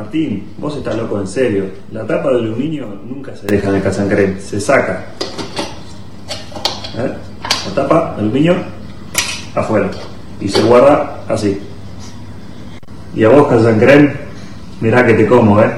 Martín, 0.00 0.48
vos 0.56 0.74
estás 0.78 0.96
loco 0.96 1.20
en 1.20 1.26
serio. 1.26 1.64
La 1.92 2.06
tapa 2.06 2.30
de 2.30 2.38
aluminio 2.38 2.86
nunca 3.04 3.36
se 3.36 3.46
deja 3.46 3.68
en 3.68 3.74
el 3.74 4.40
se 4.40 4.58
saca. 4.58 5.08
¿Eh? 6.96 7.12
La 7.68 7.74
tapa 7.74 8.14
de 8.14 8.22
aluminio 8.22 8.54
afuera. 9.54 9.90
Y 10.40 10.48
se 10.48 10.62
guarda 10.62 11.20
así. 11.28 11.60
Y 13.14 13.24
a 13.24 13.28
vos, 13.28 13.46
casancrén, 13.48 14.14
mirá 14.80 15.04
que 15.04 15.12
te 15.12 15.26
como, 15.26 15.60
¿eh? 15.60 15.70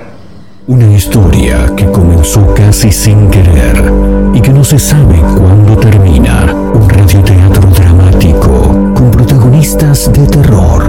Una 0.68 0.94
historia 0.94 1.74
que 1.76 1.86
comenzó 1.86 2.54
casi 2.54 2.92
sin 2.92 3.28
querer 3.28 3.92
y 4.34 4.40
que 4.40 4.50
no 4.50 4.62
se 4.62 4.78
sabe 4.78 5.18
cuándo 5.36 5.76
termina. 5.78 6.44
Un 6.74 6.88
radioteatro 6.88 7.68
dramático 7.70 8.68
con 8.94 9.10
protagonistas 9.10 10.12
de 10.12 10.24
terror. 10.28 10.84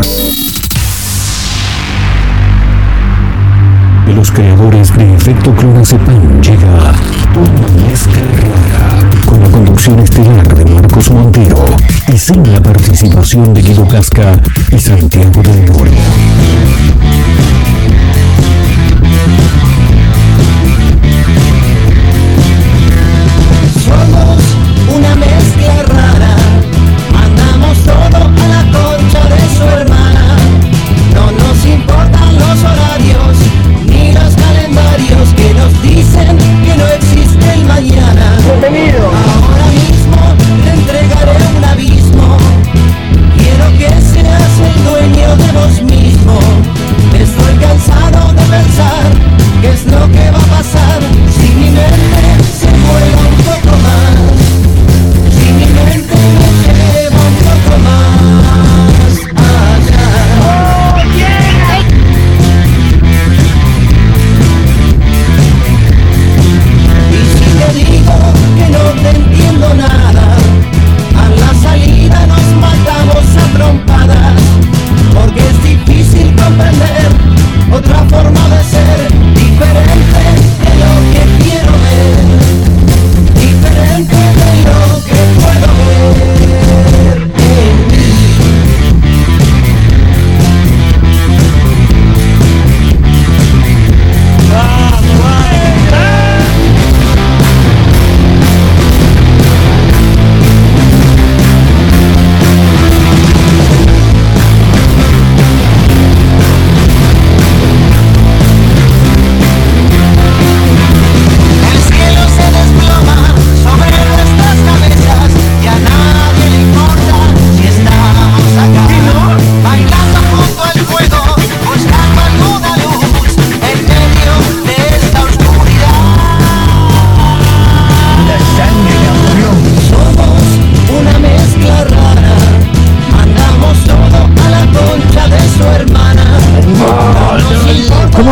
De 4.05 4.13
los 4.13 4.31
creadores 4.31 4.95
de 4.97 5.15
Efecto 5.15 5.53
Clonazepam 5.55 6.41
llega 6.41 6.93
una 7.35 7.85
mezcla 7.87 8.21
rara 8.41 9.09
con 9.25 9.39
la 9.39 9.49
conducción 9.49 9.99
estelar 9.99 10.55
de 10.55 10.65
Marcos 10.65 11.09
Montero 11.09 11.65
y 12.13 12.17
sin 12.17 12.51
la 12.51 12.61
participación 12.61 13.53
de 13.53 13.61
Guido 13.61 13.87
Casca 13.87 14.41
y 14.71 14.79
Santiago 14.79 15.41
del 15.41 15.71
Moro. 15.71 15.91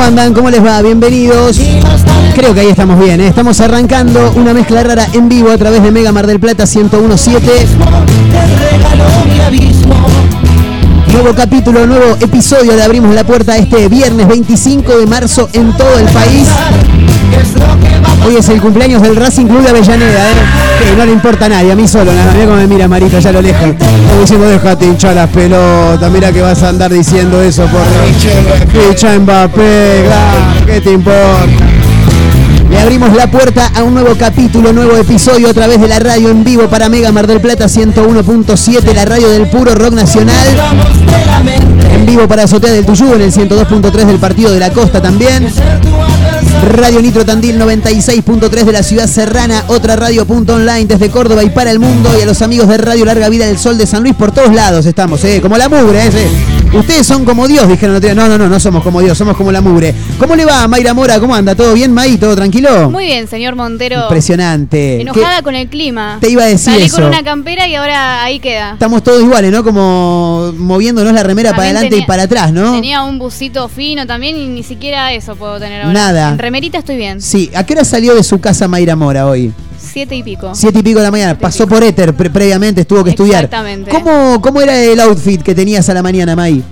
¿Cómo 0.01 0.09
andan? 0.09 0.33
¿Cómo 0.33 0.49
les 0.49 0.65
va? 0.65 0.81
Bienvenidos. 0.81 1.61
Creo 2.33 2.55
que 2.55 2.61
ahí 2.61 2.69
estamos 2.69 2.99
bien, 2.99 3.21
¿eh? 3.21 3.27
Estamos 3.27 3.59
arrancando 3.59 4.31
una 4.35 4.51
mezcla 4.51 4.81
rara 4.81 5.07
en 5.13 5.29
vivo 5.29 5.51
a 5.51 5.59
través 5.59 5.83
de 5.83 5.91
Mega 5.91 6.11
Mar 6.11 6.25
del 6.25 6.39
Plata 6.39 6.63
1017. 6.65 7.45
Te 7.45 7.67
regaló 8.71 9.05
mi 9.31 9.39
abismo. 9.41 9.93
Nuevo 11.13 11.35
capítulo, 11.35 11.85
nuevo 11.85 12.17
episodio. 12.19 12.75
Le 12.75 12.81
abrimos 12.81 13.13
la 13.13 13.23
puerta 13.23 13.55
este 13.57 13.89
viernes 13.89 14.27
25 14.27 14.97
de 14.97 15.05
marzo 15.05 15.47
en 15.53 15.71
todo 15.77 15.99
el 15.99 16.05
país. 16.05 16.47
¿Qué 18.21 18.27
es 18.27 18.27
lo 18.27 18.27
que 18.27 18.27
va 18.27 18.27
a 18.27 18.27
Hoy 18.27 18.35
es 18.37 18.49
el 18.49 18.61
cumpleaños 18.61 19.01
del 19.01 19.15
Racing 19.15 19.45
Club 19.45 19.63
de 19.63 19.69
Avellaneda, 19.69 20.29
¿eh? 20.29 20.33
Que 20.89 20.95
no 20.95 21.05
le 21.05 21.11
importa 21.11 21.45
a 21.45 21.49
nadie, 21.49 21.71
a 21.71 21.75
mí 21.75 21.87
solo, 21.87 22.13
nada. 22.13 22.31
Mira 22.33 22.45
cómo 22.45 22.57
me 22.57 22.67
mira 22.67 22.87
Marita, 22.87 23.19
ya 23.19 23.31
lo 23.31 23.41
lejos. 23.41 23.69
Como 24.09 24.21
diciendo, 24.21 24.47
déjate 24.47 24.85
hinchar 24.85 25.15
las 25.15 25.29
pelotas. 25.29 26.11
Mira 26.11 26.31
que 26.31 26.41
vas 26.41 26.61
a 26.63 26.69
andar 26.69 26.91
diciendo 26.91 27.41
eso 27.41 27.65
por 27.67 27.81
Ficha 28.71 29.17
Mbappé, 29.19 30.05
¿qué 30.65 30.81
te 30.81 30.91
importa? 30.91 31.71
Le 32.69 32.79
abrimos 32.79 33.13
la 33.15 33.29
puerta 33.29 33.69
a 33.75 33.83
un 33.83 33.93
nuevo 33.93 34.15
capítulo, 34.17 34.71
nuevo 34.71 34.95
episodio 34.95 35.49
a 35.49 35.53
través 35.53 35.81
de 35.81 35.89
la 35.89 35.99
radio 35.99 36.29
en 36.29 36.43
vivo 36.43 36.69
para 36.69 36.87
Mega 36.87 37.11
Mar 37.11 37.27
del 37.27 37.41
Plata 37.41 37.65
101.7, 37.65 38.93
la 38.93 39.03
radio 39.03 39.29
del 39.29 39.49
puro 39.49 39.75
rock 39.75 39.93
nacional. 39.93 40.47
En 41.93 42.05
vivo 42.05 42.27
para 42.29 42.43
Azotea 42.43 42.71
del 42.71 42.85
Tuyú 42.85 43.13
en 43.13 43.21
el 43.21 43.31
102.3 43.33 44.05
del 44.05 44.19
Partido 44.19 44.51
de 44.51 44.59
la 44.59 44.69
Costa 44.69 45.01
también. 45.01 45.51
Radio 46.77 47.01
Nitro 47.01 47.25
Tandil 47.25 47.59
96.3 47.59 48.63
de 48.63 48.71
la 48.71 48.83
ciudad 48.83 49.07
serrana, 49.07 49.63
otra 49.67 49.95
radio 49.95 50.25
punto 50.25 50.55
online 50.55 50.85
desde 50.85 51.09
Córdoba 51.09 51.43
y 51.43 51.49
para 51.49 51.71
el 51.71 51.79
mundo 51.79 52.09
y 52.17 52.21
a 52.21 52.25
los 52.25 52.41
amigos 52.41 52.67
de 52.67 52.77
Radio 52.77 53.05
Larga 53.05 53.29
Vida 53.29 53.47
del 53.47 53.57
Sol 53.57 53.77
de 53.77 53.85
San 53.87 54.03
Luis 54.03 54.15
por 54.15 54.31
todos 54.31 54.53
lados 54.53 54.85
estamos, 54.85 55.23
eh, 55.23 55.41
como 55.41 55.57
la 55.57 55.69
mugre, 55.69 56.07
eh. 56.07 56.50
Ustedes 56.73 57.05
son 57.05 57.25
como 57.25 57.47
Dios, 57.49 57.67
dijeron 57.67 57.97
otro 57.97 58.07
día. 58.07 58.15
No, 58.15 58.29
no, 58.29 58.37
no, 58.37 58.47
no 58.47 58.57
somos 58.59 58.81
como 58.81 59.01
Dios, 59.01 59.17
somos 59.17 59.35
como 59.35 59.51
la 59.51 59.59
mugre. 59.59 59.93
¿Cómo 60.17 60.35
le 60.37 60.45
va, 60.45 60.65
Mayra 60.69 60.93
Mora? 60.93 61.19
¿Cómo 61.19 61.35
anda? 61.35 61.53
¿Todo 61.53 61.73
bien, 61.73 61.91
May? 61.93 62.15
¿Todo 62.17 62.33
tranquilo? 62.33 62.89
Muy 62.89 63.05
bien, 63.07 63.27
señor 63.27 63.55
Montero. 63.55 64.03
Impresionante. 64.03 65.01
Enojada 65.01 65.37
¿Qué- 65.37 65.43
con 65.43 65.55
el 65.55 65.67
clima. 65.67 66.17
Te 66.21 66.29
iba 66.29 66.43
a 66.43 66.47
decir 66.47 66.71
Salí 66.73 66.85
eso. 66.85 66.95
con 66.95 67.05
una 67.05 67.23
campera 67.23 67.67
y 67.67 67.75
ahora 67.75 68.23
ahí 68.23 68.39
queda. 68.39 68.71
Estamos 68.73 69.03
todos 69.03 69.21
iguales, 69.21 69.51
¿no? 69.51 69.65
Como 69.65 70.53
moviéndonos 70.57 71.11
la 71.13 71.23
remera 71.23 71.51
para 71.51 71.63
adelante 71.63 71.97
y 71.97 72.05
para 72.05 72.23
atrás, 72.23 72.53
¿no? 72.53 72.71
Tenía 72.71 73.03
un 73.03 73.19
busito 73.19 73.67
fino 73.67 74.07
también 74.07 74.37
y 74.37 74.47
ni 74.47 74.63
siquiera 74.63 75.11
eso 75.11 75.35
puedo 75.35 75.59
tener 75.59 75.81
ahora. 75.81 75.93
Nada. 75.93 76.29
En 76.29 76.39
remerita 76.39 76.77
estoy 76.77 76.95
bien. 76.95 77.21
Sí, 77.21 77.51
¿a 77.53 77.65
qué 77.65 77.73
hora 77.73 77.83
salió 77.83 78.15
de 78.15 78.23
su 78.23 78.39
casa 78.39 78.69
Mayra 78.69 78.95
Mora 78.95 79.27
hoy? 79.27 79.51
Siete 79.91 80.15
y 80.15 80.23
pico. 80.23 80.51
Siete 80.55 80.79
y 80.79 80.83
pico 80.83 80.99
de 80.99 81.05
la 81.05 81.11
mañana. 81.11 81.37
Pasó 81.37 81.67
por 81.67 81.83
éter 81.83 82.13
pre- 82.15 82.29
previamente, 82.29 82.85
tuvo 82.85 83.03
que 83.03 83.09
estudiar. 83.11 83.43
Exactamente. 83.43 83.91
¿Cómo, 83.91 84.41
¿Cómo 84.41 84.61
era 84.61 84.77
el 84.81 84.99
outfit 85.01 85.41
que 85.41 85.53
tenías 85.53 85.89
a 85.89 85.93
la 85.93 86.01
mañana, 86.01 86.35
May? 86.35 86.63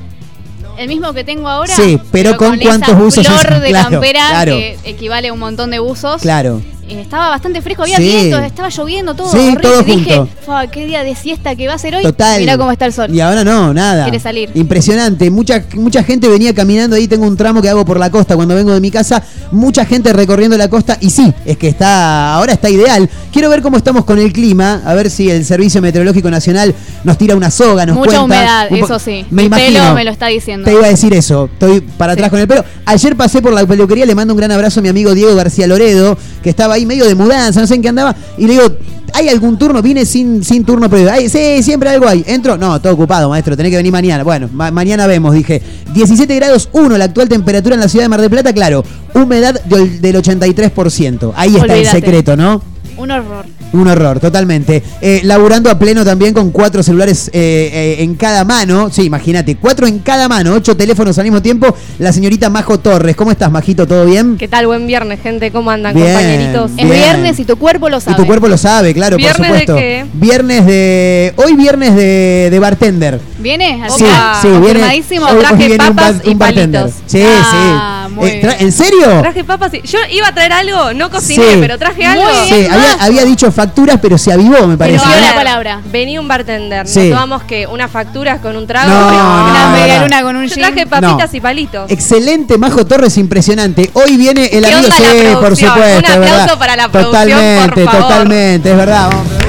El 0.78 0.88
mismo 0.88 1.12
que 1.12 1.25
tengo 1.25 1.50
ahora. 1.50 1.75
Sí, 1.75 2.00
pero 2.12 2.38
con 2.38 2.53
esa 2.56 2.63
cuántos 2.63 2.97
buzos 2.97 3.28
flor 3.28 3.59
de 3.59 3.69
claro, 3.69 3.89
campera 3.89 4.27
claro. 4.30 4.56
que 4.56 4.80
equivale 4.86 5.27
a 5.27 5.33
un 5.33 5.39
montón 5.39 5.71
de 5.71 5.80
buzos. 5.80 6.21
Claro. 6.21 6.62
Eh, 6.89 7.01
estaba 7.01 7.30
bastante 7.30 7.62
fresco, 7.62 7.83
había 7.83 7.97
Sí. 7.97 8.03
viento, 8.03 8.39
estaba 8.39 8.69
lloviendo 8.69 9.13
todo. 9.13 9.31
Sí, 9.31 9.38
horrible. 9.38 9.62
todo 9.62 9.83
Dije, 9.83 10.15
junto. 10.18 10.30
"Fua, 10.45 10.68
qué 10.68 10.86
día 10.86 11.03
de 11.03 11.15
siesta 11.15 11.56
que 11.56 11.68
va 11.68 11.75
a 11.75 11.77
ser 11.77 11.95
hoy. 11.95 12.03
Total. 12.03 12.39
Mirá 12.39 12.57
cómo 12.57 12.71
está 12.71 12.86
el 12.86 12.94
sol. 12.94 13.13
Y 13.13 13.19
ahora 13.21 13.44
no, 13.44 13.74
nada. 13.74 14.03
Quiere 14.06 14.19
salir. 14.19 14.50
Impresionante. 14.56 15.30
Mucha, 15.30 15.63
mucha 15.75 16.03
gente 16.03 16.27
venía 16.27 16.53
caminando 16.53 16.95
ahí. 16.95 17.07
Tengo 17.07 17.25
un 17.27 17.38
tramo 17.38 17.62
que 17.62 17.69
hago 17.69 17.86
por 17.86 18.00
la 18.00 18.09
costa 18.09 18.36
cuando 18.36 18.56
vengo 18.56 18.74
de 18.74 18.81
mi 18.81 18.91
casa. 18.91 19.24
Mucha 19.51 19.86
gente 19.86 20.12
recorriendo 20.13 20.57
la 20.57 20.68
costa. 20.69 20.97
Y 21.01 21.09
sí, 21.09 21.33
es 21.45 21.57
que 21.57 21.68
está 21.68 22.33
ahora 22.33 22.53
está 22.53 22.69
ideal. 22.69 23.09
Quiero 23.31 23.50
ver 23.50 23.62
cómo 23.62 23.77
estamos 23.77 24.06
con 24.06 24.18
el 24.19 24.33
clima. 24.33 24.81
A 24.86 24.94
ver 24.95 25.09
si 25.09 25.30
el 25.30 25.45
Servicio 25.45 25.81
Meteorológico 25.81 26.30
Nacional 26.31 26.74
nos 27.03 27.18
tira 27.18 27.36
una 27.36 27.51
soga, 27.51 27.86
nos 27.86 27.95
Mucha 27.95 28.07
cuenta. 28.18 28.24
humedad, 28.24 28.68
un 28.71 28.77
eso 28.77 29.00
sí. 29.00 29.25
Me 29.30 29.44
imagino. 29.44 29.80
pelo 29.80 29.94
me 29.95 30.03
lo 30.03 30.12
está 30.12 30.27
diciendo. 30.27 30.65
Te 30.65 30.74
iba 30.74 30.86
a 30.86 30.89
decir 30.89 31.13
eso. 31.13 31.50
Estoy 31.53 31.81
para 31.81 32.13
atrás 32.13 32.27
Sí. 32.27 32.31
con 32.31 32.39
el 32.39 32.47
pelo. 32.47 32.65
Ayer 32.86 33.15
pasé 33.15 33.41
por 33.41 33.53
la 33.53 33.65
peluquería. 33.65 34.06
Le 34.06 34.15
mando 34.15 34.33
un 34.33 34.38
gran 34.39 34.51
abrazo 34.51 34.80
a 34.80 34.83
mi 34.83 34.89
amigo 34.89 35.13
Diego 35.13 35.36
García 35.36 35.68
Loredo, 35.68 36.18
que 36.41 36.50
estaba 36.50 36.74
ahí 36.75 36.78
medio 36.85 37.05
de 37.05 37.15
mudanza, 37.15 37.61
no 37.61 37.67
sé 37.67 37.75
en 37.75 37.81
qué 37.81 37.89
andaba. 37.89 38.15
Y 38.37 38.47
le 38.47 38.53
digo, 38.53 38.65
¿hay 39.13 39.29
algún 39.29 39.57
turno? 39.57 39.81
Vine 39.81 40.05
sin, 40.05 40.43
sin 40.43 40.63
turno 40.63 40.89
previo. 40.89 41.11
Ay, 41.11 41.29
sí, 41.29 41.61
siempre 41.63 41.89
algo 41.89 42.07
hay. 42.07 42.23
¿Entro? 42.27 42.57
No, 42.57 42.79
todo 42.81 42.93
ocupado, 42.93 43.29
maestro. 43.29 43.55
Tenés 43.57 43.71
que 43.71 43.77
venir 43.77 43.91
mañana. 43.91 44.23
Bueno, 44.23 44.49
ma- 44.53 44.71
mañana 44.71 45.07
vemos, 45.07 45.33
dije. 45.33 45.61
17 45.93 46.35
grados 46.35 46.69
1 46.71 46.97
la 46.97 47.05
actual 47.05 47.27
temperatura 47.29 47.75
en 47.75 47.81
la 47.81 47.87
ciudad 47.89 48.05
de 48.05 48.09
Mar 48.09 48.21
del 48.21 48.29
Plata, 48.29 48.53
claro. 48.53 48.83
Humedad 49.13 49.61
del, 49.63 50.01
del 50.01 50.15
83%. 50.15 51.33
Ahí 51.35 51.55
está 51.55 51.75
el 51.75 51.85
secreto, 51.87 52.35
¿no? 52.37 52.61
Un 53.00 53.12
horror. 53.12 53.46
Un 53.72 53.88
horror, 53.88 54.19
totalmente. 54.19 54.84
Eh, 55.01 55.22
laburando 55.24 55.69
a 55.72 55.80
pleno 55.80 56.04
también 56.04 56.34
con 56.34 56.51
cuatro 56.51 56.84
celulares 56.84 57.30
eh, 57.34 57.69
eh, 57.72 58.04
en 58.04 58.16
cada 58.16 58.44
mano. 58.44 58.90
Sí, 58.92 59.04
imagínate, 59.04 59.56
cuatro 59.56 59.88
en 59.88 60.00
cada 60.00 60.28
mano, 60.28 60.54
ocho 60.54 60.75
teléfonos 60.75 61.18
al 61.18 61.24
mismo 61.24 61.42
tiempo. 61.42 61.74
La 62.00 62.12
señorita 62.12 62.50
Majo 62.50 62.80
Torres. 62.80 63.16
¿Cómo 63.16 63.31
estás, 63.31 63.50
Majito? 63.51 63.88
¿Todo 63.88 64.06
bien? 64.06 64.36
¿Qué 64.38 64.48
tal? 64.50 64.68
Buen 64.68 64.86
viernes, 64.86 65.22
gente. 65.22 65.50
¿Cómo 65.51 65.72
andan, 65.72 65.94
Bien. 65.96 66.07
compañeritos? 66.07 66.72
Es 66.78 66.90
viernes 66.90 67.40
y 67.40 67.46
tu 67.46 67.56
cuerpo 67.57 67.88
lo 67.90 67.98
Y 68.00 68.01
sabe. 68.01 68.18
tu 68.18 68.25
cuerpo 68.25 68.48
lo 68.50 68.57
sabe, 68.57 68.94
claro, 68.94 69.16
por 69.16 69.22
¿Viernes 69.22 69.51
de 69.54 69.60
supuesto. 69.60 69.75
qué? 69.78 70.06
Viernes 70.13 70.66
de. 70.66 71.34
Hoy 71.38 71.56
viernes 71.56 71.96
de, 71.96 72.50
de 72.51 72.60
bartender. 72.60 73.22
¿Viene? 73.40 73.81
¿Al 73.84 73.92
Sí, 73.92 74.04
sí, 74.42 74.48
viene. 74.48 74.63
Confirmadísimo. 74.66 75.25
hoy- 75.25 75.31
hoy 75.36 75.40
traje 75.40 75.56
viene 75.68 75.74
un 75.74 75.96
papas 75.96 76.16
bar- 76.18 76.22
y 76.28 76.30
un 76.31 76.40
bartender. 76.40 76.81
palitos. 76.81 77.01
Sí, 77.06 77.22
Ah, 77.25 77.46
sí. 77.51 77.99
Muy 78.09 78.29
Eh. 78.29 78.56
¿En 78.59 78.71
serio? 78.71 79.06
Traje 79.21 79.44
papas 79.44 79.73
y... 79.73 79.81
Yo 79.81 80.00
iba 80.11 80.27
a 80.27 80.33
traer 80.33 80.53
algo, 80.53 80.94
no 80.94 81.09
cociné, 81.09 81.44
Sí. 81.53 81.57
pero 81.61 81.77
traje 81.77 81.97
Muy 81.97 82.06
algo. 82.06 82.25
bien. 82.45 82.67
Sí, 82.71 82.77
había, 83.00 83.25
dicho 83.25 83.51
facturas, 83.51 84.00
pero 84.01 84.17
se 84.17 84.31
avivó, 84.31 84.67
me 84.67 84.77
parece. 84.77 85.03
Pero 85.06 85.21
la 85.27 85.33
palabra. 85.35 85.81
Venía 85.91 86.19
un 86.19 86.27
bartender. 86.27 86.88
Sí. 86.88 87.00
Nos 87.00 87.09
tomamos 87.19 87.44
que 87.44 87.67
unas 87.67 87.89
facturas 87.91 88.39
con 88.39 88.56
un 88.57 88.65
trago. 88.67 88.89
No, 88.89 89.11
no, 89.11 89.50
Una 89.51 89.65
no, 89.65 89.71
media 89.77 90.01
luna 90.01 90.21
con 90.21 90.35
un 90.35 90.47
Yo 90.47 90.56
traje 90.56 90.85
papitas 90.88 91.31
No. 91.31 91.38
y 91.38 91.41
palitos. 91.41 91.91
Excelente, 91.91 92.57
Majo 92.57 92.85
Torres, 92.85 93.17
impresionante. 93.17 93.89
Hoy 93.94 94.17
viene 94.17 94.45
el 94.51 94.63
¿Qué 94.65 94.73
amigo, 94.73 94.89
la 95.33 95.39
por 95.39 95.55
supuesto. 95.55 96.00
Un 96.00 96.05
aplauso 96.05 96.31
verdad. 96.31 96.57
para 96.59 96.75
la 96.75 96.89
producción, 96.89 97.21
Totalmente, 97.31 97.83
por 97.83 97.94
favor. 97.94 98.01
totalmente, 98.09 98.71
es 98.71 98.77
verdad. 98.77 99.09
vamos. 99.09 99.49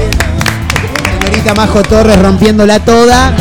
Señorita 1.41 1.65
Majo 1.65 1.81
Torres 1.81 2.19
rompiéndola 2.21 2.79
toda. 2.85 3.33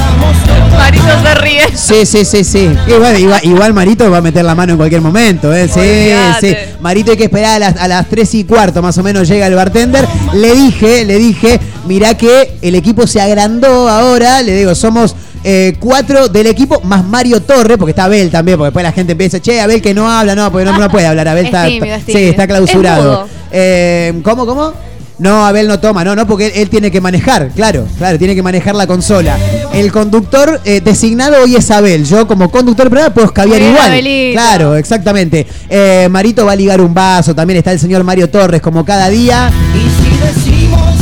Marito 0.75 1.05
se 1.23 1.35
ríe. 1.35 1.63
Sí, 1.75 2.07
sí, 2.07 2.25
sí, 2.25 2.45
sí. 2.45 2.71
Bueno, 2.99 3.19
igual, 3.19 3.41
igual 3.43 3.75
Marito 3.75 4.11
va 4.11 4.19
a 4.19 4.21
meter 4.23 4.43
la 4.43 4.55
mano 4.55 4.73
en 4.73 4.79
cualquier 4.79 5.03
momento, 5.03 5.53
¿eh? 5.53 5.69
Sí, 5.69 6.11
sí. 6.41 6.57
Marito 6.81 7.11
hay 7.11 7.19
que 7.19 7.25
esperar 7.25 7.57
a 7.57 7.59
las, 7.59 7.77
a 7.77 7.89
las 7.89 8.09
3 8.09 8.37
y 8.37 8.45
cuarto, 8.45 8.81
más 8.81 8.97
o 8.97 9.03
menos 9.03 9.29
llega 9.29 9.47
el 9.47 9.55
bartender. 9.55 10.09
Le 10.33 10.55
dije, 10.55 11.05
le 11.05 11.19
dije, 11.19 11.61
mirá 11.87 12.15
que 12.17 12.55
el 12.63 12.75
equipo 12.75 13.07
se 13.07 13.21
agrandó 13.21 13.87
ahora. 13.91 14.41
Le 14.41 14.57
digo, 14.57 14.75
somos 14.75 15.15
eh, 15.45 15.77
cuatro 15.79 16.29
del 16.29 16.47
equipo, 16.47 16.81
más 16.81 17.05
Mario 17.05 17.43
Torre, 17.43 17.77
porque 17.77 17.91
está 17.91 18.05
Abel 18.05 18.31
también, 18.31 18.57
porque 18.57 18.69
después 18.69 18.83
la 18.83 18.93
gente 18.93 19.13
empieza, 19.13 19.41
che, 19.41 19.61
Abel 19.61 19.83
que 19.83 19.93
no 19.93 20.11
habla, 20.11 20.35
no, 20.35 20.51
porque 20.51 20.65
no, 20.65 20.79
no 20.79 20.89
puede 20.89 21.07
hablar. 21.07 21.29
Abel 21.29 21.45
Es 21.45 21.49
está, 21.53 21.67
tímido, 21.67 21.97
es 21.97 22.05
sí, 22.05 22.17
está 22.17 22.47
clausurado. 22.47 23.25
Es. 23.25 23.31
Eh, 23.53 24.21
¿Cómo, 24.25 24.47
cómo? 24.47 24.73
No, 25.21 25.45
Abel 25.47 25.69
no 25.69 25.79
toma, 25.79 26.03
no, 26.03 26.17
no, 26.17 26.27
porque 26.27 26.47
él, 26.47 26.53
él 26.55 26.71
tiene 26.71 26.91
que 26.91 27.01
manejar, 27.01 27.51
claro, 27.51 27.87
claro, 27.99 28.19
tiene 28.19 28.35
que 28.35 28.43
manejar 28.43 28.75
la 28.75 28.87
consola. 28.87 29.39
El 29.73 29.93
conductor 29.93 30.61
eh, 30.65 30.81
designado 30.81 31.43
hoy 31.45 31.57
es 31.57 31.71
Abel. 31.71 32.07
Yo 32.07 32.27
como 32.27 32.51
conductor 32.51 32.89
programa 32.89 33.13
puedo 33.13 33.27
escabiar 33.27 33.61
igual. 33.61 33.93
Abelito. 33.93 34.41
Claro, 34.41 34.77
exactamente. 34.77 35.47
Eh, 35.69 36.09
Marito 36.11 36.47
va 36.47 36.53
a 36.53 36.57
ligar 36.57 36.81
un 36.81 36.95
vaso, 36.95 37.35
también 37.35 37.59
está 37.59 37.71
el 37.71 37.79
señor 37.79 38.03
Mario 38.03 38.31
Torres 38.31 38.63
como 38.63 38.85
cada 38.85 39.11
día. 39.11 39.53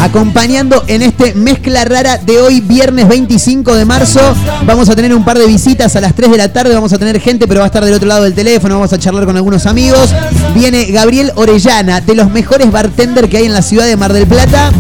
Acompañando 0.01 0.85
en 0.87 1.03
este 1.03 1.35
mezcla 1.35 1.85
rara 1.85 2.19
de 2.19 2.39
hoy, 2.39 2.61
viernes 2.61 3.09
25 3.09 3.75
de 3.75 3.85
marzo. 3.85 4.21
Vamos 4.65 4.89
a 4.89 4.95
tener 4.95 5.15
un 5.15 5.25
par 5.25 5.39
de 5.39 5.47
visitas 5.47 5.97
a 5.97 6.01
las 6.01 6.15
3 6.15 6.31
de 6.31 6.37
la 6.39 6.53
tarde. 6.53 6.75
Vamos 6.75 6.93
a 6.93 6.99
tener 6.99 7.21
gente, 7.21 7.49
pero 7.49 7.61
va 7.61 7.65
a 7.65 7.69
estar 7.69 7.85
del 7.85 7.95
otro 7.95 8.07
lado 8.07 8.23
del 8.23 8.35
teléfono. 8.35 8.77
Vamos 8.77 8.93
a 8.93 8.99
charlar 8.99 9.25
con 9.27 9.37
algunos 9.37 9.67
amigos. 9.67 10.15
Viene 10.55 10.85
Gabriel 10.87 11.33
Orellana, 11.35 12.01
de 12.01 12.15
los 12.15 12.31
mejores 12.31 12.71
bartender 12.71 13.29
que 13.29 13.39
hay 13.39 13.47
en 13.47 13.53
la 13.53 13.63
ciudad 13.63 13.87
de 13.87 13.97
Mar 13.97 14.13
del 14.13 14.27
Plata. 14.27 14.73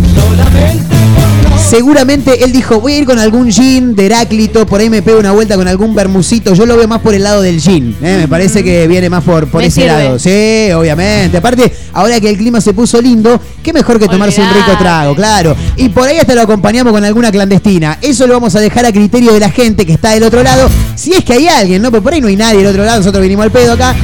Seguramente 1.69 2.44
él 2.44 2.53
dijo, 2.53 2.81
voy 2.81 2.94
a 2.94 2.99
ir 3.00 3.05
con 3.05 3.19
algún 3.19 3.53
gin 3.53 3.94
de 3.94 4.06
Heráclito, 4.06 4.65
por 4.65 4.81
ahí 4.81 4.88
me 4.88 5.03
pego 5.03 5.20
una 5.20 5.32
vuelta 5.32 5.55
con 5.55 5.69
algún 5.69 5.94
bermucito. 5.94 6.55
Yo 6.55 6.65
lo 6.65 6.79
veo 6.79 6.88
más 6.88 7.00
por 7.00 7.12
el 7.12 7.23
lado 7.23 7.43
del 7.43 7.61
gin. 7.61 7.94
¿eh? 8.00 8.17
Me 8.20 8.26
parece 8.29 8.65
que 8.65 8.88
viene 8.88 9.11
más 9.11 9.23
por, 9.23 9.47
por 9.49 9.61
Me 9.61 9.67
ese 9.67 9.82
sirve. 9.82 10.05
lado. 10.05 10.19
Sí, 10.19 10.70
obviamente. 10.75 11.37
Aparte, 11.37 11.70
ahora 11.93 12.19
que 12.20 12.31
el 12.31 12.38
clima 12.38 12.62
se 12.62 12.73
puso 12.73 13.03
lindo, 13.03 13.38
qué 13.62 13.75
mejor 13.75 13.99
que 13.99 14.09
tomarse 14.09 14.41
un 14.41 14.49
rico 14.49 14.79
trago, 14.79 15.15
claro. 15.15 15.55
Y 15.76 15.91
por 15.91 16.09
ahí 16.09 16.17
hasta 16.17 16.35
lo 16.35 16.41
acompañamos 16.41 16.91
con 16.91 17.05
alguna 17.05 17.31
clandestina. 17.31 17.99
Eso 18.00 18.26
lo 18.26 18.32
vamos 18.32 18.56
a 18.56 18.61
dejar 18.61 18.87
a 18.87 18.93
criterio 18.93 19.35
de 19.35 19.41
la 19.41 19.50
gente 19.50 19.85
que 19.85 19.93
está 19.93 20.12
del 20.12 20.23
otro 20.23 20.43
lado. 20.43 20.70
Si 20.94 21.12
es 21.12 21.23
que 21.23 21.35
hay 21.35 21.49
alguien, 21.49 21.82
¿no? 21.82 21.91
Pero 21.91 22.03
por 22.03 22.15
ahí 22.15 22.23
no 22.23 22.29
hay 22.29 22.37
nadie 22.37 22.56
del 22.59 22.69
otro 22.69 22.82
lado. 22.82 22.97
Nosotros 23.00 23.23
vinimos 23.23 23.44
al 23.44 23.53
pedo 23.53 23.75
acá. 23.75 23.94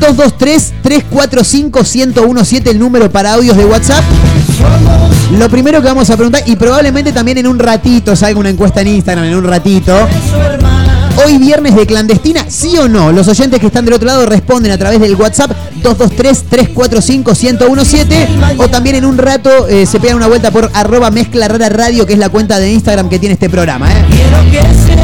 223-345-1017 0.00 2.66
el 2.66 2.78
número 2.78 3.10
para 3.10 3.32
audios 3.32 3.56
de 3.56 3.64
WhatsApp. 3.64 4.04
Lo 5.38 5.48
primero 5.48 5.80
que 5.80 5.88
vamos 5.88 6.08
a 6.10 6.16
preguntar, 6.16 6.42
y 6.46 6.56
probablemente 6.56 7.12
también 7.12 7.38
en 7.38 7.46
un 7.46 7.58
ratito 7.58 8.14
salga 8.14 8.38
una 8.38 8.50
encuesta 8.50 8.80
en 8.80 8.88
Instagram, 8.88 9.24
en 9.26 9.34
un 9.36 9.44
ratito. 9.44 9.92
Hoy 11.24 11.38
viernes 11.38 11.74
de 11.74 11.86
clandestina, 11.86 12.44
¿sí 12.48 12.76
o 12.76 12.88
no? 12.88 13.10
Los 13.10 13.26
oyentes 13.28 13.58
que 13.58 13.66
están 13.66 13.84
del 13.84 13.94
otro 13.94 14.06
lado 14.06 14.26
responden 14.26 14.72
a 14.72 14.78
través 14.78 15.00
del 15.00 15.14
WhatsApp 15.14 15.50
223-345-1017 15.82 18.58
o 18.58 18.68
también 18.68 18.96
en 18.96 19.04
un 19.04 19.16
rato 19.16 19.68
eh, 19.68 19.86
se 19.86 20.00
pegan 20.00 20.16
una 20.16 20.26
vuelta 20.26 20.50
por 20.50 20.70
arroba 20.74 21.10
mezcla 21.10 21.48
radio, 21.48 22.06
que 22.06 22.12
es 22.12 22.18
la 22.18 22.28
cuenta 22.28 22.58
de 22.58 22.72
Instagram 22.72 23.08
que 23.08 23.18
tiene 23.18 23.32
este 23.34 23.48
programa. 23.48 23.90
¿eh? 23.90 24.04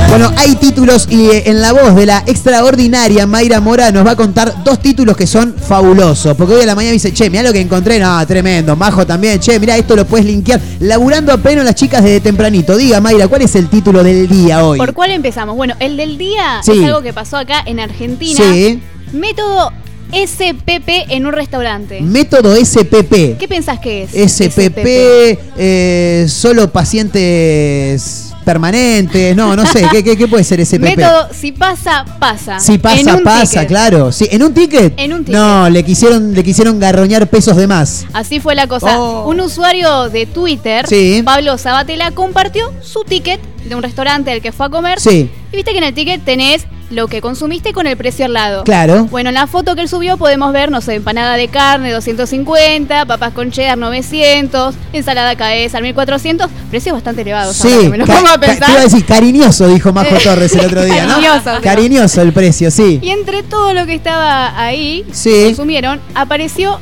Bueno, 0.09 0.31
hay 0.37 0.57
títulos 0.57 1.07
y 1.09 1.29
eh, 1.29 1.45
en 1.47 1.63
la 1.63 1.73
voz 1.73 1.95
de 1.95 2.05
la 2.05 2.23
extraordinaria 2.27 3.27
Mayra 3.27 3.61
Mora 3.61 3.91
nos 3.91 4.07
va 4.07 4.11
a 4.11 4.17
contar 4.17 4.63
dos 4.63 4.79
títulos 4.81 5.17
que 5.17 5.27
son 5.27 5.55
fabulosos. 5.55 6.37
Porque 6.37 6.55
hoy 6.55 6.63
a 6.63 6.67
la 6.67 6.75
mañana 6.75 6.93
dice, 6.93 7.15
che, 7.15 7.31
mira 7.31 7.45
lo 7.45 7.53
que 7.53 7.61
encontré. 7.61 7.99
No, 7.99 8.27
tremendo. 8.27 8.77
Majo 8.77 9.07
también. 9.07 9.41
Che, 9.41 9.59
mira, 9.59 9.77
esto 9.77 9.97
lo 9.97 10.07
puedes 10.07 10.27
linkear. 10.27 10.61
Laburando 10.81 11.33
a 11.33 11.39
pleno 11.39 11.63
las 11.63 11.75
chicas 11.75 12.05
desde 12.05 12.21
tempranito. 12.21 12.77
Diga, 12.77 13.01
Mayra, 13.01 13.27
¿cuál 13.29 13.41
es 13.43 13.55
el 13.57 13.69
título 13.69 14.03
del 14.03 14.29
día 14.29 14.65
hoy? 14.65 14.79
¿Por 14.79 14.93
cuál 14.93 15.13
empezamos? 15.13 15.57
Bueno, 15.57 15.75
el 15.81 15.97
del 16.03 16.19
día 16.19 16.61
Sí. 16.65 16.73
es 16.73 16.85
algo 16.85 17.01
que 17.03 17.13
pasó 17.13 17.37
acá 17.37 17.63
en 17.65 17.81
Argentina. 17.81 18.39
Sí. 18.53 18.81
Método 19.13 19.73
SPP 20.13 21.07
en 21.09 21.27
un 21.27 21.33
restaurante. 21.33 22.01
Método 22.03 22.55
SPP. 22.55 23.39
¿Qué 23.39 23.47
pensás 23.49 23.79
que 23.79 24.03
es? 24.03 24.11
SPP, 24.33 25.39
eh, 25.57 26.27
solo 26.29 26.71
pacientes 26.71 28.29
permanentes. 28.45 29.35
No, 29.37 29.57
no 29.57 29.65
sé. 29.65 29.87
¿Qué, 29.91 30.03
qué, 30.05 30.17
qué 30.17 30.29
puede 30.29 30.45
ser 30.45 30.65
SPP? 30.65 30.81
Método, 30.81 31.29
si 31.33 31.53
pasa, 31.53 32.05
pasa. 32.19 32.59
Si 32.61 32.77
pasa, 32.79 33.19
pasa, 33.25 33.61
ticket. 33.61 33.69
claro. 33.69 34.13
Sí, 34.13 34.29
¿En 34.31 34.43
un 34.43 34.53
ticket? 34.53 34.93
En 34.99 35.13
un 35.13 35.25
ticket. 35.25 35.41
No, 35.41 35.71
le 35.71 35.83
quisieron, 35.85 36.35
le 36.35 36.43
quisieron 36.45 36.79
garroñar 36.79 37.29
pesos 37.29 37.57
de 37.57 37.67
más. 37.67 38.05
Así 38.13 38.41
fue 38.41 38.55
la 38.55 38.67
cosa. 38.67 38.99
Oh. 39.01 39.29
Un 39.31 39.41
usuario 39.41 40.11
de 40.11 40.27
Twitter, 40.27 40.87
Sí. 40.89 41.23
Pablo 41.25 41.57
Sabatella, 41.57 42.11
compartió 42.11 42.71
su 42.83 43.05
ticket 43.05 43.41
de 43.67 43.75
un 43.75 43.83
restaurante 43.83 44.31
al 44.33 44.43
que 44.43 44.53
fue 44.53 44.67
a 44.67 44.69
comer. 44.69 45.01
Sí. 45.01 45.31
Y 45.53 45.57
viste 45.57 45.73
que 45.73 45.79
en 45.79 45.85
el 45.85 45.95
ticket 45.95 46.25
tenés 46.25 46.67
lo 46.91 47.09
que 47.09 47.21
consumiste 47.23 47.73
con 47.73 47.87
el 47.87 47.97
precio 47.97 48.27
al 48.27 48.35
lado. 48.35 48.65
Claro. 48.65 49.05
Bueno, 49.07 49.31
en 49.31 49.35
la 49.35 49.47
foto 49.47 49.75
que 49.75 49.81
él 49.83 49.89
subió 49.89 50.19
podemos 50.19 50.53
ver, 50.53 50.71
no 50.71 50.81
sé, 50.83 50.95
empanada 50.97 51.37
de 51.37 51.49
carne 51.49 51.91
250, 51.91 53.07
papas 53.07 53.33
con 53.33 53.51
cheddar 53.51 53.79
900, 53.79 54.75
ensalada 54.93 55.35
caesa 55.37 55.81
1400, 55.81 56.51
precios 56.71 56.93
bastante 56.95 57.23
elevados. 57.23 57.57
Sí, 57.57 57.89
me 57.91 57.97
lo 57.97 58.05
pongo 58.07 58.21
a 58.29 58.35
ca- 58.35 58.41
te 58.41 58.47
pensar. 58.49 58.71
iba 58.71 58.81
a 58.81 58.83
decir 58.85 59.05
cariñoso, 59.07 59.69
dijo 59.69 59.93
Majo 59.93 60.17
Torres 60.25 60.55
el 60.55 60.67
otro 60.67 60.85
día, 60.85 61.07
¿no? 61.07 61.15
Cariñoso, 61.15 61.51
Cariñoso 61.63 62.21
el 62.23 62.33
precio, 62.35 62.71
sí. 62.71 62.99
Y 63.03 63.09
entre 63.11 63.43
todo 63.43 63.73
lo 63.73 63.87
que 63.87 63.95
estaba 63.95 64.59
ahí, 64.63 65.05
Sí. 65.13 65.31
que 65.31 65.45
consumieron, 65.47 66.01
apareció 66.15 66.79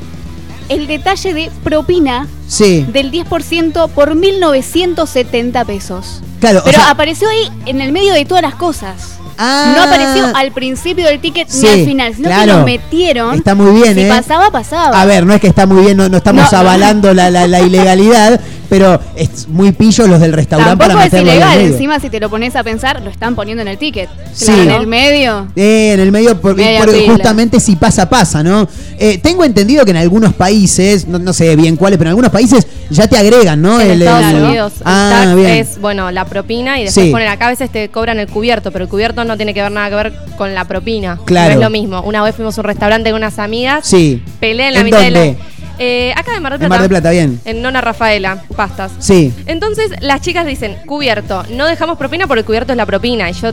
el 0.69 0.87
detalle 0.89 1.35
de 1.35 1.51
propina 1.63 2.27
Sí. 2.49 2.85
del 2.89 3.13
10% 3.13 3.89
por 3.89 4.17
1970 4.17 5.65
pesos. 5.65 6.21
Claro, 6.41 6.61
o 6.61 6.65
Pero 6.65 6.79
sea- 6.79 6.91
apareció 6.91 7.29
ahí 7.29 7.51
en 7.67 7.81
el 7.81 7.93
medio 7.93 8.13
de 8.15 8.25
todas 8.25 8.43
las 8.43 8.55
cosas. 8.55 8.95
Ah. 9.43 9.73
No 9.75 9.83
apareció 9.85 10.37
al 10.37 10.53
principio 10.53 11.07
del 11.07 11.19
ticket 11.21 11.49
Sí, 11.49 11.63
ni 11.63 11.69
al 11.69 11.85
final, 11.87 12.15
sino 12.15 12.29
claro. 12.29 12.53
que 12.53 12.59
lo 12.59 12.65
metieron. 12.65 13.35
Está 13.39 13.55
muy 13.55 13.81
bien, 13.81 13.95
si 13.95 14.01
¿eh? 14.03 14.09
pasaba, 14.09 14.51
pasaba. 14.51 15.01
A 15.01 15.07
ver, 15.07 15.25
no 15.25 15.33
es 15.33 15.41
que 15.41 15.47
está 15.47 15.67
muy 15.67 15.83
bien, 15.85 15.97
no, 15.97 16.09
no 16.11 16.19
estamos 16.19 16.45
No, 16.45 16.51
no. 16.53 16.59
avalando 16.59 17.15
La, 17.15 17.31
la- 17.31 17.47
la 17.47 17.61
ilegalidad, 17.61 18.39
pero 18.69 19.01
es 19.17 19.49
muy 19.49 19.73
pillo 19.73 20.07
los 20.07 20.21
del 20.21 20.33
restaurante 20.35 20.73
Tampoco 20.77 20.91
para 20.91 21.07
es 21.07 21.13
meterlo 21.13 21.31
en 21.31 21.37
ilegal, 21.39 21.59
medio. 21.59 21.73
encima 21.73 22.01
si 22.01 22.11
te 22.11 22.21
lo 22.21 22.29
pones 22.29 22.55
a 22.55 22.63
pensar, 22.63 23.01
lo 23.03 23.11
están 23.11 23.35
poniendo 23.35 23.63
en 23.63 23.69
el 23.69 23.79
ticket. 23.79 24.11
Sí. 24.35 24.51
En 24.53 24.71
el 24.71 24.87
medio. 24.87 25.49
Eh, 25.57 25.93
en 25.95 26.01
el 26.01 26.13
medio, 26.13 26.39
por- 26.39 26.55
Media 26.55 26.81
por- 26.85 26.93
pila. 26.93 27.13
justamente 27.15 27.61
si 27.61 27.77
pasa, 27.77 28.11
pasa, 28.11 28.43
¿no? 28.43 28.69
Eh, 28.99 29.19
tengo 29.23 29.45
entendido 29.45 29.87
que 29.87 29.91
en 29.93 29.97
algunos 29.97 30.35
países, 30.35 31.07
no, 31.09 31.19
no 31.19 31.33
sé 31.33 31.57
bien 31.57 31.77
cuáles, 31.77 31.97
pero 31.99 32.09
en 32.09 32.13
algunos 32.13 32.31
países 32.31 32.67
ya 32.91 33.07
te 33.09 33.17
agregan, 33.17 33.63
¿no? 33.63 33.81
En 33.81 33.91
El- 33.91 34.03
Estados 34.03 34.27
el- 34.35 34.43
Unidos 34.45 34.73
el 34.77 34.83
Ah, 34.85 35.23
tax 35.25 35.35
bien. 35.35 35.51
es, 35.53 35.81
bueno, 35.81 36.11
la 36.11 36.27
propina 36.31 36.81
y 36.81 36.85
después 36.85 37.05
Sí. 37.07 37.13
ponen 37.13 37.29
acá 37.29 37.49
a 37.49 37.51
veces 37.51 37.69
te 37.69 37.91
cobran 37.91 38.19
el 38.19 38.29
cubierto, 38.29 38.73
pero 38.73 38.85
el 38.87 38.89
cubierto 38.91 39.23
no 39.25 39.37
tiene 39.37 39.53
que 39.53 39.61
ver 39.61 39.71
nada 39.71 39.91
que 39.91 39.95
ver 39.97 40.13
con 40.39 40.55
la 40.55 40.65
propina. 40.65 41.19
Claro. 41.27 41.49
No 41.51 41.55
es 41.57 41.61
lo 41.61 41.69
mismo. 41.71 42.01
Una 42.03 42.23
vez 42.23 42.35
fuimos 42.35 42.57
a 42.57 42.63
un 42.63 42.65
restaurante 42.67 43.11
con 43.11 43.19
unas 43.19 43.39
amigas, 43.39 43.87
Sí. 43.87 44.23
peleé 44.41 44.69
en 44.69 44.75
la 44.75 44.81
¿En 44.81 44.87
mitad 44.87 44.99
de 45.01 45.05
dónde? 45.11 45.37
la... 45.39 45.61
Eh, 45.83 46.13
acá 46.15 46.33
de 46.35 46.41
Mar 46.41 46.53
del 46.53 46.59
Plata. 46.61 46.65
En 46.65 46.69
Mar 46.69 46.81
del 46.81 46.89
Plata, 46.91 47.11
bien. 47.11 47.41
En 47.47 47.63
Nona 47.63 47.81
Rafaela, 47.81 48.43
pastas. 48.55 48.93
Sí. 48.99 49.33
Entonces 49.47 49.91
las 50.01 50.21
chicas 50.21 50.47
dicen, 50.47 50.77
cubierto, 50.87 51.43
no 51.51 51.67
dejamos 51.67 51.97
propina 51.99 52.27
porque 52.27 52.41
el 52.41 52.45
cubierto 52.47 52.73
es 52.73 52.77
la 52.77 52.85
propina. 52.87 53.31
Y 53.31 53.33
yo 53.33 53.53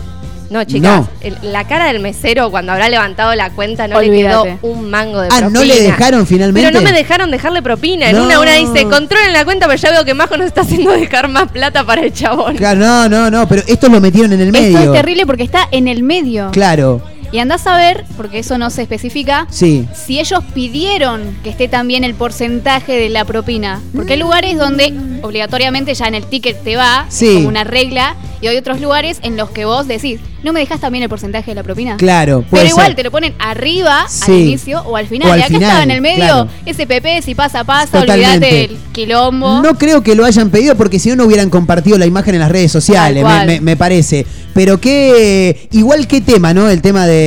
No, 0.50 0.64
chicas, 0.64 1.02
No. 1.02 1.08
el- 1.22 1.38
la 1.52 1.68
cara 1.68 1.88
del 1.88 2.00
mesero 2.00 2.50
cuando 2.52 2.72
habrá 2.72 2.88
levantado 2.90 3.36
la 3.36 3.50
cuenta 3.50 3.88
no 3.88 3.98
Olvídate. 3.98 4.50
le 4.50 4.56
quedó 4.60 4.70
un 4.74 4.90
mango 4.90 5.20
de 5.20 5.28
Ah, 5.28 5.38
propina. 5.40 5.60
¿no 5.60 5.66
le 5.66 5.82
dejaron 5.82 6.26
finalmente? 6.26 6.70
Pero 6.70 6.80
no 6.80 6.90
me 6.90 6.96
dejaron 6.96 7.32
dejarle 7.32 7.62
propina. 7.62 8.10
En 8.10 8.16
No. 8.16 8.24
una 8.26 8.40
una 8.40 8.54
dice, 8.54 8.86
controlen 8.86 9.34
la 9.34 9.44
cuenta, 9.44 9.68
pero 9.68 9.78
ya 9.78 9.92
veo 9.92 10.06
que 10.06 10.14
Majo 10.14 10.38
nos 10.38 10.48
está 10.48 10.62
haciendo 10.62 10.92
dejar 10.92 11.28
más 11.28 11.52
plata 11.52 11.84
para 11.84 12.02
el 12.02 12.14
chabón. 12.14 12.56
Claro, 12.56 12.80
no, 12.80 13.10
no, 13.10 13.30
no, 13.30 13.48
pero 13.48 13.62
esto 13.68 13.90
lo 13.90 14.00
metieron 14.00 14.32
en 14.34 14.40
el 14.42 14.52
medio. 14.52 14.78
Esto 14.80 14.94
es 14.94 15.02
terrible 15.02 15.26
porque 15.26 15.44
está 15.44 15.68
en 15.72 15.88
el 15.90 16.04
medio. 16.04 16.50
Claro, 16.52 17.02
Y 17.32 17.40
andás 17.40 17.68
a 17.68 17.76
ver, 17.76 18.06
porque 18.16 18.40
eso 18.40 18.58
no 18.58 18.70
se 18.70 18.82
especifica, 18.84 19.48
sí. 19.50 19.86
si 19.94 20.20
ellos 20.20 20.44
pidieron 20.54 21.22
que 21.44 21.50
esté 21.50 21.68
también 21.68 22.04
el 22.04 22.14
porcentaje 22.14 22.94
de 22.98 23.10
la 23.10 23.26
propina. 23.26 23.82
Porque 23.96 24.14
hay 24.14 24.20
lugares 24.20 24.58
donde 24.58 24.94
obligatoriamente 25.22 25.94
ya 25.94 26.08
en 26.08 26.16
el 26.16 26.26
ticket 26.26 26.64
te 26.64 26.76
va, 26.76 27.06
Sí. 27.10 27.34
como 27.36 27.48
una 27.50 27.64
regla, 27.64 28.16
y 28.40 28.48
hay 28.48 28.56
otros 28.58 28.80
lugares 28.80 29.20
en 29.24 29.36
los 29.36 29.50
que 29.50 29.66
vos 29.66 29.88
decís, 29.88 30.20
¿no 30.44 30.54
me 30.54 30.60
dejas 30.60 30.80
también 30.80 31.04
el 31.04 31.10
porcentaje 31.10 31.52
de 31.52 31.56
la 31.56 31.64
propina? 31.64 31.98
Claro, 31.98 32.44
puede 32.50 32.64
Pero 32.66 32.70
igual 32.76 32.88
ser. 32.88 32.96
te 32.96 33.04
lo 33.04 33.12
ponen 33.12 33.34
arriba, 33.40 34.06
Sí. 34.08 34.32
al 34.32 34.38
inicio 34.40 34.82
o 34.84 34.96
al 34.96 35.08
final. 35.08 35.30
O 35.30 35.34
al 35.34 35.40
y 35.40 35.42
acá 35.42 35.48
final, 35.48 35.64
estaba 35.64 35.84
en 35.84 35.92
el 35.92 36.02
medio, 36.02 36.18
claro. 36.24 36.48
ese 36.66 36.86
PP, 36.88 37.22
si 37.24 37.36
pasa, 37.36 37.64
pasa, 37.64 38.00
olvídate 38.00 38.40
del 38.68 38.78
quilombo. 38.94 39.62
No 39.62 39.76
creo 39.78 40.04
que 40.04 40.16
lo 40.16 40.24
hayan 40.24 40.50
pedido 40.52 40.76
porque 40.76 41.00
si 41.00 41.10
no, 41.10 41.16
no 41.18 41.26
hubieran 41.26 41.50
compartido 41.50 41.98
la 41.98 42.06
imagen 42.06 42.36
en 42.36 42.42
las 42.42 42.52
redes 42.52 42.72
sociales, 42.72 43.24
me, 43.24 43.30
cual. 43.30 43.48
me- 43.48 43.60
me 43.62 43.76
parece. 43.76 44.26
Pero 44.54 44.80
que, 44.80 45.68
igual 45.72 46.08
qué 46.08 46.20
tema, 46.22 46.52
¿no? 46.54 46.68
El 46.70 46.82
tema 46.82 47.06
de, 47.06 47.18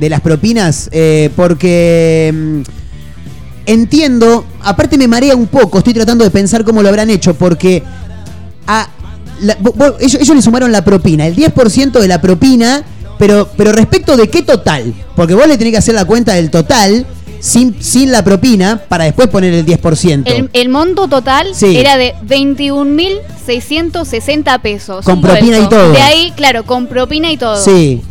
de 0.00 0.08
las 0.08 0.20
propinas, 0.20 0.88
eh, 0.92 1.30
porque 1.36 2.32
mm, 2.34 2.60
entiendo, 3.66 4.44
aparte 4.62 4.98
me 4.98 5.08
marea 5.08 5.34
un 5.34 5.46
poco, 5.46 5.78
estoy 5.78 5.94
tratando 5.94 6.24
de 6.24 6.30
pensar 6.30 6.64
cómo 6.64 6.82
lo 6.82 6.88
habrán 6.88 7.10
hecho, 7.10 7.34
porque 7.34 7.82
a 8.66 8.88
la- 9.40 9.56
ellos, 10.00 10.20
ellos 10.20 10.36
le 10.36 10.42
sumaron 10.42 10.70
la 10.72 10.84
propina, 10.84 11.26
el 11.26 11.34
10% 11.36 12.00
de 12.00 12.08
la 12.08 12.20
propina, 12.20 12.82
pero, 13.18 13.48
pero 13.56 13.72
respecto 13.72 14.16
de 14.16 14.28
qué 14.28 14.42
total, 14.42 14.92
porque 15.16 15.34
vos 15.34 15.46
le 15.46 15.56
tenés 15.56 15.72
que 15.72 15.78
hacer 15.78 15.94
la 15.94 16.04
cuenta 16.04 16.34
del 16.34 16.50
total 16.50 17.06
sin, 17.40 17.76
sin 17.82 18.10
la 18.10 18.24
propina 18.24 18.82
para 18.88 19.04
después 19.04 19.28
poner 19.28 19.52
el 19.54 19.64
10%. 19.66 20.22
El, 20.26 20.50
el 20.52 20.68
monto 20.70 21.08
total 21.08 21.48
Sí. 21.54 21.76
era 21.76 21.96
de 21.98 22.14
21.660 22.26 24.60
pesos. 24.60 25.04
Con 25.04 25.20
propina 25.20 25.58
y 25.58 25.68
todo. 25.68 25.92
De 25.92 26.00
ahí, 26.00 26.32
claro, 26.36 26.64
con 26.64 26.86
propina 26.86 27.30
y 27.30 27.36
todo. 27.36 27.62
Sí. 27.62 28.02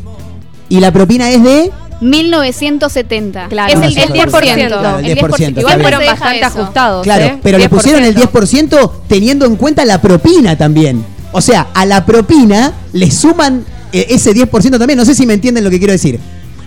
Y 0.73 0.79
la 0.79 0.91
propina 0.91 1.29
es 1.29 1.43
de 1.43 1.71
1970. 2.01 3.47
Claro. 3.49 3.73
es 3.73 3.79
No, 3.79 3.85
el 3.85 3.93
sí, 3.93 3.99
10%. 3.99 4.67
claro, 4.67 4.99
el 4.99 5.05
10%, 5.05 5.07
El 5.07 5.17
10%. 5.17 5.59
Igual 5.59 5.81
fueron 5.81 6.05
bastante 6.05 6.37
eso. 6.39 6.47
ajustados. 6.61 7.03
Claro, 7.03 7.25
¿eh? 7.25 7.39
pero 7.43 7.57
le 7.59 7.69
pusieron 7.69 8.03
el 8.03 8.15
10%. 8.15 8.29
10% 8.31 8.91
teniendo 9.07 9.45
en 9.45 9.55
cuenta 9.55 9.85
la 9.85 10.01
propina 10.01 10.57
también. 10.57 11.05
O 11.31 11.41
sea, 11.41 11.67
a 11.75 11.85
la 11.85 12.03
propina 12.05 12.73
le 12.91 13.11
suman 13.11 13.63
eh, 13.91 14.07
ese 14.09 14.33
10% 14.33 14.79
también. 14.79 14.97
No 14.97 15.05
sé 15.05 15.13
si 15.13 15.27
me 15.27 15.33
entienden 15.35 15.63
lo 15.63 15.69
que 15.69 15.77
quiero 15.77 15.93
decir. 15.93 16.19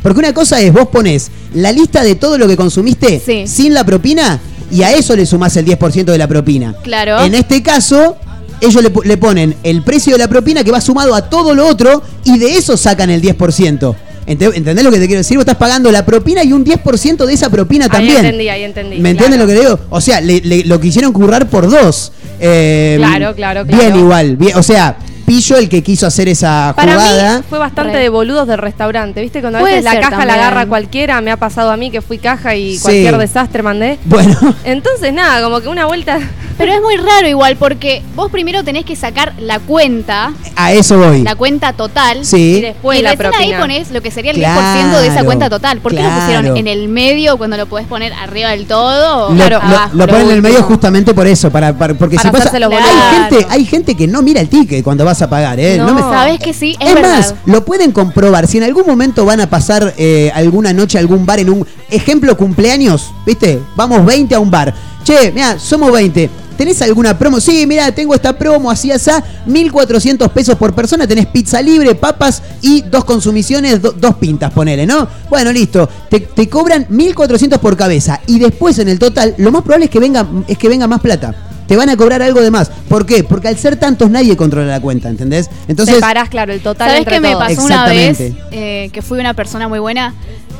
Porque 0.02 0.20
una 0.20 0.32
cosa 0.32 0.60
es, 0.60 0.72
vos 0.72 0.86
pones 0.86 1.30
la 1.54 1.72
lista 1.72 2.04
de 2.04 2.14
todo 2.14 2.38
lo 2.38 2.46
que 2.46 2.56
consumiste 2.56 3.20
Sí. 3.24 3.48
sin 3.48 3.74
la 3.74 3.82
propina 3.84 4.38
y 4.70 4.82
a 4.82 4.92
eso 4.92 5.16
le 5.16 5.26
sumás 5.26 5.56
el 5.56 5.66
10% 5.66 6.04
de 6.04 6.18
la 6.18 6.28
propina. 6.28 6.74
Claro. 6.84 7.20
En 7.24 7.34
este 7.34 7.60
caso, 7.60 8.16
ellos 8.60 8.82
le, 8.82 8.90
le 9.04 9.16
ponen 9.16 9.54
el 9.62 9.82
precio 9.82 10.12
de 10.14 10.18
la 10.18 10.28
propina 10.28 10.62
que 10.64 10.70
va 10.70 10.80
sumado 10.80 11.14
a 11.14 11.22
todo 11.28 11.54
lo 11.54 11.66
otro 11.66 12.02
y 12.24 12.38
de 12.38 12.56
eso 12.56 12.76
sacan 12.76 13.10
el 13.10 13.20
10%. 13.22 13.94
Ente- 14.26 14.56
¿Entendés 14.56 14.84
lo 14.84 14.90
que 14.90 14.98
te 14.98 15.06
quiero 15.06 15.20
decir? 15.20 15.36
Vos 15.36 15.42
estás 15.42 15.56
pagando 15.56 15.90
la 15.92 16.04
propina 16.04 16.42
y 16.42 16.52
un 16.52 16.64
10% 16.64 17.24
de 17.26 17.32
esa 17.32 17.48
propina 17.48 17.84
Ahí 17.84 17.90
también. 17.90 18.16
entendí, 18.24 18.48
ahí 18.48 18.62
entendí, 18.64 18.98
¿Me 18.98 19.10
entienden 19.10 19.38
claro. 19.40 19.52
lo 19.52 19.60
que 19.60 19.66
digo? 19.66 19.78
O 19.90 20.00
sea, 20.00 20.20
le- 20.20 20.40
le- 20.40 20.64
lo 20.64 20.80
quisieron 20.80 21.12
currar 21.12 21.48
por 21.48 21.70
dos. 21.70 22.10
Eh, 22.40 22.96
Claro, 22.98 23.34
claro, 23.34 23.64
Bien 23.64 23.78
claro. 23.78 23.98
igual. 23.98 24.36
bien- 24.36 24.56
o 24.56 24.62
sea, 24.64 24.96
pillo 25.24 25.56
el 25.56 25.68
que 25.68 25.82
quiso 25.82 26.06
hacer 26.06 26.28
esa 26.28 26.72
Para 26.76 26.94
jugada. 26.94 27.38
mí 27.38 27.44
fue 27.48 27.58
bastante 27.58 27.94
Re. 27.94 28.00
de 28.00 28.08
boludos 28.08 28.46
del 28.48 28.58
restaurante, 28.58 29.20
¿viste? 29.20 29.40
Cuando 29.40 29.58
a 29.60 29.62
veces 29.62 29.84
la 29.84 29.92
caja 29.94 30.10
la 30.10 30.16
también. 30.18 30.30
agarra 30.38 30.66
cualquiera, 30.66 31.20
me 31.20 31.30
ha 31.30 31.36
pasado 31.36 31.70
a 31.70 31.76
mí 31.76 31.90
que 31.90 32.00
fui 32.02 32.18
caja 32.18 32.54
y 32.56 32.76
Sí. 32.76 32.82
cualquier 32.82 33.18
desastre 33.18 33.62
mandé. 33.62 33.98
Bueno, 34.04 34.36
Entonces, 34.64 35.12
nada, 35.12 35.40
como 35.42 35.60
que 35.60 35.68
una 35.68 35.86
vuelta. 35.86 36.18
Pero 36.58 36.72
es 36.72 36.80
muy 36.80 36.96
raro 36.96 37.28
igual 37.28 37.56
porque 37.56 38.02
vos 38.14 38.30
primero 38.30 38.64
tenés 38.64 38.84
que 38.86 38.96
sacar 38.96 39.34
la 39.38 39.58
cuenta, 39.58 40.32
a 40.54 40.72
eso 40.72 40.96
voy. 40.98 41.22
la 41.22 41.34
cuenta 41.34 41.74
total. 41.74 42.24
Sí. 42.24 42.56
Y 42.56 42.60
después 42.62 42.98
y 42.98 43.02
la 43.02 43.10
recién 43.14 43.34
ahí 43.34 43.52
pones 43.60 43.90
lo 43.90 44.00
que 44.00 44.10
sería 44.10 44.30
el 44.30 44.38
Claro, 44.38 44.60
10% 44.90 45.00
de 45.02 45.06
esa 45.08 45.24
cuenta 45.24 45.50
total. 45.50 45.80
¿Por 45.80 45.92
qué 45.92 45.98
claro. 45.98 46.14
lo 46.14 46.20
pusieron 46.22 46.56
en 46.56 46.66
el 46.66 46.88
medio 46.88 47.36
cuando 47.36 47.56
lo 47.58 47.66
podés 47.66 47.86
poner 47.86 48.12
arriba 48.14 48.50
del 48.50 48.66
todo? 48.66 49.26
o 49.28 49.34
Lo, 49.34 49.48
lo- 49.50 49.56
abajo, 49.56 49.90
lo 49.94 50.06
ponen 50.06 50.26
en 50.28 50.32
el 50.36 50.42
medio 50.42 50.62
justamente 50.62 51.12
por 51.12 51.26
eso, 51.26 51.50
para, 51.50 51.76
para- 51.76 51.92
porque 51.94 52.16
Para 52.16 52.30
si 52.30 52.36
pasa, 52.36 52.56
hay 52.56 53.20
gente, 53.28 53.46
hay 53.50 53.64
gente 53.66 53.94
que 53.94 54.06
no 54.06 54.22
mira 54.22 54.40
el 54.40 54.48
ticket 54.48 54.82
cuando 54.82 55.04
vas 55.04 55.20
a 55.20 55.28
pagar, 55.28 55.60
¿eh? 55.60 55.76
No. 55.78 55.92
me- 55.92 56.00
Sabes 56.00 56.38
que 56.40 56.54
sí, 56.54 56.76
es, 56.80 56.88
Es, 56.88 56.94
verdad. 56.94 57.16
más, 57.18 57.34
lo 57.44 57.64
pueden 57.66 57.92
comprobar. 57.92 58.46
Si 58.46 58.56
en 58.56 58.64
algún 58.64 58.86
momento 58.86 59.24
van 59.26 59.40
a 59.40 59.50
pasar 59.50 59.92
eh, 59.98 60.30
alguna 60.34 60.72
noche 60.72 60.96
a 60.96 61.00
algún 61.02 61.26
bar 61.26 61.38
en 61.38 61.50
un 61.50 61.66
ejemplo 61.90 62.34
cumpleaños, 62.36 63.12
¿viste? 63.26 63.60
Vamos 63.76 64.04
20 64.06 64.34
a 64.34 64.38
un 64.40 64.50
bar. 64.50 64.72
Che, 65.04 65.30
mira, 65.32 65.58
somos 65.58 65.92
20. 65.92 66.28
¿Tenés 66.56 66.80
alguna 66.82 67.18
promo? 67.18 67.40
Sí, 67.40 67.66
mira, 67.66 67.92
tengo 67.92 68.14
esta 68.14 68.32
promo 68.36 68.70
así 68.70 68.90
asá, 68.90 69.22
1400 69.46 70.30
pesos 70.30 70.56
por 70.56 70.74
persona, 70.74 71.06
tenés 71.06 71.26
pizza 71.26 71.60
libre, 71.60 71.94
papas 71.94 72.42
y 72.62 72.82
dos 72.82 73.04
consumiciones, 73.04 73.80
do- 73.82 73.92
dos 73.92 74.14
pintas, 74.16 74.52
ponele, 74.52 74.86
¿no? 74.86 75.06
Bueno, 75.28 75.52
listo. 75.52 75.88
Te, 76.08 76.20
te 76.20 76.48
cobran 76.48 76.86
1400 76.88 77.58
por 77.60 77.76
cabeza 77.76 78.20
y 78.26 78.38
después 78.38 78.78
en 78.78 78.88
el 78.88 78.98
total, 78.98 79.34
lo 79.38 79.50
más 79.52 79.62
probable 79.62 79.86
es 79.86 79.90
que 79.90 80.00
venga 80.00 80.26
es 80.48 80.56
que 80.58 80.68
venga 80.68 80.86
más 80.86 81.00
plata. 81.00 81.34
Te 81.66 81.76
van 81.76 81.88
a 81.90 81.96
cobrar 81.96 82.22
algo 82.22 82.40
de 82.42 82.50
más. 82.52 82.70
¿Por 82.88 83.04
qué? 83.04 83.24
Porque 83.24 83.48
al 83.48 83.58
ser 83.58 83.74
tantos 83.74 84.08
nadie 84.08 84.36
controla 84.36 84.68
la 84.68 84.80
cuenta, 84.80 85.08
¿entendés? 85.08 85.50
Entonces, 85.66 85.96
Separás, 85.96 86.28
claro, 86.28 86.52
el 86.52 86.60
total 86.60 86.90
¿Sabes 86.90 87.06
qué 87.08 87.18
me 87.18 87.34
pasó 87.34 87.64
una 87.64 87.86
vez? 87.86 88.20
Exactamente. 88.20 88.44
Eh, 88.52 88.90
que 88.92 89.02
fui 89.02 89.18
una 89.18 89.34
persona 89.34 89.66
muy 89.66 89.80
buena. 89.80 90.14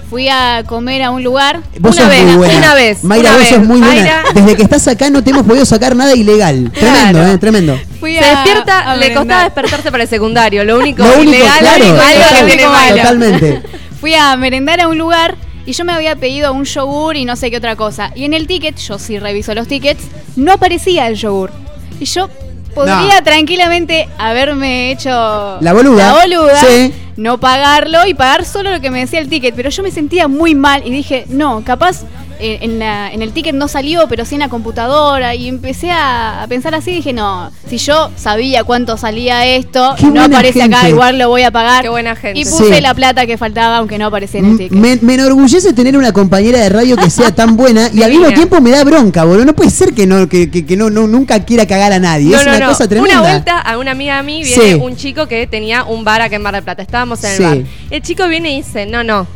Fui 0.08 0.28
a 0.28 0.62
comer 0.64 1.02
a 1.02 1.10
un 1.10 1.24
lugar. 1.24 1.60
Vos 1.80 1.96
Una 1.96 2.02
sos 2.02 2.10
vez, 2.10 2.22
muy 2.24 2.36
buena. 2.36 2.56
una 2.58 2.74
vez, 2.74 3.02
Mayra, 3.02 3.30
una 3.30 3.38
vos 3.38 3.48
sos 3.48 3.58
muy 3.64 3.80
buena. 3.80 3.94
Mayra. 3.94 4.22
Desde 4.34 4.56
que 4.56 4.62
estás 4.62 4.86
acá 4.86 5.10
no 5.10 5.24
te 5.24 5.30
hemos 5.30 5.44
podido 5.44 5.64
sacar 5.64 5.96
nada 5.96 6.14
ilegal. 6.14 6.70
Tremendo, 6.72 7.18
Claro. 7.18 7.32
eh, 7.32 7.38
tremendo. 7.38 7.80
Fui 7.98 8.14
Se 8.14 8.20
a- 8.24 8.30
despierta, 8.30 8.90
a 8.92 8.96
le 8.96 9.12
costaba 9.12 9.42
despertarse 9.44 9.90
para 9.90 10.04
el 10.04 10.08
secundario. 10.08 10.64
Lo 10.64 10.78
único, 10.78 11.02
Lo 11.02 11.14
único, 11.18 11.30
ilegal, 11.38 11.58
claro, 11.58 11.84
algo 11.84 12.36
que 12.38 12.44
tiene 12.46 12.66
malo. 12.68 12.96
totalmente. 12.96 13.62
Fui 14.00 14.14
a 14.14 14.36
merendar 14.36 14.80
a 14.80 14.86
un 14.88 14.96
lugar 14.96 15.34
y 15.66 15.72
yo 15.72 15.84
me 15.84 15.92
había 15.92 16.14
pedido 16.14 16.52
un 16.52 16.64
yogur 16.64 17.16
y 17.16 17.24
no 17.24 17.34
sé 17.34 17.50
qué 17.50 17.56
otra 17.56 17.74
cosa. 17.74 18.12
Y 18.14 18.24
en 18.24 18.32
el 18.34 18.46
ticket, 18.46 18.76
yo 18.76 19.00
sí 19.00 19.18
reviso 19.18 19.54
los 19.54 19.66
tickets, 19.66 20.04
no 20.36 20.52
aparecía 20.52 21.08
el 21.08 21.16
yogur. 21.16 21.50
Y 21.98 22.04
yo 22.04 22.28
podría 22.76 23.18
No. 23.18 23.24
tranquilamente 23.24 24.06
haberme 24.18 24.92
hecho 24.92 25.10
La 25.60 25.72
boluda. 25.72 26.12
la 26.12 26.20
boluda, 26.22 26.60
Sí. 26.60 26.92
no 27.16 27.38
pagarlo 27.40 28.06
y 28.06 28.12
pagar 28.14 28.44
solo 28.44 28.70
lo 28.70 28.80
que 28.80 28.90
me 28.90 29.00
decía 29.00 29.18
el 29.18 29.28
ticket. 29.28 29.54
Pero 29.56 29.70
yo 29.70 29.82
me 29.82 29.90
sentía 29.90 30.28
muy 30.28 30.54
mal 30.54 30.82
y 30.86 30.90
dije, 30.90 31.24
no, 31.28 31.62
capaz 31.64 32.02
en, 32.38 32.78
la- 32.78 33.12
en 33.12 33.22
el 33.22 33.32
ticket 33.32 33.54
no 33.54 33.68
salió, 33.68 34.06
pero 34.08 34.24
sí 34.24 34.34
en 34.34 34.40
la 34.40 34.48
computadora. 34.48 35.34
Y 35.34 35.48
empecé 35.48 35.90
a, 35.90 36.42
a 36.42 36.46
pensar 36.46 36.74
así, 36.74 36.90
dije, 36.92 37.12
no, 37.12 37.50
si 37.68 37.78
yo 37.78 38.10
sabía 38.16 38.64
cuánto 38.64 38.96
salía 38.96 39.44
esto, 39.46 39.94
Qué 39.98 40.06
no 40.06 40.22
aparece 40.22 40.62
acá, 40.62 40.88
igual 40.88 41.18
lo 41.18 41.28
voy 41.28 41.42
a 41.42 41.50
pagar. 41.50 41.82
Qué 41.82 41.88
buena 41.88 42.16
gente. 42.16 42.40
Y 42.40 42.44
puse 42.44 42.74
Sí. 42.74 42.80
la 42.80 42.94
plata 42.94 43.26
que 43.26 43.36
faltaba, 43.38 43.76
aunque 43.78 43.98
no 43.98 44.06
aparecía 44.06 44.40
en 44.40 44.46
el 44.52 44.58
ticket. 44.58 44.78
Me, 44.78 44.96
me 45.02 45.14
enorgullece 45.14 45.72
tener 45.72 45.96
una 45.96 46.12
compañera 46.12 46.60
de 46.60 46.68
radio 46.68 46.96
que 46.96 47.10
sea 47.10 47.34
tan 47.34 47.56
buena 47.56 47.88
y 47.92 48.02
al 48.02 48.10
mismo 48.10 48.28
tiempo 48.32 48.60
me 48.60 48.70
da 48.70 48.84
bronca, 48.84 49.24
boludo. 49.24 49.44
No 49.44 49.54
puede 49.54 49.70
ser 49.70 49.94
que 49.94 50.06
no, 50.06 50.28
que, 50.28 50.50
que- 50.50 50.64
que 50.66 50.76
no, 50.76 50.90
no- 50.90 51.06
nunca 51.06 51.44
quiera 51.44 51.66
cagar 51.66 51.92
a 51.92 51.98
nadie. 51.98 52.30
No, 52.30 52.38
es 52.40 52.44
no, 52.46 52.50
una 52.52 52.60
no. 52.60 52.68
cosa 52.68 52.88
tremenda. 52.88 53.20
Una 53.20 53.30
vuelta 53.30 53.58
a 53.60 53.78
una 53.78 53.90
amiga 53.92 54.18
a 54.18 54.22
mí 54.22 54.42
viene 54.42 54.62
Sí. 54.74 54.74
un 54.80 54.96
chico 54.96 55.26
que 55.28 55.46
tenía 55.46 55.84
un 55.84 56.04
bar 56.04 56.20
acá 56.20 56.36
en 56.36 56.42
Mar 56.42 56.54
del 56.54 56.62
Plata. 56.64 56.82
Estábamos 56.82 57.22
en 57.24 57.30
el 57.30 57.36
Sí. 57.36 57.42
bar. 57.42 57.58
El 57.90 58.02
chico 58.02 58.26
viene 58.28 58.52
y 58.52 58.56
dice, 58.62 58.86
no, 58.86 59.04
no. 59.04 59.26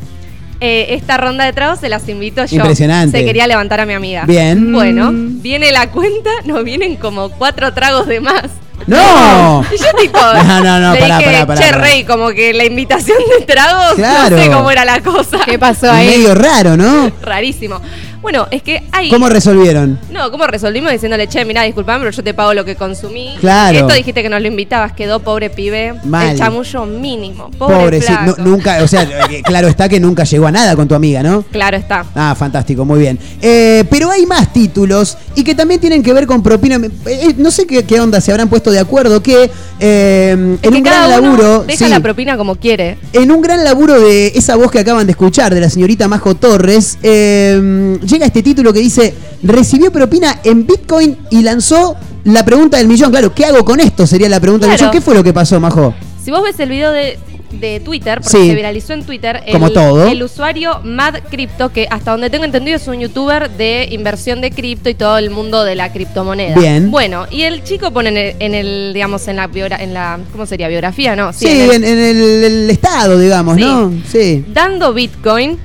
Eh, 0.61 0.89
esta 0.95 1.17
ronda 1.17 1.45
de 1.45 1.53
tragos 1.53 1.81
se 1.81 1.89
las 1.89 2.09
invito 2.09 2.45
yo. 2.45 2.57
Impresionante. 2.57 3.19
Se 3.19 3.25
quería 3.25 3.47
levantar 3.47 3.81
a 3.81 3.87
mi 3.87 3.95
amiga. 3.95 4.25
Bien. 4.27 4.73
Bueno, 4.73 5.11
Mm. 5.13 5.41
viene 5.43 5.73
la 5.73 5.91
cuenta, 5.91 6.31
nos 6.45 6.63
vienen 6.65 6.97
como 6.97 7.31
cuatro 7.31 7.73
tragos 7.73 8.07
de 8.07 8.21
más. 8.21 8.45
¡No! 8.87 9.65
Y 9.73 9.79
yo 9.79 9.87
tipo, 10.01 10.19
No, 10.19 10.63
no, 10.65 10.81
no, 10.81 10.95
le 10.95 11.01
pará, 11.01 11.19
dije, 11.19 11.31
pará, 11.31 11.47
pará, 11.47 11.61
che, 11.61 11.71
pará. 11.73 11.83
Rey, 11.85 12.05
como 12.05 12.31
que 12.31 12.53
la 12.55 12.65
invitación 12.65 13.19
de 13.39 13.45
tragos, 13.47 13.95
Claro. 13.95 14.37
no 14.37 14.43
sé 14.43 14.51
cómo 14.51 14.71
era 14.71 14.85
la 14.85 15.01
cosa. 15.01 15.39
¿Qué 15.45 15.59
pasó 15.59 15.91
ahí? 15.91 16.07
Medio 16.09 16.35
raro, 16.35 16.77
¿no? 16.77 17.11
Rarísimo. 17.23 17.81
Bueno, 18.23 18.47
es 18.51 18.63
que 18.63 18.83
hay... 18.93 19.09
¿Cómo 19.09 19.31
resolvieron? 19.31 19.99
No, 20.11 20.31
¿cómo 20.31 20.47
resolvimos 20.47 20.93
diciéndole, 20.93 21.27
che, 21.27 21.43
mirá, 21.47 21.63
disculpame, 21.63 22.01
pero 22.01 22.11
yo 22.11 22.23
te 22.23 22.35
pago 22.35 22.53
lo 22.53 22.67
que 22.67 22.77
consumí? 22.77 23.35
Claro. 23.41 23.79
Esto 23.79 23.95
dijiste 23.95 24.23
que 24.23 24.29
nos 24.29 24.43
lo 24.43 24.47
invitabas, 24.49 24.93
quedó 24.93 25.21
pobre 25.21 25.49
pibe. 25.49 25.95
Mal. 26.05 26.33
El 26.33 26.39
chamullo 26.39 26.85
mínimo. 26.85 27.51
Pobre, 27.57 27.77
Pobre, 27.77 28.01
sí, 28.03 28.09
flaco. 28.13 28.35
nunca, 28.43 28.79
o 28.83 28.89
sea, 28.89 29.05
eh, 29.31 29.41
claro 29.43 29.69
está 29.69 29.89
que 29.89 29.99
nunca 29.99 30.25
llegó 30.25 30.47
a 30.49 30.53
nada 30.53 30.77
con 30.77 30.87
tu 30.87 30.95
amiga, 30.95 31.23
¿no? 31.23 31.43
Claro 31.51 31.79
está. 31.79 32.05
Ah, 32.15 32.35
fantástico, 32.39 32.85
muy 32.85 32.99
bien. 33.01 33.19
Eh, 33.41 33.85
pero 33.89 34.11
hay 34.11 34.27
más 34.27 34.53
títulos 34.53 35.17
y 35.35 35.43
que 35.43 35.55
también 35.55 35.81
tienen 35.81 36.03
que 36.03 36.13
ver 36.13 36.27
con 36.27 36.43
propina. 36.43 36.79
Eh, 37.07 37.35
no 37.39 37.51
sé 37.51 37.67
qué, 37.67 37.85
qué 37.85 38.01
onda, 38.01 38.21
se 38.21 38.33
habrán 38.33 38.51
puesto 38.51 38.70
de 38.71 38.79
acuerdo 38.79 39.23
que 39.23 39.51
eh, 39.81 40.31
en 40.33 40.59
que 40.59 40.69
un 40.69 40.83
gran 40.83 41.09
laburo. 41.11 41.65
deja 41.65 41.85
sí, 41.87 41.91
la 41.91 42.01
propina 42.01 42.37
como 42.37 42.57
quiere. 42.57 42.99
en 43.13 43.31
un 43.31 43.41
gran 43.43 43.65
laburo 43.65 43.99
de 44.01 44.29
esa 44.35 44.57
voz 44.57 44.71
que 44.71 44.79
acaban 44.79 45.07
de 45.07 45.13
escuchar, 45.13 45.55
de 45.55 45.61
la 45.61 45.71
señorita 45.71 46.09
Majo 46.09 46.35
Torres, 46.35 46.99
eh, 47.03 47.99
llega 48.07 48.27
este 48.27 48.43
título 48.43 48.73
que 48.73 48.81
dice: 48.81 49.15
recibió 49.43 49.91
propina 49.91 50.41
en 50.45 50.67
Bitcoin 50.67 51.17
y 51.31 51.43
lanzó 51.43 51.97
la 52.25 52.45
pregunta 52.45 52.77
del 52.79 52.89
millón. 52.89 53.11
Claro, 53.11 53.35
¿qué 53.35 53.47
hago 53.47 53.65
con 53.65 53.81
esto? 53.81 54.07
Sería 54.07 54.29
la 54.29 54.41
pregunta 54.41 54.67
del 54.67 54.77
Claro. 54.77 54.91
millón. 54.91 55.01
¿Qué 55.01 55.05
fue 55.05 55.15
lo 55.15 55.25
que 55.25 55.33
pasó, 55.33 55.59
Majo? 55.61 55.95
Si 56.25 56.31
vos 56.31 56.43
ves 56.43 56.59
el 56.61 56.69
video 56.69 56.93
de 56.93 57.19
de 57.53 57.81
Twitter, 57.81 58.21
porque 58.23 58.39
Sí. 58.39 58.49
se 58.49 58.55
viralizó 58.55 58.93
en 58.93 59.05
Twitter. 59.05 59.43
El, 59.47 59.53
Como 59.55 59.71
todo. 59.71 60.07
El 60.09 60.23
usuario 60.23 60.81
Mad 60.85 61.17
Crypto, 61.31 61.71
que 61.73 61.87
hasta 61.91 62.13
donde 62.13 62.31
tengo 62.31 62.45
entendido 62.45 62.77
es 62.77 62.87
un 62.89 63.01
youtuber 63.01 63.51
de 63.51 63.89
inversión 63.91 64.41
de 64.41 64.51
cripto 64.51 64.89
y 64.89 64.95
todo 64.95 65.19
el 65.19 65.31
mundo 65.31 65.65
de 65.65 65.75
la 65.75 65.93
criptomoneda. 65.93 66.55
Bien. 66.59 66.91
Bueno, 66.91 67.27
y 67.31 67.43
el 67.43 67.63
chico 67.65 67.91
pone 67.91 68.11
en 68.11 68.17
el, 68.17 68.37
en 68.39 68.55
el, 68.55 68.93
digamos, 68.95 69.27
en 69.29 69.37
la, 69.37 69.49
biogra- 69.49 69.81
en 69.81 69.95
la, 69.95 70.19
¿cómo 70.33 70.47
sería? 70.47 70.69
Biografía, 70.69 71.17
¿no? 71.17 71.33
Sí, 71.33 71.47
en 71.49 71.85
el- 71.85 72.45
en, 72.45 72.71
estado, 72.71 73.19
digamos, 73.19 73.57
Sí. 73.57 73.63
¿no? 73.63 73.93
Sí. 74.11 74.45
dando 74.49 74.93
Bitcoin 74.95 75.59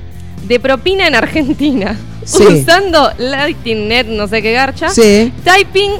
de 0.47 0.59
propina 0.59 1.07
en 1.07 1.15
Argentina. 1.15 1.97
Sí. 2.25 2.43
Usando 2.43 3.11
Lightning 3.19 3.87
Net, 3.87 4.07
no 4.07 4.27
sé 4.27 4.41
qué 4.41 4.51
garcha. 4.51 4.89
Sí. 4.89 5.31
Typing 5.43 5.91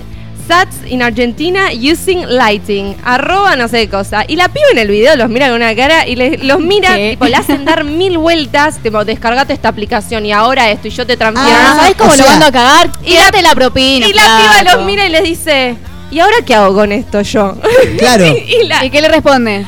Sats 0.47 0.75
in 0.87 1.01
Argentina 1.01 1.69
using 1.71 2.23
lighting. 2.27 2.95
Arroba 3.03 3.55
no 3.55 3.67
sé 3.67 3.79
qué 3.81 3.89
cosa. 3.89 4.25
Y 4.27 4.35
la 4.35 4.47
piba 4.49 4.65
en 4.73 4.77
el 4.77 4.89
video 4.89 5.15
los 5.15 5.27
mira 5.29 5.47
con 5.47 5.55
una 5.55 5.75
cara 5.75 6.07
y 6.07 6.15
le- 6.15 6.37
los 6.37 6.59
mira, 6.59 6.95
¿Qué? 6.95 7.11
tipo, 7.11 7.25
le 7.25 7.35
hacen 7.35 7.65
dar 7.65 7.83
mil 7.83 8.17
vueltas. 8.17 8.77
Tipo, 8.83 9.03
descargate 9.05 9.53
esta 9.53 9.69
aplicación 9.69 10.25
y 10.25 10.31
ahora 10.31 10.69
esto 10.69 10.87
y 10.87 10.91
yo 10.91 11.05
te 11.07 11.17
transfiero. 11.17 11.57
Ah, 11.59 11.69
no 11.73 11.75
¿Sabes 11.81 11.95
cómo 11.95 12.11
o 12.11 12.15
lo 12.15 12.23
sea- 12.23 12.31
mando 12.31 12.45
a 12.45 12.51
cagar? 12.51 12.91
Y 13.03 13.13
la- 13.15 13.21
date 13.25 13.41
la 13.41 13.55
propina. 13.55 14.07
Y 14.07 14.13
la 14.13 14.21
piba 14.61 14.75
los 14.75 14.85
mira 14.85 15.05
y 15.07 15.09
les 15.09 15.23
dice, 15.23 15.77
¿y 16.11 16.19
ahora 16.19 16.35
qué 16.45 16.53
hago 16.53 16.75
con 16.75 16.91
esto 16.91 17.21
yo? 17.21 17.55
Claro. 17.97 18.25
y 18.47 18.67
la, 18.67 18.85
¿Y 18.85 18.89
qué 18.91 19.01
le 19.01 19.07
responde? 19.09 19.65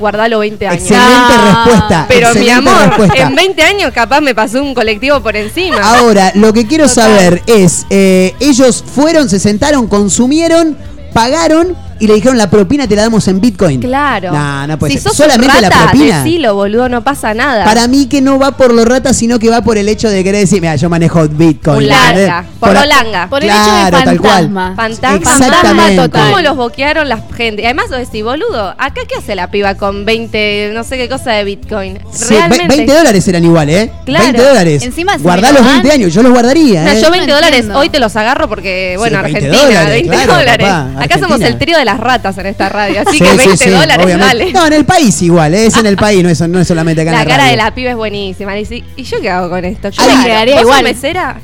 Guardalo 0.00 0.40
20 0.40 0.66
años. 0.66 0.82
Excelente 0.82 1.06
Ah. 1.36 1.64
respuesta. 1.64 2.04
Pero 2.08 2.20
mi 2.34 2.40
excelente 2.40 2.52
amor, 2.70 2.88
respuesta. 2.88 3.22
en 3.28 3.34
20 3.36 3.62
años 3.62 3.92
capaz 3.94 4.20
me 4.20 4.34
pasó 4.34 4.60
un 4.62 4.74
colectivo 4.74 5.20
por 5.20 5.36
encima. 5.36 5.76
Ahora, 5.98 6.32
lo 6.34 6.52
que 6.52 6.66
quiero 6.66 6.88
Total. 6.88 7.04
saber 7.04 7.42
es, 7.46 7.86
eh, 7.90 8.34
ellos 8.40 8.82
fueron, 8.84 9.28
se 9.28 9.38
sentaron, 9.38 9.86
consumieron, 9.86 10.76
pagaron 11.12 11.76
y 12.00 12.06
le 12.06 12.14
dijeron 12.14 12.36
la 12.38 12.50
propina 12.50 12.88
te 12.88 12.96
la 12.96 13.02
damos 13.02 13.26
en 13.28 13.40
Bitcoin. 13.40 13.80
Claro. 13.80 14.32
No, 14.32 14.66
no 14.66 14.78
puede 14.78 14.94
si 14.94 14.98
ser. 14.98 15.08
sos 15.10 15.16
Solamente 15.18 15.54
un 15.56 15.62
la 15.62 15.68
rata, 15.70 15.90
propina. 15.90 16.24
decilo, 16.24 16.54
boludo, 16.54 16.88
no 16.88 17.04
pasa 17.04 17.34
nada. 17.34 17.64
Para 17.64 17.86
mí 17.86 18.06
que 18.06 18.20
no 18.20 18.38
va 18.38 18.56
por 18.56 18.72
los 18.72 18.84
ratas, 18.86 19.16
sino 19.16 19.38
que 19.38 19.48
va 19.50 19.60
por 19.62 19.78
el 19.78 19.88
hecho 19.88 20.08
de 20.08 20.24
querer 20.24 20.40
decir, 20.40 20.60
mira, 20.60 20.76
yo 20.76 20.88
manejo 20.88 21.28
Bitcoin. 21.28 21.76
Un 21.78 21.88
langa, 21.88 22.44
por 22.58 22.72
lo 22.72 22.84
langa. 22.84 23.28
Por 23.28 23.42
el 23.42 23.50
Claro, 23.50 23.88
hecho 23.88 23.96
de 23.98 24.04
tal 24.04 24.20
cual. 24.20 24.32
fantasma. 24.32 24.74
Fantasma, 24.76 25.16
Exactamente. 25.16 25.66
fantasma 25.68 26.02
total. 26.06 26.24
¿Cómo 26.30 26.40
los 26.40 26.56
boquearon 26.56 27.08
la 27.08 27.18
gente? 27.36 27.62
Y 27.62 27.64
además 27.66 27.86
vos 27.90 27.98
decís, 27.98 28.24
boludo, 28.24 28.70
¿acá 28.78 29.02
qué 29.08 29.16
hace 29.18 29.34
la 29.34 29.50
piba 29.50 29.74
con 29.76 30.04
20, 30.04 30.70
no 30.74 30.84
sé 30.84 30.96
qué 30.96 31.08
cosa 31.08 31.32
de 31.32 31.44
Bitcoin? 31.44 31.98
Sí, 32.12 32.34
Realmente. 32.34 32.68
20 32.76 32.92
dólares 32.94 33.28
eran 33.28 33.44
igual, 33.44 33.68
¿eh? 33.70 33.92
Claro. 34.06 34.24
20 34.24 34.42
dólares. 34.42 34.82
Encima, 34.82 35.16
si 35.16 35.22
Guardá 35.22 35.52
los 35.52 35.62
dan- 35.64 35.74
20 35.82 35.92
años, 35.92 36.14
yo 36.14 36.22
los 36.22 36.32
guardaría, 36.32 36.84
No, 36.84 36.90
¿eh? 36.92 37.00
yo 37.02 37.10
20 37.10 37.26
no 37.28 37.34
dólares 37.34 37.56
entiendo. 37.60 37.78
hoy 37.78 37.88
te 37.90 37.98
los 37.98 38.16
agarro 38.16 38.48
porque, 38.48 38.94
bueno, 38.98 39.22
20 39.22 39.36
Argentina, 39.38 39.64
dólares, 39.66 39.90
20 39.92 40.10
claro, 40.16 40.34
dólares. 40.34 40.66
papá, 40.66 40.80
Acá 40.80 40.98
Argentina. 41.00 41.28
somos 41.28 41.40
el 41.42 41.58
trío 41.58 41.78
de 41.78 41.84
las 41.92 42.00
ratas 42.00 42.36
en 42.38 42.46
esta 42.46 42.68
radio, 42.68 43.00
así 43.06 43.18
Sí, 43.18 43.24
que 43.24 43.30
sí, 43.30 43.36
20 43.36 43.56
sí, 43.64 43.70
dólares, 43.70 44.04
obviamente. 44.04 44.26
dale. 44.38 44.52
No, 44.52 44.66
en 44.66 44.72
el 44.72 44.84
país 44.84 45.20
igual, 45.22 45.54
¿eh? 45.54 45.66
es 45.66 45.76
en 45.76 45.86
el 45.86 45.96
país, 45.96 46.22
no 46.22 46.28
es, 46.28 46.40
no 46.48 46.58
es 46.60 46.66
solamente 46.68 47.02
acá 47.02 47.10
en 47.12 47.16
La 47.18 47.24
cara 47.24 47.36
radio. 47.38 47.50
de 47.50 47.56
la 47.56 47.74
piba 47.74 47.90
es 47.90 47.96
buenísima. 47.96 48.52
Le 48.52 48.58
dice, 48.60 48.82
¿y 48.96 49.02
yo 49.02 49.20
qué 49.20 49.30
hago 49.30 49.50
con 49.50 49.64
esto? 49.64 49.88
Yo 49.90 50.02
Ay, 50.02 50.16
me 50.16 50.24
quedaría 50.24 50.54
¿Vos 50.54 50.62
sos 50.62 50.68
igual. 50.70 50.84
mesera? 50.84 51.40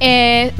Eh, 0.00 0.50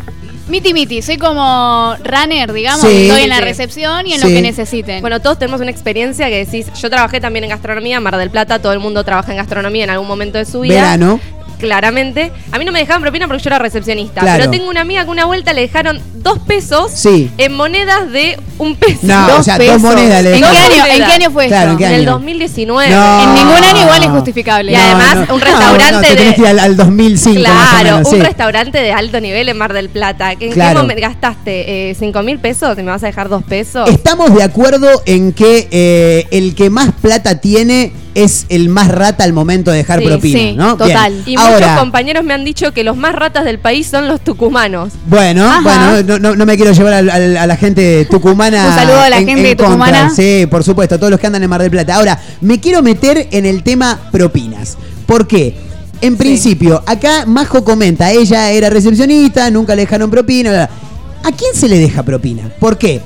miti 0.49 0.73
miti, 0.75 1.01
soy 1.03 1.17
como 1.17 1.95
runner, 2.05 2.53
digamos, 2.53 2.81
Sí. 2.87 3.07
estoy 3.09 3.23
en 3.23 3.29
la 3.31 3.41
recepción 3.41 4.07
y 4.07 4.13
en 4.15 4.21
Sí. 4.21 4.27
lo 4.29 4.33
que 4.35 4.43
necesiten. 4.43 5.01
Bueno, 5.01 5.21
todos 5.21 5.39
tenemos 5.39 5.61
una 5.61 5.71
experiencia 5.71 6.29
que 6.29 6.45
decís, 6.45 6.67
yo 6.81 6.91
trabajé 6.91 7.21
también 7.21 7.45
en 7.45 7.51
gastronomía, 7.51 7.97
en 7.97 8.03
Mar 8.03 8.17
del 8.17 8.31
Plata, 8.31 8.61
todo 8.61 8.73
el 8.73 8.79
mundo 8.79 9.05
trabaja 9.05 9.33
en 9.33 9.39
gastronomía 9.39 9.85
en 9.85 9.91
algún 9.91 10.07
momento 10.07 10.39
de 10.39 10.45
su 10.45 10.61
vida. 10.61 10.75
Verano. 10.75 11.19
Claramente. 11.59 12.33
A 12.53 12.59
mí 12.59 12.65
no 12.65 12.73
me 12.73 12.79
dejaban 12.81 13.03
propina 13.03 13.27
porque 13.27 13.43
yo 13.43 13.49
era 13.49 13.59
recepcionista. 13.59 14.21
Claro. 14.21 14.39
Pero 14.45 14.51
tengo 14.51 14.69
una 14.71 14.81
amiga 14.83 15.05
que 15.05 15.11
una 15.11 15.25
vuelta 15.25 15.53
le 15.53 15.63
dejaron 15.63 16.01
dos 16.17 16.39
pesos 16.41 16.91
Sí. 16.95 17.31
en 17.39 17.53
monedas 17.55 18.11
de 18.13 18.39
un 18.59 18.77
peso. 18.77 19.01
No, 19.03 19.29
Dos 19.29 19.41
o 19.41 19.43
sea, 19.43 19.57
pesos. 19.59 19.83
dos 19.83 19.93
monedas 19.93 20.23
le 20.23 20.37
¿En 20.37 20.43
qué, 20.43 20.49
dejaron. 20.49 20.73
año. 20.81 20.87
¿En 20.93 20.97
qué 21.07 21.13
año 21.13 21.31
fue 21.31 21.47
Claro? 21.49 21.71
¿en 21.73 21.79
qué 21.79 21.85
En 21.87 21.93
el 21.95 22.01
año? 22.03 22.11
2019. 22.13 22.91
No. 22.95 23.23
En 23.23 23.35
ningún 23.35 23.65
año 23.65 23.83
igual 23.83 24.03
es 24.03 24.09
justificable. 24.11 24.73
Y 24.73 24.75
además, 24.75 25.29
un 25.31 25.41
restaurante 25.41 25.93
no, 25.93 26.01
te 26.01 26.09
de- 26.09 26.17
tenés 26.17 26.35
que 26.35 26.41
ir 26.43 26.47
al, 26.49 26.59
al 26.61 26.77
2005 26.77 27.41
más 27.41 27.51
o 27.51 27.71
Claro, 27.81 27.85
menos, 27.97 28.09
un 28.13 28.15
sí. 28.19 28.21
restaurante 28.23 28.79
de 28.79 28.93
alto 28.93 29.21
nivel 29.21 29.49
en 29.49 29.57
Mar 29.59 29.73
del 29.73 29.89
Plata. 29.89 30.33
¿En 30.33 30.53
Claro. 30.53 30.77
qué 30.81 30.83
momento 30.83 31.03
gastaste 31.03 31.91
eh, 31.91 31.95
5 31.99 32.23
mil 32.23 32.39
pesos? 32.39 32.77
¿Te 32.77 32.83
me 32.83 32.91
vas 32.91 33.03
a 33.03 33.07
dejar 33.07 33.29
dos 33.29 33.43
pesos? 33.43 33.89
Estamos 33.91 34.35
de 34.35 34.43
acuerdo 34.43 34.89
en 35.07 35.33
que 35.33 35.69
eh, 35.71 36.27
el 36.31 36.55
que 36.55 36.71
más 36.71 36.91
plata 37.01 37.41
tiene 37.41 37.93
es 38.15 38.47
el 38.49 38.69
más 38.69 38.89
rata 38.89 39.25
al 39.25 39.33
momento 39.33 39.71
de 39.71 39.79
dejar 39.79 39.99
Sí, 40.01 40.07
propina, 40.07 40.39
sí, 40.39 40.53
¿no? 40.57 40.77
total. 40.77 41.13
Bien. 41.13 41.23
Y 41.27 41.37
muchos 41.37 41.53
Ahora, 41.53 41.77
compañeros 41.79 42.25
me 42.25 42.33
han 42.35 42.45
dicho 42.45 42.73
que 42.73 42.85
los 42.85 42.97
más 42.97 43.15
ratas 43.15 43.45
del 43.45 43.59
país 43.59 43.87
son 43.89 44.07
los 44.09 44.21
tucumanos. 44.21 44.93
Bueno, 45.07 45.45
Ajá. 45.47 45.61
bueno, 45.63 46.03
no, 46.05 46.19
no- 46.19 46.37
no 46.37 46.47
me 46.47 46.57
quiero 46.57 46.73
llevar 46.73 46.93
a, 46.95 47.03
la 47.47 47.57
gente 47.57 48.07
tucumana. 48.11 48.67
Un 48.69 48.75
saludo 48.75 49.01
a 49.01 49.11
la 49.11 49.17
gente 49.19 49.49
contra. 49.57 49.67
tucumana. 49.67 50.11
Sí, 50.15 50.47
por 50.51 50.63
supuesto, 50.65 50.99
todos 50.99 51.11
los 51.11 51.19
que 51.21 51.27
andan 51.27 51.43
en 51.43 51.51
Mar 51.51 51.61
del 51.61 51.71
Plata. 51.71 51.97
Ahora, 51.97 52.21
me 52.41 52.61
quiero 52.61 52.83
meter 52.83 53.29
en 53.31 53.47
el 53.47 53.63
tema 53.63 53.99
propinas. 54.13 54.77
¿Por 55.07 55.27
qué? 55.27 55.55
En 56.01 56.17
principio, 56.17 56.83
acá 56.87 57.25
Majo 57.27 57.65
comenta, 57.65 58.11
ella 58.11 58.51
era 58.51 58.69
recepcionista, 58.71 59.51
nunca 59.51 59.75
le 59.75 59.83
dejaron 59.83 60.11
propina. 60.11 60.51
bla, 60.51 60.67
bla. 60.67 61.29
¿A 61.29 61.33
quién 61.33 61.55
se 61.55 61.69
le 61.69 61.79
deja 61.79 62.03
propina? 62.03 62.51
¿Por 62.61 62.77
qué? 62.77 63.01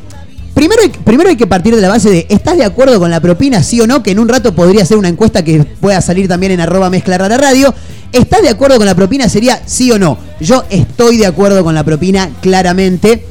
Primero 0.59 0.83
hay, 0.83 0.89
primero 0.89 1.31
hay 1.31 1.37
que 1.37 1.47
partir 1.47 1.73
de 1.77 1.81
la 1.81 1.87
base 1.89 2.11
de, 2.11 2.27
¿estás 2.29 2.57
de 2.57 2.65
acuerdo 2.65 2.99
con 2.99 3.13
la 3.13 3.21
propina, 3.21 3.63
sí 3.63 3.81
o 3.81 3.87
no? 3.87 4.03
Que 4.03 4.11
en 4.11 4.19
un 4.19 4.29
rato 4.29 4.53
podría 4.57 4.85
ser 4.85 4.97
una 4.97 5.07
encuesta 5.09 5.45
que 5.45 5.63
pueda 5.63 6.01
salir 6.01 6.27
también 6.27 6.51
en 6.51 6.59
arroba 6.61 6.91
mezcla 6.91 7.17
rara 7.17 7.37
radio. 7.39 7.73
¿Estás 8.11 8.43
de 8.43 8.49
acuerdo 8.49 8.77
con 8.77 8.85
la 8.87 8.97
propina? 8.97 9.29
Sería 9.29 9.63
sí 9.67 9.93
o 9.93 10.01
no. 10.01 10.19
Yo 10.41 10.65
estoy 10.69 11.17
de 11.17 11.27
acuerdo 11.27 11.63
con 11.63 11.77
la 11.77 11.85
propina, 11.85 12.31
claramente. 12.43 13.25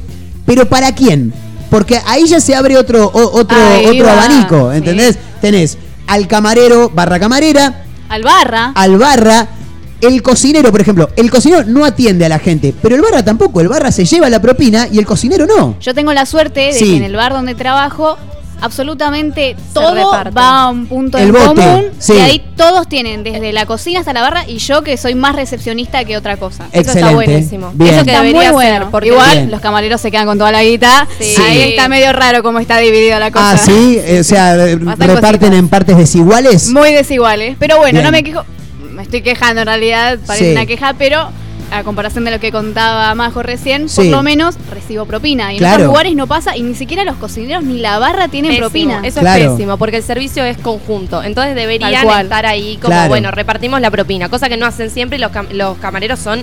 Pero 0.46 0.70
¿para 0.70 0.94
quién? 0.94 1.34
Porque 1.68 2.00
ahí 2.06 2.24
ya 2.26 2.40
se 2.40 2.54
abre 2.54 2.78
otro, 2.78 3.04
o- 3.12 3.38
otro, 3.38 3.58
Ahí 3.58 3.84
otro 4.00 4.06
va, 4.06 4.12
abanico. 4.24 4.72
¿entendés? 4.72 5.18
Tenés 5.42 5.76
al 6.06 6.26
camarero 6.28 6.88
barra 6.88 7.20
camarera, 7.20 7.82
Al 8.08 8.22
barra. 8.22 8.72
al 8.74 8.96
barra, 8.96 9.48
el 10.00 10.22
cocinero, 10.22 10.70
por 10.70 10.80
ejemplo. 10.80 11.08
El 11.16 11.30
cocinero 11.30 11.64
no 11.66 11.84
atiende 11.84 12.24
a 12.26 12.28
la 12.28 12.38
gente, 12.38 12.74
pero 12.80 12.94
el 12.94 13.02
barra 13.02 13.24
tampoco. 13.24 13.60
El 13.60 13.68
barra 13.68 13.90
se 13.92 14.04
lleva 14.04 14.28
la 14.30 14.40
propina 14.40 14.88
y 14.90 14.98
el 14.98 15.06
cocinero 15.06 15.46
no. 15.46 15.76
Yo 15.80 15.94
tengo 15.94 16.12
la 16.12 16.26
suerte 16.26 16.60
de 16.60 16.72
Sí. 16.72 16.90
que 16.90 16.96
en 16.98 17.02
el 17.04 17.16
bar 17.16 17.32
donde 17.32 17.54
trabajo 17.54 18.16
absolutamente 18.60 19.54
todo 19.72 19.94
reparte. 19.94 20.30
va 20.36 20.62
a 20.62 20.68
un 20.70 20.86
punto 20.86 21.16
El 21.16 21.26
en 21.28 21.32
bote, 21.32 21.44
común 21.46 21.84
sí. 22.00 22.14
y 22.14 22.18
ahí 22.18 22.44
todos 22.56 22.88
tienen 22.88 23.22
desde 23.22 23.52
la 23.52 23.66
cocina 23.66 24.00
hasta 24.00 24.12
la 24.12 24.20
barra 24.20 24.44
y 24.48 24.58
yo 24.58 24.82
que 24.82 24.96
soy 24.96 25.14
más 25.14 25.36
recepcionista 25.36 26.04
que 26.04 26.16
otra 26.16 26.36
cosa. 26.36 26.64
Eso 26.72 26.80
Excelente. 26.90 27.00
está 27.00 27.14
buenísimo. 27.14 27.70
Bien. 27.74 27.94
Eso 27.94 28.04
que 28.04 28.10
Está 28.10 28.22
muy 28.22 28.32
debería 28.32 28.52
bueno. 28.52 28.78
ser. 28.84 28.90
Porque 28.90 29.08
Igual 29.10 29.30
Bien. 29.36 29.50
los 29.52 29.60
camareros 29.60 30.00
se 30.00 30.10
quedan 30.10 30.26
con 30.26 30.38
toda 30.38 30.50
la 30.50 30.64
guita. 30.64 31.06
Sí. 31.20 31.34
Ahí 31.40 31.60
está 31.70 31.88
medio 31.88 32.12
raro 32.12 32.42
cómo 32.42 32.58
está 32.58 32.78
dividida 32.78 33.20
la 33.20 33.30
cosa. 33.30 33.52
Ah, 33.52 33.56
sí, 33.58 33.98
eh, 34.02 34.18
o 34.20 34.24
sea, 34.24 34.56
Pasan 34.56 34.80
reparten 34.98 35.38
cositas. 35.38 35.52
en 35.58 35.68
partes 35.68 35.96
desiguales. 35.96 36.68
Muy 36.70 36.92
desiguales. 36.92 37.56
Pero 37.60 37.76
bueno, 37.78 37.92
Bien. 38.00 38.04
no 38.04 38.10
me 38.10 38.22
quejo. 38.24 38.44
Me 38.98 39.04
estoy 39.04 39.22
quejando 39.22 39.60
en 39.60 39.68
realidad, 39.68 40.18
parece 40.26 40.46
Sí. 40.46 40.50
una 40.50 40.66
queja, 40.66 40.92
pero 40.98 41.28
a 41.70 41.84
comparación 41.84 42.24
de 42.24 42.32
lo 42.32 42.40
que 42.40 42.50
contaba 42.50 43.14
Majo 43.14 43.44
recién, 43.44 43.88
Sí. 43.88 43.94
por 43.96 44.06
lo 44.06 44.22
menos 44.24 44.56
recibo 44.72 45.06
propina. 45.06 45.52
Y 45.52 45.58
en 45.58 45.66
otros 45.66 45.86
lugares 45.86 46.16
no 46.16 46.26
pasa 46.26 46.56
y 46.56 46.62
ni 46.62 46.74
siquiera 46.74 47.04
los 47.04 47.14
cocineros 47.14 47.62
ni 47.62 47.78
la 47.78 48.00
barra 48.00 48.26
tienen 48.26 48.50
Pésimo, 48.50 48.64
propina. 48.68 49.00
Eso 49.04 49.20
Claro. 49.20 49.44
es 49.44 49.50
pésimo, 49.52 49.76
porque 49.76 49.98
el 49.98 50.02
servicio 50.02 50.42
es 50.44 50.58
conjunto. 50.58 51.22
Entonces 51.22 51.54
deberían 51.54 51.94
estar 51.94 52.44
ahí 52.44 52.76
como, 52.78 52.88
Claro. 52.88 53.08
bueno, 53.08 53.30
repartimos 53.30 53.80
la 53.80 53.92
propina, 53.92 54.28
cosa 54.28 54.48
que 54.48 54.56
no 54.56 54.66
hacen 54.66 54.90
siempre 54.90 55.16
y 55.18 55.20
los, 55.20 55.30
cam- 55.30 55.50
los 55.52 55.78
camareros 55.78 56.18
son 56.18 56.42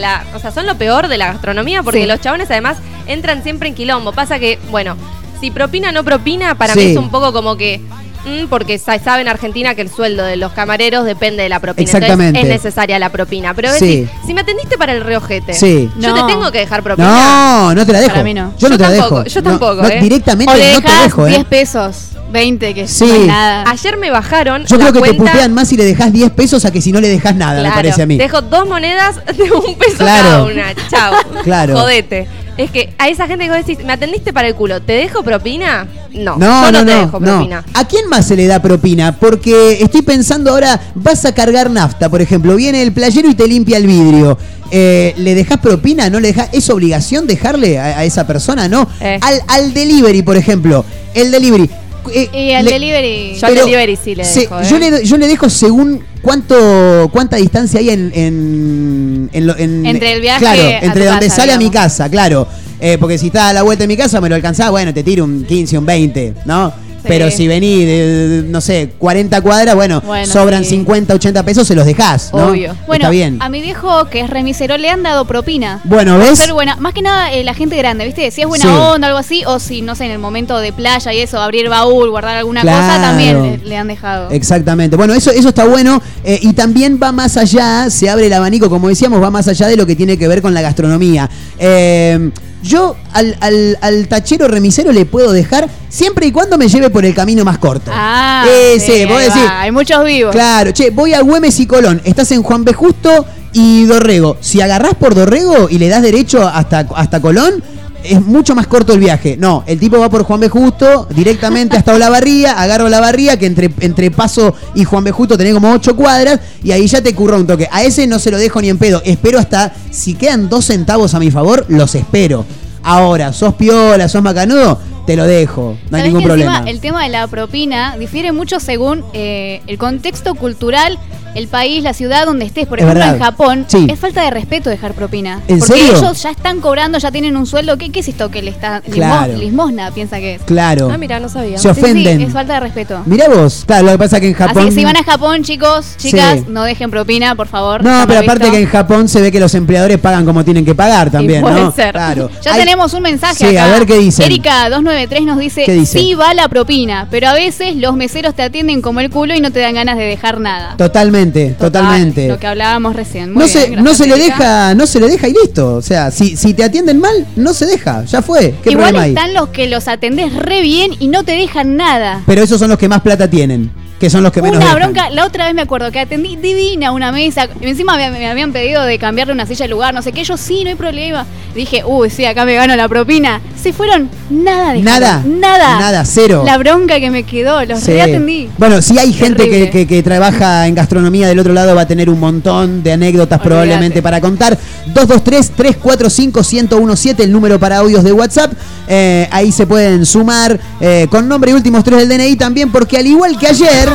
la, 0.00 0.24
o 0.34 0.38
sea, 0.38 0.50
son 0.50 0.66
lo 0.66 0.76
peor 0.76 1.08
de 1.08 1.16
la 1.16 1.28
gastronomía 1.28 1.82
porque 1.82 2.02
Sí. 2.02 2.06
los 2.06 2.20
chabones 2.20 2.50
además 2.50 2.76
entran 3.06 3.42
siempre 3.42 3.70
en 3.70 3.74
quilombo. 3.74 4.12
Pasa 4.12 4.38
que, 4.38 4.58
bueno, 4.70 4.96
si 5.40 5.50
propina 5.50 5.88
o 5.88 5.92
no 5.92 6.04
propina, 6.04 6.54
para 6.56 6.74
Sí. 6.74 6.80
mí 6.80 6.84
es 6.90 6.96
un 6.98 7.08
poco 7.10 7.32
como 7.32 7.56
que 7.56 7.80
mm, 8.26 8.46
porque 8.48 8.78
sa- 8.78 8.98
sabe 8.98 9.22
en 9.22 9.28
Argentina 9.28 9.74
que 9.74 9.82
el 9.82 9.90
sueldo 9.90 10.24
de 10.24 10.36
los 10.36 10.52
camareros 10.52 11.04
depende 11.04 11.42
de 11.42 11.48
la 11.48 11.60
propina. 11.60 11.84
Exactamente. 11.84 12.38
Entonces 12.40 12.56
es 12.56 12.64
necesaria 12.64 12.98
la 12.98 13.10
propina. 13.10 13.54
Pero 13.54 13.72
Sí. 13.74 14.00
decís, 14.04 14.10
si 14.26 14.34
me 14.34 14.40
atendiste 14.42 14.76
para 14.78 14.92
el 14.92 15.02
reojete, 15.02 15.54
Sí. 15.54 15.88
yo 15.98 16.14
No. 16.14 16.26
te 16.26 16.32
tengo 16.32 16.50
que 16.52 16.58
dejar 16.58 16.82
propina. 16.82 17.08
No, 17.08 17.74
no 17.74 17.86
te 17.86 17.92
la 17.92 18.00
dejo. 18.00 18.12
Para 18.12 18.24
mí 18.24 18.34
no. 18.34 18.52
Yo 18.58 18.68
no 18.68 18.74
Yo 18.74 18.78
te 18.78 18.82
la 18.84 18.90
tampoco, 18.96 19.22
dejo. 19.24 19.34
yo 19.34 19.42
tampoco, 19.42 19.82
no, 19.82 19.88
¿eh? 19.88 19.98
Directamente 20.00 20.52
o 20.52 20.56
le 20.56 20.72
no 20.74 20.80
te 20.82 20.92
dejo, 21.02 21.26
10 21.26 21.40
¿eh? 21.40 21.44
pesos, 21.48 21.96
20, 22.30 22.74
que 22.74 22.88
Sí. 22.88 23.04
no 23.06 23.14
es 23.14 23.26
nada. 23.26 23.64
Ayer 23.70 23.96
me 23.96 24.10
bajaron. 24.10 24.64
Yo 24.66 24.76
la 24.76 24.90
creo 24.90 25.02
que 25.02 25.10
te 25.10 25.14
putean 25.16 25.52
más 25.54 25.68
si 25.68 25.76
le 25.76 25.84
dejas 25.84 26.12
10 26.12 26.30
pesos 26.30 26.64
a 26.64 26.72
que 26.72 26.80
si 26.80 26.90
no 26.92 27.00
le 27.00 27.08
dejas 27.08 27.34
nada, 27.36 27.62
me 27.62 27.70
parece 27.70 28.02
a 28.02 28.06
mí. 28.06 28.16
Dejo 28.16 28.40
dos 28.42 28.66
monedas 28.68 29.16
de 29.36 29.52
un 29.52 29.74
peso 29.76 29.98
Claro. 29.98 30.22
cada 30.28 30.44
una. 30.44 30.74
Chao. 30.90 31.14
Claro. 31.44 31.76
Jodete. 31.78 32.26
Es 32.56 32.70
que 32.70 32.94
a 32.98 33.08
esa 33.08 33.26
gente 33.26 33.44
que 33.44 33.50
vos 33.50 33.66
decís, 33.66 33.84
¿me 33.84 33.92
atendiste 33.92 34.32
para 34.32 34.48
el 34.48 34.54
culo? 34.54 34.80
¿Te 34.80 34.92
dejo 34.92 35.22
propina? 35.22 35.86
No. 36.12 36.36
No, 36.36 36.66
yo 36.66 36.72
no, 36.72 36.84
no, 36.84 36.92
te 36.92 36.98
dejo 36.98 37.20
no. 37.20 37.26
propina. 37.26 37.64
¿A 37.74 37.84
quién 37.86 38.08
más 38.08 38.26
se 38.26 38.36
le 38.36 38.46
da 38.46 38.62
propina? 38.62 39.16
Porque 39.18 39.78
estoy 39.80 40.02
pensando 40.02 40.50
ahora, 40.50 40.80
vas 40.94 41.24
a 41.24 41.34
cargar 41.34 41.68
nafta, 41.70 42.08
por 42.08 42.22
ejemplo, 42.22 42.54
viene 42.54 42.82
el 42.82 42.92
playero 42.92 43.28
y 43.28 43.34
te 43.34 43.48
limpia 43.48 43.76
el 43.78 43.86
vidrio. 43.86 44.38
Eh, 44.70 45.14
¿Le 45.18 45.34
dejas 45.34 45.58
propina? 45.58 46.08
¿No 46.10 46.20
le 46.20 46.28
dejas? 46.28 46.48
¿Es 46.52 46.70
obligación 46.70 47.26
dejarle 47.26 47.78
a, 47.78 47.98
a 47.98 48.04
esa 48.04 48.26
persona? 48.26 48.68
No. 48.68 48.88
Eh. 49.00 49.18
Al, 49.20 49.40
al 49.48 49.74
delivery, 49.74 50.22
por 50.22 50.36
ejemplo. 50.36 50.84
El 51.12 51.30
delivery. 51.30 51.68
Eh, 52.12 52.28
Y 52.32 52.52
al 52.52 52.64
le- 52.64 52.72
delivery. 52.72 53.34
Yo 53.40 53.46
al 53.46 53.54
delivery 53.54 53.96
sí 53.96 54.14
le 54.14 54.24
dejo, 54.26 54.60
¿eh? 54.60 54.66
yo, 54.68 54.78
le, 54.78 55.04
yo 55.04 55.16
le 55.16 55.26
dejo 55.28 55.48
según 55.48 56.02
cuánto 56.22 57.08
cuánta 57.12 57.36
distancia 57.36 57.80
hay 57.80 57.90
en, 57.90 58.10
en, 58.14 59.30
en 59.32 59.46
lo- 59.46 59.56
en- 59.56 59.86
Entre 59.86 60.12
el 60.12 60.20
viaje 60.20 60.40
claro 60.40 60.62
a 60.62 60.78
entre 60.80 61.04
donde 61.06 61.26
casa, 61.26 61.36
sale 61.36 61.52
a 61.52 61.58
mi 61.58 61.70
casa 61.70 62.08
claro 62.08 62.46
Eh, 62.80 62.98
porque 63.00 63.16
si 63.18 63.28
está 63.28 63.48
a 63.48 63.52
la 63.52 63.62
vuelta 63.62 63.84
de 63.84 63.88
mi 63.88 63.96
casa 63.96 64.20
me 64.20 64.28
lo 64.28 64.34
alcanzaba 64.34 64.70
bueno 64.70 64.92
te 64.92 65.02
tiro 65.02 65.24
un 65.24 65.44
15 65.44 65.78
un 65.78 65.86
20 65.86 66.34
no 66.44 66.72
Pero 67.08 67.30
si 67.30 67.46
vení 67.48 67.84
de, 67.84 68.44
no 68.46 68.60
sé, 68.60 68.90
40 68.98 69.40
cuadras, 69.40 69.74
bueno, 69.74 70.00
Bueno, 70.00 70.26
sobran 70.32 70.64
sí. 70.64 70.70
50, 70.70 71.14
80 71.14 71.42
pesos, 71.44 71.66
se 71.68 71.74
los 71.74 71.86
dejás, 71.86 72.30
¿no? 72.32 72.48
Obvio. 72.48 72.74
Bueno, 72.86 73.02
Está 73.04 73.10
bien. 73.10 73.38
a 73.40 73.48
mi 73.48 73.60
viejo, 73.60 74.06
que 74.06 74.20
es 74.20 74.30
remisero, 74.30 74.76
le 74.78 74.88
han 74.90 75.02
dado 75.02 75.24
propina. 75.26 75.80
Bueno, 75.84 76.18
¿ves? 76.18 76.38
ser 76.38 76.52
buena. 76.52 76.76
Más 76.76 76.94
que 76.94 77.02
nada 77.02 77.32
eh, 77.32 77.44
la 77.44 77.54
gente 77.54 77.76
grande, 77.76 78.04
¿viste? 78.04 78.30
Si 78.30 78.40
es 78.40 78.46
buena 78.46 78.64
Sí. 78.64 78.70
onda 78.70 79.06
o 79.06 79.10
algo 79.10 79.18
así, 79.18 79.42
o 79.46 79.58
si, 79.58 79.82
no 79.82 79.94
sé, 79.94 80.06
en 80.06 80.10
el 80.12 80.18
momento 80.18 80.58
de 80.58 80.72
playa 80.72 81.12
y 81.12 81.20
eso, 81.20 81.40
abrir 81.40 81.68
baúl, 81.68 82.10
guardar 82.10 82.36
alguna 82.36 82.62
Claro. 82.62 82.86
cosa, 82.86 83.00
también 83.00 83.42
le, 83.42 83.58
le 83.58 83.76
han 83.76 83.88
dejado. 83.88 84.30
Exactamente. 84.30 84.96
Bueno, 84.96 85.14
eso, 85.14 85.30
eso 85.30 85.48
está 85.50 85.64
bueno 85.66 86.00
eh, 86.24 86.38
y 86.42 86.52
también 86.54 86.98
va 87.02 87.12
más 87.12 87.36
allá, 87.36 87.90
se 87.90 88.08
abre 88.08 88.26
el 88.26 88.32
abanico, 88.32 88.68
como 88.70 88.88
decíamos, 88.88 89.22
va 89.22 89.30
más 89.30 89.46
allá 89.48 89.66
de 89.68 89.76
lo 89.76 89.86
que 89.86 89.96
tiene 89.96 90.16
que 90.18 90.26
ver 90.28 90.40
con 90.42 90.54
la 90.54 90.60
gastronomía. 90.62 91.28
Eh, 91.58 92.30
yo 92.64 92.96
al, 93.12 93.36
al- 93.40 93.78
al 93.82 94.08
tachero 94.08 94.48
remisero 94.48 94.90
le 94.92 95.04
puedo 95.04 95.30
dejar 95.32 95.68
siempre 95.88 96.26
y 96.26 96.32
cuando 96.32 96.56
me 96.58 96.66
lleve 96.68 96.90
por 96.90 97.04
el 97.04 97.14
camino 97.14 97.44
más 97.44 97.58
corto. 97.58 97.90
Ah, 97.94 98.44
sí, 98.80 99.04
va, 99.04 99.60
hay 99.60 99.70
muchos 99.70 100.04
vivos. 100.04 100.32
Claro, 100.32 100.72
che, 100.72 100.90
voy 100.90 101.12
a 101.14 101.20
Güemes 101.20 101.60
y 101.60 101.66
Colón. 101.66 102.00
Estás 102.04 102.32
en 102.32 102.42
Juan 102.42 102.64
B. 102.64 102.72
Justo 102.72 103.26
y 103.52 103.84
Dorrego. 103.84 104.36
Si 104.40 104.60
agarrás 104.60 104.94
por 104.94 105.14
Dorrego 105.14 105.68
y 105.70 105.78
le 105.78 105.88
das 105.88 106.02
derecho 106.02 106.46
hasta, 106.48 106.88
hasta 106.96 107.20
Colón, 107.20 107.62
es 108.04 108.20
mucho 108.20 108.54
más 108.54 108.66
corto 108.66 108.92
el 108.92 109.00
viaje. 109.00 109.36
No, 109.38 109.64
el 109.66 109.78
tipo 109.78 109.98
va 109.98 110.10
por 110.10 110.22
Juan 110.22 110.40
B. 110.40 110.48
Justo 110.48 111.08
directamente 111.14 111.76
hasta 111.76 111.94
Olavarría, 111.94 112.52
agarro 112.52 112.86
Olavarría, 112.86 113.38
que 113.38 113.46
entre, 113.46 113.70
entre 113.80 114.10
Paso 114.10 114.54
y 114.74 114.84
Juan 114.84 115.04
B. 115.04 115.10
Justo 115.10 115.36
tenés 115.36 115.54
como 115.54 115.72
8 115.72 115.96
cuadras, 115.96 116.40
y 116.62 116.72
ahí 116.72 116.86
ya 116.86 117.02
te 117.02 117.14
curra 117.14 117.36
un 117.36 117.46
toque. 117.46 117.68
A 117.70 117.82
ese 117.82 118.06
no 118.06 118.18
se 118.18 118.30
lo 118.30 118.38
dejo 118.38 118.60
ni 118.60 118.68
en 118.68 118.78
pedo. 118.78 119.02
Espero 119.04 119.38
hasta, 119.38 119.74
si 119.90 120.14
quedan 120.14 120.48
dos 120.48 120.66
centavos 120.66 121.14
a 121.14 121.18
mi 121.18 121.30
favor, 121.30 121.64
los 121.68 121.94
espero. 121.94 122.44
Ahora, 122.82 123.32
sos 123.32 123.54
piola, 123.54 124.08
sos 124.08 124.22
macanudo, 124.22 124.78
te 125.06 125.16
lo 125.16 125.24
dejo. 125.26 125.76
No 125.90 125.96
hay 125.96 126.02
¿Sabés 126.02 126.04
ningún 126.06 126.20
que 126.24 126.32
encima 126.32 126.52
problema. 126.52 126.70
el 126.70 126.80
tema 126.80 127.02
de 127.04 127.08
la 127.10 127.26
propina 127.26 127.96
difiere 127.98 128.32
mucho 128.32 128.60
según 128.60 129.04
eh, 129.12 129.62
el 129.66 129.78
contexto 129.78 130.34
cultural, 130.34 130.98
el 131.34 131.48
país, 131.48 131.82
la 131.82 131.92
ciudad 131.94 132.26
donde 132.26 132.44
estés. 132.44 132.66
Por 132.68 132.78
ejemplo, 132.78 133.02
en 133.04 133.18
Japón 133.18 133.64
Sí. 133.66 133.88
es 133.90 133.98
falta 133.98 134.22
de 134.22 134.30
respeto 134.30 134.70
dejar 134.70 134.92
propina. 134.94 135.40
¿En 135.48 135.58
porque 135.58 135.74
serio? 135.74 135.96
ellos 135.98 136.22
ya 136.22 136.30
están 136.30 136.60
cobrando, 136.60 136.96
ya 136.98 137.10
tienen 137.10 137.36
un 137.36 137.44
sueldo. 137.46 137.76
¿Qué, 137.76 137.90
qué 137.90 138.00
es 138.00 138.08
esto 138.08 138.30
que 138.30 138.40
le 138.40 138.50
está 138.52 138.80
limos- 138.82 138.94
Claro. 138.94 139.36
limosna? 139.36 139.90
Piensa 139.90 140.18
que 140.18 140.36
es. 140.36 140.42
Claro. 140.42 140.90
Ah, 140.92 140.96
mira, 140.96 141.18
no 141.18 141.28
sabía. 141.28 141.58
Se 141.58 141.62
Sí, 141.74 141.80
ofenden. 141.80 142.18
Sí, 142.18 142.24
es 142.26 142.32
falta 142.32 142.54
de 142.54 142.60
respeto. 142.60 143.02
Mirá 143.06 143.28
vos, 143.28 143.64
claro, 143.66 143.86
lo 143.86 143.92
que 143.92 143.98
pasa 143.98 144.16
es 144.18 144.20
que 144.20 144.28
en 144.28 144.34
Japón. 144.34 144.58
Así 144.58 144.68
que 144.68 144.74
si 144.76 144.84
van 144.84 144.96
a 144.96 145.02
Japón, 145.02 145.42
chicos, 145.42 145.96
chicas, 145.96 146.38
Sí. 146.40 146.44
no 146.48 146.62
dejen 146.62 146.90
propina, 146.92 147.34
por 147.34 147.48
favor. 147.48 147.82
No, 147.82 148.04
pero 148.06 148.20
aparte 148.20 148.44
visto. 148.44 148.52
que 148.52 148.62
en 148.62 148.68
Japón 148.68 149.08
se 149.08 149.20
ve 149.20 149.32
que 149.32 149.40
los 149.40 149.54
empleadores 149.56 149.98
pagan 149.98 150.24
como 150.24 150.44
tienen 150.44 150.64
que 150.64 150.76
pagar 150.76 151.10
también, 151.10 151.40
puede 151.42 151.60
¿no? 151.60 151.72
ser. 151.72 151.92
Claro. 151.92 152.30
Ya 152.44 152.52
Hay- 152.54 152.60
tenemos 152.60 152.94
un 152.94 153.02
mensaje 153.02 153.34
Sí, 153.50 153.56
acá. 153.56 153.64
a 153.74 153.78
ver 153.78 153.86
qué 153.86 153.98
dicen. 153.98 154.26
Erika 154.26 154.68
293 154.94 155.22
nos 155.26 155.38
dice, 155.38 155.86
sí 155.86 156.14
va 156.14 156.34
la 156.34 156.48
propina, 156.48 157.06
pero 157.10 157.28
a 157.28 157.34
veces 157.34 157.76
los 157.76 157.94
meseros 157.96 158.34
te 158.34 158.42
atienden 158.42 158.80
como 158.82 159.00
el 159.00 159.10
culo 159.10 159.34
y 159.34 159.40
no 159.40 159.50
te 159.50 159.60
dan 159.60 159.74
ganas 159.74 159.96
de 159.96 160.04
dejar 160.04 160.40
nada. 160.40 160.76
Totalmente, 160.76 161.50
Total, 161.50 161.72
totalmente. 161.72 162.28
Lo 162.28 162.38
que 162.38 162.46
hablábamos 162.46 162.94
recién. 162.96 163.32
Muy 163.32 163.42
No 163.44 163.52
bien, 163.52 163.74
se, 163.74 163.76
no 163.82 163.94
se 163.94 164.06
le 164.06 164.16
deja, 164.16 164.74
no 164.74 164.86
se 164.86 165.00
le 165.00 165.08
deja 165.08 165.28
y 165.28 165.32
listo. 165.32 165.74
O 165.74 165.82
sea, 165.82 166.10
si, 166.10 166.36
si 166.36 166.54
te 166.54 166.64
atienden 166.64 166.98
mal, 167.00 167.26
no 167.36 167.52
se 167.54 167.66
deja. 167.66 168.04
Ya 168.04 168.22
fue. 168.22 168.54
¿Qué 168.62 168.70
Igual 168.70 168.96
hay? 168.96 169.10
están 169.10 169.34
los 169.34 169.48
que 169.48 169.68
los 169.68 169.88
atendés 169.88 170.32
re 170.34 170.60
bien 170.62 170.92
y 170.98 171.08
no 171.08 171.24
te 171.24 171.32
dejan 171.32 171.76
nada. 171.76 172.22
Pero 172.26 172.42
esos 172.42 172.58
son 172.58 172.70
los 172.70 172.78
que 172.78 172.88
más 172.88 173.00
plata 173.02 173.28
tienen. 173.28 173.70
Que 174.00 174.10
son 174.10 174.22
los 174.24 174.32
que 174.32 174.42
menos 174.42 174.56
Una 174.56 174.66
dejan. 174.66 174.80
bronca, 174.92 175.08
la 175.10 175.24
otra 175.24 175.46
vez 175.46 175.54
me 175.54 175.62
acuerdo 175.62 175.90
que 175.92 176.00
atendí 176.00 176.36
divina 176.36 176.90
una 176.92 177.12
mesa. 177.12 177.46
y 177.60 177.66
Encima 177.68 177.96
me, 177.96 178.10
me 178.10 178.28
habían 178.28 178.52
pedido 178.52 178.82
de 178.82 178.98
cambiarle 178.98 179.32
una 179.32 179.46
silla 179.46 179.64
de 179.64 179.68
lugar, 179.70 179.94
no 179.94 180.02
sé 180.02 180.12
qué. 180.12 180.24
Yo 180.24 180.36
sí, 180.36 180.62
no 180.64 180.70
hay 180.70 180.74
problema. 180.74 181.24
Dije, 181.54 181.82
uy, 181.86 182.10
sí, 182.10 182.24
acá 182.24 182.44
me 182.44 182.54
gano 182.54 182.74
la 182.76 182.88
propina. 182.88 183.40
Se 183.62 183.72
fueron 183.72 184.10
nada 184.28 184.72
de 184.72 184.82
Nada, 184.82 185.22
Nada. 185.24 185.78
nada, 185.78 186.04
cero. 186.04 186.42
La 186.44 186.58
bronca 186.58 186.98
que 186.98 187.10
me 187.10 187.22
quedó, 187.22 187.64
los 187.64 187.80
Sí. 187.80 187.92
reatendí. 187.92 188.50
Bueno, 188.58 188.82
si 188.82 188.98
hay 188.98 189.12
gente 189.12 189.48
que, 189.48 189.70
que- 189.70 189.86
que 189.86 190.02
trabaja 190.02 190.66
en 190.66 190.74
gastronomía 190.74 191.28
del 191.28 191.38
otro 191.38 191.52
lado 191.54 191.74
va 191.74 191.82
a 191.82 191.86
tener 191.86 192.10
un 192.10 192.18
montón 192.20 192.82
de 192.82 192.92
anécdotas 192.92 193.40
probablemente 193.40 194.02
para 194.02 194.20
contar. 194.20 194.58
223-345-1017, 194.92 197.22
el 197.24 197.32
número 197.32 197.58
para 197.58 197.78
audios 197.78 198.04
de 198.04 198.12
WhatsApp. 198.12 198.52
Eh, 198.86 199.26
ahí 199.30 199.50
se 199.52 199.66
pueden 199.66 200.04
sumar 200.04 200.58
eh, 200.80 201.06
con 201.10 201.26
nombre 201.28 201.52
y 201.52 201.54
últimos 201.54 201.82
tres 201.84 202.06
del 202.06 202.18
DNI 202.18 202.36
también, 202.36 202.70
porque 202.70 202.98
al 202.98 203.06
igual 203.06 203.38
que 203.38 203.46
ayer, 203.46 203.88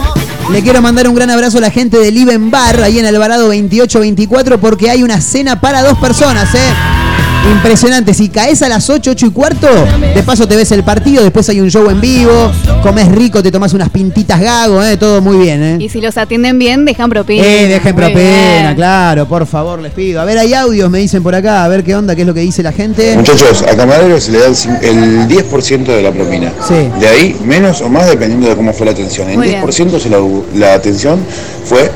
le 0.52 0.62
quiero 0.62 0.82
mandar 0.82 1.08
un 1.08 1.16
gran 1.16 1.30
abrazo 1.30 1.60
a 1.60 1.62
la 1.62 1.72
gente 1.72 1.98
del 2.00 2.18
Iben 2.18 2.50
Bar, 2.50 2.82
ahí 2.82 3.00
en 3.00 3.06
Alvarado 3.06 3.44
2824, 3.44 4.60
porque 4.60 4.90
hay 4.90 5.04
una 5.04 5.22
cena 5.22 5.62
para 5.62 5.84
dos 5.84 5.98
personas, 6.00 6.54
¿eh? 6.56 7.29
Impresionante, 7.48 8.14
si 8.14 8.30
caes 8.30 8.62
a 8.62 8.70
las 8.70 8.90
8, 8.90 9.12
8 9.12 9.26
y 9.26 9.30
cuarto, 9.32 9.68
de 10.14 10.24
paso 10.24 10.48
te 10.48 10.56
ves 10.56 10.72
el 10.72 10.84
partido, 10.84 11.24
después 11.24 11.48
hay 11.50 11.60
un 11.60 11.70
show 11.72 11.90
en 11.90 12.00
vivo, 12.00 12.52
comes 12.84 13.10
rico, 13.12 13.42
te 13.42 13.52
tomas 13.52 13.74
unas 13.74 13.90
pintitas 13.90 14.40
gago, 14.40 14.84
¿eh? 14.84 14.98
todo 14.98 15.22
muy 15.22 15.38
bien. 15.38 15.64
¿eh? 15.64 15.78
Y 15.80 15.90
si 15.90 16.00
los 16.00 16.18
atienden 16.18 16.60
bien, 16.60 16.86
dejan 16.86 17.10
propina. 17.10 17.44
Eh, 17.44 17.68
dejen 17.68 17.96
Muy 17.96 18.04
propina, 18.04 18.22
bien. 18.64 18.76
claro, 18.76 19.28
por 19.28 19.46
favor, 19.48 19.80
les 19.82 19.92
pido. 19.94 20.22
A 20.22 20.26
ver, 20.26 20.38
hay 20.38 20.54
audios, 20.54 20.90
me 20.92 21.00
dicen 21.00 21.24
por 21.24 21.34
acá, 21.34 21.64
a 21.64 21.68
ver 21.68 21.84
qué 21.84 21.96
onda, 21.96 22.14
qué 22.16 22.22
es 22.22 22.28
lo 22.28 22.34
que 22.34 22.42
dice 22.42 22.62
la 22.62 22.72
gente. 22.72 23.16
Muchachos, 23.16 23.64
a 23.64 23.76
camarero 23.76 24.20
se 24.22 24.32
le 24.32 24.40
da 24.40 24.46
el, 24.48 24.56
cin- 24.56 24.80
el 24.82 25.28
10% 25.28 25.86
de 25.86 26.02
la 26.04 26.12
propina. 26.12 26.54
Sí. 26.68 26.76
De 27.00 27.08
ahí, 27.08 27.36
menos 27.44 27.82
o 27.82 27.90
más 27.90 28.08
dependiendo 28.08 28.48
de 28.48 28.56
cómo 28.56 28.74
fue 28.74 28.86
la 28.86 28.92
atención. 28.92 29.30
El 29.30 29.38
Muy 29.38 29.48
bien. 29.48 29.64
10% 29.64 30.00
se 30.00 30.10
la, 30.10 30.18
la 30.56 30.74
atención 30.76 31.20
fue 31.66 31.90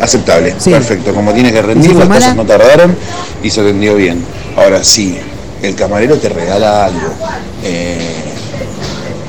aceptable. 0.00 0.54
Sí. 0.58 0.70
Perfecto, 0.70 1.12
como 1.12 1.32
tiene 1.32 1.52
que 1.52 1.58
¿Y 1.58 1.62
rendir, 1.62 1.94
las 1.94 2.08
cosas 2.08 2.36
no 2.36 2.44
tardaron 2.44 2.96
y 3.42 3.50
se 3.50 3.60
atendió 3.60 3.94
bien. 3.96 4.22
Ahora 4.58 4.82
sí, 4.82 5.16
el 5.62 5.74
camarero 5.74 6.16
te 6.16 6.28
regala 6.28 6.86
algo. 6.86 7.08
eh, 7.64 7.98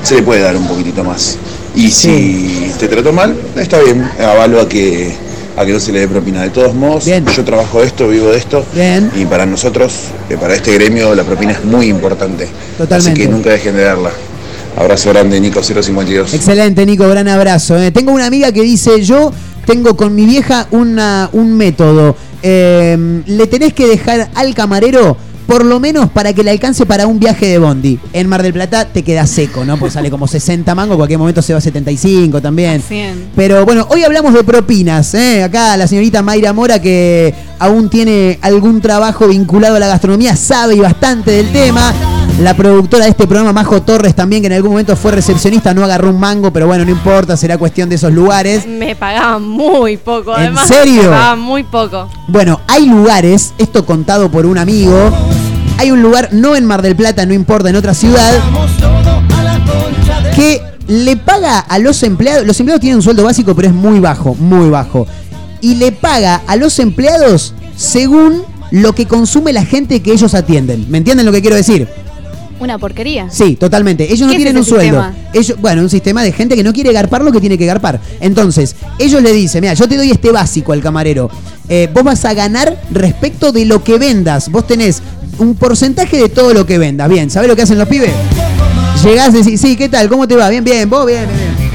se 0.02 0.14
le 0.16 0.22
puede 0.22 0.40
dar 0.40 0.56
un 0.56 0.66
poquitito 0.66 1.04
más. 1.04 1.36
Y 1.74 1.90
si 1.90 2.72
te 2.78 2.88
trató 2.88 3.12
mal, 3.12 3.36
está 3.56 3.78
bien, 3.80 4.02
avalo 4.18 4.60
a 4.60 4.68
que, 4.68 5.12
a 5.56 5.64
que 5.64 5.72
no 5.72 5.78
se 5.78 5.92
le 5.92 6.00
dé 6.00 6.08
propina. 6.08 6.42
De 6.42 6.50
todos 6.50 6.74
modos, 6.74 7.04
Bien. 7.04 7.24
yo 7.26 7.44
trabajo 7.44 7.82
esto, 7.82 8.08
vivo 8.08 8.30
de 8.30 8.38
esto. 8.38 8.64
Bien. 8.74 9.10
Y 9.14 9.24
para 9.26 9.46
nosotros, 9.46 9.92
eh, 10.28 10.36
para 10.40 10.54
este 10.54 10.72
gremio, 10.74 11.14
la 11.14 11.22
propina 11.22 11.52
es 11.52 11.64
muy 11.64 11.86
importante. 11.88 12.48
Totalmente. 12.78 13.10
Así 13.10 13.20
que 13.20 13.28
nunca 13.28 13.50
dejen 13.50 13.76
de 13.76 13.84
darla. 13.84 14.10
Abrazo 14.76 15.10
grande, 15.10 15.40
Nico 15.40 15.62
052. 15.62 16.32
Excelente, 16.34 16.86
Nico, 16.86 17.06
gran 17.08 17.28
abrazo. 17.28 17.76
¿eh? 17.78 17.90
Tengo 17.90 18.12
una 18.12 18.26
amiga 18.26 18.50
que 18.52 18.62
dice, 18.62 19.02
yo 19.02 19.32
tengo 19.66 19.96
con 19.96 20.14
mi 20.14 20.26
vieja 20.26 20.66
una, 20.70 21.30
un 21.32 21.56
método. 21.56 22.16
Eh, 22.42 23.22
le 23.26 23.46
tenés 23.46 23.74
que 23.74 23.86
dejar 23.86 24.30
al 24.34 24.54
camarero 24.54 25.16
por 25.50 25.64
lo 25.64 25.80
menos 25.80 26.08
para 26.10 26.32
que 26.32 26.44
le 26.44 26.52
alcance 26.52 26.86
para 26.86 27.08
un 27.08 27.18
viaje 27.18 27.46
de 27.46 27.58
Bondi. 27.58 27.98
En 28.12 28.28
Mar 28.28 28.40
del 28.40 28.52
Plata 28.52 28.84
te 28.84 29.02
queda 29.02 29.26
seco, 29.26 29.64
¿no? 29.64 29.76
Pues 29.78 29.94
sale 29.94 30.08
como 30.08 30.28
60 30.28 30.76
mangos, 30.76 30.94
en 30.94 30.98
cualquier 30.98 31.18
momento 31.18 31.42
se 31.42 31.52
va 31.52 31.58
a 31.58 31.60
75 31.60 32.40
también. 32.40 32.80
Pero 33.34 33.64
bueno, 33.64 33.84
hoy 33.90 34.04
hablamos 34.04 34.32
de 34.32 34.44
propinas. 34.44 35.12
¿eh? 35.14 35.42
Acá 35.42 35.76
la 35.76 35.88
señorita 35.88 36.22
Mayra 36.22 36.52
Mora, 36.52 36.80
que 36.80 37.34
aún 37.60 37.88
tiene 37.90 38.38
algún 38.42 38.80
trabajo 38.80 39.28
vinculado 39.28 39.76
a 39.76 39.78
la 39.78 39.86
gastronomía, 39.86 40.34
sabe 40.34 40.74
y 40.76 40.80
bastante 40.80 41.30
del 41.30 41.52
tema. 41.52 41.92
La 42.40 42.54
productora 42.54 43.04
de 43.04 43.10
este 43.10 43.26
programa, 43.26 43.52
Majo 43.52 43.82
Torres, 43.82 44.14
también, 44.14 44.40
que 44.40 44.46
en 44.46 44.54
algún 44.54 44.70
momento 44.70 44.96
fue 44.96 45.12
recepcionista, 45.12 45.74
no 45.74 45.84
agarró 45.84 46.08
un 46.08 46.18
mango, 46.18 46.50
pero 46.52 46.66
bueno, 46.66 46.86
no 46.86 46.90
importa, 46.90 47.36
será 47.36 47.58
cuestión 47.58 47.90
de 47.90 47.96
esos 47.96 48.12
lugares. 48.12 48.66
Me 48.66 48.96
pagaban 48.96 49.46
muy 49.46 49.98
poco, 49.98 50.34
¿En 50.36 50.44
además. 50.44 50.66
serio? 50.66 51.02
Me 51.02 51.08
pagaban 51.08 51.40
muy 51.40 51.62
poco. 51.64 52.08
Bueno, 52.28 52.60
hay 52.66 52.86
lugares, 52.86 53.52
esto 53.58 53.84
contado 53.84 54.30
por 54.30 54.46
un 54.46 54.56
amigo, 54.56 54.96
hay 55.76 55.90
un 55.90 56.00
lugar, 56.02 56.30
no 56.32 56.56
en 56.56 56.64
Mar 56.64 56.80
del 56.80 56.96
Plata, 56.96 57.26
no 57.26 57.34
importa, 57.34 57.68
en 57.68 57.76
otra 57.76 57.92
ciudad, 57.92 58.32
que 60.34 60.62
le 60.88 61.16
paga 61.18 61.58
a 61.58 61.78
los 61.78 62.02
empleados, 62.02 62.46
los 62.46 62.58
empleados 62.58 62.80
tienen 62.80 62.96
un 62.96 63.02
sueldo 63.02 63.22
básico, 63.24 63.54
pero 63.54 63.68
es 63.68 63.74
muy 63.74 64.00
bajo, 64.00 64.34
muy 64.36 64.70
bajo, 64.70 65.06
y 65.60 65.76
le 65.76 65.92
paga 65.92 66.42
a 66.46 66.56
los 66.56 66.78
empleados 66.78 67.54
según 67.76 68.42
lo 68.70 68.94
que 68.94 69.06
consume 69.06 69.52
la 69.52 69.64
gente 69.64 70.00
que 70.00 70.12
ellos 70.12 70.34
atienden. 70.34 70.86
¿Me 70.90 70.98
entienden 70.98 71.26
lo 71.26 71.32
que 71.32 71.40
quiero 71.40 71.56
decir? 71.56 71.88
Una 72.60 72.78
porquería. 72.78 73.30
Sí, 73.30 73.56
totalmente. 73.56 74.04
Ellos 74.04 74.20
no 74.20 74.28
¿Qué 74.28 74.34
es 74.34 74.42
tienen 74.42 74.58
un 74.58 74.66
sueldo. 74.66 75.02
Ellos, 75.32 75.58
bueno, 75.60 75.80
un 75.80 75.88
sistema 75.88 76.22
de 76.22 76.30
gente 76.30 76.54
que 76.54 76.62
no 76.62 76.74
quiere 76.74 76.92
garpar 76.92 77.22
lo 77.22 77.32
que 77.32 77.40
tiene 77.40 77.56
que 77.56 77.64
garpar. 77.64 78.00
Entonces, 78.20 78.76
ellos 78.98 79.22
le 79.22 79.32
dicen, 79.32 79.62
mira, 79.62 79.72
yo 79.72 79.88
te 79.88 79.96
doy 79.96 80.10
este 80.10 80.30
básico 80.30 80.72
al 80.72 80.82
camarero. 80.82 81.30
Eh, 81.70 81.88
vos 81.92 82.04
vas 82.04 82.24
a 82.26 82.34
ganar 82.34 82.78
respecto 82.90 83.50
de 83.50 83.64
lo 83.64 83.82
que 83.82 83.98
vendas. 83.98 84.50
Vos 84.50 84.66
tenés 84.66 85.02
un 85.38 85.54
porcentaje 85.54 86.18
de 86.18 86.28
todo 86.28 86.52
lo 86.52 86.66
que 86.66 86.76
vendas. 86.76 87.08
Bien, 87.08 87.30
¿sabés 87.30 87.48
lo 87.48 87.56
que 87.56 87.62
hacen 87.62 87.78
los 87.78 87.88
pibes? 87.88 88.12
Llegás 89.02 89.34
y 89.34 89.38
decís, 89.38 89.58
sí, 89.58 89.76
¿qué 89.76 89.88
tal? 89.88 90.10
¿Cómo 90.10 90.28
te 90.28 90.36
va? 90.36 90.50
Bien, 90.50 90.62
bien, 90.62 90.88
vos, 90.90 91.06
bien, 91.06 91.26
bien, 91.26 91.56
bien. 91.56 91.69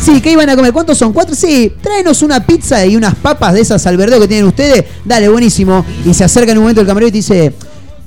Sí, 0.00 0.20
¿qué 0.22 0.32
iban 0.32 0.48
a 0.48 0.56
comer? 0.56 0.72
¿Cuántos 0.72 0.96
son? 0.96 1.12
¿Cuatro? 1.12 1.34
Sí, 1.34 1.74
tráenos 1.82 2.22
una 2.22 2.44
pizza 2.44 2.84
y 2.86 2.96
unas 2.96 3.14
papas 3.14 3.52
de 3.52 3.60
esas 3.60 3.86
al 3.86 3.96
verdeo 3.98 4.18
que 4.18 4.28
tienen 4.28 4.46
ustedes. 4.46 4.84
Dale, 5.04 5.28
buenísimo. 5.28 5.84
Y 6.06 6.14
se 6.14 6.24
acerca 6.24 6.52
en 6.52 6.58
un 6.58 6.64
momento 6.64 6.80
el 6.80 6.86
camarero 6.86 7.08
y 7.08 7.12
dice, 7.12 7.52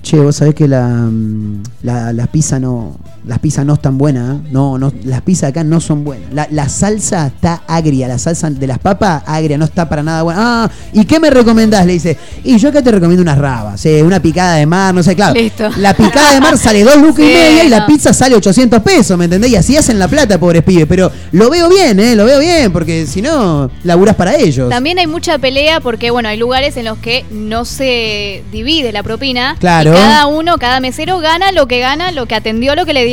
Che, 0.02 0.20
vos 0.20 0.36
sabés 0.36 0.56
que 0.56 0.68
la, 0.68 0.88
mm, 0.88 1.64
la, 1.84 2.12
la 2.12 2.28
pizza 2.28 2.60
no. 2.60 2.98
Las 3.26 3.40
pizzas 3.40 3.66
no 3.66 3.76
están 3.76 3.98
buenas, 3.98 4.36
¿eh? 4.36 4.40
No, 4.52 4.78
no, 4.78 4.92
las 5.06 5.22
pizzas 5.22 5.50
acá 5.50 5.64
no 5.64 5.80
son 5.80 6.04
buenas. 6.04 6.32
La, 6.34 6.48
la 6.52 6.70
salsa 6.70 7.28
está 7.28 7.64
agria, 7.68 8.08
la 8.08 8.18
salsa 8.18 8.50
de 8.50 8.68
las 8.68 8.80
papas 8.80 9.24
agria, 9.26 9.58
no 9.58 9.66
está 9.66 9.88
para 9.88 10.04
nada 10.04 10.24
buena. 10.24 10.64
Ah, 10.66 10.72
¿y 10.92 11.06
qué 11.06 11.20
me 11.20 11.30
recomendás? 11.30 11.86
Le 11.86 11.94
dice. 11.94 12.18
Y 12.44 12.58
yo 12.58 12.70
acá 12.70 12.82
te 12.82 12.92
recomiendo 12.92 13.22
unas 13.22 13.38
rabas, 13.38 13.86
eh, 13.86 14.04
una 14.04 14.22
picada 14.22 14.56
de 14.56 14.66
mar, 14.66 14.94
no 14.94 15.04
sé, 15.04 15.16
claro. 15.16 15.34
Listo. 15.34 15.70
La 15.78 15.94
picada 15.94 16.34
de 16.34 16.42
mar 16.42 16.58
sale 16.58 16.84
dos 16.84 16.98
lucas 16.98 17.20
y 17.20 17.28
media 17.34 17.64
y 17.64 17.70
la 17.70 17.86
pizza 17.86 18.14
sale 18.14 18.36
800 18.36 18.82
pesos, 18.82 19.18
¿me 19.18 19.26
entendés? 19.26 19.52
Y 19.52 19.56
así 19.56 19.78
hacen 19.78 20.00
la 20.00 20.08
plata, 20.08 20.40
pobres 20.40 20.64
pibes. 20.64 20.86
Pero 20.88 21.12
lo 21.32 21.50
veo 21.50 21.70
bien, 21.70 22.00
¿eh? 22.00 22.16
Lo 22.16 22.26
veo 22.26 22.40
bien, 22.40 22.72
porque 22.72 23.06
si 23.06 23.22
no, 23.22 23.70
laburás 23.84 24.16
para 24.16 24.36
ellos. 24.36 24.70
También 24.70 25.00
hay 25.00 25.08
mucha 25.08 25.38
pelea 25.38 25.80
porque, 25.80 26.12
bueno, 26.12 26.30
hay 26.30 26.38
lugares 26.38 26.78
en 26.78 26.86
los 26.86 26.98
que 26.98 27.26
no 27.32 27.66
se 27.66 28.44
divide 28.52 28.92
la 28.92 29.04
propina. 29.04 29.56
Claro. 29.60 29.92
Y 29.92 29.96
cada 29.96 30.28
uno, 30.28 30.58
cada 30.58 30.80
mesero 30.80 31.20
gana 31.20 31.52
lo 31.52 31.68
que 31.68 31.80
gana, 31.80 32.12
lo 32.12 32.26
que 32.26 32.36
atendió, 32.36 32.76
lo 32.76 32.86
que 32.86 32.94
le 32.94 33.06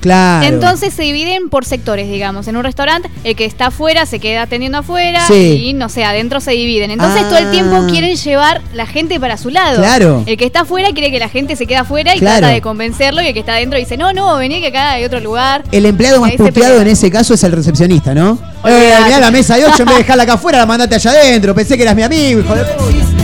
Claro. 0.00 0.46
Entonces 0.46 0.94
se 0.94 1.02
dividen 1.02 1.48
por 1.48 1.64
sectores, 1.64 2.08
digamos. 2.08 2.46
En 2.48 2.56
un 2.56 2.64
restaurante, 2.64 3.10
el 3.24 3.36
que 3.36 3.44
está 3.44 3.66
afuera 3.66 4.06
se 4.06 4.18
queda 4.20 4.42
atendiendo 4.42 4.78
afuera 4.78 5.24
Sí. 5.26 5.66
y, 5.68 5.72
no 5.72 5.88
sé, 5.88 6.04
adentro 6.04 6.40
se 6.40 6.52
dividen. 6.52 6.90
Entonces 6.90 7.22
Ah. 7.24 7.28
todo 7.28 7.38
el 7.38 7.50
tiempo 7.50 7.86
quieren 7.90 8.16
llevar 8.16 8.60
la 8.74 8.86
gente 8.86 9.18
para 9.20 9.36
su 9.36 9.50
lado. 9.50 9.78
Claro. 9.78 10.22
El 10.26 10.36
que 10.36 10.44
está 10.44 10.60
afuera 10.60 10.88
quiere 10.92 11.10
que 11.10 11.18
la 11.18 11.28
gente 11.28 11.56
se 11.56 11.66
quede 11.66 11.78
afuera 11.78 12.14
y 12.14 12.18
Claro. 12.18 12.38
trata 12.38 12.54
de 12.54 12.60
convencerlo 12.60 13.22
y 13.22 13.26
el 13.26 13.32
que 13.34 13.40
está 13.40 13.52
adentro 13.54 13.78
dice, 13.78 13.96
no, 13.96 14.12
no, 14.12 14.36
vení 14.36 14.60
que 14.60 14.68
acá 14.68 14.92
hay 14.92 15.04
otro 15.04 15.20
lugar. 15.20 15.64
El 15.72 15.86
empleado 15.86 16.20
más 16.20 16.32
puteado 16.32 16.80
en 16.80 16.88
ese 16.88 17.10
caso 17.10 17.34
es 17.34 17.42
el 17.44 17.52
recepcionista, 17.52 18.14
¿no? 18.14 18.38
Eh, 18.66 18.94
mirá 19.04 19.20
la 19.20 19.30
mesa 19.30 19.56
de 19.56 19.64
8, 19.66 19.82
en 19.82 19.86
vez 19.86 19.94
de 19.96 20.02
dejarla 20.02 20.22
acá 20.24 20.32
afuera, 20.34 20.58
la 20.58 20.66
mandaste 20.66 20.94
allá 20.96 21.10
adentro. 21.12 21.54
Pensé 21.54 21.76
que 21.76 21.82
eras 21.82 21.94
mi 21.96 22.02
amigo, 22.02 22.40
hijo 22.40 22.54
de 22.54 22.64
puta. 22.64 23.17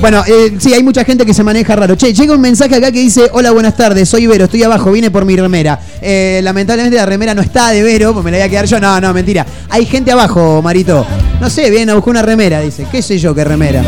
Bueno, 0.00 0.22
eh, 0.26 0.54
sí, 0.58 0.72
hay 0.72 0.82
mucha 0.82 1.04
gente 1.04 1.26
que 1.26 1.34
se 1.34 1.42
maneja 1.42 1.74
raro. 1.74 1.96
Che, 1.96 2.12
llega 2.12 2.32
un 2.32 2.40
mensaje 2.40 2.76
acá 2.76 2.92
que 2.92 3.00
dice: 3.00 3.28
Hola, 3.32 3.50
buenas 3.50 3.76
tardes, 3.76 4.08
soy 4.08 4.26
Vero, 4.26 4.44
estoy 4.44 4.62
abajo, 4.62 4.92
vine 4.92 5.10
por 5.10 5.24
mi 5.24 5.36
remera. 5.36 5.80
Eh, 6.00 6.40
lamentablemente 6.42 6.96
la 6.96 7.06
remera 7.06 7.34
no 7.34 7.42
está 7.42 7.70
de 7.70 7.82
Vero, 7.82 8.12
pues 8.12 8.24
me 8.24 8.30
la 8.30 8.36
voy 8.38 8.46
a 8.46 8.48
quedar 8.48 8.66
yo. 8.66 8.78
No, 8.78 9.00
no, 9.00 9.12
mentira. 9.12 9.44
Hay 9.68 9.86
gente 9.86 10.12
abajo, 10.12 10.62
Marito. 10.62 11.04
No 11.40 11.50
sé, 11.50 11.68
vienen 11.70 11.90
a 11.90 11.94
buscar 11.94 12.10
una 12.12 12.22
remera, 12.22 12.60
dice. 12.60 12.86
¿Qué 12.90 13.02
sé 13.02 13.18
yo 13.18 13.34
qué 13.34 13.44
remera? 13.44 13.82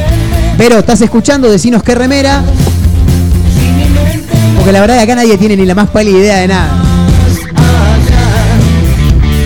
Vero, 0.59 0.79
¿estás 0.79 1.01
escuchando? 1.01 1.49
Decinos 1.49 1.83
qué 1.83 1.95
remera. 1.95 2.43
Porque 4.57 4.73
la 4.73 4.81
verdad 4.81 4.97
que 4.97 5.03
acá 5.03 5.15
nadie 5.15 5.39
tiene 5.39 5.57
ni 5.57 5.65
la 5.65 5.75
más 5.75 5.91
pálida 5.91 6.19
idea 6.19 6.37
de 6.39 6.49
nada. 6.49 6.91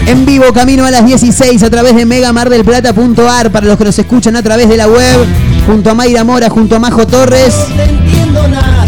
En 0.06 0.26
vivo, 0.26 0.52
camino 0.52 0.84
a 0.84 0.90
las 0.90 1.06
16 1.06 1.62
a 1.62 1.70
través 1.70 1.94
de 1.94 2.04
megamardelplata.ar 2.04 3.50
para 3.50 3.66
los 3.66 3.78
que 3.78 3.84
nos 3.84 3.98
escuchan 3.98 4.36
a 4.36 4.42
través 4.42 4.68
de 4.68 4.76
la 4.76 4.86
web, 4.86 5.26
junto 5.66 5.90
a 5.90 5.94
Mayra 5.94 6.24
Mora, 6.24 6.48
junto 6.48 6.76
a 6.76 6.78
Majo 6.78 7.06
Torres. 7.06 7.54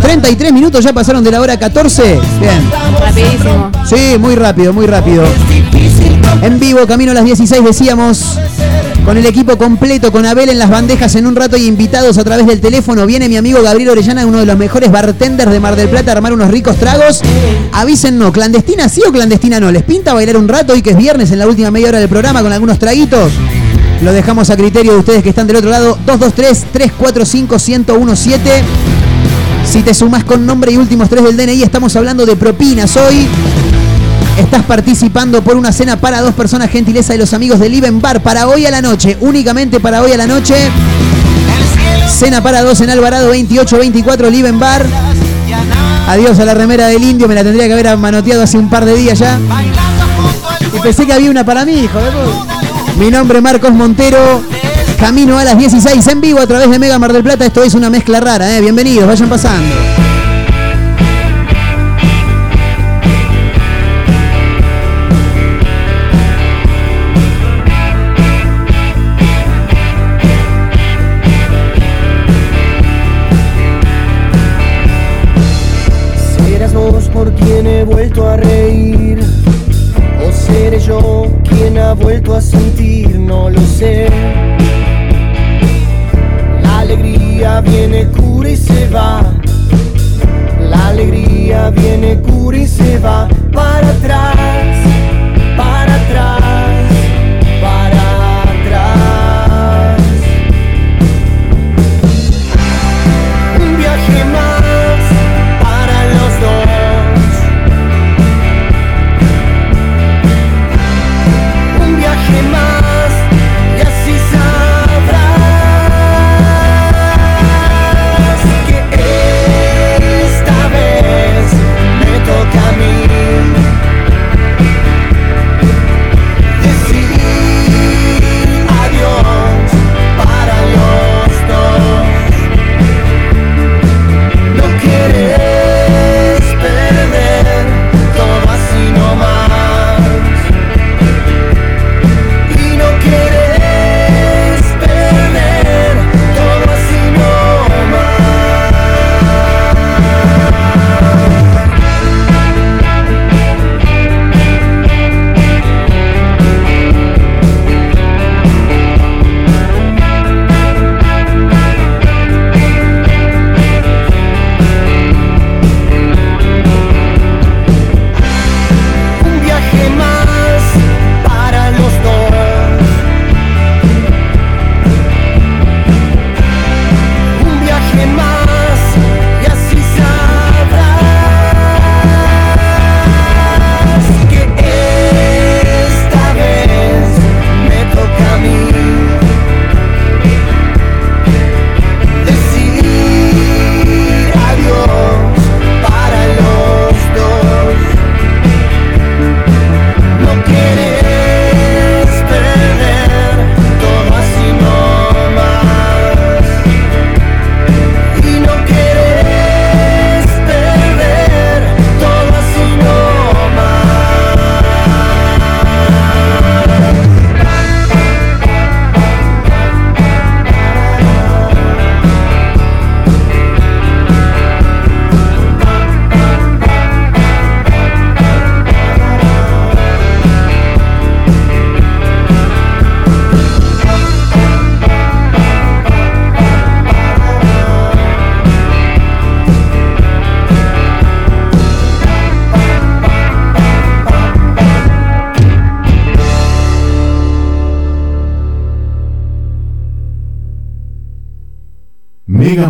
33 0.03 0.53
minutos 0.53 0.85
ya 0.85 0.93
pasaron 0.93 1.23
de 1.25 1.31
la 1.31 1.41
hora 1.41 1.59
14. 1.59 2.21
Bien. 2.41 2.71
Rapidísimo. 3.01 3.71
Sí, 3.87 4.17
muy 4.19 4.35
rápido, 4.35 4.73
muy 4.73 4.87
rápido. 4.87 5.25
En 6.43 6.61
vivo, 6.61 6.87
camino 6.87 7.13
a 7.13 7.15
las 7.15 7.25
16 7.25 7.65
decíamos, 7.65 8.39
con 9.05 9.17
el 9.17 9.25
equipo 9.27 9.57
completo, 9.57 10.13
con 10.13 10.27
Abel 10.27 10.49
en 10.49 10.59
las 10.59 10.69
bandejas 10.69 11.15
en 11.15 11.27
un 11.27 11.35
rato 11.35 11.57
y 11.57 11.67
invitados 11.67 12.19
a 12.19 12.25
través 12.25 12.47
del 12.47 12.61
teléfono. 12.61 13.07
Viene 13.07 13.29
mi 13.29 13.37
amigo 13.37 13.63
Gabriel 13.63 13.91
Orellana, 13.91 14.27
uno 14.27 14.39
de 14.39 14.47
los 14.47 14.59
mejores 14.59 14.91
bartenders 14.91 15.51
de 15.51 15.61
Mar 15.61 15.77
del 15.77 15.89
Plata, 15.89 16.13
a 16.13 16.17
armar 16.17 16.33
unos 16.33 16.51
ricos 16.51 16.77
tragos. 16.77 17.23
Avísennos, 17.73 18.33
clandestina 18.33 18.89
sí 18.89 19.03
o 19.07 19.13
clandestina 19.13 19.61
no. 19.61 19.73
¿Les 19.73 19.83
pinta 19.83 20.13
bailar 20.13 20.37
un 20.37 20.49
rato 20.49 20.73
hoy 20.73 20.83
que 20.83 20.91
es 20.91 20.97
viernes 20.97 21.31
en 21.31 21.39
la 21.39 21.47
última 21.47 21.71
media 21.71 21.89
hora 21.89 21.99
del 21.99 22.09
programa 22.09 22.43
con 22.43 22.53
algunos 22.53 22.79
traguitos? 22.79 23.33
Lo 24.03 24.13
dejamos 24.13 24.51
a 24.51 24.57
criterio 24.57 24.93
de 24.93 24.99
ustedes 24.99 25.23
que 25.23 25.31
están 25.31 25.47
del 25.47 25.57
otro 25.57 25.71
lado. 25.71 25.97
223-345-1017. 26.07 28.39
Si 29.65 29.81
te 29.83 29.95
sumas 29.95 30.25
con 30.25 30.45
nombre 30.47 30.73
y 30.73 30.77
últimos 30.77 31.09
tres 31.09 31.25
del 31.25 31.37
DNI, 31.37 31.63
estamos 31.63 31.97
hablando 31.97 32.27
de 32.27 32.37
propinas 32.37 32.95
hoy. 32.97 33.27
Estás 34.39 34.63
participando 34.65 35.43
por 35.43 35.57
una 35.57 35.73
cena 35.73 35.99
para 35.99 36.21
dos 36.21 36.35
personas, 36.35 36.71
gentileza 36.71 37.15
de 37.15 37.19
los 37.19 37.33
amigos 37.33 37.59
de 37.59 37.71
Liven 37.71 38.01
Bar, 38.01 38.23
para 38.23 38.47
hoy 38.47 38.67
a 38.67 38.71
la 38.71 38.83
noche, 38.83 39.17
únicamente 39.21 39.81
para 39.81 40.03
hoy 40.03 40.13
a 40.13 40.19
la 40.19 40.27
noche. 40.27 40.55
Cena 42.09 42.43
para 42.43 42.63
dos 42.63 42.81
en 42.83 42.91
Alvarado 42.91 43.29
2824 43.29 44.29
Liven 44.31 44.61
Bar. 44.61 44.87
Adiós 46.09 46.39
a 46.39 46.45
la 46.45 46.55
remera 46.55 46.87
del 46.87 47.03
indio, 47.03 47.27
me 47.27 47.35
la 47.35 47.43
tendría 47.43 47.67
que 47.67 47.73
haber 47.73 47.97
manoteado 47.97 48.43
hace 48.43 48.59
un 48.59 48.71
par 48.71 48.85
de 48.85 48.95
días 48.95 49.19
ya. 49.19 49.41
Y 50.77 50.81
pensé 50.81 51.07
que 51.07 51.15
había 51.15 51.31
una 51.31 51.45
para 51.45 51.65
mí, 51.65 51.73
hijo 51.73 51.99
de 51.99 52.11
puta. 52.11 52.56
Mi 52.99 53.11
nombre 53.11 53.39
es 53.39 53.45
Marcos 53.45 53.73
Montero. 53.73 54.43
Camino 54.99 55.39
a 55.39 55.45
las 55.45 55.59
16 55.59 56.07
en 56.07 56.21
vivo 56.21 56.41
a 56.41 56.47
través 56.47 56.71
de 56.71 56.79
Mega 56.79 56.99
Mar 56.99 57.13
del 57.13 57.23
Plata. 57.23 57.45
Esto 57.45 57.63
es 57.63 57.75
una 57.75 57.91
mezcla 57.91 58.21
rara, 58.21 58.57
¿eh? 58.57 58.61
Bienvenidos, 58.63 59.07
vayan 59.07 59.29
pasando. 59.29 59.75
Ha 81.87 81.95
vuelto 81.95 82.35
a 82.35 82.41
sentir, 82.41 83.17
no 83.17 83.49
lo 83.49 83.61
sé. 83.61 84.09
La 86.63 86.81
alegría 86.81 87.61
viene, 87.61 88.07
cura 88.09 88.51
y 88.51 88.57
se 88.57 88.89
va. 88.89 89.23
La 90.59 90.89
alegría 90.89 91.71
viene, 91.71 92.19
cura 92.21 92.59
y 92.59 92.67
se 92.67 92.99
va. 92.99 93.29
Para 93.53 93.89
atrás, 93.91 94.37
para 95.57 95.95
atrás, 95.95 96.46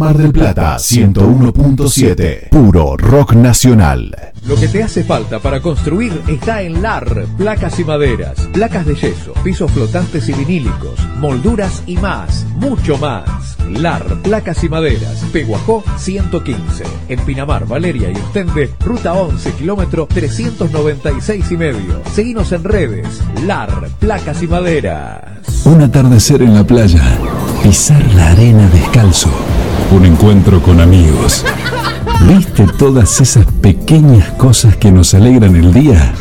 Mar 0.07 0.19
del 0.19 0.31
Plata 0.31 0.77
101.7. 0.77 2.51
Puro 2.51 2.97
rock 2.97 3.33
nacional. 3.33 4.15
Lo 4.47 4.55
que 4.55 4.69
te 4.69 4.85
hace 4.85 5.03
falta 5.03 5.41
para 5.41 5.61
construir 5.61 6.23
está 6.29 6.63
en 6.63 6.81
LAR, 6.81 7.27
placas 7.37 7.81
y 7.81 7.85
maderas, 7.85 8.39
placas 8.53 8.87
de 8.87 8.95
yeso, 8.95 9.33
pisos 9.43 9.69
flotantes 9.73 10.29
y 10.29 10.33
vinílicos, 10.33 11.01
molduras 11.17 11.83
y 11.89 11.97
más, 11.97 12.47
mucho 12.55 12.97
más. 12.99 13.57
LAR, 13.69 14.23
placas 14.23 14.63
y 14.63 14.69
maderas, 14.69 15.25
Peguajó 15.33 15.83
115. 15.99 16.85
En 17.09 17.19
Pinamar, 17.25 17.67
Valeria 17.67 18.09
y 18.09 18.15
Ostende, 18.15 18.71
ruta 18.85 19.13
11, 19.13 19.55
kilómetro 19.55 20.07
396 20.07 21.51
y 21.51 21.57
medio. 21.57 22.01
Seguinos 22.15 22.53
en 22.53 22.63
redes, 22.63 23.09
LAR, 23.45 23.89
placas 23.99 24.41
y 24.41 24.47
maderas. 24.47 25.67
Un 25.67 25.83
atardecer 25.83 26.43
en 26.43 26.55
la 26.55 26.63
playa. 26.63 27.03
Pisar 27.67 28.01
la 28.15 28.31
arena 28.31 28.69
descalzo. 28.69 29.29
Un 29.91 30.07
encuentro 30.07 30.63
con 30.63 30.81
amigos. 30.81 31.45
¿Viste 32.29 32.65
todas 32.79 33.21
esas 33.21 33.45
pequeñas 33.61 34.31
cosas 34.39 34.77
que 34.77 34.93
nos 34.93 35.15
alegran 35.15 35.57
el 35.57 35.73
día? 35.75 36.15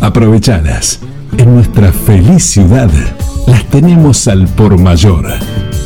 Aprovechadas. 0.00 1.00
En 1.38 1.56
nuestra 1.56 1.90
feliz 1.90 2.44
ciudad 2.44 2.88
las 3.48 3.64
tenemos 3.64 4.28
al 4.28 4.46
por 4.46 4.78
mayor. 4.78 5.26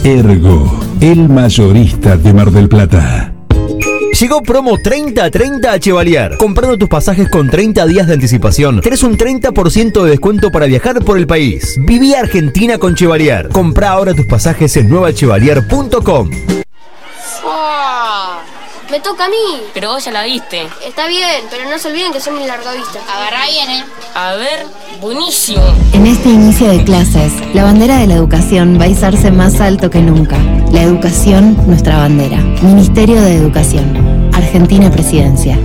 Ergo, 0.05 0.71
el 1.01 1.31
mayorista 1.31 2.19
de 2.19 2.35
Mar 2.35 2.51
del 2.51 2.69
Plata. 2.69 3.30
Llegó 4.21 4.43
promo 4.43 4.77
30-30 4.77 5.65
a 5.65 5.79
Chevalier. 5.81 6.37
Comprando 6.37 6.77
tus 6.77 6.91
pasajes 6.91 7.31
con 7.31 7.49
30 7.49 7.87
días 7.87 8.07
de 8.07 8.13
anticipación, 8.13 8.83
tenés 8.83 9.03
un 9.03 9.17
30% 9.17 10.03
de 10.05 10.11
descuento 10.11 10.51
para 10.51 10.67
viajar 10.67 11.03
por 11.03 11.17
el 11.17 11.27
país. 11.27 11.77
Viví 11.79 12.13
Argentina 12.13 12.77
con 12.77 12.95
Chevalier. 12.95 13.49
Compra 13.49 13.93
ahora 13.93 14.13
tus 14.13 14.27
pasajes 14.27 14.77
en 14.77 14.91
nuevachevalier.com. 14.91 16.31
Me 18.91 18.99
toca 18.99 19.27
a 19.27 19.29
mí. 19.29 19.63
Pero 19.73 19.91
vos 19.91 20.05
ya 20.05 20.11
la 20.11 20.25
viste. 20.25 20.67
Está 20.85 21.07
bien, 21.07 21.45
pero 21.49 21.71
no 21.71 21.79
se 21.79 21.89
olviden 21.89 22.13
que 22.13 22.21
soy 22.21 22.35
mi 22.35 22.47
largavista. 22.47 22.99
Agarrá 23.09 23.47
bien, 23.47 23.71
¿eh? 23.71 23.85
A 24.15 24.35
ver, 24.35 24.67
buenísimo. 25.01 25.63
En 25.93 26.07
este 26.07 26.29
inicio 26.29 26.69
de 26.69 26.83
clases, 26.83 27.33
la 27.55 27.65
bandera 27.65 27.99
de 27.99 28.09
la 28.09 28.15
educación 28.15 28.79
va 28.81 28.85
a 28.85 28.89
izarse 28.89 29.31
más 29.31 29.61
alto 29.61 29.91
que 29.91 30.01
nunca. 30.01 30.39
La 30.73 30.83
educación, 30.83 31.57
nuestra 31.67 31.99
bandera. 31.99 32.39
Ministerio 32.63 33.21
de 33.21 33.37
Educación. 33.37 34.31
Argentina 34.35 34.91
Presidencia. 34.91 35.57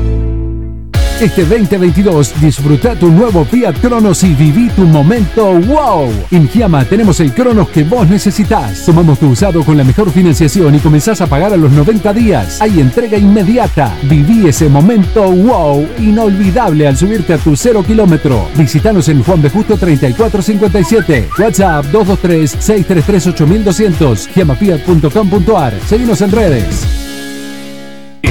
Este 1.21 1.45
2022 1.45 2.41
disfruta 2.41 2.93
tu 2.93 3.09
nuevo 3.09 3.45
Fiat 3.45 3.79
Cronos 3.79 4.21
y 4.25 4.33
viví 4.33 4.67
tu 4.71 4.81
momento 4.81 5.53
wow. 5.61 6.11
En 6.29 6.49
Giamma 6.49 6.83
tenemos 6.83 7.21
el 7.21 7.33
Cronos 7.33 7.69
que 7.69 7.85
vos 7.85 8.05
necesitas. 8.09 8.85
Tomamos 8.85 9.19
tu 9.19 9.29
usado 9.29 9.63
con 9.63 9.77
la 9.77 9.85
mejor 9.85 10.11
financiación 10.11 10.75
y 10.75 10.79
comenzás 10.79 11.21
a 11.21 11.27
pagar 11.27 11.53
a 11.53 11.57
los 11.57 11.71
90 11.71 12.11
días. 12.11 12.61
Hay 12.61 12.81
entrega 12.81 13.17
inmediata. 13.17 13.95
Viví 14.03 14.49
ese 14.49 14.67
momento 14.67 15.31
wow 15.31 15.87
inolvidable 15.99 16.85
al 16.85 16.97
subirte 16.97 17.33
a 17.33 17.37
tu 17.37 17.55
cero 17.55 17.81
kilómetro. 17.81 18.49
Visítanos 18.57 19.07
en 19.07 19.23
Juan 19.23 19.41
de 19.41 19.49
Justo 19.49 19.77
3457. 19.77 21.29
WhatsApp 21.39 21.85
223 21.85 22.51
633 22.51 23.27
8200. 23.27 24.27
giamafiat.com.ar. 24.27 25.79
Seguimos 25.87 26.19
en 26.19 26.31
redes. 26.31 27.14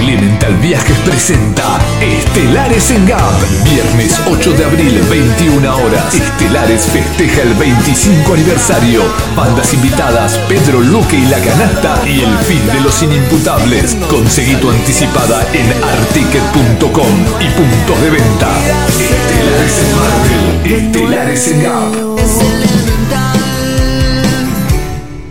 Elemental 0.05 0.55
Viajes 0.57 0.99
presenta 0.99 1.79
Estelares 1.99 2.91
en 2.91 3.07
GAP. 3.07 3.65
Viernes 3.65 4.21
8 4.27 4.53
de 4.53 4.65
abril, 4.67 5.01
21 5.09 5.77
horas. 5.77 6.15
Estelares 6.15 6.83
festeja 6.83 7.41
el 7.41 7.55
25 7.55 8.35
aniversario. 8.35 9.03
Bandas 9.35 9.73
invitadas, 9.73 10.39
Pedro 10.47 10.83
Luque 10.83 11.17
y 11.17 11.25
La 11.25 11.39
Canasta 11.39 12.03
y 12.07 12.21
el 12.21 12.37
fin 12.41 12.67
de 12.67 12.81
los 12.83 13.03
inimputables. 13.03 13.97
Conseguí 14.11 14.57
tu 14.57 14.69
anticipada 14.71 15.43
en 15.55 15.73
articket.com 15.73 17.15
y 17.41 17.49
puntos 17.57 18.03
de 18.03 18.11
venta. 18.11 18.51
Estelares 19.01 19.79
en 19.81 19.97
Marvel. 19.97 20.87
Estelares 20.87 21.49
en 21.49 21.63
GAP. 21.63 21.95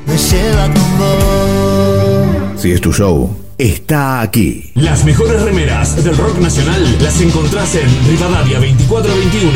Me 0.08 0.18
lleva 0.18 0.66
con 0.74 0.98
vos. 0.98 2.62
Si 2.62 2.72
es 2.72 2.82
tu 2.82 2.92
show, 2.92 3.43
está 3.58 4.22
aquí. 4.22 4.72
Las 4.76 5.06
mejores 5.06 5.42
remeras 5.42 6.04
del 6.04 6.18
rock 6.18 6.38
nacional 6.40 6.98
las 7.02 7.20
encontrás 7.22 7.76
en 7.76 7.88
Rivadavia 8.08 8.60
2421. 8.60 9.52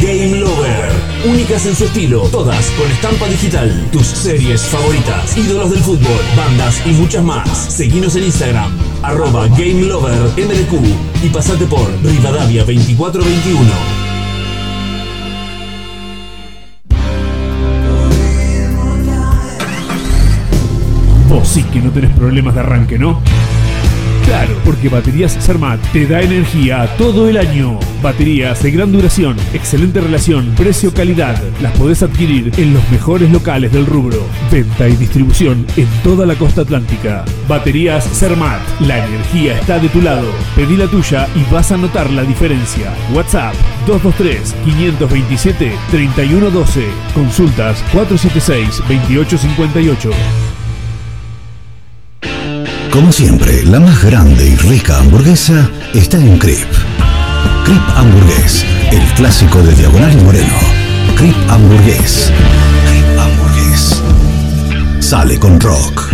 Game 0.00 0.40
Lover. 0.40 0.92
Únicas 1.24 1.66
en 1.66 1.76
su 1.76 1.84
estilo, 1.84 2.22
todas 2.30 2.66
con 2.70 2.90
estampa 2.90 3.28
digital. 3.28 3.88
Tus 3.92 4.06
series 4.06 4.62
favoritas, 4.62 5.36
ídolos 5.36 5.70
del 5.70 5.80
fútbol, 5.80 6.20
bandas 6.36 6.82
y 6.86 6.90
muchas 6.90 7.22
más. 7.22 7.48
Seguinos 7.48 8.16
en 8.16 8.24
Instagram, 8.24 8.72
arroba 9.02 9.46
Game 9.48 9.82
Lover 9.82 10.30
MDQ 10.36 11.24
y 11.24 11.28
pasate 11.28 11.66
por 11.66 11.88
Rivadavia 12.02 12.64
2421. 12.64 14.01
Vos 21.42 21.48
sí 21.48 21.64
que 21.72 21.80
no 21.80 21.90
tenés 21.90 22.12
problemas 22.12 22.54
de 22.54 22.60
arranque, 22.60 23.00
¿no? 23.00 23.20
Claro, 24.24 24.54
porque 24.64 24.88
Baterías 24.88 25.32
Sermat 25.32 25.80
te 25.92 26.06
da 26.06 26.22
energía 26.22 26.86
todo 26.96 27.28
el 27.28 27.36
año. 27.36 27.80
Baterías 28.00 28.62
de 28.62 28.70
gran 28.70 28.92
duración, 28.92 29.36
excelente 29.52 30.00
relación, 30.00 30.54
precio-calidad. 30.56 31.42
Las 31.60 31.72
podés 31.72 32.04
adquirir 32.04 32.52
en 32.58 32.74
los 32.74 32.90
mejores 32.92 33.28
locales 33.32 33.72
del 33.72 33.86
rubro. 33.86 34.24
Venta 34.52 34.88
y 34.88 34.94
distribución 34.94 35.66
en 35.76 35.88
toda 36.04 36.26
la 36.26 36.36
costa 36.36 36.60
atlántica. 36.60 37.24
Baterías 37.48 38.04
Sermat, 38.04 38.60
la 38.82 39.04
energía 39.04 39.58
está 39.58 39.80
de 39.80 39.88
tu 39.88 40.00
lado. 40.00 40.28
Pedí 40.54 40.76
la 40.76 40.86
tuya 40.86 41.26
y 41.34 41.42
vas 41.52 41.72
a 41.72 41.76
notar 41.76 42.08
la 42.12 42.22
diferencia. 42.22 42.94
WhatsApp 43.12 43.54
223-527-3112. 43.88 46.84
Consultas 47.14 47.82
476-2858. 47.92 50.12
Como 52.92 53.10
siempre, 53.10 53.64
la 53.64 53.80
más 53.80 54.04
grande 54.04 54.46
y 54.46 54.54
rica 54.54 54.98
hamburguesa 54.98 55.70
está 55.94 56.18
en 56.18 56.36
Crip. 56.36 56.68
Crip 57.64 57.80
Hamburgués, 57.96 58.66
el 58.90 59.02
clásico 59.14 59.62
de 59.62 59.74
Diagonal 59.74 60.12
y 60.12 60.22
Moreno. 60.22 60.54
Crip 61.16 61.34
Hamburgués. 61.48 62.30
Crip 62.86 63.18
Hamburgués. 63.18 64.02
Sale 65.00 65.38
con 65.38 65.58
rock. 65.58 66.11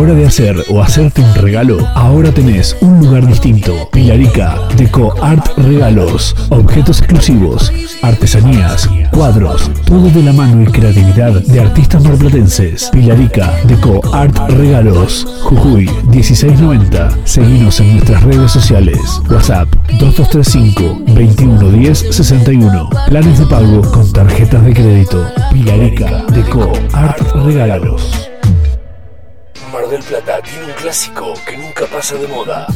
Hora 0.00 0.14
de 0.14 0.26
hacer 0.26 0.56
o 0.70 0.82
hacerte 0.82 1.20
un 1.20 1.34
regalo, 1.34 1.86
ahora 1.94 2.32
tenés 2.32 2.74
un 2.80 3.00
lugar 3.00 3.26
distinto. 3.26 3.88
Pilarica, 3.92 4.56
Deco 4.76 5.14
Art 5.22 5.46
Regalos, 5.58 6.34
objetos 6.48 7.00
exclusivos, 7.00 7.70
artesanías, 8.00 8.88
cuadros, 9.10 9.70
todo 9.84 10.08
de 10.08 10.22
la 10.22 10.32
mano 10.32 10.62
y 10.62 10.66
creatividad 10.66 11.32
de 11.42 11.60
artistas 11.60 12.02
marplatenses. 12.02 12.88
Pilarica, 12.90 13.52
Deco 13.64 14.00
Art 14.14 14.36
Regalos, 14.48 15.26
Jujuy 15.42 15.90
1690. 16.08 17.10
Seguinos 17.24 17.78
en 17.80 17.92
nuestras 17.92 18.22
redes 18.22 18.50
sociales. 18.50 18.98
WhatsApp 19.28 19.68
2235 19.98 21.02
2110 21.08 22.06
61. 22.10 22.88
Planes 23.06 23.38
de 23.38 23.46
pago 23.46 23.82
con 23.90 24.10
tarjetas 24.12 24.64
de 24.64 24.72
crédito. 24.72 25.26
Pilarica, 25.52 26.24
Deco 26.32 26.72
Art 26.94 27.20
Regalos. 27.44 28.29
Mar 29.72 29.88
del 29.88 30.02
Plata 30.02 30.40
tiene 30.42 30.66
un 30.66 30.72
clásico 30.72 31.34
que 31.46 31.56
nunca 31.56 31.86
pasa 31.86 32.16
de 32.16 32.26
moda. 32.26 32.66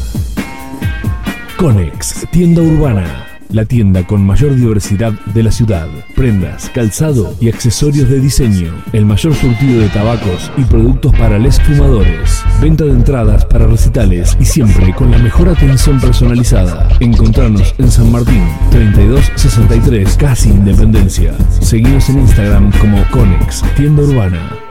Conex, 1.57 2.27
tienda 2.31 2.63
urbana. 2.63 3.27
La 3.49 3.65
tienda 3.65 4.07
con 4.07 4.25
mayor 4.25 4.55
diversidad 4.55 5.13
de 5.13 5.43
la 5.43 5.51
ciudad. 5.51 5.89
Prendas, 6.15 6.71
calzado 6.71 7.35
y 7.41 7.49
accesorios 7.49 8.09
de 8.09 8.21
diseño. 8.21 8.73
El 8.93 9.07
mayor 9.07 9.35
surtido 9.35 9.81
de 9.81 9.89
tabacos 9.89 10.53
y 10.57 10.63
productos 10.63 11.13
para 11.17 11.39
les 11.39 11.61
fumadores. 11.61 12.45
Venta 12.61 12.85
de 12.85 12.93
entradas 12.93 13.45
para 13.45 13.67
recitales 13.67 14.37
y 14.39 14.45
siempre 14.45 14.95
con 14.95 15.11
la 15.11 15.19
mejor 15.19 15.49
atención 15.49 16.01
personalizada. 16.01 16.89
Encontrarnos 17.01 17.75
en 17.79 17.91
San 17.91 18.13
Martín, 18.13 18.45
3263, 18.71 20.17
casi 20.17 20.51
Independencia. 20.51 21.35
Seguimos 21.61 22.09
en 22.09 22.21
Instagram 22.21 22.71
como 22.79 23.05
Conex, 23.11 23.63
tienda 23.77 24.03
urbana. 24.03 24.64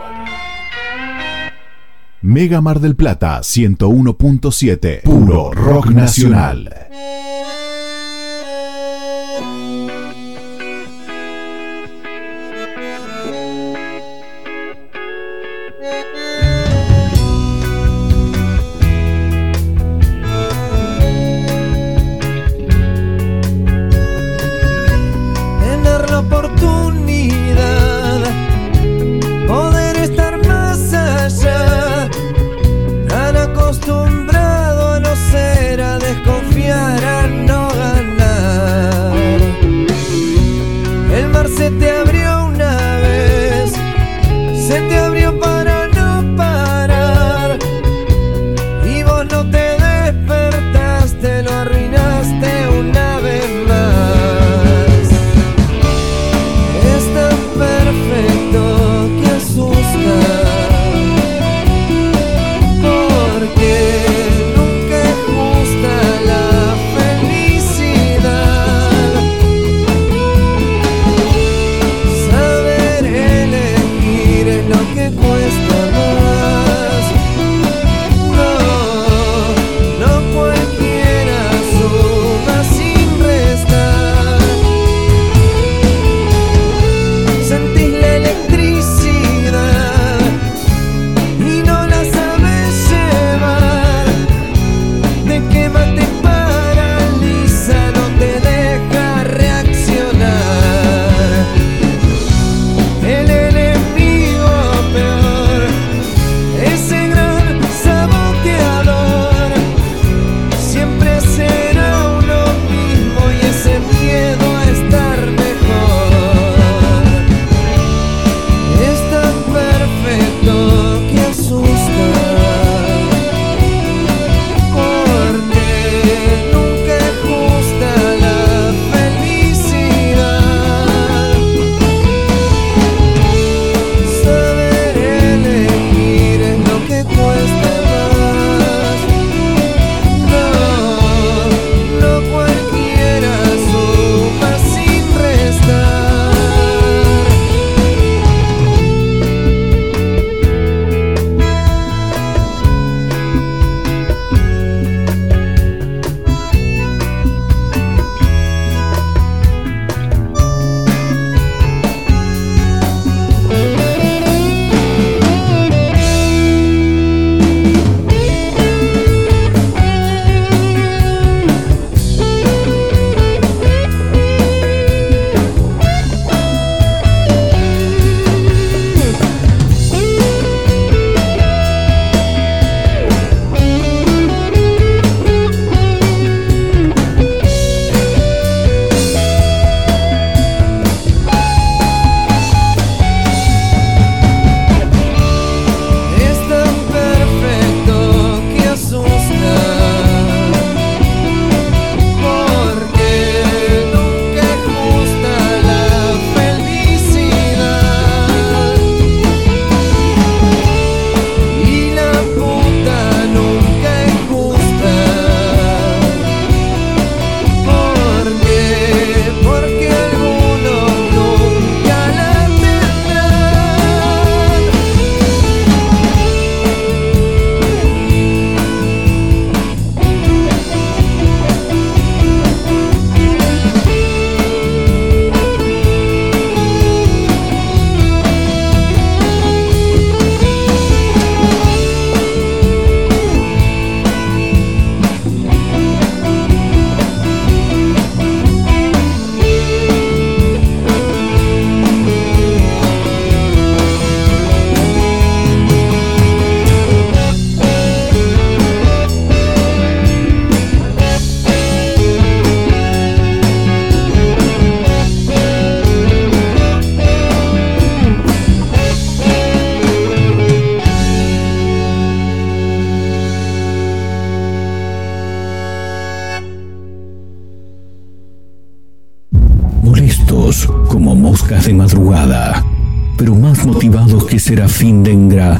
Mega 2.24 2.62
Mar 2.62 2.80
del 2.80 2.96
Plata 2.96 3.42
101.7. 3.42 5.02
Puro 5.02 5.52
rock 5.52 5.88
nacional. 5.88 6.88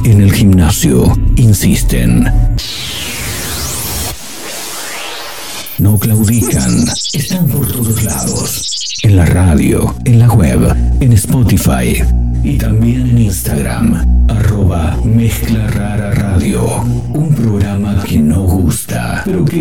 En 0.04 0.20
el 0.20 0.32
gimnasio, 0.32 1.12
insisten. 1.36 2.43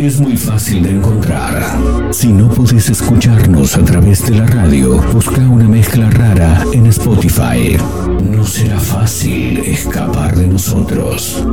Es 0.05 0.19
muy 0.19 0.35
fácil 0.35 0.83
de 0.83 0.91
encontrar. 0.91 2.11
Si 2.11 2.27
no 2.31 2.49
podés 2.49 2.89
escucharnos 2.89 3.75
a 3.77 3.85
través 3.85 4.25
de 4.25 4.35
la 4.35 4.45
radio, 4.45 5.01
busca 5.13 5.41
una 5.47 5.67
mezcla 5.67 6.09
rara 6.09 6.65
en 6.73 6.87
Spotify. 6.87 7.77
No 8.29 8.45
será 8.45 8.79
fácil 8.79 9.59
escapar 9.59 10.35
de 10.35 10.47
nosotros. 10.47 11.45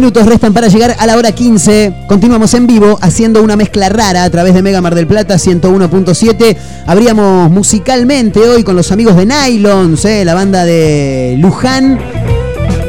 Minutos 0.00 0.26
restan 0.26 0.54
para 0.54 0.68
llegar 0.68 0.94
a 0.96 1.06
la 1.06 1.16
hora 1.16 1.32
15. 1.32 2.04
Continuamos 2.06 2.54
en 2.54 2.68
vivo 2.68 2.96
haciendo 3.00 3.42
una 3.42 3.56
mezcla 3.56 3.88
rara 3.88 4.22
a 4.22 4.30
través 4.30 4.54
de 4.54 4.62
Mega 4.62 4.80
Mar 4.80 4.94
del 4.94 5.08
Plata 5.08 5.34
101.7. 5.34 6.56
Abríamos 6.86 7.50
musicalmente 7.50 8.38
hoy 8.38 8.62
con 8.62 8.76
los 8.76 8.92
amigos 8.92 9.16
de 9.16 9.26
Nylons, 9.26 10.04
eh, 10.04 10.24
la 10.24 10.34
banda 10.34 10.64
de 10.64 11.34
Luján. 11.40 11.98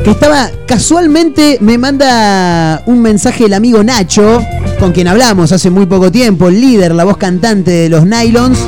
Que 0.03 0.11
estaba 0.11 0.51
casualmente, 0.67 1.57
me 1.61 1.79
manda 1.79 2.83
un 2.85 3.01
mensaje 3.01 3.45
el 3.45 3.55
amigo 3.55 3.83
Nacho, 3.83 4.43
con 4.79 4.91
quien 4.91 5.07
hablamos 5.07 5.51
hace 5.51 5.71
muy 5.71 5.87
poco 5.87 6.11
tiempo, 6.11 6.49
el 6.49 6.61
líder, 6.61 6.93
la 6.93 7.05
voz 7.05 7.17
cantante 7.17 7.71
de 7.71 7.89
los 7.89 8.05
Nylons. 8.05 8.59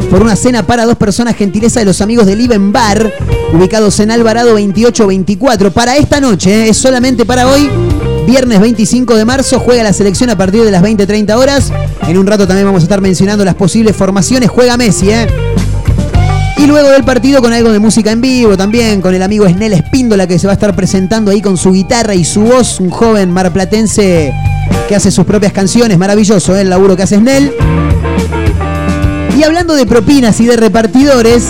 por 0.09 0.21
una 0.21 0.35
cena 0.35 0.65
para 0.65 0.85
dos 0.85 0.95
personas, 0.95 1.35
gentileza 1.35 1.81
de 1.81 1.85
los 1.85 2.01
amigos 2.01 2.25
del 2.25 2.39
Iben 2.39 2.71
Bar, 2.71 3.11
ubicados 3.53 3.99
en 3.99 4.11
Alvarado 4.11 4.51
2824. 4.51 5.71
Para 5.71 5.97
esta 5.97 6.21
noche, 6.21 6.65
¿eh? 6.65 6.69
es 6.69 6.77
solamente 6.77 7.25
para 7.25 7.47
hoy. 7.47 7.69
Viernes 8.31 8.61
25 8.61 9.17
de 9.17 9.25
marzo 9.25 9.59
juega 9.59 9.83
la 9.83 9.91
selección 9.91 10.29
a 10.29 10.37
partir 10.37 10.63
de 10.63 10.71
las 10.71 10.81
20-30 10.81 11.35
horas. 11.35 11.69
En 12.07 12.17
un 12.17 12.25
rato 12.25 12.47
también 12.47 12.65
vamos 12.65 12.81
a 12.81 12.85
estar 12.85 13.01
mencionando 13.01 13.43
las 13.43 13.55
posibles 13.55 13.93
formaciones. 13.93 14.49
Juega 14.49 14.77
Messi, 14.77 15.09
¿eh? 15.09 15.27
Y 16.55 16.65
luego 16.65 16.91
del 16.91 17.03
partido 17.03 17.41
con 17.41 17.51
algo 17.51 17.73
de 17.73 17.79
música 17.79 18.09
en 18.09 18.21
vivo 18.21 18.55
también, 18.55 19.01
con 19.01 19.13
el 19.13 19.21
amigo 19.21 19.49
Snell 19.49 19.73
Espíndola 19.73 20.27
que 20.27 20.39
se 20.39 20.47
va 20.47 20.53
a 20.53 20.53
estar 20.53 20.73
presentando 20.73 21.29
ahí 21.29 21.41
con 21.41 21.57
su 21.57 21.73
guitarra 21.73 22.15
y 22.15 22.23
su 22.23 22.43
voz, 22.43 22.79
un 22.79 22.89
joven 22.89 23.29
marplatense 23.31 24.33
que 24.87 24.95
hace 24.95 25.11
sus 25.11 25.25
propias 25.25 25.51
canciones, 25.51 25.97
maravilloso 25.97 26.55
¿eh? 26.55 26.61
el 26.61 26.69
laburo 26.69 26.95
que 26.95 27.03
hace 27.03 27.17
Snell. 27.17 27.51
Y 29.37 29.43
hablando 29.43 29.73
de 29.73 29.85
propinas 29.85 30.39
y 30.39 30.45
de 30.45 30.55
repartidores, 30.55 31.47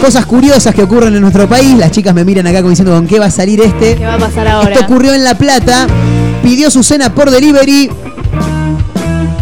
cosas 0.00 0.26
curiosas 0.26 0.74
que 0.74 0.82
ocurren 0.82 1.14
en 1.14 1.20
nuestro 1.20 1.48
país, 1.48 1.76
las 1.76 1.90
chicas 1.90 2.14
me 2.14 2.24
miran 2.24 2.46
acá 2.46 2.58
como 2.58 2.70
diciendo 2.70 2.92
con 2.92 3.06
qué 3.06 3.18
va 3.18 3.26
a 3.26 3.30
salir 3.30 3.60
este. 3.60 3.96
¿Qué 3.96 4.06
va 4.06 4.14
a 4.14 4.18
pasar 4.18 4.48
ahora? 4.48 4.72
Esto 4.72 4.84
ocurrió 4.84 5.14
en 5.14 5.22
La 5.22 5.36
Plata, 5.36 5.86
pidió 6.42 6.70
su 6.70 6.82
cena 6.82 7.14
por 7.14 7.30
delivery 7.30 7.90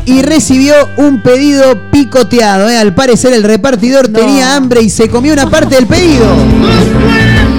y 0.05 0.23
recibió 0.23 0.75
un 0.97 1.23
pedido 1.23 1.91
picoteado. 1.91 2.69
¿eh? 2.69 2.79
Al 2.79 2.95
parecer 2.95 3.33
el 3.33 3.45
repartidor 3.45 4.09
tenía 4.09 4.57
hambre 4.57 4.83
y 4.83 4.91
se 4.91 5.09
comió 5.09 5.33
una 5.33 5.49
parte 5.49 5.77
del 5.77 5.87
pedido. 5.87 6.27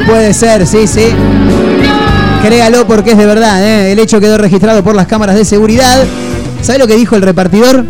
Puede 0.06 0.34
ser, 0.34 0.66
sí, 0.68 0.88
sí. 0.88 1.08
Créalo 2.44 2.88
porque 2.88 3.12
es 3.12 3.18
de 3.18 3.26
verdad. 3.26 3.64
¿eh? 3.64 3.92
El 3.92 4.00
hecho 4.00 4.20
quedó 4.20 4.38
registrado 4.38 4.84
por 4.84 4.96
las 4.96 5.08
cámaras 5.08 5.36
de 5.36 5.46
seguridad. 5.46 6.04
¿Sabe 6.62 6.80
lo 6.80 6.88
que 6.88 6.96
dijo 6.96 7.16
el 7.16 7.22
repartidor? 7.22 7.86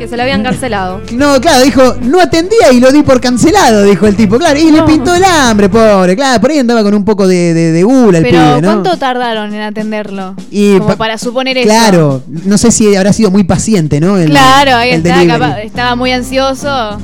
Que 0.00 0.08
se 0.08 0.16
lo 0.16 0.22
habían 0.22 0.42
cancelado. 0.42 1.02
No, 1.12 1.38
claro, 1.42 1.62
dijo, 1.62 1.94
no 2.00 2.22
atendía 2.22 2.72
y 2.72 2.80
lo 2.80 2.90
di 2.90 3.02
por 3.02 3.20
cancelado, 3.20 3.82
dijo 3.84 4.06
el 4.06 4.16
tipo. 4.16 4.38
Claro, 4.38 4.58
y 4.58 4.70
le 4.70 4.82
pintó 4.84 5.14
el 5.14 5.22
hambre, 5.22 5.68
pobre. 5.68 6.16
Claro, 6.16 6.40
por 6.40 6.50
ahí 6.50 6.58
andaba 6.58 6.82
con 6.82 6.94
un 6.94 7.04
poco 7.04 7.28
de, 7.28 7.52
de, 7.52 7.72
de 7.72 7.82
gula 7.82 8.16
el 8.16 8.24
Pero 8.24 8.38
pibe, 8.38 8.62
¿no? 8.62 8.68
¿cuánto 8.82 8.96
tardaron 8.96 9.52
en 9.52 9.60
atenderlo? 9.60 10.34
Y 10.50 10.78
Como 10.78 10.86
pa- 10.88 10.96
para 10.96 11.18
suponer 11.18 11.58
eso. 11.58 11.68
Claro, 11.68 12.22
no 12.46 12.56
sé 12.56 12.70
si 12.70 12.96
habrá 12.96 13.12
sido 13.12 13.30
muy 13.30 13.44
paciente, 13.44 14.00
¿no? 14.00 14.16
El- 14.16 14.30
Claro, 14.30 14.74
ahí 14.76 14.98
delivery. 15.02 15.26
capaz- 15.28 15.58
estaba 15.64 15.94
muy 15.96 16.12
ansioso. 16.12 16.96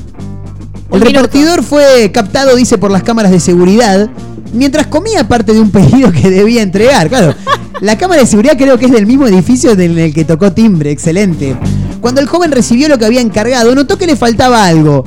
El 0.91 1.01
repartidor 1.03 1.63
fue 1.63 2.11
captado, 2.15 2.57
dice, 2.57 2.79
por 2.79 2.91
las 2.91 3.03
cámaras 3.03 3.31
de 3.31 3.41
seguridad 3.41 4.09
mientras 4.55 4.87
comía 4.87 5.29
parte 5.29 5.53
de 5.53 5.61
un 5.61 5.71
pedido 5.71 6.11
que 6.13 6.31
debía 6.31 6.63
entregar. 6.63 7.11
Claro, 7.11 7.35
la 7.83 7.99
cámara 7.99 8.23
de 8.23 8.27
seguridad 8.27 8.57
creo 8.57 8.79
que 8.79 8.87
es 8.87 8.93
del 8.93 9.05
mismo 9.05 9.27
edificio 9.27 9.77
del 9.77 9.99
el 9.99 10.15
que 10.15 10.25
tocó 10.25 10.51
timbre, 10.53 10.91
excelente. 10.93 11.55
Cuando 12.01 12.21
el 12.21 12.27
joven 12.27 12.53
recibió 12.53 12.89
lo 12.89 12.99
que 12.99 13.05
había 13.05 13.21
encargado, 13.21 13.75
notó 13.75 13.99
que 13.99 14.07
le 14.07 14.17
faltaba 14.17 14.65
algo 14.65 15.05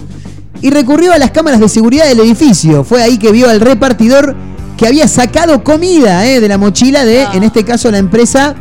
y 0.62 0.70
recurrió 0.70 1.14
a 1.14 1.18
las 1.18 1.32
cámaras 1.32 1.60
de 1.60 1.70
seguridad 1.70 2.06
del 2.08 2.20
edificio. 2.20 2.84
Fue 2.84 3.02
ahí 3.02 3.18
que 3.18 3.32
vio 3.32 3.50
al 3.50 3.62
repartidor 3.62 4.36
que 4.78 4.88
había 4.88 5.08
sacado 5.08 5.64
comida 5.64 6.26
eh, 6.26 6.40
de 6.40 6.48
la 6.48 6.58
mochila 6.58 7.06
de, 7.06 7.24
en 7.34 7.44
este 7.44 7.64
caso, 7.64 7.92
la 7.92 7.98
empresa 7.98 8.56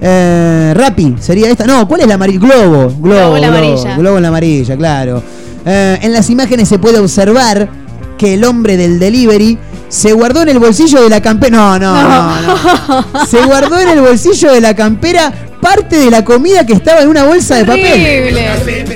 eh, 0.00 0.72
Rappi. 0.74 1.16
Sería 1.20 1.50
esta. 1.50 1.66
No, 1.66 1.86
¿cuál 1.86 2.02
es 2.02 2.06
la 2.06 2.14
amarilla? 2.14 2.40
Globo. 2.40 2.88
Globo, 2.88 2.98
Globo, 3.00 3.38
la 3.38 3.48
Globo, 3.48 3.58
amarilla. 3.58 3.96
Globo 3.96 4.16
en 4.16 4.22
la 4.22 4.28
amarilla, 4.28 4.76
claro. 4.76 5.22
Eh, 5.64 5.98
en 6.02 6.12
las 6.12 6.30
imágenes 6.30 6.68
se 6.68 6.78
puede 6.78 6.98
observar 6.98 7.68
que 8.16 8.34
el 8.34 8.44
hombre 8.44 8.76
del 8.76 8.98
delivery 8.98 9.58
se 9.90 10.12
guardó 10.12 10.42
en 10.42 10.50
el 10.50 10.58
bolsillo 10.60 11.02
de 11.02 11.10
la 11.10 11.20
campera. 11.20 11.56
No, 11.56 11.78
no, 11.78 12.02
no, 12.02 12.42
no. 12.42 13.26
Se 13.26 13.44
guardó 13.44 13.78
en 13.78 13.88
el 13.88 14.00
bolsillo 14.00 14.52
de 14.52 14.60
la 14.60 14.74
campera 14.74 15.32
parte 15.60 15.98
de 15.98 16.10
la 16.10 16.24
comida 16.24 16.64
que 16.64 16.72
estaba 16.72 17.02
en 17.02 17.08
una 17.08 17.24
bolsa 17.24 17.56
de 17.56 17.64
papel. 17.64 18.38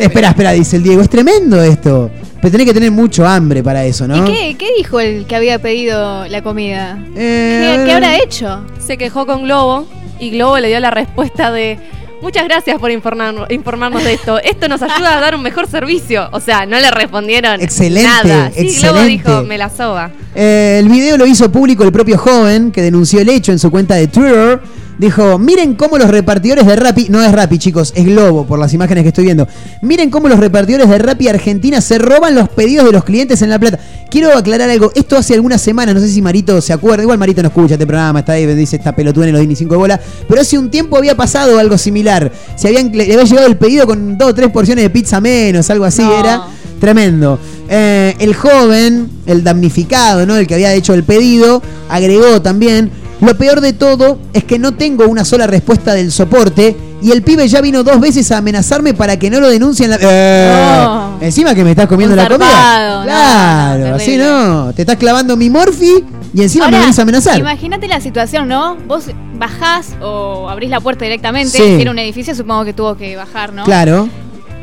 Espera, 0.00 0.28
espera, 0.28 0.52
dice 0.52 0.76
el 0.76 0.84
Diego. 0.84 1.02
Es 1.02 1.10
tremendo 1.10 1.60
esto. 1.60 2.10
Pero 2.40 2.52
tenés 2.52 2.66
que 2.66 2.74
tener 2.74 2.90
mucho 2.92 3.26
hambre 3.26 3.62
para 3.62 3.84
eso, 3.84 4.06
¿no? 4.06 4.16
¿Y 4.16 4.32
qué, 4.32 4.56
qué 4.56 4.68
dijo 4.76 5.00
el 5.00 5.26
que 5.26 5.34
había 5.34 5.58
pedido 5.58 6.28
la 6.28 6.42
comida? 6.42 6.98
Eh, 7.16 7.78
¿Qué, 7.78 7.84
qué 7.86 7.92
habrá 7.92 8.16
hecho? 8.18 8.64
Se 8.78 8.96
quejó 8.96 9.26
con 9.26 9.42
Globo 9.42 9.86
y 10.20 10.30
Globo 10.30 10.58
le 10.58 10.68
dio 10.68 10.78
la 10.78 10.90
respuesta 10.90 11.50
de 11.50 11.78
muchas 12.24 12.44
gracias 12.44 12.78
por 12.80 12.90
informarnos, 12.90 13.48
informarnos 13.50 14.02
de 14.02 14.14
esto. 14.14 14.38
Esto 14.40 14.66
nos 14.66 14.80
ayuda 14.82 15.18
a 15.18 15.20
dar 15.20 15.34
un 15.36 15.42
mejor 15.42 15.68
servicio. 15.68 16.28
O 16.32 16.40
sea, 16.40 16.64
no 16.64 16.80
le 16.80 16.90
respondieron 16.90 17.60
Excelente, 17.60 18.08
nada. 18.08 18.50
Sí, 18.50 18.78
Globo 18.80 18.98
excelente. 18.98 19.08
dijo, 19.30 19.42
me 19.44 19.58
la 19.58 19.68
soba. 19.68 20.10
Eh, 20.34 20.78
el 20.80 20.88
video 20.88 21.16
lo 21.18 21.26
hizo 21.26 21.52
público 21.52 21.84
el 21.84 21.92
propio 21.92 22.16
joven 22.18 22.72
que 22.72 22.82
denunció 22.82 23.20
el 23.20 23.28
hecho 23.28 23.52
en 23.52 23.58
su 23.58 23.70
cuenta 23.70 23.94
de 23.94 24.08
Twitter. 24.08 24.60
Dijo, 24.98 25.38
miren 25.40 25.74
cómo 25.74 25.98
los 25.98 26.08
repartidores 26.08 26.66
de 26.66 26.76
Rappi, 26.76 27.08
no 27.08 27.22
es 27.22 27.32
Rappi 27.32 27.58
chicos, 27.58 27.92
es 27.96 28.04
Globo 28.04 28.46
por 28.46 28.58
las 28.60 28.72
imágenes 28.74 29.02
que 29.02 29.08
estoy 29.08 29.24
viendo. 29.24 29.48
Miren 29.82 30.08
cómo 30.08 30.28
los 30.28 30.38
repartidores 30.38 30.88
de 30.88 30.98
Rappi 30.98 31.28
Argentina 31.28 31.80
se 31.80 31.98
roban 31.98 32.34
los 32.34 32.48
pedidos 32.48 32.86
de 32.86 32.92
los 32.92 33.02
clientes 33.02 33.42
en 33.42 33.50
La 33.50 33.58
Plata. 33.58 33.80
Quiero 34.08 34.36
aclarar 34.36 34.70
algo, 34.70 34.92
esto 34.94 35.16
hace 35.16 35.34
algunas 35.34 35.60
semanas, 35.60 35.96
no 35.96 36.00
sé 36.00 36.08
si 36.08 36.22
Marito 36.22 36.60
se 36.60 36.72
acuerda, 36.72 37.02
igual 37.02 37.18
Marito 37.18 37.42
no 37.42 37.48
escucha 37.48 37.74
este 37.74 37.86
programa, 37.86 38.20
está 38.20 38.34
ahí, 38.34 38.46
dice 38.46 38.76
esta 38.76 38.94
pelotuda 38.94 39.26
en 39.26 39.32
los 39.32 39.40
25 39.40 39.74
de 39.74 39.78
bola, 39.78 40.00
pero 40.28 40.40
hace 40.40 40.56
un 40.56 40.70
tiempo 40.70 40.96
había 40.96 41.16
pasado 41.16 41.58
algo 41.58 41.76
similar. 41.76 42.30
Se 42.54 42.68
habían, 42.68 42.92
le 42.92 43.04
había 43.04 43.24
llegado 43.24 43.48
el 43.48 43.56
pedido 43.56 43.86
con 43.86 44.16
dos 44.16 44.28
o 44.30 44.34
tres 44.34 44.50
porciones 44.50 44.84
de 44.84 44.90
pizza 44.90 45.20
menos, 45.20 45.68
algo 45.70 45.84
así 45.84 46.02
era. 46.02 46.44
Tremendo. 46.80 47.38
Eh, 47.68 48.14
el 48.18 48.34
joven, 48.34 49.08
el 49.26 49.42
damnificado, 49.42 50.26
¿no? 50.26 50.36
El 50.36 50.46
que 50.46 50.54
había 50.54 50.72
hecho 50.74 50.94
el 50.94 51.02
pedido, 51.02 51.62
agregó 51.88 52.42
también. 52.42 52.90
Lo 53.24 53.38
peor 53.38 53.60
de 53.60 53.72
todo 53.72 54.18
es 54.32 54.44
que 54.44 54.58
no 54.58 54.74
tengo 54.74 55.06
una 55.06 55.24
sola 55.24 55.46
respuesta 55.46 55.94
del 55.94 56.12
soporte 56.12 56.76
y 57.00 57.10
el 57.10 57.22
pibe 57.22 57.48
ya 57.48 57.60
vino 57.60 57.82
dos 57.82 58.00
veces 58.00 58.30
a 58.32 58.38
amenazarme 58.38 58.94
para 58.94 59.18
que 59.18 59.30
no 59.30 59.40
lo 59.40 59.48
denuncien. 59.48 59.90
La... 59.90 59.98
Eh, 60.00 61.26
Encima 61.26 61.54
que 61.54 61.64
me 61.64 61.70
estás 61.70 61.86
comiendo 61.86 62.14
la 62.14 62.28
comida. 62.28 63.02
Claro, 63.04 63.84
no, 63.88 63.94
así 63.94 64.16
no. 64.16 64.72
Te 64.74 64.82
estás 64.82 64.96
clavando 64.96 65.36
mi 65.36 65.48
morfi 65.48 66.04
y 66.34 66.42
encima 66.42 66.68
me 66.68 66.80
venís 66.80 66.98
a 66.98 67.02
amenazar. 67.02 67.38
Imagínate 67.38 67.88
la 67.88 68.00
situación, 68.00 68.48
¿no? 68.48 68.76
Vos 68.86 69.06
bajás 69.38 69.94
o 70.02 70.48
abrís 70.50 70.68
la 70.68 70.80
puerta 70.80 71.04
directamente. 71.04 71.56
Sí. 71.56 71.76
Si 71.76 71.80
era 71.80 71.90
un 71.90 71.98
edificio, 71.98 72.34
supongo 72.34 72.64
que 72.64 72.74
tuvo 72.74 72.96
que 72.96 73.16
bajar, 73.16 73.52
¿no? 73.52 73.64
Claro. 73.64 74.08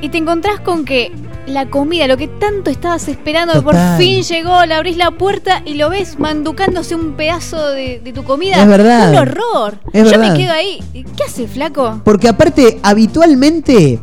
Y 0.01 0.09
te 0.09 0.17
encontrás 0.17 0.59
con 0.59 0.85
que 0.85 1.11
la 1.47 1.69
comida, 1.69 2.07
lo 2.07 2.17
que 2.17 2.27
tanto 2.27 2.69
estabas 2.69 3.07
esperando, 3.07 3.63
por 3.63 3.75
fin 3.97 4.21
llegó, 4.23 4.65
le 4.65 4.73
abrís 4.73 4.97
la 4.97 5.11
puerta 5.11 5.61
y 5.65 5.73
lo 5.73 5.89
ves 5.89 6.19
manducándose 6.19 6.95
un 6.95 7.13
pedazo 7.13 7.69
de, 7.69 7.99
de 8.03 8.13
tu 8.13 8.23
comida. 8.23 8.61
Es 8.61 8.67
verdad. 8.67 9.11
Un 9.11 9.17
horror. 9.17 9.79
Es 9.93 10.03
Yo 10.05 10.11
verdad. 10.11 10.33
me 10.33 10.37
quedo 10.37 10.53
ahí. 10.53 10.79
¿Qué 10.93 11.23
hace, 11.25 11.47
flaco? 11.47 12.01
Porque 12.03 12.27
aparte, 12.27 12.79
habitualmente. 12.83 13.99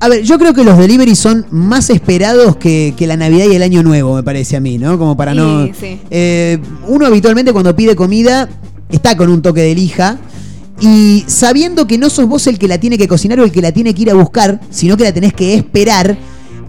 A 0.00 0.08
ver, 0.08 0.22
yo 0.22 0.38
creo 0.38 0.52
que 0.52 0.64
los 0.64 0.76
deliveries 0.76 1.18
son 1.18 1.46
más 1.50 1.88
esperados 1.88 2.56
que, 2.56 2.94
que 2.96 3.06
la 3.06 3.16
Navidad 3.16 3.46
y 3.46 3.54
el 3.54 3.62
Año 3.62 3.82
Nuevo, 3.82 4.16
me 4.16 4.22
parece 4.22 4.56
a 4.56 4.60
mí, 4.60 4.76
¿no? 4.76 4.98
Como 4.98 5.16
para 5.16 5.32
no. 5.34 5.66
Sí, 5.66 5.72
sí. 5.78 6.00
Eh, 6.10 6.58
uno 6.88 7.06
habitualmente 7.06 7.52
cuando 7.52 7.74
pide 7.74 7.96
comida 7.96 8.48
está 8.90 9.16
con 9.16 9.30
un 9.30 9.40
toque 9.40 9.62
de 9.62 9.74
lija. 9.74 10.18
Y 10.80 11.24
sabiendo 11.28 11.86
que 11.86 11.96
no 11.98 12.10
sos 12.10 12.26
vos 12.26 12.46
el 12.48 12.58
que 12.58 12.66
la 12.66 12.78
tiene 12.78 12.98
que 12.98 13.06
cocinar 13.06 13.38
o 13.38 13.44
el 13.44 13.52
que 13.52 13.62
la 13.62 13.70
tiene 13.70 13.94
que 13.94 14.02
ir 14.02 14.10
a 14.10 14.14
buscar, 14.14 14.60
sino 14.70 14.96
que 14.96 15.04
la 15.04 15.12
tenés 15.12 15.32
que 15.32 15.54
esperar, 15.54 16.18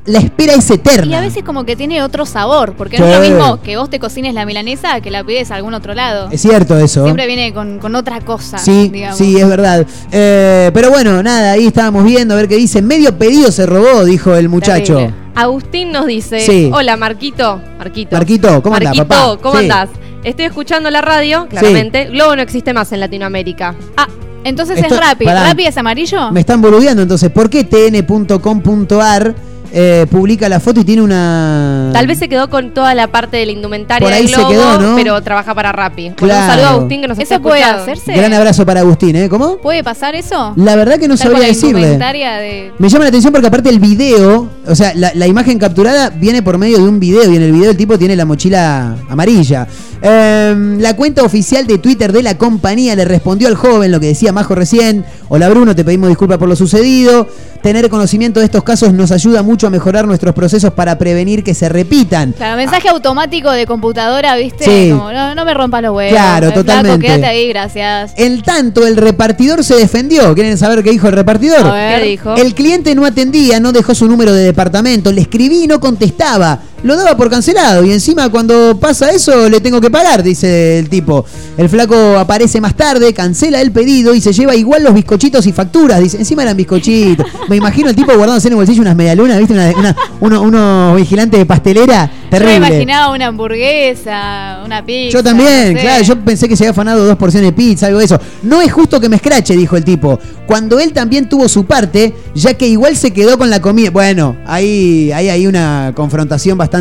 la 0.05 0.19
espera 0.19 0.53
es 0.53 0.69
eterna. 0.69 1.11
Y 1.11 1.13
a 1.15 1.21
veces 1.21 1.43
como 1.43 1.65
que 1.65 1.75
tiene 1.75 2.03
otro 2.03 2.25
sabor, 2.25 2.73
porque 2.77 2.97
Sí. 2.97 3.03
no 3.03 3.09
es 3.09 3.15
lo 3.15 3.21
mismo 3.21 3.61
que 3.61 3.75
vos 3.77 3.89
te 3.89 3.99
cocines 3.99 4.33
la 4.33 4.45
milanesa 4.45 5.01
que 5.01 5.09
la 5.11 5.23
pides 5.23 5.49
a 5.51 5.55
algún 5.55 5.73
otro 5.73 5.93
lado. 5.95 6.29
Es 6.31 6.41
cierto 6.41 6.77
eso. 6.77 7.03
Siempre 7.03 7.25
viene 7.27 7.53
con, 7.53 7.79
con 7.79 7.95
otra 7.95 8.21
cosa, 8.21 8.57
Sí, 8.59 8.89
digamos. 8.89 9.17
sí, 9.17 9.37
es 9.39 9.47
verdad. 9.47 9.85
Eh, 10.11 10.69
pero 10.73 10.89
bueno, 10.91 11.23
nada, 11.23 11.53
ahí 11.53 11.67
estábamos 11.67 12.03
viendo 12.03 12.33
a 12.33 12.37
ver 12.37 12.47
qué 12.47 12.55
dice. 12.55 12.81
Medio 12.81 13.17
pedido 13.17 13.51
se 13.51 13.65
robó, 13.65 14.05
dijo 14.05 14.35
el 14.35 14.47
muchacho. 14.49 14.95
Terrible. 14.95 15.15
Agustín 15.35 15.91
nos 15.91 16.05
dice, 16.05 16.39
Sí. 16.39 16.69
hola 16.73 16.95
Marquito. 16.97 17.59
Marquito. 17.77 18.15
Marquito, 18.15 18.61
¿cómo 18.61 18.75
andás, 18.75 18.95
Marquito, 18.95 19.07
papá? 19.07 19.37
¿cómo 19.41 19.55
Sí. 19.59 19.63
andás? 19.63 19.89
Estoy 20.23 20.45
escuchando 20.45 20.89
la 20.91 21.01
radio, 21.01 21.47
claramente. 21.49 22.05
Globo 22.05 22.35
no 22.35 22.41
existe 22.41 22.73
más 22.73 22.91
en 22.91 22.99
Latinoamérica. 22.99 23.75
Ah, 23.97 24.07
entonces 24.43 24.77
Esto- 24.79 24.95
es 24.95 24.99
Rappi. 25.01 25.25
¿Rappi 25.25 25.65
es 25.65 25.77
amarillo? 25.77 26.31
Me 26.31 26.39
están 26.39 26.61
boludeando 26.61 27.01
entonces. 27.03 27.29
¿Por 27.31 27.49
qué 27.49 27.63
tn.com.ar 27.63 29.35
eh, 29.77 30.05
publica 30.09 30.47
la 30.47 30.61
foto 30.61 30.79
y 30.79 30.85
tiene 30.85 31.01
una. 31.01 31.89
Tal 31.91 32.07
vez 32.07 32.17
se 32.17 32.29
quedó 32.29 32.49
con 32.49 32.73
toda 32.73 32.95
la 32.95 33.07
parte 33.07 33.35
de 33.35 33.45
la 33.45 33.51
indumentaria 33.51 34.05
Por 34.07 34.13
ahí 34.13 34.23
de 34.23 34.29
se 34.29 34.35
Globo, 34.37 34.49
quedó, 34.49 34.79
¿no? 34.79 34.95
pero 34.95 35.21
trabaja 35.21 35.53
para 35.53 35.73
Rappi. 35.73 36.13
Bueno, 36.17 36.33
un 36.33 36.47
saludo 36.47 36.65
a 36.65 36.69
Agustín 36.69 37.01
que 37.01 37.07
nos 37.09 37.19
está 37.19 37.35
¿Eso 37.35 37.43
puede 37.43 37.61
hacerse? 37.61 38.13
Gran 38.13 38.31
abrazo 38.33 38.65
para 38.65 38.79
Agustín, 38.79 39.17
¿eh? 39.17 39.27
¿Cómo? 39.27 39.57
¿Puede 39.57 39.83
pasar 39.83 40.15
eso? 40.15 40.53
La 40.55 40.77
verdad 40.77 40.97
que 40.97 41.09
no 41.09 41.15
Estar 41.15 41.29
la 41.33 41.39
decirle. 41.39 41.81
indumentaria 41.81 42.35
de... 42.37 42.71
Me 42.79 42.87
llama 42.87 43.03
la 43.03 43.09
atención 43.09 43.33
porque 43.33 43.47
aparte 43.47 43.67
el 43.69 43.81
video, 43.81 44.49
o 44.65 44.75
sea, 44.75 44.93
la, 44.95 45.11
la 45.13 45.27
imagen 45.27 45.59
capturada 45.59 46.09
viene 46.09 46.41
por 46.41 46.57
medio 46.57 46.77
de 46.77 46.83
un 46.87 46.97
video 46.97 47.29
y 47.29 47.35
en 47.35 47.41
el 47.41 47.51
video 47.51 47.71
el 47.71 47.77
tipo 47.77 47.97
tiene 47.97 48.15
la 48.15 48.23
mochila 48.23 48.95
amarilla. 49.09 49.67
Em, 50.01 50.79
la 50.79 50.95
cuenta 50.95 51.23
oficial 51.23 51.67
de 51.67 51.79
Twitter 51.79 52.13
de 52.13 52.23
la 52.23 52.37
compañía 52.37 52.95
le 52.95 53.03
respondió 53.05 53.47
al 53.49 53.55
joven 53.55 53.91
lo 53.91 53.99
que 53.99 54.07
decía 54.07 54.31
Majo 54.31 54.55
recién. 54.55 55.03
Hola 55.29 55.49
Bruno, 55.49 55.75
te 55.75 55.83
pedimos 55.83 56.07
disculpas 56.09 56.37
por 56.37 56.47
lo 56.47 56.55
sucedido. 56.55 57.27
Tener 57.63 57.89
conocimiento 57.89 58.39
de 58.39 58.45
estos 58.45 58.63
casos 58.63 58.93
nos 58.93 59.11
ayuda 59.11 59.41
mucho 59.41 59.64
a 59.67 59.69
mejorar 59.69 60.07
nuestros 60.07 60.33
procesos 60.33 60.73
para 60.73 60.97
prevenir 60.97 61.43
que 61.43 61.53
se 61.53 61.69
repitan. 61.69 62.33
Claro, 62.33 62.57
mensaje 62.57 62.89
automático 62.89 63.51
de 63.51 63.65
computadora, 63.65 64.35
¿viste? 64.35 64.65
Sí. 64.65 64.91
Como, 64.91 65.11
no, 65.11 65.35
no 65.35 65.45
me 65.45 65.53
rompa 65.53 65.81
los 65.81 65.95
huevos. 65.95 66.11
Claro, 66.11 66.47
flaco, 66.47 66.61
totalmente. 66.61 67.05
quédate 67.05 67.25
ahí, 67.25 67.49
gracias. 67.49 68.13
En 68.17 68.41
tanto, 68.41 68.85
el 68.85 68.97
repartidor 68.97 69.63
se 69.63 69.75
defendió. 69.75 70.33
¿Quieren 70.33 70.57
saber 70.57 70.83
qué 70.83 70.91
dijo 70.91 71.07
el 71.07 71.13
repartidor? 71.13 71.65
A 71.65 71.73
ver. 71.73 72.01
¿Qué 72.01 72.07
dijo? 72.09 72.35
El 72.35 72.53
cliente 72.53 72.95
no 72.95 73.05
atendía, 73.05 73.59
no 73.59 73.71
dejó 73.71 73.95
su 73.95 74.07
número 74.07 74.33
de 74.33 74.43
departamento, 74.43 75.11
le 75.11 75.21
escribí 75.21 75.63
y 75.63 75.67
no 75.67 75.79
contestaba. 75.79 76.59
Lo 76.85 76.95
daba 76.95 77.17
por 77.17 77.31
cancelado 77.31 77.83
y 77.83 77.91
encima 77.91 78.29
cuando 78.29 78.77
pasa 78.79 79.09
eso 79.09 79.49
le 79.49 79.59
tengo 79.59 79.81
que 79.81 79.89
pagar, 79.89 80.21
dice 80.21 80.77
el 80.77 80.87
tipo. 80.87 81.25
El 81.57 81.67
flaco 81.67 81.95
aparece 82.19 82.61
más 82.61 82.75
tarde, 82.75 83.11
cancela 83.11 83.59
el 83.59 83.71
pedido 83.71 84.13
y 84.13 84.21
se 84.21 84.31
lleva 84.31 84.55
igual 84.55 84.83
los 84.83 84.93
bizcochitos 84.93 85.47
y 85.47 85.51
facturas. 85.51 85.99
Dice, 85.99 86.17
encima 86.17 86.43
eran 86.43 86.55
bizcochitos. 86.55 87.25
Me 87.49 87.55
imagino 87.55 87.89
el 87.89 87.95
tipo 87.95 88.13
guardándose 88.15 88.49
en 88.49 88.53
el 88.53 88.57
bolsillo 88.57 88.81
unas 88.83 88.95
medialunas, 88.95 89.39
¿viste? 89.39 89.53
Una, 89.55 89.71
una- 89.75 89.95
uno, 90.19 90.41
uno 90.43 90.95
vigilante 90.95 91.37
de 91.37 91.45
pastelera. 91.47 92.05
Yo 92.05 92.29
me 92.31 92.39
Terrible. 92.39 92.67
imaginaba 92.67 93.13
una 93.13 93.27
hamburguesa, 93.27 94.61
una 94.65 94.85
pizza. 94.85 95.17
Yo 95.17 95.23
también, 95.23 95.73
no 95.73 95.79
sé. 95.79 95.85
claro, 95.85 96.03
yo 96.03 96.19
pensé 96.19 96.47
que 96.47 96.55
se 96.55 96.63
había 96.65 96.71
afanado 96.71 97.05
dos 97.05 97.15
porciones 97.17 97.49
de 97.49 97.53
pizza, 97.53 97.87
algo 97.87 97.99
de 97.99 98.05
eso. 98.05 98.19
No 98.43 98.61
es 98.61 98.71
justo 98.71 98.99
que 98.99 99.09
me 99.09 99.15
escrache, 99.15 99.55
dijo 99.55 99.75
el 99.77 99.83
tipo. 99.83 100.19
Cuando 100.45 100.79
él 100.79 100.93
también 100.93 101.27
tuvo 101.29 101.47
su 101.49 101.65
parte, 101.65 102.13
ya 102.35 102.53
que 102.53 102.67
igual 102.67 102.95
se 102.95 103.11
quedó 103.11 103.37
con 103.37 103.49
la 103.49 103.59
comida. 103.61 103.89
Bueno, 103.89 104.35
ahí 104.45 105.11
ahí 105.13 105.29
hay 105.29 105.47
una 105.47 105.93
confrontación 105.95 106.57
bastante 106.57 106.74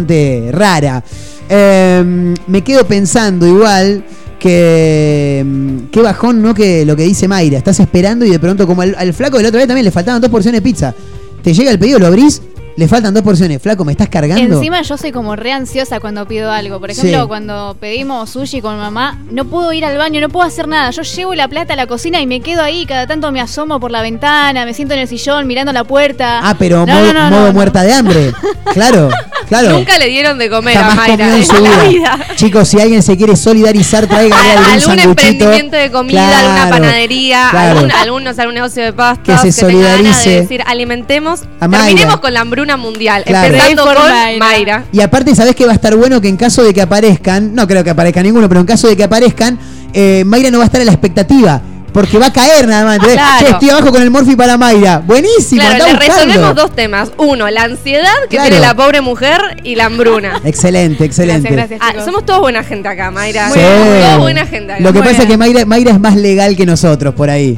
rara. 0.53 1.03
Eh, 1.49 2.34
me 2.47 2.62
quedo 2.62 2.86
pensando 2.86 3.47
igual 3.47 4.05
que 4.38 5.42
mm, 5.45 5.90
qué 5.90 6.03
bajón, 6.03 6.42
¿no? 6.42 6.55
Que 6.55 6.84
lo 6.84 6.97
que 6.97 7.05
dice 7.05 7.28
Mayra. 7.28 7.59
Estás 7.59 7.80
esperando 7.80 8.24
y 8.24 8.30
de 8.30 8.38
pronto, 8.38 8.66
como 8.66 8.82
al, 8.82 8.95
al 8.99 9.12
flaco 9.14 9.36
de 9.36 9.45
la 9.45 9.49
otra 9.49 9.59
vez 9.59 9.68
también 9.68 9.84
le 9.84 9.90
faltaban 9.90 10.20
dos 10.20 10.30
porciones 10.30 10.61
de 10.61 10.62
pizza. 10.62 10.95
Te 11.42 11.53
llega 11.53 11.70
el 11.70 11.78
pedido, 11.78 11.99
lo 11.99 12.07
abrís, 12.07 12.40
le 12.77 12.89
faltan 12.89 13.14
dos 13.14 13.22
porciones. 13.22 13.61
Flaco, 13.62 13.85
¿me 13.85 13.93
estás 13.93 14.09
cargando? 14.09 14.57
Encima 14.57 14.83
yo 14.83 14.97
soy 14.97 15.12
como 15.12 15.37
re 15.37 15.53
ansiosa 15.53 16.01
cuando 16.01 16.27
pido 16.27 16.51
algo. 16.51 16.81
Por 16.81 16.91
ejemplo, 16.91 17.22
Sí. 17.22 17.29
cuando 17.29 17.77
pedimos 17.79 18.31
sushi 18.31 18.61
con 18.61 18.77
mamá, 18.79 19.18
no 19.31 19.45
puedo 19.45 19.72
ir 19.72 19.85
al 19.85 19.97
baño, 19.97 20.20
no 20.20 20.29
puedo 20.29 20.47
hacer 20.47 20.66
nada. 20.68 20.91
Yo 20.91 21.03
llevo 21.03 21.35
la 21.35 21.49
plata 21.49 21.75
a 21.75 21.77
la 21.77 21.87
cocina 21.87 22.20
y 22.20 22.27
me 22.27 22.41
quedo 22.41 22.62
ahí. 22.62 22.85
Cada 22.87 23.07
tanto 23.07 23.31
me 23.33 23.41
asomo 23.41 23.79
por 23.81 23.91
la 23.91 24.03
ventana, 24.03 24.64
me 24.64 24.75
siento 24.75 24.95
en 24.95 25.01
el 25.01 25.09
sillón 25.09 25.47
mirando 25.47 25.72
la 25.72 25.85
puerta. 25.85 26.41
Ah, 26.43 26.55
pero 26.59 26.85
No, 26.87 26.95
modo, 26.95 27.12
no, 27.12 27.12
no, 27.12 27.31
modo 27.31 27.41
no, 27.41 27.47
no. 27.49 27.53
muerta 27.53 27.83
de 27.83 27.93
hambre. 27.93 28.33
Claro, 28.75 29.09
claro. 29.47 29.70
Nunca 29.70 29.97
le 29.99 30.09
dieron 30.09 30.37
de 30.37 30.51
comer 30.51 30.77
a 30.77 30.81
Jamás 30.81 30.97
Mayra 30.97 31.16
comió 31.27 31.35
en 31.37 31.45
su 31.47 31.62
vida. 31.62 31.85
vida. 31.89 32.18
Chicos, 32.35 32.66
si 32.66 32.81
alguien 32.81 33.03
se 33.05 33.16
quiere 33.16 33.37
solidarizar, 33.37 34.07
tráigale 34.09 34.51
algún, 34.51 34.91
algún 34.91 34.99
emprendimiento 35.11 35.77
de 35.77 35.91
comida, 35.93 36.41
alguna 36.41 36.70
panadería, 36.70 37.49
claro. 37.53 37.79
algún, 37.79 37.93
algún, 37.93 38.25
no 38.25 38.35
sé, 38.35 38.41
algún 38.41 38.55
negocio 38.57 38.83
de 38.83 38.93
pastas 38.93 39.43
Que 39.43 39.53
se 39.53 39.62
ganas 39.62 39.75
solidarice. 39.77 40.31
de 40.31 40.41
decir 40.41 40.62
alimentemos, 40.66 41.43
A 41.61 41.68
Mayra. 41.68 41.85
terminemos 41.87 42.16
con 42.20 42.33
la 42.35 42.41
hambruna 42.41 42.64
mundial, 42.77 43.23
Claro. 43.25 43.47
empezando 43.55 43.85
con 43.85 43.95
Mayra. 43.95 44.39
Mayra. 44.39 44.85
Y 44.93 45.01
aparte, 45.01 45.35
¿sabés 45.35 45.55
que 45.55 45.65
va 45.67 45.73
a 45.73 45.75
estar 45.75 45.95
bueno 45.97 46.21
que 46.21 46.29
en 46.29 46.37
caso 46.37 46.62
de 46.62 46.73
que 46.75 46.83
aparezcan, 46.83 47.55
no 47.55 47.67
creo 47.67 47.85
que 47.85 47.91
aparezca 47.91 48.23
ninguno, 48.23 48.49
pero 48.49 48.61
en 48.61 48.67
caso 48.67 48.89
de 48.89 48.97
que 48.97 49.05
aparezcan, 49.05 49.59
eh, 49.93 50.23
Mayra 50.27 50.51
no 50.51 50.59
va 50.59 50.65
a 50.65 50.67
estar 50.67 50.81
a 50.81 50.85
la 50.85 50.93
expectativa. 50.93 51.61
Porque 51.93 52.19
va 52.19 52.27
a 52.27 52.33
caer 52.33 52.67
nada 52.67 52.85
más. 52.85 52.95
¿entendés? 52.97 53.19
Claro. 53.19 53.47
Che, 53.47 53.53
estoy 53.53 53.71
abajo 53.71 53.93
con 53.93 54.03
el 54.03 54.11
Morphy 54.11 54.35
para 54.35 54.59
Mayra. 54.59 54.99
Buenísimo, 54.99 55.62
Claro, 55.62 55.87
le 55.87 55.93
resolvemos 55.97 56.55
dos 56.57 56.75
temas. 56.75 57.12
Uno, 57.19 57.49
la 57.51 57.62
ansiedad 57.62 58.11
que 58.29 58.31
Claro. 58.37 58.51
tiene 58.51 58.67
la 58.67 58.75
pobre 58.75 59.01
mujer 59.01 59.39
y 59.62 59.77
la 59.77 59.85
hambruna. 59.85 60.41
Excelente, 60.43 61.05
excelente. 61.05 61.49
Gracias, 61.53 61.79
gracias, 61.79 62.01
Ah, 62.03 62.05
somos 62.05 62.27
todos 62.27 62.41
buena 62.41 62.65
gente 62.65 62.89
acá, 62.89 63.12
Mayra. 63.12 63.49
Sí. 63.53 63.61
Todos 63.61 64.19
buena 64.19 64.45
gente 64.45 64.73
acá. 64.73 64.83
Lo 64.83 64.93
que 64.93 64.99
Muy 64.99 65.09
pasa 65.09 65.23
es 65.23 65.29
que 65.29 65.37
Mayra, 65.37 65.65
Mayra 65.67 65.93
es 65.93 66.01
más 66.01 66.17
legal 66.17 66.57
que 66.57 66.67
nosotros 66.67 67.15
por 67.15 67.31
ahí. 67.31 67.57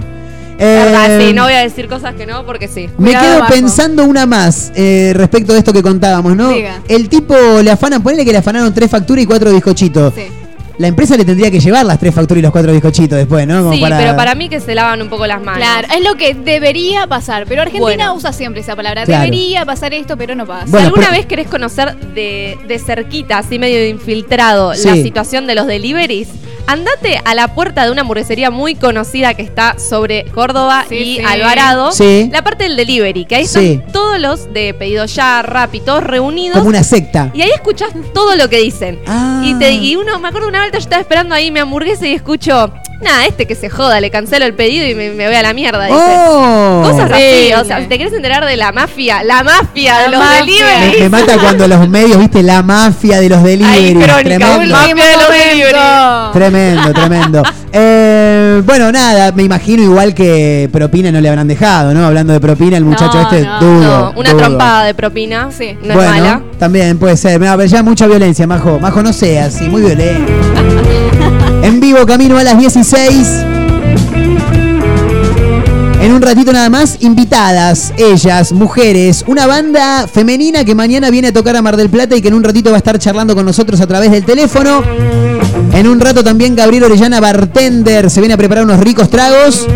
Verdad, 0.59 1.21
Eh, 1.21 1.27
sí, 1.29 1.33
no 1.35 1.45
voy 1.45 1.53
a 1.53 1.61
decir 1.61 1.89
cosas 1.89 2.15
que 2.15 2.27
no, 2.27 2.47
porque 2.47 2.67
sí. 2.69 2.89
Me 2.99 3.07
Cuidado 3.11 3.25
quedo 3.27 3.37
abajo. 3.39 3.53
pensando 3.53 4.05
una 4.05 4.25
más 4.27 4.73
eh, 4.75 5.13
respecto 5.15 5.53
de 5.53 5.59
esto 5.59 5.73
que 5.73 5.83
contábamos, 5.83 6.35
¿no? 6.37 6.49
Diga. 6.51 6.81
El 6.89 7.09
tipo 7.09 7.35
le 7.63 7.71
afanan, 7.71 8.03
ponele 8.03 8.25
que 8.25 8.33
le 8.33 8.39
afanaron 8.39 8.73
tres 8.73 8.91
facturas 8.91 9.23
y 9.23 9.27
cuatro 9.27 9.53
bizcochitos. 9.53 10.15
Sí. 10.15 10.23
La 10.79 10.89
empresa 10.89 11.17
le 11.17 11.25
tendría 11.25 11.51
que 11.51 11.59
llevar 11.61 11.87
las 11.87 11.99
tres 11.99 12.15
facturas 12.15 12.39
y 12.41 12.43
los 12.43 12.53
cuatro 12.53 12.73
bizcochitos 12.73 13.17
después, 13.17 13.47
¿no? 13.47 13.63
Como 13.63 13.73
Sí, 13.75 13.83
pero 13.89 14.15
para 14.17 14.35
mí 14.35 14.49
que 14.49 14.61
se 14.61 14.75
lavan 14.75 15.01
un 15.01 15.09
poco 15.09 15.27
las 15.27 15.41
manos. 15.43 15.59
Claro, 15.63 15.89
es 15.95 16.05
lo 16.05 16.15
que 16.17 16.35
debería 16.35 17.07
pasar. 17.07 17.47
Pero 17.49 17.63
Argentina 17.63 17.83
Bueno. 17.83 18.15
usa 18.15 18.33
siempre 18.33 18.61
esa 18.61 18.77
palabra. 18.77 19.05
Claro. 19.05 19.25
Debería 19.25 19.65
pasar 19.65 19.95
esto, 19.95 20.17
pero 20.17 20.35
no 20.35 20.47
pasa. 20.47 20.67
Bueno, 20.67 20.79
si 20.81 20.87
alguna 20.87 21.07
pero- 21.09 21.17
vez 21.19 21.27
querés 21.27 21.49
conocer 21.49 21.97
de, 21.97 22.59
de 22.67 22.79
cerquita, 22.79 23.39
así 23.39 23.59
medio 23.59 23.87
infiltrado, 23.89 24.75
Sí. 24.75 24.87
la 24.89 24.95
situación 24.97 25.47
de 25.47 25.55
los 25.55 25.67
deliveries, 25.67 26.29
andate 26.67 27.21
a 27.25 27.35
la 27.35 27.55
puerta 27.55 27.85
de 27.85 27.93
una 27.93 28.01
hamburguesería 28.03 28.51
muy 28.51 28.75
conocida 28.75 29.35
que 29.35 29.43
está 29.43 29.79
sobre 29.79 30.25
Córdoba 30.35 30.85
Sí, 30.89 30.97
y 30.97 31.17
sí. 31.19 31.23
Alvarado. 31.25 31.93
Sí. 31.93 32.29
La 32.33 32.43
parte 32.43 32.65
del 32.65 32.77
delivery, 32.77 33.25
que 33.25 33.37
ahí 33.37 33.47
Sí. 33.47 33.73
están 33.75 33.93
todos 33.93 34.19
los 34.21 34.53
de 34.53 34.75
pedido 34.75 35.05
ya, 35.07 35.43
rap 35.43 35.75
y 35.75 35.81
todos 35.81 36.03
reunidos. 36.03 36.57
Como 36.59 36.69
una 36.71 36.83
secta. 36.83 37.31
Y 37.35 37.43
ahí 37.43 37.51
escuchás 37.55 37.91
todo 38.13 38.35
lo 38.37 38.49
que 38.51 38.59
dicen. 38.59 38.99
Ah. 39.07 39.43
Y, 39.45 39.55
te, 39.59 39.73
y 39.73 39.95
uno, 39.97 40.19
me 40.19 40.29
acuerdo 40.29 40.49
una 40.49 40.66
vuelta, 40.67 40.79
yo 40.79 40.83
estaba 40.85 41.01
esperando 41.01 41.35
ahí 41.35 41.51
mi 41.53 41.61
hamburguesa 41.61 42.07
y 42.09 42.15
escucho, 42.15 42.73
nada, 43.01 43.27
este 43.27 43.47
que 43.47 43.55
se 43.55 43.69
joda, 43.71 44.01
le 44.01 44.11
cancelo 44.11 44.45
el 44.47 44.55
pedido 44.55 44.87
y 44.87 44.95
me, 44.95 45.11
me 45.11 45.27
voy 45.27 45.37
a 45.37 45.43
la 45.43 45.53
mierda. 45.55 45.85
Dice. 45.87 45.99
¡Oh! 45.99 46.83
Cosas 46.85 47.11
así, 47.13 47.53
o 47.55 47.65
sea, 47.65 47.81
si 47.81 47.87
te 47.87 47.99
querés 47.99 48.13
enterar 48.13 48.45
de 48.45 48.57
la 48.57 48.73
mafia, 48.73 49.23
la 49.23 49.43
mafia 49.43 49.99
de 49.99 50.03
La 50.05 50.09
los 50.11 50.21
mafia. 50.21 50.41
Deliveries. 50.45 51.01
me 51.03 51.09
mata 51.09 51.39
cuando 51.39 51.69
los 51.69 51.89
medios, 51.89 52.19
viste, 52.19 52.43
la 52.43 52.63
mafia 52.63 53.21
de 53.21 53.29
los 53.29 53.43
delivery. 53.43 53.95
crónica, 53.95 54.23
Tremendo. 54.23 54.77
mafia 54.77 54.95
de 55.07 55.17
los 55.17 55.29
delivery. 55.29 55.79
Tremendo, 56.33 56.93
tremendo. 56.93 57.43
Eh, 57.79 58.63
bueno, 58.65 58.91
nada, 58.91 59.33
me 59.33 59.43
imagino 59.43 59.83
igual 59.83 60.15
que 60.15 60.67
propina 60.73 61.13
no 61.13 61.21
le 61.21 61.29
habrán 61.29 61.47
dejado, 61.47 61.93
¿no? 61.93 62.07
Hablando 62.07 62.33
de 62.33 62.41
propina, 62.41 62.79
el 62.79 62.87
muchacho 62.87 63.19
No, 63.19 63.23
este, 63.31 63.43
no. 63.43 63.61
dudo. 63.61 63.81
No, 63.83 64.13
una 64.17 64.31
dudo. 64.31 64.41
trompada 64.43 64.85
de 64.87 64.95
propina. 64.95 65.49
Sí. 65.51 65.77
No 65.83 65.93
bueno, 65.95 66.15
es 66.15 66.21
mala. 66.23 66.43
también 66.59 66.99
puede 66.99 67.19
ser. 67.19 67.39
Mira, 67.39 67.63
ya 67.67 67.83
mucha 67.83 68.07
violencia, 68.07 68.47
Majo. 68.47 68.79
Majo, 68.81 69.03
no 69.03 69.13
sea 69.13 69.47
así, 69.47 69.65
muy 69.65 69.83
violento. 69.83 70.33
en 71.67 71.81
vivo, 71.81 72.07
camino 72.07 72.39
a 72.39 72.45
las 72.45 72.57
16. 72.59 73.29
En 76.01 76.13
un 76.13 76.23
ratito 76.23 76.53
nada 76.53 76.71
más, 76.71 76.99
invitadas, 77.01 77.93
ellas, 77.97 78.53
mujeres, 78.53 79.25
una 79.27 79.49
banda 79.49 80.07
femenina 80.07 80.65
que 80.65 80.77
mañana 80.77 81.11
viene 81.11 81.29
a 81.29 81.33
tocar 81.33 81.57
a 81.57 81.63
Mar 81.63 81.77
del 81.77 81.91
Plata 81.91 82.15
y 82.15 82.23
que 82.23 82.29
en 82.29 82.35
un 82.35 82.45
ratito 82.45 82.71
va 82.71 82.77
a 82.77 82.79
estar 82.79 82.99
charlando 83.01 83.35
con 83.35 83.45
nosotros 83.45 83.81
a 83.81 83.87
través 83.89 84.13
del 84.13 84.25
teléfono. 84.25 84.83
En 85.73 85.89
un 85.89 85.99
rato 85.99 86.23
también 86.23 86.55
Gabriel 86.55 86.85
Orellana, 86.85 87.19
bartender, 87.19 88.11
se 88.11 88.21
viene 88.21 88.35
a 88.35 88.37
preparar 88.37 88.63
unos 88.63 88.79
ricos 88.79 89.11
tragos. 89.11 89.67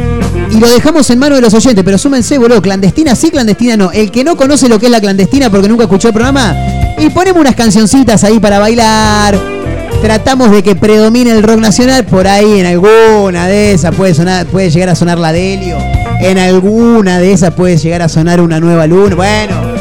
Y 0.52 0.60
lo 0.60 0.68
dejamos 0.68 1.10
en 1.10 1.18
manos 1.18 1.38
de 1.38 1.42
los 1.42 1.54
oyentes, 1.54 1.82
pero 1.84 1.98
súmense, 1.98 2.38
boludo, 2.38 2.62
clandestina 2.62 3.16
sí, 3.16 3.30
clandestina 3.30 3.76
no. 3.76 3.90
El 3.90 4.12
que 4.12 4.22
no 4.22 4.36
conoce 4.36 4.68
lo 4.68 4.78
que 4.78 4.86
es 4.86 4.92
la 4.92 5.00
clandestina 5.00 5.50
porque 5.50 5.68
nunca 5.68 5.84
escuchó 5.84 6.08
el 6.08 6.14
programa, 6.14 6.54
y 6.98 7.10
ponemos 7.10 7.40
unas 7.40 7.56
cancioncitas 7.56 8.22
ahí 8.22 8.38
para 8.38 8.60
bailar. 8.60 9.59
Tratamos 10.02 10.50
de 10.50 10.62
que 10.62 10.74
predomine 10.74 11.30
el 11.30 11.42
rock 11.42 11.58
nacional, 11.60 12.04
por 12.04 12.26
ahí 12.26 12.60
en 12.60 12.66
alguna 12.66 13.46
de 13.46 13.72
esas 13.72 13.94
puede 13.94 14.14
sonar, 14.14 14.46
puede 14.46 14.70
llegar 14.70 14.88
a 14.88 14.94
sonar 14.94 15.18
la 15.18 15.30
Delio. 15.30 15.76
En 16.20 16.38
alguna 16.38 17.18
de 17.18 17.32
esas 17.32 17.52
puede 17.52 17.76
llegar 17.76 18.02
a 18.02 18.08
sonar 18.08 18.40
una 18.40 18.60
nueva 18.60 18.86
luna. 18.86 19.14
Bueno, 19.14 19.79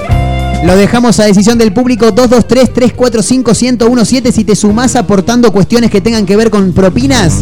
lo 0.64 0.76
dejamos 0.76 1.20
a 1.20 1.26
decisión 1.26 1.58
del 1.58 1.74
público 1.74 2.14
223-345-1017. 2.14 4.32
Si 4.32 4.44
te 4.44 4.56
sumás 4.56 4.96
aportando 4.96 5.52
cuestiones 5.52 5.90
que 5.90 6.02
tengan 6.02 6.26
que 6.26 6.36
ver 6.36 6.50
con 6.52 6.74
propinas, 6.74 7.40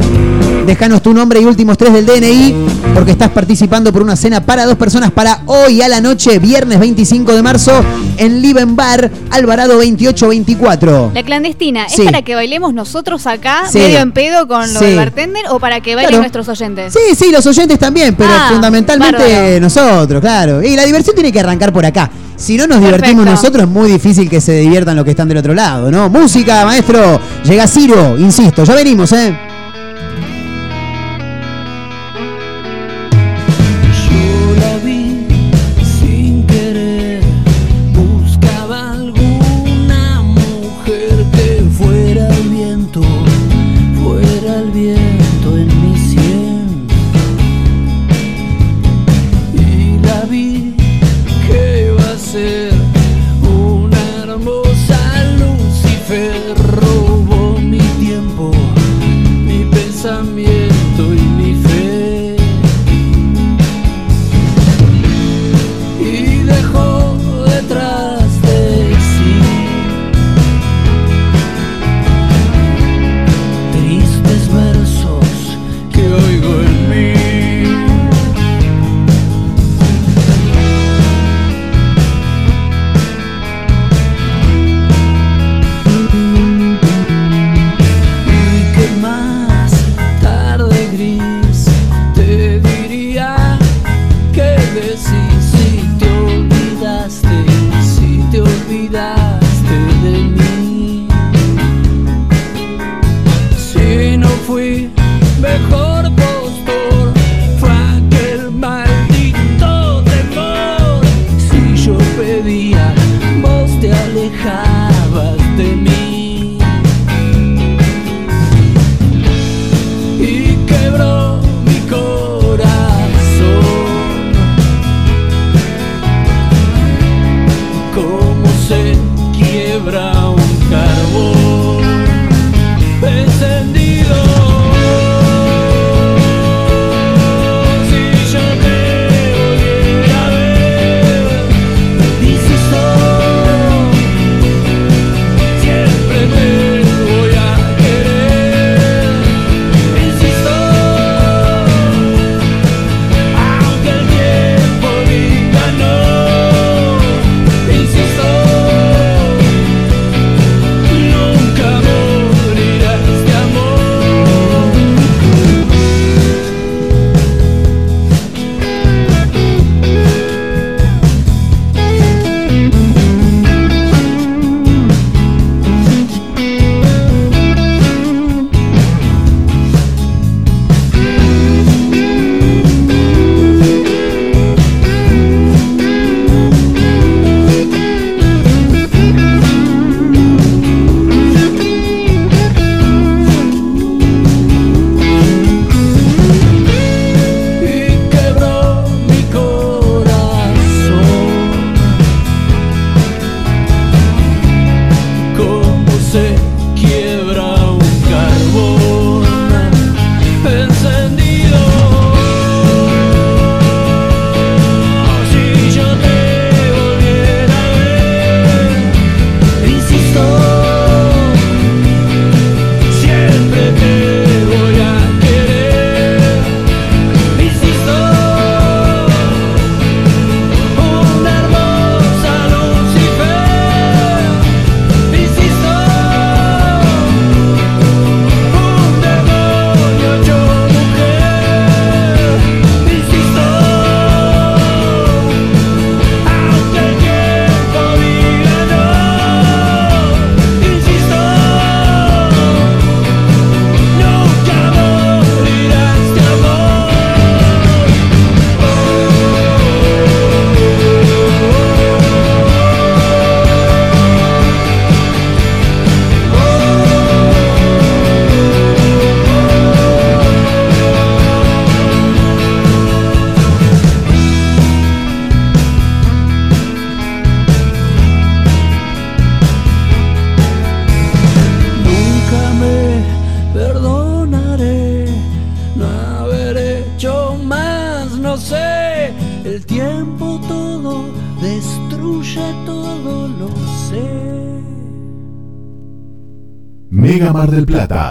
déjanos 0.65 1.01
tu 1.01 1.13
nombre 1.13 1.41
y 1.41 1.45
últimos 1.45 1.77
tres 1.77 1.93
del 1.93 2.05
DNI, 2.05 2.55
porque 2.93 3.11
estás 3.11 3.29
participando 3.31 3.91
por 3.91 4.01
una 4.03 4.15
cena 4.15 4.45
para 4.45 4.65
dos 4.65 4.75
personas 4.77 5.11
para 5.11 5.41
hoy 5.45 5.81
a 5.81 5.87
la 5.87 5.99
noche, 5.99 6.37
viernes 6.39 6.79
25 6.79 7.33
de 7.33 7.41
marzo, 7.41 7.83
en 8.17 8.41
Liven 8.41 8.75
Bar, 8.75 9.09
Alvarado 9.31 9.73
2824. 9.75 11.11
La 11.13 11.23
clandestina, 11.23 11.89
Sí. 11.89 12.01
¿es 12.01 12.05
para 12.05 12.21
que 12.21 12.35
bailemos 12.35 12.73
nosotros 12.73 13.25
acá, 13.27 13.63
Sí. 13.71 13.79
medio 13.79 13.99
en 13.99 14.11
pedo 14.11 14.47
con 14.47 14.71
lo 14.73 14.79
Sí. 14.79 14.85
del 14.85 14.95
bartender, 14.97 15.43
o 15.49 15.59
para 15.59 15.81
que 15.81 15.95
bailen 15.95 16.09
Claro. 16.09 16.21
nuestros 16.21 16.47
oyentes? 16.49 16.93
Sí, 16.93 17.15
sí, 17.15 17.31
los 17.31 17.45
oyentes 17.47 17.79
también, 17.79 18.15
pero 18.15 18.29
Ah, 18.31 18.47
fundamentalmente 18.51 19.23
bárbaro. 19.23 19.59
nosotros, 19.59 20.21
claro. 20.21 20.61
Y 20.63 20.75
la 20.75 20.85
diversión 20.85 21.15
tiene 21.15 21.31
que 21.31 21.39
arrancar 21.39 21.73
por 21.73 21.85
acá. 21.85 22.09
Si 22.37 22.55
no 22.55 22.67
nos 22.67 22.79
divertimos 22.79 23.25
Perfecto. 23.25 23.31
nosotros, 23.31 23.63
es 23.63 23.69
muy 23.69 23.91
difícil 23.91 24.29
que 24.29 24.39
se 24.39 24.53
diviertan 24.53 24.95
los 24.95 25.03
que 25.03 25.11
están 25.11 25.27
del 25.27 25.39
otro 25.39 25.53
lado, 25.55 25.89
¿no? 25.89 26.07
Música, 26.07 26.65
maestro. 26.65 27.19
Llega 27.43 27.67
Ciro, 27.67 28.15
insisto, 28.17 28.63
ya 28.63 28.75
venimos, 28.75 29.11
¿eh? 29.11 29.35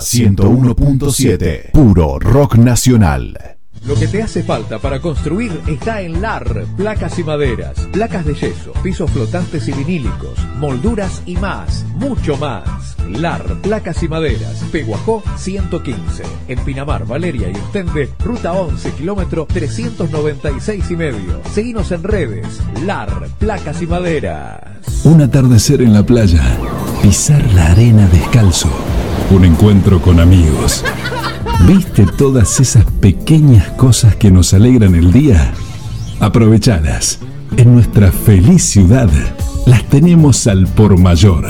Del 0.00 0.34
Plata 0.34 0.74
101.7. 0.74 1.70
Puro 1.72 2.18
rock 2.18 2.56
nacional. 2.56 3.56
Lo 3.86 3.94
que 3.94 4.08
te 4.08 4.20
hace 4.20 4.42
falta 4.42 4.80
para 4.80 5.00
construir 5.00 5.60
está 5.68 6.00
en 6.00 6.20
LAR, 6.20 6.64
placas 6.76 7.20
y 7.20 7.24
maderas, 7.24 7.78
placas 7.92 8.26
de 8.26 8.34
yeso, 8.34 8.72
pisos 8.82 9.08
flotantes 9.12 9.68
y 9.68 9.72
vinílicos, 9.72 10.36
molduras 10.58 11.22
y 11.24 11.36
más, 11.36 11.84
mucho 11.94 12.36
más. 12.36 12.96
LAR, 13.08 13.44
placas 13.62 14.02
y 14.02 14.08
maderas, 14.08 14.64
Peguajó 14.72 15.22
115, 15.36 16.24
en 16.48 16.58
Pinamar, 16.64 17.06
Valeria 17.06 17.48
y 17.48 17.54
Ostende, 17.54 18.10
ruta 18.24 18.54
11, 18.54 18.90
kilómetro 18.92 19.46
396 19.46 20.90
y 20.90 20.96
medio. 20.96 21.40
Seguinos 21.52 21.92
en 21.92 22.02
redes, 22.02 22.60
LAR, 22.84 23.28
placas 23.38 23.80
y 23.82 23.86
maderas. 23.86 25.04
Un 25.04 25.22
atardecer 25.22 25.80
en 25.82 25.92
la 25.92 26.04
playa, 26.04 26.42
pisar 27.02 27.44
la 27.52 27.70
arena 27.70 28.08
descalzo, 28.08 28.70
un 29.30 29.44
encuentro 29.44 30.00
con 30.00 30.20
amigos. 30.20 30.84
¿Viste 31.66 32.06
todas 32.16 32.60
esas 32.60 32.84
pequeñas 33.00 33.68
cosas 33.70 34.14
que 34.16 34.30
nos 34.30 34.54
alegran 34.54 34.94
el 34.94 35.12
día? 35.12 35.52
Aprovechadas. 36.20 37.18
En 37.56 37.74
nuestra 37.74 38.12
feliz 38.12 38.62
ciudad 38.64 39.08
las 39.66 39.84
tenemos 39.84 40.46
al 40.46 40.66
por 40.66 40.98
mayor. 40.98 41.46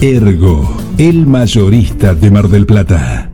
Ergo, 0.00 0.76
el 0.98 1.26
mayorista 1.26 2.14
de 2.14 2.30
Mar 2.30 2.48
del 2.48 2.66
Plata. 2.66 3.30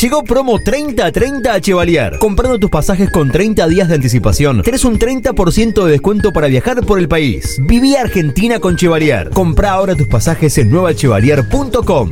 Llegó 0.00 0.24
promo 0.24 0.58
30-30 0.58 1.46
a 1.48 1.60
Chevalier. 1.60 2.18
Comprando 2.18 2.58
tus 2.58 2.70
pasajes 2.70 3.10
con 3.10 3.30
30 3.30 3.66
días 3.68 3.88
de 3.88 3.96
anticipación, 3.96 4.62
tenés 4.62 4.84
un 4.84 4.98
30% 4.98 5.84
de 5.84 5.90
descuento 5.92 6.32
para 6.32 6.48
viajar 6.48 6.84
por 6.84 6.98
el 6.98 7.08
país. 7.08 7.58
Viví 7.68 7.96
Argentina 7.96 8.58
con 8.58 8.76
Chevalier. 8.76 9.30
Compra 9.30 9.72
ahora 9.72 9.94
tus 9.94 10.08
pasajes 10.08 10.56
en 10.58 10.70
nuevachevalier.com. 10.70 12.10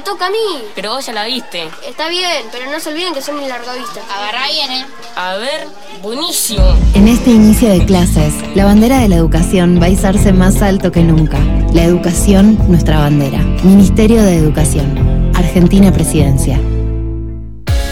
Me 0.00 0.06
toca 0.06 0.28
a 0.28 0.30
mí. 0.30 0.64
Pero 0.74 0.94
vos 0.94 1.04
ya 1.04 1.12
la 1.12 1.26
viste. 1.26 1.68
Está 1.86 2.08
bien, 2.08 2.46
pero 2.50 2.70
no 2.70 2.80
se 2.80 2.88
olviden 2.88 3.12
que 3.12 3.20
soy 3.20 3.34
un 3.34 3.46
largovista. 3.46 4.00
Agarrá 4.16 4.46
bien, 4.50 4.70
¿eh? 4.70 4.86
A 5.14 5.36
ver, 5.36 5.66
buenísimo. 6.00 6.64
En 6.94 7.06
este 7.06 7.32
inicio 7.32 7.68
de 7.68 7.84
clases, 7.84 8.32
la 8.54 8.64
bandera 8.64 9.00
de 9.00 9.08
la 9.08 9.16
educación 9.16 9.78
va 9.78 9.86
a 9.86 9.88
izarse 9.90 10.32
más 10.32 10.62
alto 10.62 10.90
que 10.90 11.02
nunca. 11.02 11.38
La 11.74 11.84
educación, 11.84 12.58
nuestra 12.66 12.98
bandera. 12.98 13.40
Ministerio 13.62 14.22
de 14.22 14.38
Educación. 14.38 15.32
Argentina 15.34 15.92
Presidencia. 15.92 16.58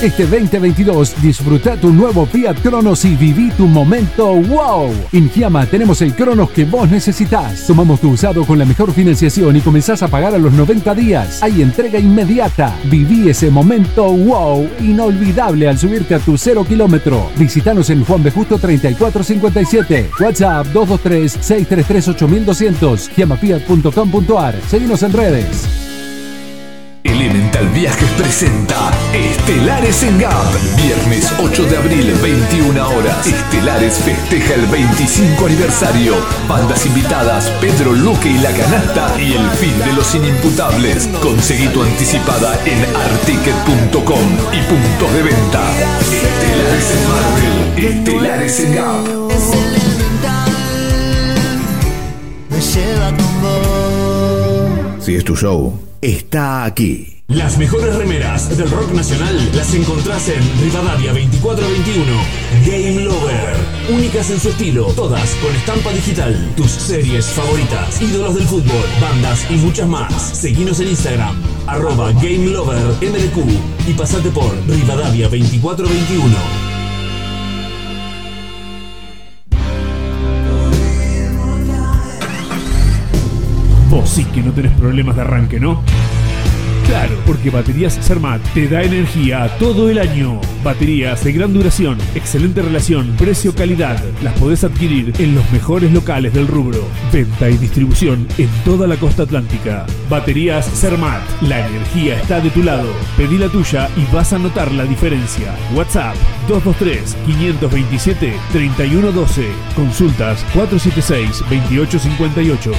Este 0.00 0.26
2022 0.26 1.20
disfruta 1.20 1.76
tu 1.76 1.92
nuevo 1.92 2.24
Fiat 2.24 2.60
Cronos 2.62 3.04
y 3.04 3.16
viví 3.16 3.50
tu 3.50 3.66
momento 3.66 4.32
wow. 4.32 4.94
En 5.12 5.28
Giamma 5.28 5.66
tenemos 5.66 6.00
el 6.02 6.14
Cronos 6.14 6.50
que 6.50 6.64
vos 6.64 6.88
necesitas. 6.88 7.66
Tomamos 7.66 8.00
tu 8.00 8.10
usado 8.10 8.44
con 8.44 8.60
la 8.60 8.64
mejor 8.64 8.92
financiación 8.92 9.56
y 9.56 9.60
comenzás 9.60 10.04
a 10.04 10.08
pagar 10.08 10.36
a 10.36 10.38
los 10.38 10.52
90 10.52 10.94
días. 10.94 11.42
Hay 11.42 11.62
entrega 11.62 11.98
inmediata. 11.98 12.72
Viví 12.84 13.28
ese 13.28 13.50
momento 13.50 14.12
wow 14.12 14.70
inolvidable 14.78 15.68
al 15.68 15.78
subirte 15.78 16.14
a 16.14 16.20
tu 16.20 16.38
cero 16.38 16.64
kilómetro. 16.64 17.28
Visítanos 17.36 17.90
en 17.90 18.04
Juan 18.04 18.22
B. 18.22 18.30
Justo 18.30 18.56
3457. 18.56 20.10
WhatsApp 20.20 20.68
223-633-8200. 20.74 23.10
Giamafiat.com.ar. 23.16 24.54
Seguimos 24.68 25.02
en 25.02 25.12
redes. 25.12 25.87
Elemental 27.04 27.68
Viajes 27.68 28.10
presenta 28.12 28.90
Estelares 29.12 30.02
en 30.02 30.18
Gap. 30.18 30.46
Viernes 30.76 31.32
8 31.38 31.64
de 31.64 31.76
abril, 31.76 32.12
21 32.22 32.88
horas. 32.88 33.26
Estelares 33.26 33.98
festeja 33.98 34.54
el 34.54 34.66
25 34.66 35.46
aniversario. 35.46 36.14
Bandas 36.48 36.86
invitadas, 36.86 37.50
Pedro 37.60 37.92
Luque 37.92 38.28
y 38.30 38.38
La 38.38 38.52
Canasta 38.52 39.20
y 39.20 39.32
el 39.32 39.50
fin 39.50 39.78
de 39.78 39.92
los 39.92 40.14
inimputables. 40.14 41.08
Conseguí 41.22 41.68
tu 41.68 41.82
anticipada 41.82 42.58
en 42.64 42.84
articket.com 42.84 44.28
y 44.52 44.60
puntos 44.62 45.12
de 45.14 45.22
venta. 45.22 45.62
Estelares 46.00 46.90
en 46.94 47.08
Marvel. 47.08 47.96
Estelares 47.96 48.60
en 48.60 48.74
Gap. 48.74 49.18
Si 55.00 55.14
es 55.14 55.24
tu 55.24 55.34
show, 55.34 55.87
está 56.00 56.64
aquí. 56.64 57.18
Las 57.28 57.58
mejores 57.58 57.94
remeras 57.94 58.56
del 58.56 58.70
rock 58.70 58.92
nacional 58.92 59.36
las 59.54 59.74
encontrás 59.74 60.28
en 60.30 60.40
Rivadavia 60.62 61.12
2421. 61.12 62.12
Game 62.64 63.04
Lover. 63.04 63.54
Únicas 63.90 64.30
en 64.30 64.40
su 64.40 64.48
estilo, 64.48 64.86
todas 64.94 65.34
con 65.34 65.54
estampa 65.54 65.92
digital. 65.92 66.34
Tus 66.56 66.70
series 66.70 67.26
favoritas, 67.26 68.00
ídolos 68.00 68.34
del 68.34 68.46
fútbol, 68.46 68.84
bandas 69.00 69.46
y 69.50 69.56
muchas 69.56 69.86
más. 69.86 70.12
Seguinos 70.14 70.80
en 70.80 70.88
Instagram, 70.88 71.36
arroba 71.66 72.12
Game 72.12 72.46
Lover 72.50 72.94
MDQ 73.02 73.88
y 73.88 73.92
pasate 73.92 74.30
por 74.30 74.54
Rivadavia 74.66 75.28
2421. 75.28 76.67
Vos 83.90 84.10
sí 84.10 84.24
que 84.24 84.42
no 84.42 84.52
tenés 84.52 84.72
problemas 84.72 85.16
de 85.16 85.22
arranque, 85.22 85.58
¿no? 85.58 85.82
Claro, 86.88 87.14
porque 87.26 87.50
Baterías 87.50 87.98
Cermat 88.00 88.40
te 88.54 88.66
da 88.66 88.82
energía 88.82 89.54
todo 89.58 89.90
el 89.90 89.98
año. 89.98 90.40
Baterías 90.64 91.22
de 91.22 91.32
gran 91.32 91.52
duración, 91.52 91.98
excelente 92.14 92.62
relación, 92.62 93.14
precio-calidad. 93.18 94.02
Las 94.22 94.32
podés 94.38 94.64
adquirir 94.64 95.12
en 95.18 95.34
los 95.34 95.52
mejores 95.52 95.92
locales 95.92 96.32
del 96.32 96.48
rubro. 96.48 96.88
Venta 97.12 97.50
y 97.50 97.58
distribución 97.58 98.26
en 98.38 98.48
toda 98.64 98.86
la 98.86 98.96
costa 98.96 99.24
atlántica. 99.24 99.84
Baterías 100.08 100.64
Cermat, 100.80 101.20
la 101.42 101.66
energía 101.66 102.18
está 102.18 102.40
de 102.40 102.48
tu 102.48 102.62
lado. 102.62 102.88
Pedí 103.18 103.36
la 103.36 103.48
tuya 103.48 103.90
y 103.96 104.06
vas 104.14 104.32
a 104.32 104.38
notar 104.38 104.72
la 104.72 104.84
diferencia. 104.84 105.54
WhatsApp 105.74 106.16
223-527-3112. 106.48 109.44
Consultas 109.76 110.42
476-2858. 110.54 112.72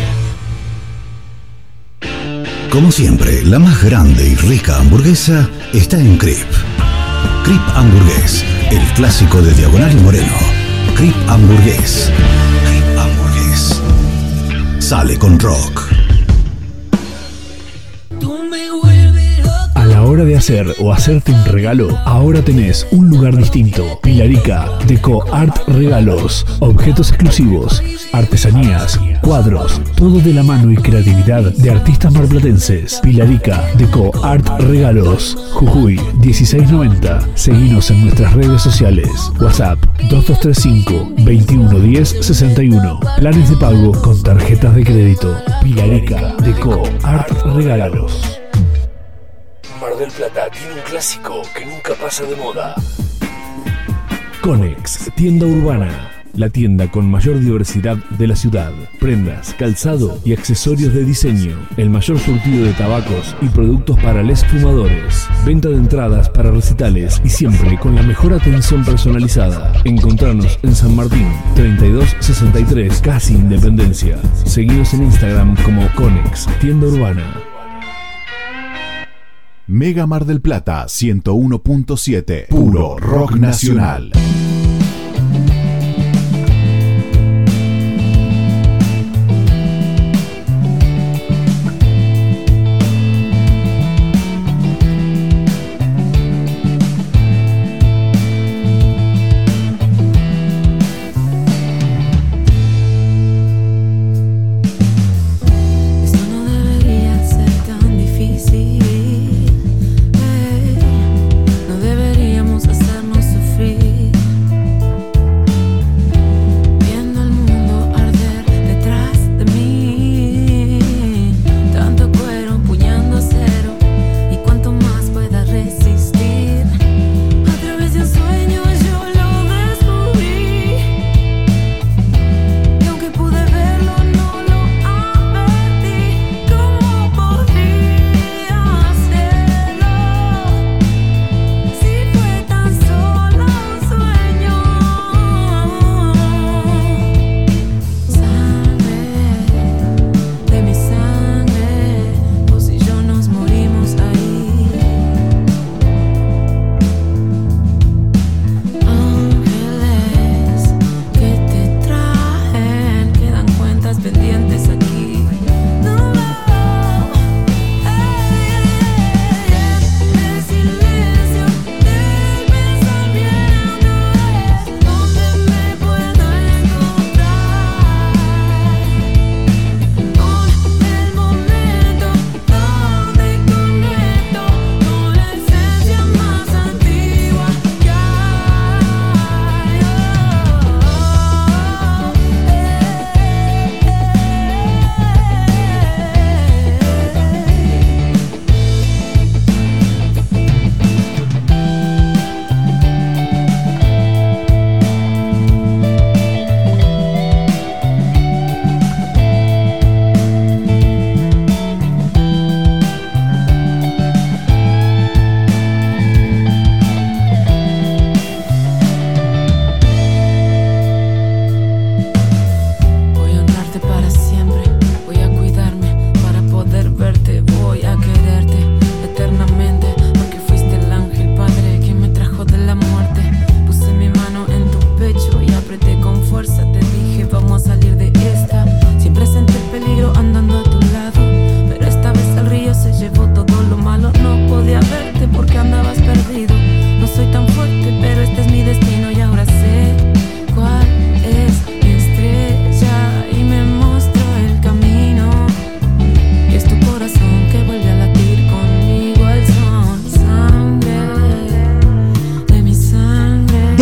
Como 2.71 2.91
siempre, 2.91 3.43
la 3.43 3.57
más 3.57 3.83
grande 3.83 4.27
y 4.27 4.35
rica 4.35 4.77
hamburguesa 4.77 5.49
está 5.73 5.99
en 5.99 6.17
Crip. 6.17 6.45
Crip 7.43 7.61
Hamburgués, 7.73 8.45
el 8.69 8.85
clásico 8.93 9.41
de 9.41 9.53
Diagonal 9.55 9.91
y 9.91 10.01
Moreno. 10.01 10.37
Crip 10.95 11.15
Hamburgués. 11.27 12.11
Crip 12.65 12.99
Hamburgués. 12.99 13.81
Sale 14.79 15.17
con 15.17 15.39
rock. 15.39 15.98
De 20.25 20.37
hacer 20.37 20.67
o 20.79 20.91
hacerte 20.91 21.31
un 21.31 21.45
regalo, 21.45 21.97
ahora 22.05 22.41
tenés 22.41 22.87
un 22.91 23.09
lugar 23.09 23.35
distinto. 23.35 23.99
Pilarica, 24.01 24.69
Deco 24.87 25.23
Art 25.33 25.55
Regalos, 25.67 26.45
objetos 26.59 27.09
exclusivos, 27.09 27.81
artesanías, 28.11 28.99
cuadros, 29.21 29.81
todo 29.95 30.19
de 30.19 30.33
la 30.33 30.43
mano 30.43 30.71
y 30.71 30.77
creatividad 30.77 31.53
de 31.53 31.71
artistas 31.71 32.13
marplatenses. 32.13 32.99
Pilarica, 33.01 33.63
Deco 33.77 34.11
Art 34.23 34.47
Regalos, 34.61 35.37
Jujuy 35.53 35.99
1690. 36.21 37.19
Seguinos 37.35 37.89
en 37.91 38.01
nuestras 38.01 38.33
redes 38.33 38.61
sociales. 38.61 39.09
WhatsApp 39.39 39.79
2235 40.09 41.13
2110 41.17 42.17
61. 42.21 42.99
Planes 43.17 43.49
de 43.49 43.57
pago 43.57 43.91
con 44.01 44.21
tarjetas 44.23 44.75
de 44.75 44.83
crédito. 44.83 45.35
Pilarica, 45.63 46.35
Deco 46.43 46.83
Art 47.03 47.31
Regalos. 47.55 48.39
Mar 49.79 49.95
del 49.95 50.11
Plata 50.11 50.49
tiene 50.49 50.73
un 50.73 50.81
clásico 50.81 51.41
que 51.55 51.65
nunca 51.65 51.93
pasa 51.93 52.25
de 52.25 52.35
moda. 52.35 52.75
Conex, 54.41 55.09
tienda 55.15 55.45
urbana. 55.45 56.11
La 56.33 56.49
tienda 56.49 56.91
con 56.91 57.09
mayor 57.09 57.39
diversidad 57.39 57.95
de 57.95 58.27
la 58.27 58.35
ciudad. 58.35 58.73
Prendas, 58.99 59.53
calzado 59.57 60.19
y 60.25 60.33
accesorios 60.33 60.93
de 60.93 61.05
diseño. 61.05 61.55
El 61.77 61.89
mayor 61.89 62.19
surtido 62.19 62.65
de 62.65 62.73
tabacos 62.73 63.35
y 63.41 63.47
productos 63.47 63.97
para 63.99 64.21
les 64.21 64.45
fumadores. 64.45 65.27
Venta 65.45 65.69
de 65.69 65.75
entradas 65.75 66.29
para 66.29 66.51
recitales 66.51 67.21
y 67.23 67.29
siempre 67.29 67.77
con 67.79 67.95
la 67.95 68.03
mejor 68.03 68.33
atención 68.33 68.83
personalizada. 68.83 69.71
Encontrarnos 69.85 70.59
en 70.61 70.75
San 70.75 70.95
Martín, 70.95 71.27
3263, 71.55 73.01
casi 73.01 73.33
Independencia. 73.33 74.19
Seguidos 74.45 74.93
en 74.93 75.03
Instagram 75.03 75.55
como 75.63 75.87
Conex, 75.95 76.47
tienda 76.59 76.87
urbana. 76.87 77.48
Mega 79.69 80.07
Mar 80.07 80.25
del 80.25 80.41
Plata 80.41 80.87
101.7. 80.87 82.47
Puro 82.47 82.97
rock 82.97 83.35
nacional. 83.35 84.11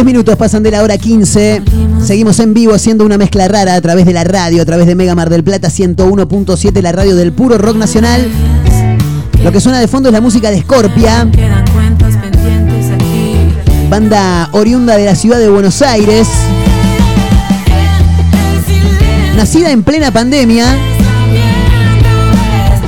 Minutos 0.07 0.37
pasan 0.37 0.63
de 0.63 0.71
la 0.71 0.83
hora 0.83 0.97
15. 0.97 1.61
Seguimos 2.01 2.39
en 2.39 2.53
vivo 2.53 2.73
haciendo 2.73 3.05
una 3.05 3.17
mezcla 3.17 3.45
rara 3.49 3.75
a 3.75 3.81
través 3.81 4.05
de 4.05 4.13
la 4.13 4.23
radio, 4.23 4.61
a 4.61 4.65
través 4.65 4.87
de 4.87 4.95
Mega 4.95 5.15
Mar 5.15 5.29
del 5.29 5.43
Plata 5.43 5.67
101.7, 5.67 6.81
la 6.81 6.93
radio 6.93 7.13
del 7.13 7.33
puro 7.33 7.57
rock 7.57 7.75
nacional. 7.75 8.25
Lo 9.43 9.51
que 9.51 9.59
suena 9.59 9.81
de 9.81 9.89
fondo 9.89 10.07
es 10.07 10.13
la 10.13 10.21
música 10.21 10.49
de 10.49 10.61
Scorpia, 10.61 11.27
banda 13.89 14.47
oriunda 14.53 14.95
de 14.95 15.03
la 15.03 15.13
ciudad 15.13 15.39
de 15.39 15.49
Buenos 15.49 15.81
Aires. 15.81 16.29
Nacida 19.35 19.71
en 19.71 19.83
plena 19.83 20.11
pandemia 20.11 20.73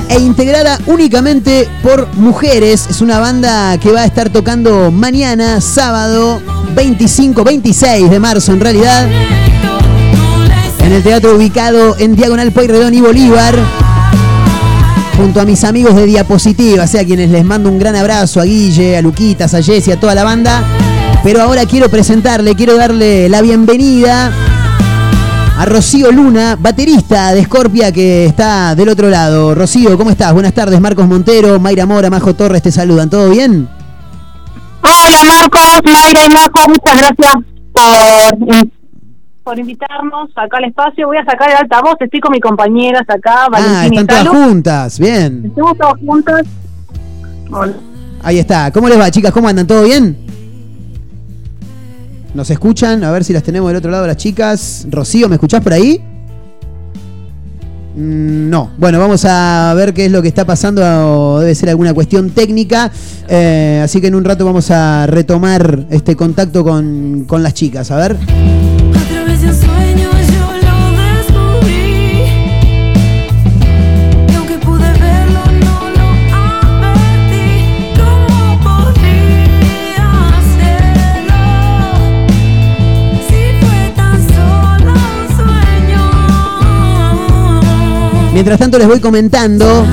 e 0.08 0.18
integrada 0.20 0.78
únicamente 0.86 1.68
por 1.82 2.08
mujeres. 2.14 2.86
Es 2.88 3.02
una 3.02 3.18
banda 3.18 3.76
que 3.76 3.92
va 3.92 4.00
a 4.00 4.06
estar 4.06 4.30
tocando 4.30 4.90
mañana, 4.90 5.60
sábado 5.60 6.40
25, 6.80 7.44
26 7.44 8.10
de 8.10 8.18
marzo 8.18 8.52
en 8.54 8.60
realidad. 8.60 9.06
En 10.82 10.92
el 10.92 11.02
teatro 11.02 11.36
ubicado 11.36 11.94
en 11.98 12.16
Diagonal 12.16 12.52
Pueyrredón 12.52 12.94
y 12.94 13.02
Bolívar. 13.02 13.54
Junto 15.14 15.42
a 15.42 15.44
mis 15.44 15.62
amigos 15.64 15.94
de 15.94 16.06
Diapositiva, 16.06 16.86
sea 16.86 17.04
quienes 17.04 17.28
les 17.28 17.44
mando 17.44 17.68
un 17.68 17.78
gran 17.78 17.96
abrazo 17.96 18.40
a 18.40 18.44
Guille, 18.44 18.96
a 18.96 19.02
Luquitas, 19.02 19.52
a 19.52 19.60
Jessy, 19.60 19.92
a 19.92 20.00
toda 20.00 20.14
la 20.14 20.24
banda. 20.24 20.64
Pero 21.22 21.42
ahora 21.42 21.66
quiero 21.66 21.90
presentarle, 21.90 22.54
quiero 22.54 22.78
darle 22.78 23.28
la 23.28 23.42
bienvenida 23.42 24.32
a 25.58 25.64
Rocío 25.66 26.10
Luna, 26.10 26.56
baterista 26.58 27.34
de 27.34 27.44
Scorpia 27.44 27.92
que 27.92 28.24
está 28.24 28.74
del 28.74 28.88
otro 28.88 29.10
lado. 29.10 29.54
Rocío, 29.54 29.98
¿cómo 29.98 30.08
estás? 30.08 30.32
Buenas 30.32 30.54
tardes, 30.54 30.80
Marcos 30.80 31.06
Montero, 31.06 31.60
Mayra 31.60 31.84
Mora, 31.84 32.08
Majo 32.08 32.32
Torres 32.32 32.62
te 32.62 32.72
saludan. 32.72 33.10
¿Todo 33.10 33.28
bien? 33.28 33.68
Hola 35.10 35.24
Marcos, 35.24 35.80
Mayra 35.84 36.20
y 36.26 36.32
Majo, 36.32 36.68
muchas 36.68 36.98
gracias 36.98 37.34
por, 37.72 38.68
por 39.42 39.58
invitarnos 39.58 40.30
acá 40.36 40.58
al 40.58 40.64
espacio. 40.66 41.06
Voy 41.08 41.16
a 41.16 41.24
sacar 41.24 41.50
el 41.50 41.56
altavoz, 41.56 41.96
estoy 41.98 42.20
con 42.20 42.30
mis 42.32 42.40
compañeras 42.40 43.02
acá, 43.08 43.46
Ah, 43.52 43.86
y 43.86 43.88
están 43.88 44.06
todas 44.06 44.24
Talu. 44.24 44.36
juntas, 44.44 44.98
bien. 45.00 45.46
Estamos 45.46 45.76
todas 45.78 45.94
juntas. 46.06 46.42
Hola. 47.50 47.72
Ahí 48.22 48.38
está. 48.38 48.70
¿Cómo 48.70 48.88
les 48.88 49.00
va, 49.00 49.10
chicas? 49.10 49.32
¿Cómo 49.32 49.48
andan? 49.48 49.66
¿Todo 49.66 49.82
bien? 49.84 50.16
¿Nos 52.34 52.48
escuchan? 52.50 53.02
A 53.02 53.10
ver 53.10 53.24
si 53.24 53.32
las 53.32 53.42
tenemos 53.42 53.68
del 53.70 53.78
otro 53.78 53.90
lado 53.90 54.06
las 54.06 54.16
chicas. 54.16 54.86
Rocío, 54.90 55.28
¿me 55.28 55.34
escuchás 55.34 55.60
por 55.62 55.72
ahí? 55.72 56.00
Mm, 57.94 58.48
No. 58.50 58.70
Bueno, 58.78 58.98
vamos 58.98 59.24
a 59.24 59.72
ver 59.74 59.92
qué 59.94 60.06
es 60.06 60.12
lo 60.12 60.22
que 60.22 60.28
está 60.28 60.44
pasando. 60.44 61.40
Debe 61.40 61.54
ser 61.54 61.68
alguna 61.70 61.92
cuestión 61.94 62.30
técnica. 62.30 62.90
Eh, 63.28 63.80
así 63.84 64.00
que 64.00 64.08
en 64.08 64.14
un 64.14 64.24
rato 64.24 64.44
vamos 64.44 64.70
a 64.70 65.06
retomar 65.06 65.86
este 65.90 66.16
contacto 66.16 66.64
con, 66.64 67.24
con 67.26 67.42
las 67.42 67.54
chicas. 67.54 67.90
A 67.90 67.96
ver. 67.96 68.16
Mientras 88.32 88.58
tanto 88.58 88.78
les 88.78 88.86
voy 88.86 89.00
comentando 89.00 89.84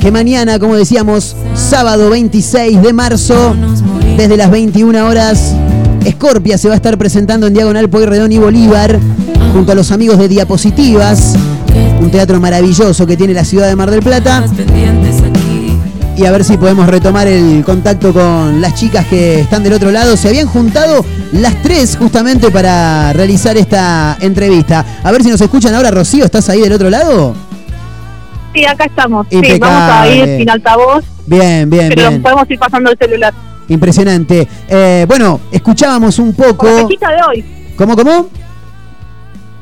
que 0.00 0.10
mañana, 0.10 0.58
como 0.58 0.74
decíamos, 0.74 1.36
sábado 1.54 2.10
26 2.10 2.80
de 2.80 2.92
marzo, 2.92 3.54
desde 4.16 4.36
las 4.36 4.50
21 4.50 5.06
horas, 5.06 5.54
Scorpia 6.08 6.56
se 6.56 6.68
va 6.68 6.74
a 6.74 6.76
estar 6.76 6.96
presentando 6.96 7.46
en 7.46 7.54
Diagonal 7.54 7.90
Pueyrredón 7.90 8.32
y 8.32 8.38
Bolívar, 8.38 8.98
junto 9.52 9.72
a 9.72 9.74
los 9.74 9.92
amigos 9.92 10.18
de 10.18 10.28
Diapositivas, 10.28 11.34
un 12.00 12.10
teatro 12.10 12.40
maravilloso 12.40 13.06
que 13.06 13.16
tiene 13.16 13.34
la 13.34 13.44
ciudad 13.44 13.68
de 13.68 13.76
Mar 13.76 13.90
del 13.90 14.00
Plata. 14.02 14.44
Y 16.16 16.24
a 16.24 16.32
ver 16.32 16.44
si 16.44 16.56
podemos 16.56 16.86
retomar 16.86 17.26
el 17.26 17.62
contacto 17.62 18.12
con 18.12 18.60
las 18.62 18.74
chicas 18.74 19.04
que 19.06 19.40
están 19.40 19.62
del 19.62 19.74
otro 19.74 19.90
lado. 19.90 20.16
Se 20.16 20.28
habían 20.28 20.46
juntado 20.48 21.04
las 21.32 21.60
tres 21.62 21.96
justamente 21.96 22.50
para 22.50 23.12
realizar 23.12 23.56
esta 23.58 24.16
entrevista. 24.20 24.84
A 25.04 25.12
ver 25.12 25.22
si 25.22 25.28
nos 25.28 25.40
escuchan 25.42 25.74
ahora. 25.74 25.90
Rocío, 25.90 26.24
¿estás 26.24 26.48
ahí 26.48 26.62
del 26.62 26.72
otro 26.72 26.88
lado? 26.88 27.34
Sí, 28.54 28.64
acá 28.64 28.86
estamos. 28.86 29.26
Sí, 29.30 29.42
vamos 29.60 29.90
a 29.92 30.08
ir 30.08 30.38
sin 30.38 30.48
altavoz, 30.48 31.04
Bien, 31.26 31.68
bien, 31.68 31.88
pero 31.90 32.08
bien. 32.08 32.22
podemos 32.22 32.50
ir 32.50 32.58
pasando 32.58 32.90
el 32.90 32.96
celular. 32.96 33.34
Impresionante. 33.68 34.48
Eh, 34.68 35.04
bueno, 35.06 35.40
escuchábamos 35.52 36.18
un 36.18 36.32
poco. 36.32 36.66
La 36.66 36.82
fechita 36.86 37.10
de 37.10 37.22
hoy. 37.28 37.44
¿Cómo, 37.76 37.94
cómo? 37.94 38.28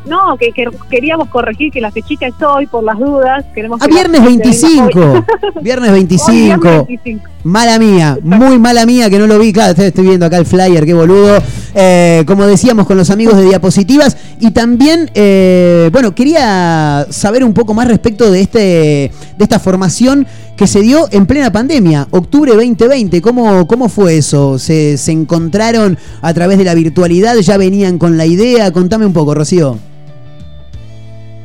No, 0.07 0.37
que, 0.39 0.53
que 0.53 0.67
queríamos 0.91 1.29
corregir 1.29 1.73
que 1.73 1.81
la 1.81 1.91
fechita 1.91 2.27
es 2.27 2.35
hoy 2.43 2.67
por 2.67 2.85
las 2.85 2.99
dudas. 2.99 3.45
Queremos 3.55 3.81
Ah, 3.81 3.87
que 3.87 3.95
viernes 3.95 4.21
gente 4.21 4.49
venga 4.51 4.89
25. 4.91 5.01
hoy. 5.55 5.63
Viernes 5.63 5.91
Hoy, 5.91 5.95
25. 5.97 6.61
viernes 6.61 6.87
25. 6.89 7.25
Mala 7.45 7.79
mía, 7.79 8.19
muy 8.23 8.59
mala 8.59 8.87
mía 8.87 9.11
que 9.11 9.19
no 9.19 9.27
lo 9.27 9.39
vi. 9.39 9.53
Claro, 9.53 9.71
estoy, 9.71 9.87
estoy 9.87 10.07
viendo 10.07 10.27
acá 10.27 10.39
el 10.39 10.47
flyer, 10.47 10.85
qué 10.85 10.95
boludo. 10.95 11.39
Eh, 11.75 12.23
como 12.27 12.47
decíamos 12.47 12.87
con 12.87 12.97
los 12.97 13.11
amigos 13.11 13.37
de 13.37 13.45
Diapositivas. 13.45 14.17
Y 14.41 14.51
también, 14.51 15.11
eh, 15.15 15.89
bueno, 15.93 16.15
quería 16.15 17.07
saber 17.11 17.45
un 17.45 17.55
poco 17.55 17.75
más 17.75 17.89
respecto 17.89 18.31
de, 18.31 18.41
este, 18.41 18.59
de 18.59 19.11
esta 19.39 19.59
formación 19.59 20.27
que 20.57 20.67
se 20.67 20.81
dio 20.81 21.09
en 21.11 21.27
plena 21.27 21.51
pandemia, 21.51 22.07
octubre 22.11 22.53
2020. 22.53 23.21
¿Cómo, 23.23 23.67
cómo 23.67 23.89
fue 23.89 24.19
eso? 24.19 24.59
¿Se, 24.59 24.97
¿Se 24.99 25.13
encontraron 25.13 25.99
a 26.23 26.33
través 26.35 26.59
de 26.59 26.65
la 26.65 26.75
virtualidad? 26.75 27.37
¿Ya 27.37 27.57
venían 27.57 27.99
con 27.99 28.17
la 28.17 28.27
idea? 28.27 28.71
Contame 28.73 29.07
un 29.07 29.13
poco, 29.13 29.35
Rocío. 29.35 29.79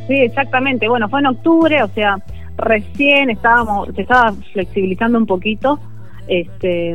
Sí, 0.10 0.16
exactamente. 0.16 0.90
Bueno, 0.90 1.08
fue 1.08 1.20
en 1.20 1.28
octubre, 1.28 1.84
o 1.84 1.88
sea, 1.90 2.18
recién 2.58 3.30
estábamos, 3.30 3.90
se 3.96 4.02
estaba 4.02 4.34
flexibilizando 4.54 5.20
un 5.20 5.28
poquito, 5.28 5.80
este, 6.28 6.94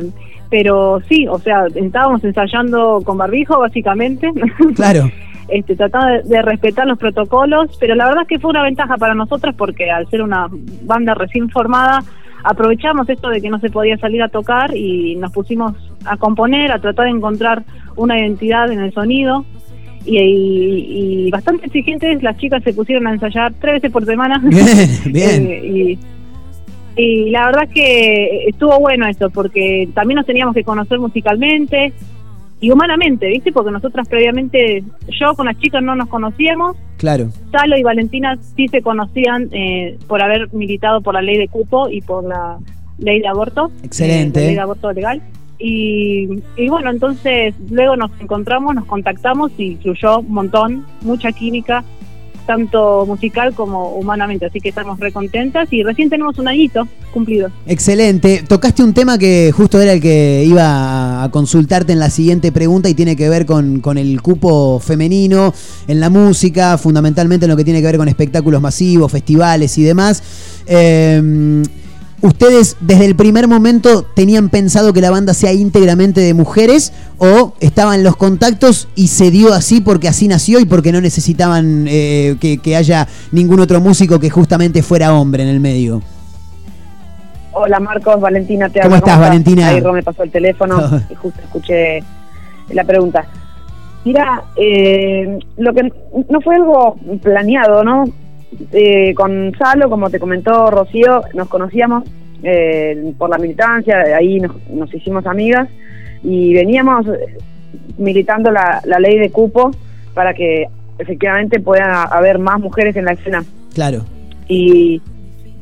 pero 0.49 0.99
sí, 1.07 1.25
o 1.25 1.39
sea, 1.39 1.65
estábamos 1.73 2.25
ensayando 2.25 3.01
con 3.05 3.17
barbijo, 3.17 3.57
básicamente. 3.57 4.29
Claro. 4.75 5.09
este, 5.47 5.77
tratando 5.77 6.07
de, 6.07 6.23
de 6.23 6.41
respetar 6.41 6.85
los 6.85 6.97
protocolos, 6.99 7.77
pero 7.79 7.95
la 7.95 8.07
verdad 8.07 8.23
es 8.23 8.27
que 8.27 8.39
fue 8.39 8.49
una 8.49 8.63
ventaja 8.63 8.97
para 8.97 9.15
nosotros 9.15 9.55
porque 9.55 9.89
al 9.89 10.09
ser 10.09 10.21
una 10.21 10.47
banda 10.83 11.13
recién 11.13 11.49
formada, 11.49 12.03
aprovechamos 12.43 13.07
esto 13.07 13.29
de 13.29 13.41
que 13.41 13.49
no 13.49 13.59
se 13.59 13.69
podía 13.69 13.97
salir 13.97 14.21
a 14.23 14.27
tocar 14.27 14.75
y 14.75 15.15
nos 15.15 15.31
pusimos 15.31 15.73
a 16.03 16.17
componer, 16.17 16.69
a 16.73 16.79
tratar 16.79 17.05
de 17.05 17.11
encontrar 17.11 17.63
una 17.95 18.19
identidad 18.19 18.69
en 18.71 18.81
el 18.81 18.93
sonido. 18.93 19.45
Y, 20.05 20.17
y- 20.19 21.27
y 21.27 21.31
bastante 21.31 21.65
exigentes, 21.65 22.21
las 22.21 22.37
chicas 22.37 22.63
se 22.63 22.73
pusieron 22.73 23.07
a 23.07 23.13
ensayar 23.13 23.53
tres 23.59 23.75
veces 23.75 23.91
por 23.91 24.05
semana. 24.05 24.39
Bien, 24.43 24.89
bien. 25.05 25.47
Eh, 25.47 25.97
y, 26.97 27.01
y 27.01 27.29
la 27.31 27.47
verdad 27.47 27.63
es 27.63 27.69
que 27.73 28.45
estuvo 28.47 28.79
bueno 28.79 29.07
eso, 29.07 29.29
porque 29.29 29.89
también 29.93 30.15
nos 30.17 30.25
teníamos 30.25 30.53
que 30.55 30.63
conocer 30.63 30.99
musicalmente 30.99 31.91
y 32.61 32.71
humanamente, 32.71 33.27
¿viste? 33.27 33.51
Porque 33.51 33.71
nosotras 33.71 34.07
previamente, 34.07 34.81
yo 35.19 35.33
con 35.35 35.47
las 35.47 35.57
chicas 35.59 35.83
no 35.83 35.95
nos 35.95 36.07
conocíamos, 36.07 36.77
Claro. 36.97 37.27
Salo 37.51 37.77
y 37.77 37.83
Valentina 37.83 38.37
sí 38.55 38.69
se 38.69 38.81
conocían 38.81 39.49
eh, 39.51 39.97
por 40.07 40.21
haber 40.21 40.53
militado 40.53 41.01
por 41.01 41.13
la 41.15 41.21
ley 41.21 41.37
de 41.37 41.49
cupo 41.49 41.89
y 41.89 41.99
por 42.01 42.23
la 42.23 42.57
ley 42.97 43.19
de 43.19 43.27
aborto. 43.27 43.69
Excelente. 43.83 44.39
eh, 44.39 44.43
la 44.43 44.47
ley 44.47 44.55
de 44.55 44.61
aborto 44.61 44.91
legal. 44.93 45.21
Y, 45.57 46.27
y 46.57 46.69
bueno, 46.69 46.91
entonces 46.91 47.55
luego 47.69 47.95
nos 47.95 48.11
encontramos, 48.19 48.75
nos 48.75 48.85
contactamos 48.85 49.51
y 49.57 49.75
fluyó 49.77 50.19
un 50.19 50.31
montón, 50.31 50.85
mucha 51.01 51.31
química, 51.31 51.83
tanto 52.45 53.05
musical 53.05 53.53
como 53.53 53.95
humanamente. 53.95 54.45
Así 54.45 54.59
que 54.59 54.69
estamos 54.69 54.99
recontentas 54.99 55.71
y 55.71 55.83
recién 55.83 56.09
tenemos 56.09 56.37
un 56.37 56.47
añito 56.47 56.87
cumplido. 57.11 57.49
Excelente. 57.65 58.43
Tocaste 58.47 58.83
un 58.83 58.93
tema 58.93 59.17
que 59.17 59.51
justo 59.55 59.79
era 59.81 59.93
el 59.93 60.01
que 60.01 60.43
iba 60.45 61.23
a 61.23 61.31
consultarte 61.31 61.93
en 61.93 61.99
la 61.99 62.09
siguiente 62.09 62.51
pregunta 62.51 62.89
y 62.89 62.93
tiene 62.93 63.15
que 63.15 63.29
ver 63.29 63.45
con, 63.45 63.79
con 63.79 63.97
el 63.97 64.21
cupo 64.21 64.79
femenino 64.79 65.53
en 65.87 65.99
la 65.99 66.09
música, 66.09 66.77
fundamentalmente 66.77 67.45
en 67.45 67.51
lo 67.51 67.57
que 67.57 67.63
tiene 67.63 67.81
que 67.81 67.87
ver 67.87 67.97
con 67.97 68.07
espectáculos 68.07 68.61
masivos, 68.61 69.11
festivales 69.11 69.77
y 69.77 69.83
demás. 69.83 70.23
Eh, 70.67 71.63
¿Ustedes 72.21 72.77
desde 72.79 73.05
el 73.05 73.15
primer 73.15 73.47
momento 73.47 74.03
tenían 74.03 74.49
pensado 74.49 74.93
que 74.93 75.01
la 75.01 75.11
banda 75.11 75.33
sea 75.33 75.53
íntegramente 75.53 76.21
de 76.21 76.33
mujeres 76.33 76.93
o 77.17 77.53
estaban 77.59 78.03
los 78.03 78.15
contactos 78.15 78.87
y 78.95 79.07
se 79.07 79.31
dio 79.31 79.53
así 79.53 79.81
porque 79.81 80.07
así 80.07 80.27
nació 80.27 80.59
y 80.59 80.65
porque 80.65 80.91
no 80.91 81.01
necesitaban 81.01 81.85
eh, 81.87 82.37
que, 82.39 82.57
que 82.57 82.75
haya 82.75 83.07
ningún 83.31 83.59
otro 83.59 83.81
músico 83.81 84.19
que 84.19 84.29
justamente 84.29 84.81
fuera 84.81 85.13
hombre 85.13 85.43
en 85.43 85.49
el 85.49 85.59
medio? 85.59 86.01
Hola 87.51 87.79
Marcos, 87.79 88.19
Valentina, 88.19 88.69
te 88.69 88.81
¿Cómo 88.81 88.95
hablo. 88.95 89.07
estás, 89.07 89.19
Valentina? 89.19 89.69
Ahí 89.69 89.81
me 89.81 90.03
pasó 90.03 90.23
el 90.23 90.31
teléfono 90.31 91.01
y 91.09 91.15
justo 91.15 91.39
escuché 91.41 92.03
la 92.69 92.83
pregunta. 92.83 93.25
Mira, 94.03 94.43
eh, 94.55 95.39
lo 95.57 95.73
que 95.73 95.91
no 96.29 96.41
fue 96.41 96.55
algo 96.55 96.97
planeado, 97.21 97.83
¿no? 97.83 98.05
Eh, 98.71 99.13
con 99.13 99.53
Salo, 99.57 99.89
como 99.89 100.09
te 100.09 100.19
comentó 100.19 100.69
Rocío, 100.71 101.21
nos 101.33 101.47
conocíamos 101.47 102.03
eh, 102.43 103.13
por 103.17 103.29
la 103.29 103.37
militancia, 103.37 103.97
ahí 104.17 104.39
nos, 104.39 104.55
nos 104.69 104.93
hicimos 104.93 105.25
amigas 105.25 105.67
y 106.23 106.53
veníamos 106.53 107.05
militando 107.97 108.51
la, 108.51 108.81
la 108.85 108.99
ley 108.99 109.17
de 109.17 109.29
cupo 109.29 109.71
para 110.13 110.33
que 110.33 110.65
efectivamente 110.97 111.59
pueda 111.59 112.03
haber 112.03 112.39
más 112.39 112.59
mujeres 112.59 112.95
en 112.95 113.05
la 113.05 113.13
escena. 113.13 113.43
Claro. 113.73 114.05
Y 114.47 115.01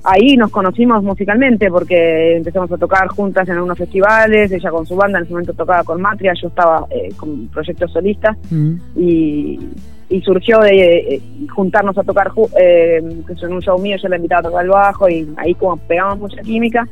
ahí 0.04 0.36
nos 0.36 0.52
conocimos 0.52 1.02
musicalmente 1.04 1.70
porque 1.70 2.36
empezamos 2.36 2.72
a 2.72 2.78
tocar 2.78 3.08
juntas 3.08 3.48
en 3.48 3.56
algunos 3.56 3.78
festivales, 3.78 4.52
ella 4.52 4.70
con 4.70 4.86
su 4.86 4.96
banda 4.96 5.18
en 5.18 5.24
ese 5.24 5.34
momento 5.34 5.54
tocaba 5.54 5.84
con 5.84 6.02
Matria, 6.02 6.34
yo 6.40 6.50
estaba 6.50 6.86
eh, 6.90 7.10
con 7.16 7.48
proyectos 7.48 7.92
solistas 7.92 8.38
Mm. 8.52 8.76
y, 8.98 9.60
y 10.10 10.22
surgió 10.22 10.60
de 10.60 11.16
eh, 11.16 11.22
juntarnos 11.54 11.98
a 11.98 12.04
tocar 12.04 12.32
eh, 12.60 13.02
que 13.28 13.46
en 13.46 13.54
un 13.54 13.62
show 13.62 13.80
mío, 13.80 13.98
yo 14.02 14.10
la 14.10 14.18
invitaba 14.18 14.42
a 14.42 14.44
tocar 14.44 14.64
el 14.64 14.72
bajo 14.72 15.10
y 15.10 15.28
ahí 15.38 15.54
como 15.56 15.78
pegamos 15.78 16.20
mucha 16.20 16.42
química 16.42 16.88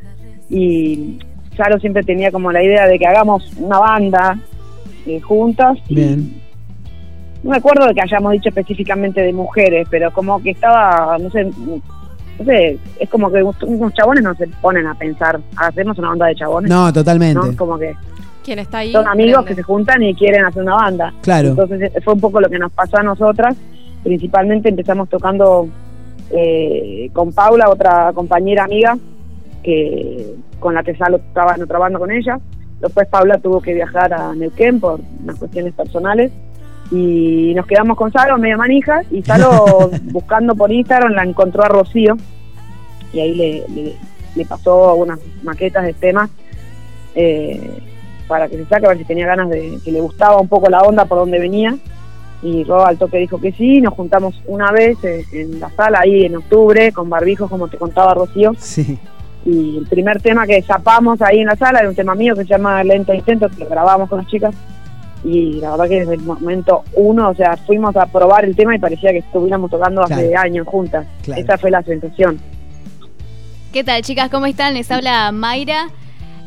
y 0.49 1.19
Charo 1.55 1.79
siempre 1.79 2.03
tenía 2.03 2.31
como 2.31 2.51
la 2.51 2.63
idea 2.63 2.88
de 2.88 2.97
que 2.97 3.07
hagamos 3.07 3.51
una 3.57 3.79
banda 3.79 4.38
eh, 5.05 5.19
juntas. 5.19 5.77
Bien. 5.89 6.41
No 7.43 7.51
me 7.51 7.57
acuerdo 7.57 7.88
de 7.88 7.93
que 7.93 8.01
hayamos 8.01 8.33
dicho 8.33 8.49
específicamente 8.49 9.21
de 9.21 9.33
mujeres, 9.33 9.88
pero 9.89 10.11
como 10.11 10.41
que 10.41 10.51
estaba, 10.51 11.17
no 11.17 11.29
sé, 11.31 11.45
no 11.45 12.45
sé, 12.45 12.77
es 12.99 13.09
como 13.09 13.31
que 13.31 13.43
unos 13.43 13.93
chabones 13.93 14.23
no 14.23 14.35
se 14.35 14.47
ponen 14.47 14.85
a 14.85 14.93
pensar, 14.93 15.39
hacemos 15.57 15.97
una 15.97 16.09
banda 16.09 16.27
de 16.27 16.35
chabones. 16.35 16.69
No, 16.69 16.93
totalmente. 16.93 17.47
¿no? 17.47 17.55
Como 17.55 17.79
que 17.79 17.95
¿Quién 18.43 18.59
está 18.59 18.80
ahí? 18.80 18.91
son 18.91 19.07
amigos 19.07 19.43
Prende. 19.43 19.49
que 19.49 19.55
se 19.55 19.63
juntan 19.63 20.03
y 20.03 20.15
quieren 20.15 20.45
hacer 20.45 20.63
una 20.63 20.76
banda. 20.76 21.13
Claro. 21.22 21.49
Entonces 21.49 21.81
eh, 21.81 22.01
fue 22.03 22.13
un 22.13 22.19
poco 22.19 22.39
lo 22.41 22.49
que 22.49 22.59
nos 22.59 22.72
pasó 22.72 22.97
a 22.97 23.03
nosotras. 23.03 23.55
Principalmente 24.03 24.69
empezamos 24.69 25.09
tocando 25.09 25.68
eh, 26.31 27.09
con 27.13 27.31
Paula, 27.34 27.69
otra 27.69 28.11
compañera 28.13 28.63
amiga, 28.63 28.97
que 29.63 30.34
con 30.59 30.73
la 30.73 30.84
que 30.84 30.95
Salo 30.95 31.18
estaba 31.18 31.55
en 31.55 31.63
otra 31.63 31.80
banda 31.80 31.99
con 31.99 32.11
ella. 32.11 32.39
Después 32.80 33.07
Paula 33.07 33.38
tuvo 33.38 33.61
que 33.61 33.73
viajar 33.73 34.13
a 34.13 34.34
Neuquén 34.34 34.80
por 34.80 34.99
unas 35.23 35.38
cuestiones 35.38 35.73
personales 35.73 36.31
y 36.91 37.53
nos 37.55 37.68
quedamos 37.68 37.95
con 37.95 38.11
Salo 38.11 38.38
medio 38.38 38.57
manija 38.57 39.01
y 39.11 39.22
Salo 39.22 39.91
buscando 40.11 40.55
por 40.55 40.72
Instagram 40.72 41.13
la 41.13 41.23
encontró 41.23 41.63
a 41.63 41.68
Rocío 41.69 42.18
y 43.13 43.19
ahí 43.19 43.35
le, 43.35 43.63
le, 43.69 43.93
le 44.35 44.45
pasó 44.45 44.95
unas 44.95 45.19
maquetas 45.43 45.84
de 45.84 45.93
temas 45.93 46.30
eh, 47.15 47.80
para 48.32 48.48
que 48.48 48.56
se 48.56 48.66
saque, 48.66 48.86
a 48.86 48.90
ver 48.90 48.98
si 48.98 49.03
tenía 49.03 49.28
ganas 49.28 49.49
de 49.49 49.78
que 49.84 49.91
le 49.91 49.99
gustaba 49.99 50.40
un 50.40 50.48
poco 50.48 50.70
la 50.70 50.80
onda 50.84 51.03
por 51.03 51.18
donde 51.18 51.38
venía. 51.38 51.76
Y 52.41 52.64
Rob 52.64 52.86
al 52.86 52.98
toque 52.98 53.18
dijo 53.18 53.41
que 53.41 53.52
sí, 53.52 53.82
nos 53.82 53.94
juntamos 53.94 54.34
una 54.48 54.72
vez 54.72 54.98
en 55.03 55.60
la 55.60 55.70
sala 55.72 55.99
ahí 56.02 56.24
en 56.24 56.38
octubre 56.38 56.94
con 56.94 57.10
barbijos, 57.10 57.49
como 57.49 57.68
te 57.68 57.76
contaba 57.76 58.14
Rocío. 58.14 58.53
Sí. 58.58 58.98
Y 59.45 59.80
el 59.80 59.86
primer 59.86 60.22
tema 60.22 60.48
que 60.48 60.62
zapamos 60.62 61.22
ahí 61.22 61.40
en 61.40 61.48
la 61.48 61.58
sala 61.58 61.80
era 61.80 61.90
un 61.90 61.95
tema 61.95 62.16
mío 62.16 62.34
que 62.34 62.44
se 62.44 62.48
llama 62.52 62.82
Lento 62.86 63.14
Intento, 63.14 63.49
que 63.49 63.66
lo 63.66 63.70
grabamos 63.70 64.08
con 64.08 64.20
las 64.20 64.28
chicas. 64.28 64.56
Y 65.26 65.56
la 65.56 65.72
verdad 65.72 65.90
que 65.90 65.99
desde 65.99 66.14
el 66.14 66.22
momento 66.22 66.84
uno, 66.94 67.32
o 67.32 67.36
sea, 67.36 67.58
fuimos 67.58 67.98
a 67.98 68.06
probar 68.06 68.45
el 68.45 68.56
tema 68.56 68.74
y 68.74 68.80
parecía 68.80 69.12
que 69.12 69.18
estuviéramos 69.18 69.70
tocando 69.70 70.03
hace 70.03 70.34
años 70.38 70.66
juntas. 70.68 71.06
Claro. 71.24 71.41
Esa 71.41 71.58
fue 71.58 71.70
la 71.70 71.84
sensación. 71.84 72.40
¿Qué 73.74 73.84
tal, 73.84 74.02
chicas? 74.03 74.30
¿Cómo 74.30 74.45
están? 74.45 74.74
Les 74.74 74.90
habla 74.90 75.34
Mayra. 75.34 75.90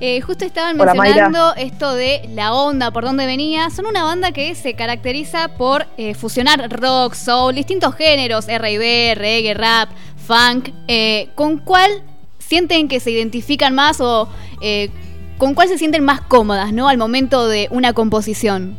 Eh, 0.01 0.21
justo 0.21 0.45
estaban 0.45 0.81
Hola, 0.81 0.95
mencionando 0.95 1.55
esto 1.57 1.95
de 1.95 2.29
la 2.35 2.53
onda, 2.53 2.91
por 2.91 3.05
dónde 3.05 3.27
venía. 3.27 3.71
Son 3.71 3.87
una 3.87 4.05
banda 4.05 4.33
que 4.33 4.55
se 4.55 4.75
caracteriza 4.75 5.49
por 5.57 5.87
eh, 5.97 6.15
fusionar 6.15 6.69
rock, 6.71 7.15
soul, 7.15 7.55
distintos 7.55 7.95
géneros, 7.95 8.49
R&B, 8.49 9.15
reggae, 9.15 9.55
rap, 9.55 9.91
funk. 10.17 10.71
Eh, 10.89 11.29
¿Con 11.35 11.59
cuál 11.59 11.91
sienten 12.39 12.89
que 12.89 13.01
se 13.01 13.11
identifican 13.11 13.75
más 13.75 14.01
o 14.01 14.29
eh, 14.61 14.91
con 15.39 15.55
cuál 15.55 15.69
se 15.69 15.79
sienten 15.79 16.05
más 16.05 16.21
cómodas, 16.21 16.73
no, 16.73 16.89
al 16.89 16.99
momento 16.99 17.49
de 17.49 17.69
una 17.71 17.93
composición? 17.93 18.77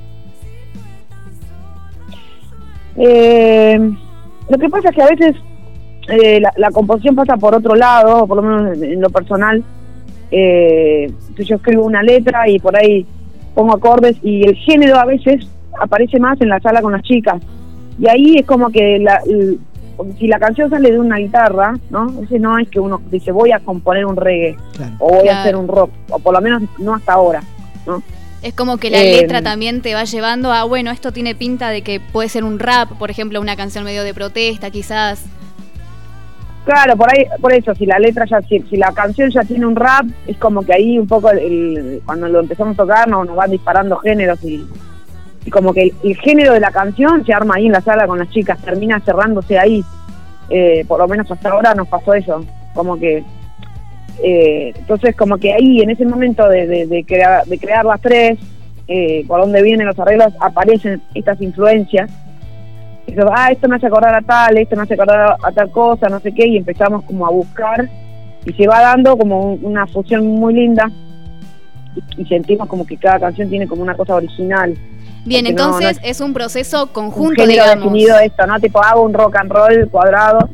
Eh, 2.97 3.77
lo 4.49 4.57
que 4.57 4.69
pasa 4.69 4.89
es 4.89 4.95
que 4.95 5.01
a 5.01 5.07
veces 5.07 5.35
eh, 6.07 6.39
la, 6.39 6.53
la 6.55 6.71
composición 6.71 7.15
pasa 7.15 7.35
por 7.37 7.55
otro 7.55 7.75
lado, 7.75 8.27
por 8.27 8.37
lo 8.37 8.43
menos 8.43 8.77
en, 8.77 8.83
en 8.83 9.01
lo 9.01 9.09
personal. 9.09 9.63
Eh, 10.31 11.11
yo 11.38 11.56
escribo 11.56 11.84
una 11.85 12.02
letra 12.03 12.47
y 12.49 12.60
por 12.60 12.76
ahí 12.76 13.06
pongo 13.53 13.73
acordes 13.76 14.18
y 14.23 14.43
el 14.43 14.56
género 14.56 14.97
a 14.99 15.06
veces 15.06 15.47
aparece 15.80 16.19
más 16.19 16.39
en 16.41 16.49
la 16.49 16.60
sala 16.60 16.81
con 16.81 16.91
las 16.91 17.03
chicas. 17.03 17.41
Y 17.99 18.07
ahí 18.10 18.35
es 18.38 18.45
como 18.45 18.69
que 18.69 18.99
la, 18.99 19.22
el- 19.27 19.60
si 20.19 20.27
la 20.27 20.39
canción 20.39 20.69
sale 20.69 20.91
de 20.91 20.99
una 20.99 21.18
guitarra, 21.18 21.73
¿no? 21.89 22.22
Ese 22.22 22.38
no 22.38 22.57
es 22.57 22.68
que 22.69 22.81
uno 22.81 23.02
dice 23.10 23.31
voy 23.31 23.52
a 23.53 23.60
componer 23.60 24.06
un 24.06 24.18
reggae 24.18 24.57
o 24.99 25.07
voy 25.10 25.27
a 25.30 25.41
hacer 25.41 25.56
un 25.56 25.68
rock, 25.69 25.89
o 26.10 26.19
por 26.19 26.34
lo 26.34 26.41
menos 26.41 26.64
no 26.80 26.93
hasta 26.95 27.14
ahora, 27.14 27.41
¿no? 27.88 28.03
Es 28.43 28.53
como 28.53 28.77
que 28.77 28.89
la 28.91 29.02
Eh, 29.02 29.22
letra 29.22 29.41
también 29.41 29.81
te 29.81 29.93
va 29.95 30.03
llevando 30.03 30.52
a, 30.52 30.65
bueno, 30.65 30.91
esto 30.91 31.11
tiene 31.14 31.34
pinta 31.34 31.69
de 31.69 31.81
que 31.81 31.99
puede 32.02 32.27
ser 32.30 32.43
un 32.43 32.60
rap, 32.60 32.91
por 32.99 33.10
ejemplo, 33.10 33.39
una 33.41 33.56
canción 33.56 33.85
medio 33.85 34.03
de 34.03 34.14
protesta, 34.14 34.69
quizás. 34.69 35.23
Claro, 36.65 36.97
por 36.97 37.07
ahí, 37.11 37.25
por 37.39 37.53
eso, 37.53 37.75
si 37.75 37.85
la 37.85 37.99
letra 37.99 38.25
ya, 38.25 38.41
si, 38.41 38.59
si 38.61 38.75
la 38.75 38.91
canción 38.91 39.29
ya 39.29 39.41
tiene 39.43 39.67
un 39.67 39.75
rap, 39.75 40.05
es 40.25 40.35
como 40.37 40.63
que 40.63 40.73
ahí 40.73 40.97
un 40.97 41.07
poco, 41.07 41.29
el- 41.29 42.01
cuando 42.05 42.27
lo 42.27 42.39
empezamos 42.39 42.73
a 42.73 42.81
tocar, 42.81 43.07
nos, 43.07 43.27
nos 43.27 43.35
van 43.35 43.51
disparando 43.51 43.97
géneros 43.97 44.43
y, 44.43 44.65
y 45.45 45.49
como 45.51 45.73
que 45.73 45.93
el, 46.03 46.15
género 46.17 46.53
de 46.53 46.59
la 46.59 46.71
canción 46.71 47.23
se 47.23 47.33
arma 47.33 47.55
ahí 47.57 47.67
en 47.67 47.71
la 47.73 47.81
sala 47.81 48.07
con 48.07 48.17
las 48.17 48.29
chicas, 48.31 48.57
termina 48.63 48.99
cerrándose 49.01 49.59
ahí. 49.59 49.83
Eh, 50.49 50.83
por 50.87 50.99
lo 50.99 51.07
menos 51.07 51.29
hasta 51.31 51.49
ahora 51.49 51.75
nos 51.75 51.87
pasó 51.87 52.15
eso, 52.15 52.43
como 52.73 52.97
que, 52.99 53.23
eh, 54.23 54.73
entonces 54.75 55.15
como 55.15 55.37
que 55.37 55.53
ahí 55.53 55.81
en 55.81 55.91
ese 55.91 56.05
momento 56.05 56.47
de, 56.49 56.65
de, 56.65 56.87
de 56.87 57.03
crear, 57.03 57.45
de 57.45 57.59
crear 57.59 57.85
las 57.85 58.01
tres, 58.01 58.39
eh, 58.87 59.23
por 59.27 59.39
donde 59.41 59.61
vienen 59.61 59.85
los 59.85 59.99
arreglos, 59.99 60.33
aparecen 60.39 60.99
estas 61.13 61.39
influencias 61.41 62.09
Dice, 63.07 63.22
ah, 63.32 63.52
esto 63.52 63.68
me 63.68 63.76
hace 63.76 63.88
acordar 63.88 64.15
a 64.15 64.22
tal, 64.22 64.57
esto 64.57 64.76
me 64.76 64.82
hace 64.84 64.95
acordar 64.95 65.36
a, 65.41 65.52
tal 65.52 65.69
cosa, 65.72 66.10
no 66.10 66.19
sé 66.19 66.32
qué, 66.34 66.48
y 66.48 66.57
empezamos 66.57 67.03
como 67.03 67.26
a 67.27 67.30
buscar 67.30 67.88
y 68.45 68.53
se 68.53 68.68
va 68.68 68.82
dando 68.82 69.18
como 69.18 69.53
un- 69.53 69.60
una 69.64 69.86
fusión 69.88 70.26
muy 70.26 70.53
linda 70.53 70.90
y, 72.18 72.22
y 72.22 72.26
sentimos 72.26 72.68
como 72.68 72.86
que 72.86 72.98
cada 72.98 73.19
canción 73.19 73.49
tiene 73.49 73.68
como 73.68 73.82
una 73.84 73.95
cosa 73.95 74.15
original. 74.15 74.73
Bien, 75.26 75.45
Porque 75.45 75.53
no- 75.53 75.68
no 75.72 75.80
entonces 75.80 75.99
es 76.03 76.11
es 76.18 76.22
un 76.22 76.34
proceso 76.34 76.84
un 76.84 76.90
conjunto, 76.90 77.41
género 77.44 77.64
digamos. 77.64 77.84
definido 77.86 78.19
esto, 78.19 78.45
¿no? 78.48 78.60
Tipo, 78.60 78.84
hago 78.84 79.02
un 79.03 79.14
rock 79.14 79.36
and 79.38 79.52
roll 79.52 79.90
cuadrado 79.90 80.49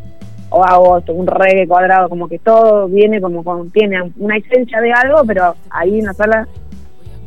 o 0.50 0.64
hago 0.66 1.02
un 1.14 1.28
reggae 1.28 1.68
cuadrado, 1.68 2.10
como 2.10 2.28
que 2.28 2.38
todo 2.40 2.88
viene 2.90 3.22
como 3.22 3.44
con, 3.44 3.70
tiene 3.72 4.12
una 4.18 4.36
esencia 4.38 4.82
de 4.82 4.92
algo, 4.92 5.24
pero 5.26 5.56
ahí 5.70 6.00
en 6.00 6.06
la 6.06 6.14
sala 6.14 6.48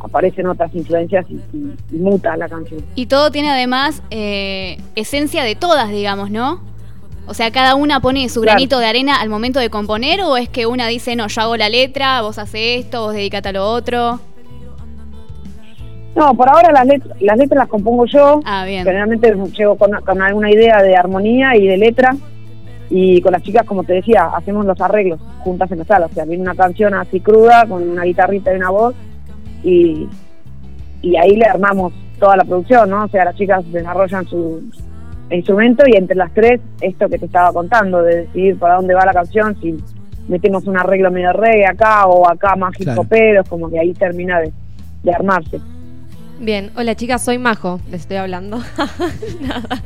aparecen 0.05 0.47
otras 0.47 0.75
influencias 0.75 1.25
y, 1.29 1.35
y- 1.57 1.75
y 1.93 1.97
muta 1.97 2.37
la 2.37 2.49
canción. 2.49 2.81
Y 2.95 3.07
todo 3.07 3.31
tiene 3.31 3.51
además 3.51 4.03
eh, 4.11 4.79
esencia 4.95 5.43
de 5.45 5.55
todas, 5.55 5.91
digamos, 5.91 6.31
¿no? 6.31 6.61
O 7.27 7.33
sea, 7.35 7.51
cada 7.51 7.75
una 7.75 8.01
pone 8.01 8.29
su 8.29 8.43
Claro. 8.43 8.57
granito 8.57 8.79
de 8.79 8.87
arena 8.87 9.17
al 9.21 9.31
momento 9.31 9.59
de 9.59 9.71
componer 9.71 10.21
o 10.21 10.37
es 10.37 10.49
que 10.51 10.67
una 10.67 10.87
dice, 10.89 11.17
no, 11.17 11.27
yo 11.29 11.41
hago 11.41 11.57
la 11.57 11.69
letra, 11.71 12.21
vos 12.23 12.39
haces 12.39 12.85
esto, 12.85 13.01
vos 13.03 13.15
dedicate 13.15 13.49
a 13.49 13.53
lo 13.53 13.67
otro. 13.67 14.21
No, 16.15 16.33
por 16.35 16.49
ahora 16.49 16.71
las, 16.71 16.87
let- 16.87 17.03
las 17.21 17.37
letras 17.37 17.59
las 17.59 17.69
compongo 17.69 18.05
yo. 18.07 18.41
Ah, 18.45 18.65
bien. 18.65 18.85
Generalmente 18.85 19.35
llego 19.57 19.77
con, 19.77 19.91
con 20.05 20.23
alguna 20.23 20.51
idea 20.51 20.81
de 20.83 20.95
armonía 20.97 21.57
y 21.57 21.67
de 21.67 21.77
letra. 21.77 22.15
Y 22.91 23.21
con 23.23 23.33
las 23.33 23.43
chicas, 23.43 23.65
como 23.65 23.83
te 23.83 23.95
decía, 23.95 24.27
hacemos 24.37 24.65
los 24.67 24.81
arreglos 24.81 25.19
juntas 25.41 25.73
en 25.73 25.79
la 25.81 25.85
sala. 25.87 26.07
O 26.07 26.11
sea, 26.11 26.25
viene 26.27 26.43
una 26.43 26.55
canción 26.55 26.95
así 26.95 27.19
cruda, 27.19 27.67
con 27.67 27.83
una 27.89 28.05
guitarrita 28.05 28.53
y 28.53 28.57
una 28.57 28.71
voz. 28.71 28.95
Y, 29.65 30.07
y 31.03 31.17
ahí 31.17 31.37
le 31.37 31.47
armamos 31.47 31.93
toda 32.21 32.37
la 32.37 32.45
producción, 32.45 32.91
¿no? 32.91 33.05
O 33.05 33.09
sea, 33.09 33.25
las 33.25 33.35
chicas 33.37 33.65
desarrollan 33.73 34.27
su 34.29 34.63
instrumento 35.31 35.85
y 35.87 35.97
entre 35.97 36.17
las 36.17 36.33
tres, 36.35 36.61
esto 36.81 37.09
que 37.09 37.19
te 37.19 37.27
estaba 37.27 37.53
contando, 37.53 38.03
de 38.03 38.23
decidir 38.23 38.59
para 38.59 38.75
dónde 38.77 38.95
va 38.95 39.05
la 39.07 39.13
canción, 39.13 39.57
si 39.61 39.75
metemos 40.29 40.67
un 40.67 40.77
arreglo 40.79 41.11
medio 41.11 41.33
reggae 41.33 41.67
acá 41.67 42.07
o 42.07 42.29
acá 42.31 42.55
más 42.57 42.73
hip 42.79 42.85
Claro. 42.85 43.05
como 43.49 43.69
que 43.71 43.79
ahí 43.81 43.93
termina 43.95 44.39
de, 44.41 44.53
de 45.03 45.13
armarse. 45.15 45.61
Bien, 46.41 46.71
hola 46.77 46.95
chicas, 46.95 47.23
soy 47.25 47.39
Majo, 47.39 47.81
les 47.91 48.03
estoy 48.03 48.17
hablando. 48.19 48.59
Nada. 49.41 49.83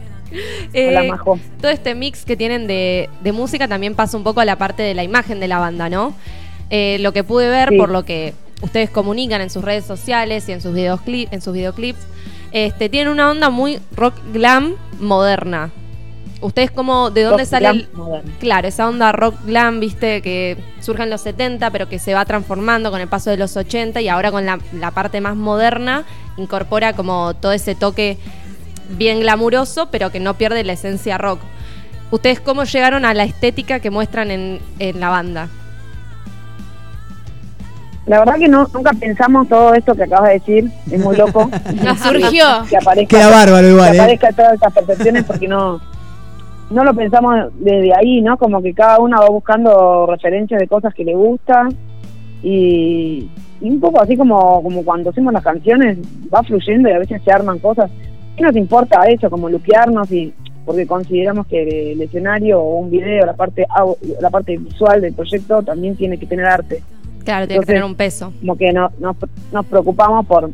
Eh, 0.74 0.88
Hola, 0.88 1.04
Majo. 1.04 1.38
Todo 1.60 1.70
este 1.70 1.94
mix 1.94 2.24
que 2.26 2.36
tienen 2.36 2.66
de, 2.66 3.08
de 3.22 3.32
música 3.32 3.66
también 3.66 3.94
pasa 3.94 4.16
un 4.16 4.24
poco 4.24 4.40
a 4.40 4.44
la 4.44 4.56
parte 4.56 4.82
de 4.82 4.92
la 4.94 5.02
imagen 5.02 5.40
de 5.40 5.48
la 5.48 5.58
banda, 5.58 5.88
¿no? 5.88 6.12
Eh, 6.70 6.98
lo 7.00 7.12
que 7.12 7.24
pude 7.24 7.48
ver 7.48 7.70
Sí. 7.70 7.78
por 7.78 7.88
lo 7.90 8.04
que 8.04 8.34
ustedes 8.62 8.90
comunican 8.90 9.40
en 9.40 9.50
sus 9.50 9.64
redes 9.64 9.84
sociales 9.84 10.48
y 10.48 10.52
en 10.52 10.60
sus 10.60 10.74
videoclips, 10.74 11.32
en 11.32 11.40
sus 11.40 11.52
videoclips, 11.52 12.00
este, 12.52 12.88
tienen 12.88 13.12
una 13.12 13.30
onda 13.30 13.50
muy 13.50 13.78
rock 13.94 14.14
glam 14.32 14.74
moderna. 14.98 15.70
¿Ustedes 16.40 16.70
cómo, 16.70 17.10
de 17.10 17.24
dónde 17.24 17.42
Rock 17.42 17.50
sale 17.50 17.68
el-. 17.68 17.88
Claro, 18.38 18.68
esa 18.68 18.88
onda 18.88 19.10
rock 19.10 19.34
glam, 19.44 19.80
viste, 19.80 20.22
que 20.22 20.56
surge 20.80 21.02
en 21.02 21.10
los 21.10 21.22
70, 21.22 21.70
pero 21.70 21.88
que 21.88 21.98
se 21.98 22.14
va 22.14 22.24
transformando 22.24 22.92
con 22.92 23.00
el 23.00 23.08
paso 23.08 23.30
de 23.30 23.36
los 23.36 23.56
80 23.56 24.00
y 24.00 24.08
ahora 24.08 24.30
con 24.30 24.46
la, 24.46 24.60
la 24.72 24.92
parte 24.92 25.20
más 25.20 25.34
moderna 25.34 26.04
incorpora 26.36 26.92
como 26.92 27.34
todo 27.34 27.52
ese 27.52 27.74
toque 27.74 28.18
bien 28.90 29.20
glamuroso, 29.20 29.90
pero 29.90 30.10
que 30.12 30.20
no 30.20 30.34
pierde 30.34 30.62
la 30.62 30.74
esencia 30.74 31.18
rock. 31.18 31.40
¿Ustedes 32.10 32.40
cómo 32.40 32.64
llegaron 32.64 33.04
a 33.04 33.14
la 33.14 33.24
estética 33.24 33.80
que 33.80 33.90
muestran 33.90 34.30
en, 34.30 34.60
en 34.78 35.00
la 35.00 35.08
banda? 35.10 35.48
La 38.08 38.20
verdad 38.20 38.36
que 38.38 38.48
no, 38.48 38.66
nunca 38.72 38.92
pensamos 38.94 39.48
todo 39.48 39.74
esto 39.74 39.94
que 39.94 40.04
acabas 40.04 40.30
de 40.30 40.34
decir, 40.34 40.70
es 40.90 41.04
muy 41.04 41.14
loco. 41.14 41.50
Surgió. 42.02 42.46
Que 42.68 42.78
aparezca, 42.78 43.16
Queda 43.18 43.30
bárbaro 43.30 43.68
igual, 43.68 43.90
que 43.90 43.96
¿eh? 43.96 44.00
aparezca 44.00 44.32
todas 44.32 44.54
estas 44.54 44.72
percepciones 44.72 45.24
porque 45.24 45.46
no 45.46 45.78
no 46.70 46.84
lo 46.84 46.94
pensamos 46.94 47.34
desde 47.58 47.94
ahí, 47.94 48.20
¿no? 48.20 48.36
Como 48.36 48.62
que 48.62 48.74
cada 48.74 48.98
una 48.98 49.20
va 49.20 49.28
buscando 49.28 50.06
referencias 50.06 50.60
de 50.60 50.68
cosas 50.68 50.92
que 50.94 51.04
le 51.04 51.14
gustan 51.14 51.68
y, 52.42 53.30
y 53.60 53.70
un 53.70 53.80
poco 53.80 54.02
así 54.02 54.16
como, 54.16 54.62
como 54.62 54.84
cuando 54.84 55.10
hacemos 55.10 55.32
las 55.32 55.42
canciones, 55.42 55.98
va 56.32 56.42
fluyendo 56.42 56.88
y 56.88 56.92
a 56.92 56.98
veces 56.98 57.22
se 57.22 57.32
arman 57.32 57.58
cosas. 57.58 57.90
¿Qué 58.36 58.42
nos 58.42 58.56
importa 58.56 59.00
eso? 59.08 59.30
Como 59.30 59.48
luquearnos 59.48 60.10
y 60.12 60.32
porque 60.64 60.86
consideramos 60.86 61.46
que 61.46 61.92
el 61.92 62.02
escenario 62.02 62.60
o 62.60 62.80
un 62.80 62.90
video, 62.90 63.24
la 63.24 63.32
parte 63.32 63.66
la 64.20 64.28
parte 64.28 64.58
visual 64.58 65.00
del 65.00 65.14
proyecto 65.14 65.62
también 65.62 65.96
tiene 65.96 66.18
que 66.18 66.26
tener 66.26 66.44
arte. 66.44 66.82
Claro, 67.28 67.46
tiene 67.46 67.60
que 67.60 67.66
tener 67.66 67.84
un 67.84 67.94
peso. 67.94 68.32
Como 68.40 68.56
que 68.56 68.72
no, 68.72 68.90
no- 68.98 69.14
nos 69.52 69.66
preocupamos 69.66 70.24
por, 70.24 70.50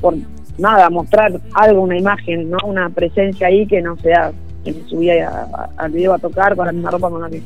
por 0.00 0.14
nada, 0.56 0.88
mostrar 0.88 1.32
algo, 1.52 1.82
una 1.82 1.98
imagen, 1.98 2.48
¿no? 2.48 2.58
Una 2.64 2.88
presencia 2.90 3.48
ahí 3.48 3.66
que 3.66 3.82
no 3.82 3.96
sea 3.98 4.30
que 4.64 4.70
me 4.72 4.82
subí 4.88 5.10
a- 5.10 5.28
a- 5.28 5.70
al 5.78 5.90
video 5.90 6.14
a 6.14 6.18
tocar 6.20 6.54
con 6.54 6.66
la 6.66 6.72
misma 6.72 6.92
ropa 6.92 7.10
con 7.10 7.22
la 7.22 7.28
que 7.28 7.42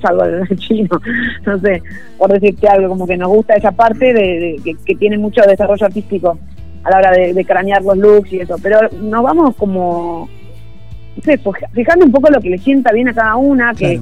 salgo 0.00 0.22
del 0.22 0.46
chino. 0.60 1.00
No 1.44 1.58
sé, 1.58 1.82
por 2.18 2.32
decirte 2.32 2.68
algo, 2.68 2.88
como 2.90 3.04
que 3.04 3.16
nos 3.16 3.30
gusta 3.30 3.54
esa 3.54 3.72
parte 3.72 4.12
de, 4.14 4.22
de- 4.22 4.60
que, 4.62 4.74
que 4.86 4.94
tiene 4.94 5.18
mucho 5.18 5.42
desarrollo 5.42 5.84
artístico 5.86 6.38
a 6.84 6.90
la 6.90 6.98
hora 6.98 7.10
de, 7.10 7.34
de 7.34 7.44
cranear 7.44 7.82
los 7.82 7.98
looks 7.98 8.32
y 8.32 8.38
eso. 8.42 8.54
Pero 8.62 8.78
nos 9.00 9.24
vamos 9.24 9.56
como, 9.56 10.28
no 11.16 11.22
sé, 11.24 11.36
fija- 11.36 11.68
fijando 11.72 12.04
un 12.06 12.12
poco 12.12 12.30
lo 12.30 12.40
que 12.40 12.50
le 12.50 12.58
sienta 12.58 12.92
bien 12.92 13.08
a 13.08 13.12
cada 13.12 13.34
una, 13.34 13.74
que, 13.74 14.00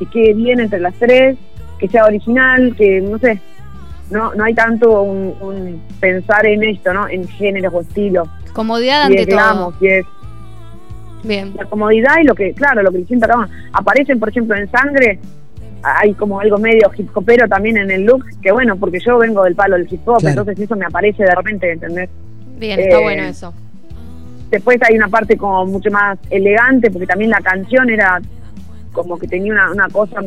que 0.00 0.06
quede 0.06 0.34
bien 0.34 0.58
entre 0.58 0.80
las 0.80 0.94
tres, 0.94 1.36
que 1.86 1.92
sea 1.92 2.04
original, 2.06 2.74
que 2.76 3.00
no 3.00 3.18
sé, 3.18 3.40
no 4.10 4.34
no 4.34 4.44
hay 4.44 4.54
tanto 4.54 5.02
un, 5.02 5.34
un 5.40 5.82
pensar 6.00 6.46
en 6.46 6.62
esto, 6.64 6.92
¿no? 6.94 7.08
En 7.08 7.26
géneros 7.28 7.72
o 7.74 7.80
estilos. 7.80 8.28
Comodidad 8.52 9.02
Y 9.10 9.18
ante 9.18 9.22
es 9.22 9.28
todo. 9.28 9.36
es 9.80 10.06
Bien. 11.24 11.54
la 11.56 11.64
comodidad 11.66 12.16
y 12.22 12.24
lo 12.24 12.34
que, 12.34 12.52
claro, 12.52 12.82
lo 12.82 12.92
que 12.92 13.04
cada 13.18 13.36
uno. 13.38 13.48
Aparecen, 13.72 14.18
por 14.20 14.28
ejemplo, 14.28 14.56
en 14.56 14.70
sangre, 14.70 15.18
hay 15.82 16.14
como 16.14 16.40
algo 16.40 16.58
medio 16.58 16.90
hip 16.96 17.08
hopero 17.14 17.48
también 17.48 17.76
en 17.78 17.90
el 17.90 18.04
look, 18.04 18.24
que 18.42 18.52
bueno, 18.52 18.76
porque 18.76 19.00
yo 19.00 19.18
vengo 19.18 19.42
del 19.44 19.54
palo 19.54 19.76
del 19.76 19.86
hip 19.90 20.06
hop, 20.06 20.18
Claro. 20.20 20.40
entonces 20.40 20.58
eso 20.64 20.76
me 20.76 20.86
aparece 20.86 21.22
de 21.24 21.34
repente, 21.34 21.72
¿entendés? 21.72 22.08
Bien, 22.58 22.78
está 22.80 22.98
Eh, 22.98 23.02
bueno 23.02 23.22
eso. 23.24 23.52
Después 24.50 24.78
hay 24.88 24.96
una 24.96 25.08
parte 25.08 25.36
como 25.36 25.66
mucho 25.66 25.90
más 25.90 26.18
elegante, 26.30 26.90
porque 26.90 27.06
también 27.06 27.30
la 27.30 27.40
canción 27.40 27.90
era 27.90 28.20
como 28.92 29.18
que 29.18 29.26
tenía 29.26 29.52
una, 29.52 29.72
una 29.72 29.88
cosa 29.88 30.20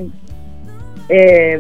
eh, 1.10 1.60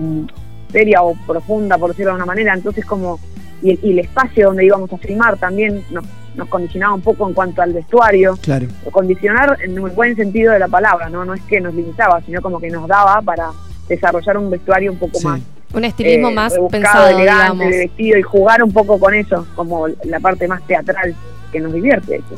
seria 0.71 1.01
o 1.01 1.15
profunda, 1.25 1.77
por 1.77 1.89
decirlo 1.91 2.11
de 2.11 2.17
una 2.17 2.25
manera, 2.25 2.53
entonces 2.53 2.85
como, 2.85 3.19
y 3.61 3.71
el, 3.71 3.79
y 3.81 3.91
el 3.91 3.99
espacio 3.99 4.47
donde 4.47 4.65
íbamos 4.65 4.91
a 4.91 4.97
filmar 4.97 5.37
también 5.37 5.83
nos, 5.91 6.05
nos 6.35 6.47
condicionaba 6.49 6.93
un 6.93 7.01
poco 7.01 7.27
en 7.27 7.33
cuanto 7.33 7.61
al 7.61 7.73
vestuario, 7.73 8.37
Claro. 8.41 8.67
condicionar 8.91 9.57
en 9.63 9.77
el 9.77 9.89
buen 9.91 10.15
sentido 10.15 10.53
de 10.53 10.59
la 10.59 10.67
palabra, 10.67 11.09
¿no? 11.09 11.25
No 11.25 11.33
es 11.33 11.41
que 11.43 11.59
nos 11.61 11.73
limitaba, 11.73 12.21
sino 12.25 12.41
como 12.41 12.59
que 12.59 12.69
nos 12.69 12.87
daba 12.87 13.21
para 13.21 13.49
desarrollar 13.87 14.37
un 14.37 14.49
vestuario 14.49 14.91
un 14.91 14.97
poco 14.99 15.19
más 15.21 15.39
Un 15.73 15.83
estilismo 15.85 16.29
eh, 16.29 16.33
más 16.33 16.53
pensado, 16.69 17.07
elegante, 17.07 17.53
digamos. 17.53 17.71
de 17.71 17.77
vestido 17.77 18.17
y 18.19 18.21
jugar 18.21 18.63
un 18.63 18.71
poco 18.71 18.99
con 18.99 19.13
eso, 19.13 19.47
como 19.55 19.87
la 20.03 20.19
parte 20.19 20.47
más 20.47 20.61
teatral 20.67 21.15
que 21.51 21.59
nos 21.61 21.73
divierte. 21.73 22.17
Eso. 22.17 22.35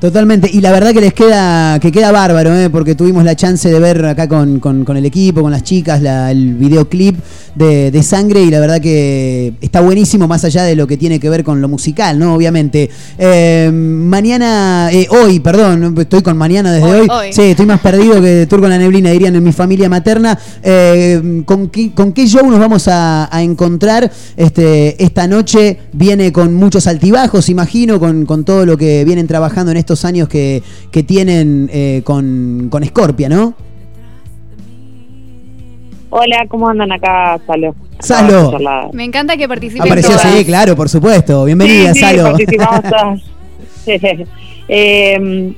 Totalmente, 0.00 0.48
y 0.52 0.60
la 0.60 0.70
verdad 0.70 0.92
que 0.92 1.00
les 1.00 1.12
queda, 1.12 1.80
que 1.80 1.90
queda 1.90 2.12
bárbaro, 2.12 2.54
¿eh? 2.56 2.70
porque 2.70 2.94
tuvimos 2.94 3.24
la 3.24 3.34
chance 3.34 3.68
de 3.68 3.80
ver 3.80 4.04
acá 4.04 4.28
con, 4.28 4.60
con- 4.60 4.84
con 4.84 4.96
el 4.96 5.04
equipo, 5.04 5.42
con 5.42 5.50
las 5.50 5.64
chicas, 5.64 6.00
la- 6.00 6.30
el 6.30 6.54
videoclip 6.54 7.16
de, 7.56 7.90
de 7.90 8.02
Sangre, 8.04 8.42
y 8.42 8.50
la 8.50 8.60
verdad 8.60 8.80
que 8.80 9.54
está 9.60 9.80
buenísimo, 9.80 10.28
más 10.28 10.44
allá 10.44 10.62
de 10.62 10.76
lo 10.76 10.86
que 10.86 10.96
tiene 10.96 11.18
que 11.18 11.28
ver 11.28 11.42
con 11.42 11.60
lo 11.60 11.68
musical, 11.68 12.16
¿no? 12.16 12.34
Obviamente. 12.36 12.88
Eh, 13.18 13.70
mañana, 13.72 14.88
eh, 14.92 15.08
hoy, 15.10 15.40
perdón, 15.40 15.92
estoy 15.98 16.22
con 16.22 16.36
mañana 16.36 16.70
desde 16.72 16.86
Hoy, 16.86 17.00
hoy. 17.00 17.08
hoy. 17.10 17.32
Sí, 17.32 17.42
estoy 17.42 17.66
más 17.66 17.80
perdido 17.80 18.22
que 18.22 18.46
Turco 18.48 18.66
en 18.66 18.70
la 18.70 18.78
neblina, 18.78 19.10
dirían 19.10 19.34
en 19.34 19.42
mi 19.42 19.50
familia 19.50 19.88
materna. 19.88 20.38
Eh, 20.62 21.42
¿con, 21.44 21.70
qué, 21.70 21.90
¿Con 21.90 22.12
qué 22.12 22.24
show 22.28 22.48
nos 22.48 22.60
vamos 22.60 22.86
a, 22.86 23.34
a 23.36 23.42
encontrar 23.42 24.12
este, 24.36 25.02
esta 25.02 25.26
noche? 25.26 25.78
Viene 25.92 26.32
con 26.32 26.54
muchos 26.54 26.86
altibajos, 26.86 27.48
imagino, 27.48 27.98
con, 27.98 28.26
con 28.26 28.44
todo 28.44 28.64
lo 28.64 28.76
que 28.76 29.04
vienen 29.04 29.26
trabajando 29.26 29.72
en 29.72 29.78
estos 29.88 30.04
años 30.04 30.28
que, 30.28 30.62
que 30.92 31.02
tienen 31.02 31.70
eh, 31.72 32.02
con, 32.04 32.68
con 32.70 32.84
Scorpia, 32.84 33.30
¿no? 33.30 33.54
Hola, 36.10 36.44
¿cómo 36.46 36.68
andan 36.68 36.92
acá, 36.92 37.40
Salo? 37.46 37.74
Salo. 38.00 38.90
Me 38.92 39.04
encanta 39.04 39.38
que 39.38 39.48
participen 39.48 39.86
Apareció, 39.86 40.14
todas. 40.14 40.30
sí, 40.34 40.44
claro, 40.44 40.76
por 40.76 40.90
supuesto. 40.90 41.46
Bienvenida, 41.46 41.94
sí, 41.94 42.00
sí, 42.00 42.00
Salo. 42.00 42.22
participamos 42.24 42.82
todas. 42.82 43.22
Eh, 44.70 45.54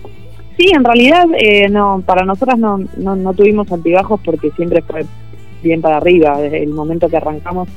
sí, 0.57 0.71
en 0.73 0.85
realidad 0.85 1.25
eh, 1.37 1.69
no, 1.69 2.01
para 2.07 2.25
nosotras 2.25 2.57
no, 2.61 2.79
no, 2.97 3.17
no 3.17 3.35
tuvimos 3.35 3.73
altibajos 3.73 4.21
porque 4.25 4.53
siempre 4.53 4.83
fue 4.83 5.05
bien 5.65 5.81
para 5.81 5.97
arriba. 5.97 6.41
Desde 6.41 6.63
el 6.63 6.69
momento 6.69 7.09
que 7.09 7.17
arrancamos, 7.17 7.69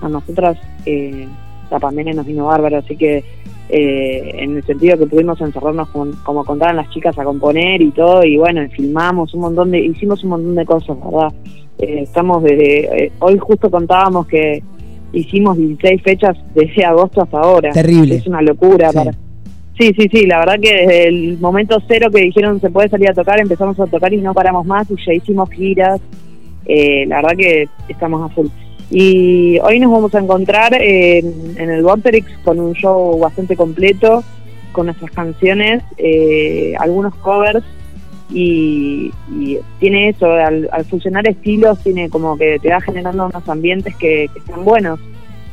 a 0.00 0.08
nosotras 0.08 0.56
eh, 0.86 1.28
la 1.70 1.78
pandemia 1.78 2.14
nos 2.14 2.24
vino 2.24 2.46
bárbaro, 2.46 2.78
así 2.78 2.96
que 2.96 3.22
eh, 3.68 4.30
en 4.38 4.56
el 4.56 4.64
sentido 4.64 4.98
que 4.98 5.06
pudimos 5.06 5.40
encerrarnos 5.40 5.88
con- 5.90 6.12
como 6.24 6.44
contaban 6.44 6.76
las 6.76 6.88
chicas 6.90 7.18
a 7.18 7.24
componer 7.24 7.80
y 7.82 7.90
todo, 7.90 8.24
y 8.24 8.36
bueno, 8.38 8.62
filmamos 8.74 9.34
un 9.34 9.40
montón 9.42 9.70
de, 9.70 9.80
hicimos 9.80 10.22
un 10.24 10.30
montón 10.30 10.54
de 10.54 10.64
cosas, 10.64 10.96
¿verdad? 11.04 11.32
Eh, 11.78 12.00
estamos 12.02 12.42
desde, 12.42 13.04
eh, 13.04 13.12
hoy 13.20 13.38
justo 13.38 13.70
contábamos 13.70 14.26
que 14.26 14.62
hicimos 15.12 15.56
16 15.56 16.02
fechas 16.02 16.36
desde 16.54 16.84
agosto 16.84 17.22
hasta 17.22 17.38
ahora. 17.38 17.70
Terrible. 17.70 18.16
Es 18.16 18.26
una 18.26 18.42
locura 18.42 18.90
Sí. 18.90 18.96
para... 18.96 19.12
Sí, 19.78 19.92
sí, 19.96 20.08
sí, 20.12 20.26
la 20.26 20.40
verdad 20.40 20.56
que 20.60 20.72
desde 20.74 21.06
el 21.06 21.38
momento 21.38 21.78
cero 21.86 22.08
que 22.12 22.20
dijeron 22.22 22.60
se 22.60 22.68
puede 22.68 22.88
salir 22.88 23.10
a 23.10 23.14
tocar, 23.14 23.40
empezamos 23.40 23.78
a 23.78 23.86
tocar 23.86 24.12
y 24.12 24.16
no 24.16 24.34
paramos 24.34 24.66
más 24.66 24.90
y 24.90 24.96
ya 25.06 25.12
hicimos 25.14 25.48
giras. 25.50 26.00
Eh, 26.66 27.06
la 27.06 27.22
verdad 27.22 27.36
que 27.36 27.68
estamos 27.88 28.28
a 28.28 28.34
full. 28.34 28.48
Y 28.90 29.58
hoy 29.60 29.80
nos 29.80 29.92
vamos 29.92 30.14
a 30.14 30.18
encontrar 30.20 30.74
en, 30.80 31.54
en 31.58 31.70
el 31.70 31.82
Vorterix 31.82 32.26
con 32.44 32.58
un 32.58 32.72
show 32.72 33.18
bastante 33.18 33.54
completo, 33.54 34.24
con 34.72 34.86
nuestras 34.86 35.10
canciones, 35.10 35.82
eh, 35.98 36.74
algunos 36.78 37.14
covers 37.16 37.64
y, 38.30 39.10
y 39.30 39.58
tiene 39.80 40.10
eso, 40.10 40.30
al, 40.30 40.68
al 40.72 40.84
fusionar 40.86 41.26
estilos, 41.28 41.78
tiene 41.82 42.08
como 42.08 42.36
que 42.38 42.58
te 42.60 42.70
va 42.70 42.80
generando 42.80 43.26
unos 43.26 43.46
ambientes 43.48 43.94
que, 43.96 44.28
que 44.32 44.38
están 44.38 44.64
buenos. 44.64 44.98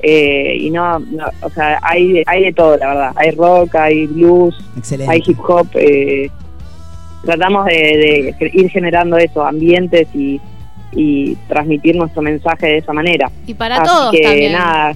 Eh, 0.01 0.57
y 0.59 0.69
no, 0.69 0.99
no, 0.99 1.25
o 1.41 1.49
sea, 1.49 1.79
hay, 1.81 2.11
de- 2.13 2.23
hay 2.27 2.43
de 2.43 2.53
todo, 2.53 2.77
la 2.77 2.87
verdad. 2.87 3.11
Hay 3.15 3.31
rock, 3.31 3.75
hay 3.75 4.05
blues, 4.07 4.55
Excelente. 4.77 5.11
hay 5.11 5.23
hip 5.25 5.39
hop. 5.47 5.67
eh, 5.73 6.29
tratamos 7.23 7.65
de, 7.65 8.35
de 8.39 8.51
ir 8.53 8.69
generando 8.69 9.17
eso, 9.17 9.43
ambientes 9.43 10.07
y, 10.13 10.39
y 10.95 11.35
transmitir 11.47 11.95
nuestro 11.95 12.21
mensaje 12.21 12.67
de 12.67 12.77
esa 12.77 12.93
manera. 12.93 13.29
Y 13.45 13.53
para 13.53 13.77
Así 13.77 13.85
todos 13.85 14.11
que 14.11 14.21
también. 14.21 14.53
nada, 14.53 14.95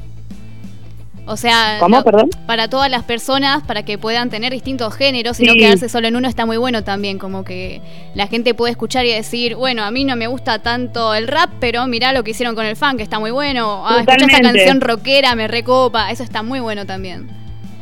O 1.26 1.38
sea, 1.38 1.78
¿Cómo, 1.80 2.04
perdón? 2.04 2.30
para 2.48 2.70
todas 2.70 2.90
las 2.90 3.04
personas, 3.04 3.62
para 3.62 3.84
que 3.84 4.00
puedan 4.00 4.32
tener 4.32 4.52
distintos 4.52 4.96
géneros 4.96 5.40
y 5.40 5.46
no 5.46 5.54
Sí. 5.54 5.60
quedarse 5.60 5.88
solo 5.88 6.08
en 6.08 6.16
uno, 6.16 6.28
está 6.28 6.48
muy 6.48 6.58
bueno 6.58 6.84
también. 6.84 7.20
Como 7.20 7.44
que 7.44 7.82
la 8.16 8.26
gente 8.26 8.56
puede 8.56 8.72
escuchar 8.72 9.06
y 9.06 9.12
decir, 9.12 9.54
bueno, 9.56 9.84
a 9.84 9.92
mí 9.92 10.06
no 10.06 10.16
me 10.16 10.26
gusta 10.26 10.58
tanto 10.64 11.14
el 11.14 11.28
rap, 11.28 11.52
pero 11.60 11.86
mirá 11.86 12.14
lo 12.14 12.24
que 12.24 12.32
hicieron 12.32 12.56
con 12.56 12.66
el 12.66 12.76
funk, 12.76 13.00
está 13.02 13.20
muy 13.20 13.30
bueno. 13.30 13.84
Ah, 13.88 13.98
esta 14.00 14.16
canción 14.42 14.82
rockera, 14.82 15.36
me 15.36 15.48
recopa. 15.48 16.10
Eso 16.10 16.24
está 16.24 16.42
muy 16.42 16.62
bueno 16.62 16.88
también. 16.88 17.28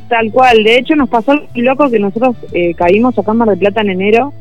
Tal 0.10 0.30
cual, 0.32 0.64
de 0.66 0.78
hecho 0.80 0.96
nos 0.98 1.08
pasó 1.08 1.34
loco 1.56 1.90
que 1.90 2.00
nosotros 2.00 2.36
eh, 2.52 2.74
caímos 2.74 3.18
a 3.18 3.34
Mar 3.34 3.48
de 3.50 3.56
Plata 3.58 3.80
en 3.82 3.92
enero, 3.92 4.34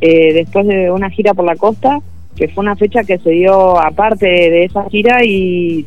eh, 0.00 0.32
después 0.34 0.66
de 0.68 0.88
una 0.90 1.10
gira 1.10 1.34
por 1.34 1.44
la 1.44 1.56
costa, 1.56 1.98
que 2.36 2.48
fue 2.48 2.62
una 2.62 2.76
fecha 2.76 3.04
que 3.04 3.18
se 3.18 3.30
dio 3.30 3.78
aparte 3.80 4.26
de 4.26 4.64
esa 4.64 4.88
gira 4.88 5.24
y 5.24 5.86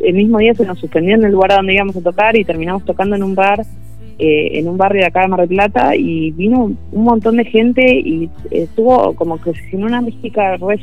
el 0.00 0.14
mismo 0.14 0.38
día 0.38 0.54
se 0.54 0.64
nos 0.64 0.78
suspendió 0.78 1.14
en 1.14 1.24
el 1.24 1.32
lugar 1.32 1.52
donde 1.52 1.74
íbamos 1.74 1.96
a 1.96 2.02
tocar 2.02 2.36
y 2.36 2.44
terminamos 2.44 2.84
tocando 2.84 3.16
en 3.16 3.22
un 3.22 3.34
bar, 3.34 3.60
eh, 4.18 4.50
en 4.58 4.68
un 4.68 4.76
barrio 4.76 5.02
de 5.02 5.06
acá 5.06 5.22
de 5.22 5.28
Mar 5.28 5.40
del 5.40 5.48
Plata 5.48 5.96
y 5.96 6.30
vino 6.32 6.72
un 6.92 7.04
montón 7.04 7.36
de 7.36 7.44
gente 7.44 7.82
y 7.98 8.28
estuvo 8.50 9.14
como 9.14 9.40
que 9.40 9.54
generó 9.54 9.88
una 9.88 10.00
mística 10.00 10.56
re 10.56 10.80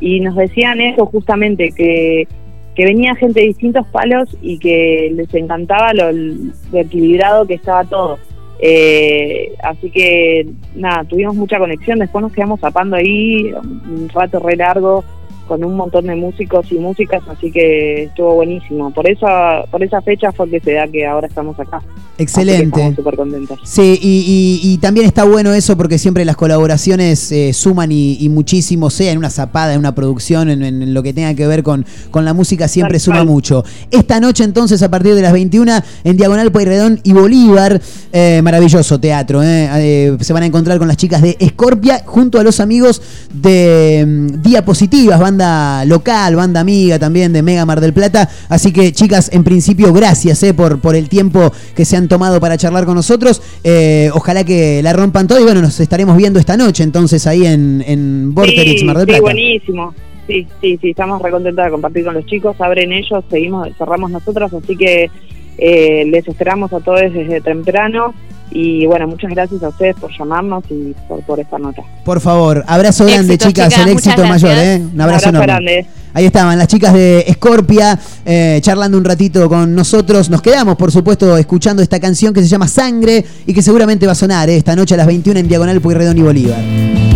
y 0.00 0.20
nos 0.20 0.36
decían 0.36 0.80
eso 0.80 1.06
justamente, 1.06 1.70
que 1.70 2.26
que 2.74 2.84
venía 2.84 3.14
gente 3.14 3.40
de 3.40 3.46
distintos 3.46 3.86
palos 3.88 4.36
y 4.40 4.58
que 4.58 5.12
les 5.14 5.32
encantaba 5.34 5.92
lo, 5.92 6.10
lo 6.10 6.78
equilibrado 6.78 7.46
que 7.46 7.54
estaba 7.54 7.84
todo. 7.84 8.18
Eh, 8.64 9.52
así 9.60 9.90
que 9.90 10.46
nada, 10.76 11.02
tuvimos 11.02 11.34
mucha 11.34 11.58
conexión, 11.58 11.98
después 11.98 12.22
nos 12.22 12.32
quedamos 12.32 12.60
zapando 12.60 12.94
ahí 12.94 13.52
un 13.52 14.08
rato 14.08 14.38
re 14.38 14.54
largo, 14.54 15.02
con 15.48 15.64
un 15.64 15.76
montón 15.76 16.06
de 16.06 16.14
músicos 16.16 16.66
y 16.70 16.76
músicas, 16.76 17.22
así 17.28 17.50
que 17.50 18.04
estuvo 18.04 18.34
buenísimo. 18.34 18.90
Por 18.92 19.08
esa, 19.10 19.62
por 19.70 19.82
esa 19.82 20.00
fecha 20.02 20.32
fue 20.32 20.48
que 20.50 20.60
se 20.60 20.72
da 20.72 20.86
que 20.88 21.06
ahora 21.06 21.26
estamos 21.26 21.58
acá. 21.60 21.82
Excelente. 22.18 22.64
Estamos 22.80 22.96
súper 22.96 23.16
contentos. 23.16 23.58
Sí, 23.64 23.98
y, 24.00 24.60
y- 24.62 24.72
y 24.72 24.78
también 24.78 25.06
está 25.06 25.24
bueno 25.24 25.52
eso 25.54 25.76
porque 25.76 25.98
siempre 25.98 26.24
las 26.24 26.36
colaboraciones 26.36 27.32
eh, 27.32 27.52
suman 27.52 27.90
y, 27.90 28.16
y 28.20 28.28
muchísimo, 28.28 28.90
sea 28.90 29.12
en 29.12 29.18
una 29.18 29.30
zapada, 29.30 29.72
en 29.74 29.78
una 29.80 29.94
producción, 29.94 30.48
en, 30.50 30.62
en 30.62 30.94
lo 30.94 31.02
que 31.02 31.12
tenga 31.12 31.34
que 31.34 31.46
ver 31.46 31.62
con, 31.62 31.84
con 32.10 32.24
la 32.24 32.34
música, 32.34 32.68
siempre 32.68 32.98
suma 32.98 33.24
mucho. 33.24 33.64
Esta 33.90 34.20
noche 34.20 34.44
entonces, 34.44 34.82
a 34.82 34.90
partir 34.90 35.14
de 35.14 35.22
las 35.22 35.32
21, 35.32 35.72
en 36.04 36.16
Diagonal 36.16 36.52
Pueyrredón 36.52 37.00
y 37.02 37.12
Bolívar, 37.12 37.80
eh, 38.12 38.40
maravilloso 38.42 39.00
teatro. 39.00 39.42
eh, 39.42 39.68
eh, 39.74 40.16
se 40.20 40.32
van 40.32 40.42
a 40.42 40.46
encontrar 40.46 40.78
con 40.78 40.88
las 40.88 40.96
chicas 40.96 41.22
de 41.22 41.36
Escorpia 41.40 42.02
junto 42.04 42.38
a 42.38 42.42
los 42.44 42.60
amigos 42.60 43.02
de 43.32 44.04
mm, 44.06 44.42
Diapositivas, 44.42 45.18
banda 45.32 45.84
local, 45.86 46.36
banda 46.36 46.60
amiga 46.60 46.98
también 46.98 47.32
de 47.32 47.42
Mega 47.42 47.64
Mar 47.64 47.80
del 47.80 47.92
Plata. 47.94 48.28
Así 48.50 48.70
que 48.72 48.92
chicas, 48.92 49.30
en 49.32 49.44
principio, 49.44 49.92
gracias 49.92 50.42
eh, 50.42 50.52
por, 50.52 50.78
por 50.80 50.94
el 50.94 51.08
tiempo 51.08 51.50
que 51.74 51.84
se 51.86 51.96
han 51.96 52.06
tomado 52.06 52.38
para 52.38 52.58
charlar 52.58 52.84
con 52.84 52.94
nosotros. 52.94 53.40
Eh, 53.64 54.10
ojalá 54.12 54.44
que 54.44 54.82
la 54.82 54.92
rompan 54.92 55.26
todo 55.26 55.40
y 55.40 55.44
bueno, 55.44 55.62
nos 55.62 55.80
estaremos 55.80 56.16
viendo 56.16 56.38
esta 56.38 56.56
noche 56.56 56.82
entonces 56.82 57.26
ahí 57.26 57.46
en, 57.46 57.82
en 57.86 58.34
Vorterix 58.34 58.80
sí, 58.80 58.84
Mar 58.84 58.96
del 58.98 59.06
sí, 59.06 59.10
Plata. 59.12 59.22
buenísimo. 59.22 59.94
Sí, 60.26 60.46
sí, 60.60 60.78
sí, 60.80 60.90
estamos 60.90 61.20
recontentas 61.20 61.64
de 61.64 61.70
compartir 61.72 62.04
con 62.04 62.14
los 62.14 62.26
chicos, 62.26 62.54
abren 62.60 62.92
ellos, 62.92 63.24
seguimos, 63.28 63.68
cerramos 63.76 64.10
nosotros, 64.10 64.52
así 64.52 64.76
que 64.76 65.10
eh, 65.58 66.04
les 66.06 66.28
esperamos 66.28 66.72
a 66.72 66.80
todos 66.80 67.00
desde 67.00 67.40
temprano 67.40 68.14
y 68.54 68.86
bueno, 68.86 69.06
muchas 69.06 69.30
gracias 69.30 69.62
a 69.62 69.68
ustedes 69.68 69.96
por 69.96 70.10
llamarnos 70.16 70.64
y 70.70 70.94
por, 71.08 71.20
por 71.22 71.40
esta 71.40 71.58
nota. 71.58 71.82
Por 72.04 72.20
favor, 72.20 72.64
abrazo 72.66 73.04
grande, 73.06 73.38
chicas, 73.38 73.68
chicas, 73.70 73.86
el 73.86 73.92
éxito 73.92 74.24
mayor. 74.26 74.52
¿eh? 74.52 74.76
Un 74.76 74.82
abrazo, 74.82 74.94
Un 74.94 75.00
abrazo 75.00 75.28
enorme. 75.28 75.46
grande. 75.46 75.86
Ahí 76.14 76.26
estaban 76.26 76.58
las 76.58 76.68
chicas 76.68 76.92
de 76.92 77.24
Scorpia 77.32 77.98
eh, 78.26 78.58
charlando 78.62 78.98
un 78.98 79.04
ratito 79.04 79.48
con 79.48 79.74
nosotros. 79.74 80.28
Nos 80.28 80.42
quedamos, 80.42 80.76
por 80.76 80.92
supuesto, 80.92 81.36
escuchando 81.38 81.82
esta 81.82 81.98
canción 82.00 82.34
que 82.34 82.42
se 82.42 82.48
llama 82.48 82.68
Sangre 82.68 83.24
y 83.46 83.54
que 83.54 83.62
seguramente 83.62 84.06
va 84.06 84.12
a 84.12 84.16
sonar 84.16 84.50
eh, 84.50 84.56
esta 84.56 84.76
noche 84.76 84.94
a 84.94 84.98
las 84.98 85.06
21 85.06 85.40
en 85.40 85.48
Diagonal 85.48 85.80
Pueyrredón 85.80 86.18
y 86.18 86.22
Bolívar. 86.22 87.11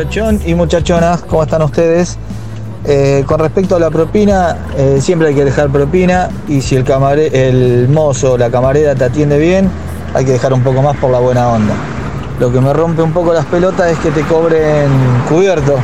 Muchachón 0.00 0.40
y 0.46 0.54
muchachonas, 0.54 1.20
¿cómo 1.28 1.42
están 1.42 1.60
ustedes? 1.60 2.16
Eh, 2.86 3.22
con 3.26 3.38
respecto 3.38 3.76
a 3.76 3.78
la 3.78 3.90
propina, 3.90 4.56
eh, 4.78 4.98
siempre 5.02 5.28
hay 5.28 5.34
que 5.34 5.44
dejar 5.44 5.68
propina 5.68 6.30
y 6.48 6.62
si 6.62 6.74
el, 6.76 6.84
camare- 6.86 7.30
el 7.34 7.86
mozo 7.90 8.32
o 8.32 8.38
la 8.38 8.48
camarera 8.50 8.94
te 8.94 9.04
atiende 9.04 9.38
bien, 9.38 9.70
hay 10.14 10.24
que 10.24 10.32
dejar 10.32 10.54
un 10.54 10.62
poco 10.62 10.80
más 10.80 10.96
por 10.96 11.10
la 11.10 11.18
buena 11.18 11.48
onda. 11.48 11.74
Lo 12.38 12.50
que 12.50 12.60
me 12.62 12.72
rompe 12.72 13.02
un 13.02 13.12
poco 13.12 13.34
las 13.34 13.44
pelotas 13.44 13.90
es 13.90 13.98
que 13.98 14.10
te 14.10 14.22
cobren 14.22 14.88
cubierto. 15.28 15.74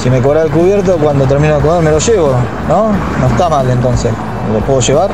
Si 0.00 0.08
me 0.08 0.20
cobra 0.20 0.42
el 0.42 0.50
cubierto, 0.50 0.96
cuando 1.02 1.24
termino 1.24 1.56
de 1.56 1.60
comer 1.60 1.82
me 1.82 1.90
lo 1.90 1.98
llevo, 1.98 2.30
¿no? 2.68 2.92
No 3.20 3.26
está 3.26 3.48
mal 3.48 3.68
entonces. 3.68 4.12
¿Lo 4.52 4.60
puedo 4.60 4.78
llevar? 4.80 5.10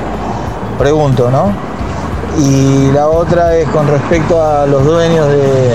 Pregunto, 0.79 1.31
¿no? 1.31 1.53
Y 2.39 2.93
la 2.93 3.09
otra 3.09 3.57
es 3.57 3.67
con 3.71 3.89
respecto 3.89 4.43
a 4.43 4.67
los 4.67 4.85
dueños 4.85 5.27
de, 5.29 5.75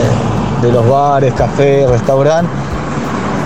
de 0.64 0.72
los 0.72 0.88
bares, 0.90 1.34
cafés, 1.34 1.90
restaurantes, 1.90 2.50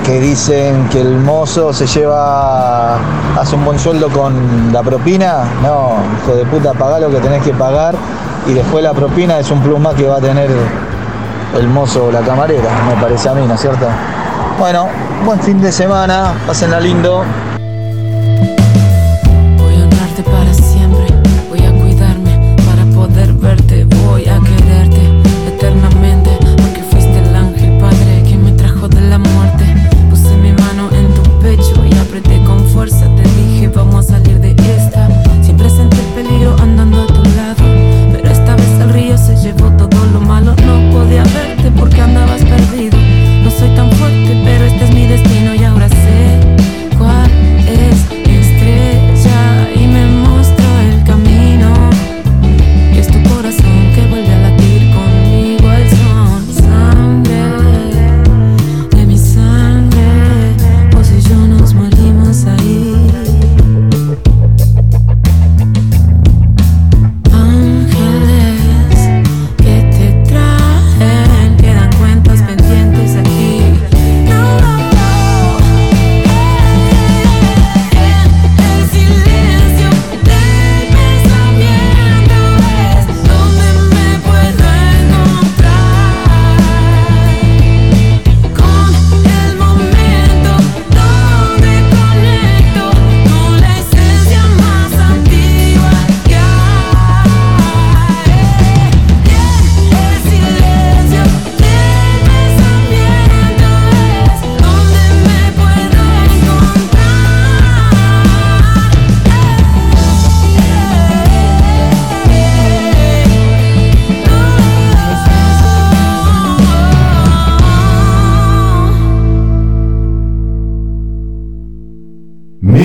que 0.05 0.19
dicen 0.19 0.87
que 0.89 1.01
el 1.01 1.17
mozo 1.17 1.73
se 1.73 1.87
lleva, 1.87 2.95
hace 3.37 3.55
un 3.55 3.65
buen 3.65 3.79
sueldo 3.79 4.09
con 4.09 4.71
la 4.71 4.83
propina. 4.83 5.43
No, 5.63 5.95
hijo 6.21 6.35
de 6.35 6.45
puta, 6.45 6.73
pagá 6.73 6.99
lo 6.99 7.09
que 7.09 7.17
tenés 7.17 7.41
que 7.41 7.53
pagar 7.53 7.95
y 8.47 8.53
después 8.53 8.83
la 8.83 8.93
propina 8.93 9.39
es 9.39 9.49
un 9.51 9.61
plus 9.61 9.79
que 9.95 10.07
va 10.07 10.17
a 10.17 10.21
tener 10.21 10.49
el 11.57 11.67
mozo 11.69 12.05
o 12.05 12.11
la 12.11 12.21
camarera, 12.21 12.69
me 12.87 13.01
parece 13.01 13.29
a 13.29 13.33
mí, 13.33 13.45
¿no 13.47 13.55
es 13.55 13.61
cierto? 13.61 13.87
Bueno, 14.59 14.87
buen 15.25 15.39
fin 15.39 15.59
de 15.59 15.71
semana, 15.71 16.33
pásenla 16.45 16.79
lindo. 16.79 17.23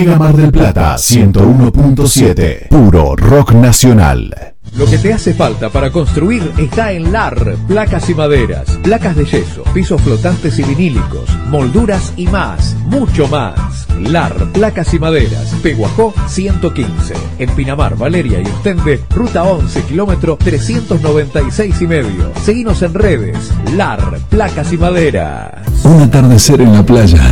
Mega 0.05 0.19
Mar 0.19 0.35
del 0.35 0.51
Plata 0.51 0.97
101.7. 0.97 2.66
Puro 2.70 3.15
rock 3.15 3.53
nacional. 3.53 4.53
Lo 4.77 4.87
que 4.87 4.99
te 4.99 5.12
hace 5.12 5.33
falta 5.33 5.69
para 5.69 5.93
construir 5.93 6.51
está 6.59 6.91
en 6.91 7.12
LAR, 7.12 7.57
placas 7.69 8.11
y 8.11 8.15
maderas, 8.15 8.79
placas 8.83 9.15
de 9.15 9.27
yeso, 9.27 9.62
pisos 9.73 10.03
flotantes 10.03 10.59
y 10.59 10.65
vinílicos, 10.65 11.29
molduras 11.49 12.15
y 12.16 12.27
más, 12.27 12.74
mucho 12.87 13.29
más. 13.29 13.87
LAR, 14.01 14.35
placas 14.53 14.93
y 14.93 14.99
maderas, 14.99 15.55
Peguajó 15.62 16.12
115, 16.27 17.15
en 17.39 17.51
Pinamar, 17.51 17.97
Valeria 17.97 18.41
y 18.41 18.47
Ostende, 18.47 19.01
ruta 19.11 19.45
11, 19.45 19.83
kilómetro 19.83 20.37
396 20.37 21.81
y 21.81 21.87
medio. 21.87 22.33
Seguinos 22.43 22.83
en 22.83 22.95
redes, 22.95 23.53
LAR, 23.77 24.19
placas 24.31 24.73
y 24.73 24.79
maderas. 24.79 25.85
Un 25.85 26.03
atardecer 26.03 26.61
en 26.61 26.73
la 26.73 26.85
playa, 26.85 27.23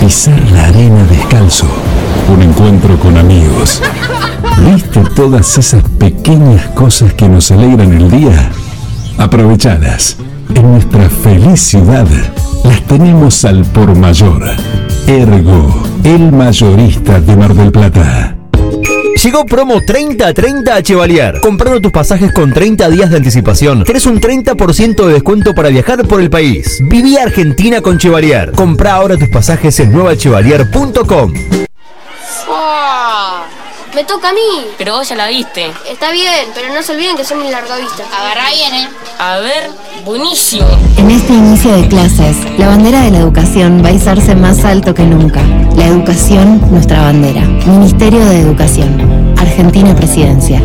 pisar 0.00 0.40
la 0.50 0.66
arena 0.66 1.04
descalzo, 1.04 1.68
un 2.30 2.42
encuentro 2.42 2.98
con 2.98 3.16
amigos. 3.16 3.82
¿Viste 4.72 5.00
todas 5.14 5.58
esas 5.58 5.82
pequeñas 5.98 6.66
cosas 6.68 7.12
que 7.14 7.28
nos 7.28 7.50
alegran 7.50 7.92
el 7.92 8.10
día? 8.10 8.50
Aprovechadas. 9.18 10.16
En 10.54 10.72
nuestra 10.72 11.08
feliz 11.08 11.60
ciudad 11.60 12.06
las 12.64 12.82
tenemos 12.86 13.44
al 13.44 13.64
por 13.64 13.96
mayor. 13.96 14.44
Ergo, 15.06 15.82
el 16.04 16.32
mayorista 16.32 17.20
de 17.20 17.36
Mar 17.36 17.54
del 17.54 17.72
Plata. 17.72 18.36
Llegó 19.22 19.44
promo 19.44 19.80
30-30 19.80 20.68
a 20.70 20.82
Chevalier. 20.82 21.40
Comprando 21.42 21.80
tus 21.80 21.92
pasajes 21.92 22.32
con 22.32 22.52
30 22.52 22.88
días 22.88 23.10
de 23.10 23.18
anticipación, 23.18 23.84
tenés 23.84 24.06
un 24.06 24.20
30% 24.20 25.06
de 25.06 25.12
descuento 25.12 25.54
para 25.54 25.68
viajar 25.68 26.06
por 26.06 26.20
el 26.20 26.30
país. 26.30 26.78
Viví 26.88 27.18
Argentina 27.18 27.80
con 27.82 27.98
Chevalier. 27.98 28.52
Compra 28.52 28.94
ahora 28.94 29.16
tus 29.16 29.28
pasajes 29.28 29.78
en 29.80 29.92
nuevachevalier.com. 29.92 31.32
Me 33.94 34.04
toca 34.04 34.28
a 34.28 34.32
mí. 34.32 34.66
Pero 34.78 34.94
vos 34.94 35.08
ya 35.08 35.16
la 35.16 35.26
viste. 35.26 35.72
Está 35.88 36.12
bien, 36.12 36.48
pero 36.54 36.72
no 36.72 36.82
se 36.82 36.92
olviden 36.92 37.16
que 37.16 37.24
son 37.24 37.42
mis 37.42 37.50
largavistas. 37.50 38.06
Agarra 38.12 38.50
bien, 38.50 38.74
¿eh? 38.74 38.88
A 39.18 39.38
ver, 39.38 39.70
buenísimo. 40.04 40.66
En 40.96 41.10
este 41.10 41.32
inicio 41.32 41.72
de 41.72 41.88
clases, 41.88 42.36
la 42.56 42.68
bandera 42.68 43.02
de 43.02 43.10
la 43.10 43.18
educación 43.18 43.82
va 43.84 43.88
a 43.88 43.92
izarse 43.92 44.34
más 44.36 44.64
alto 44.64 44.94
que 44.94 45.02
nunca. 45.02 45.42
La 45.74 45.86
educación, 45.86 46.60
nuestra 46.70 47.02
bandera. 47.02 47.42
Ministerio 47.66 48.24
de 48.24 48.40
Educación. 48.40 49.34
Argentina 49.36 49.94
Presidencia. 49.94 50.62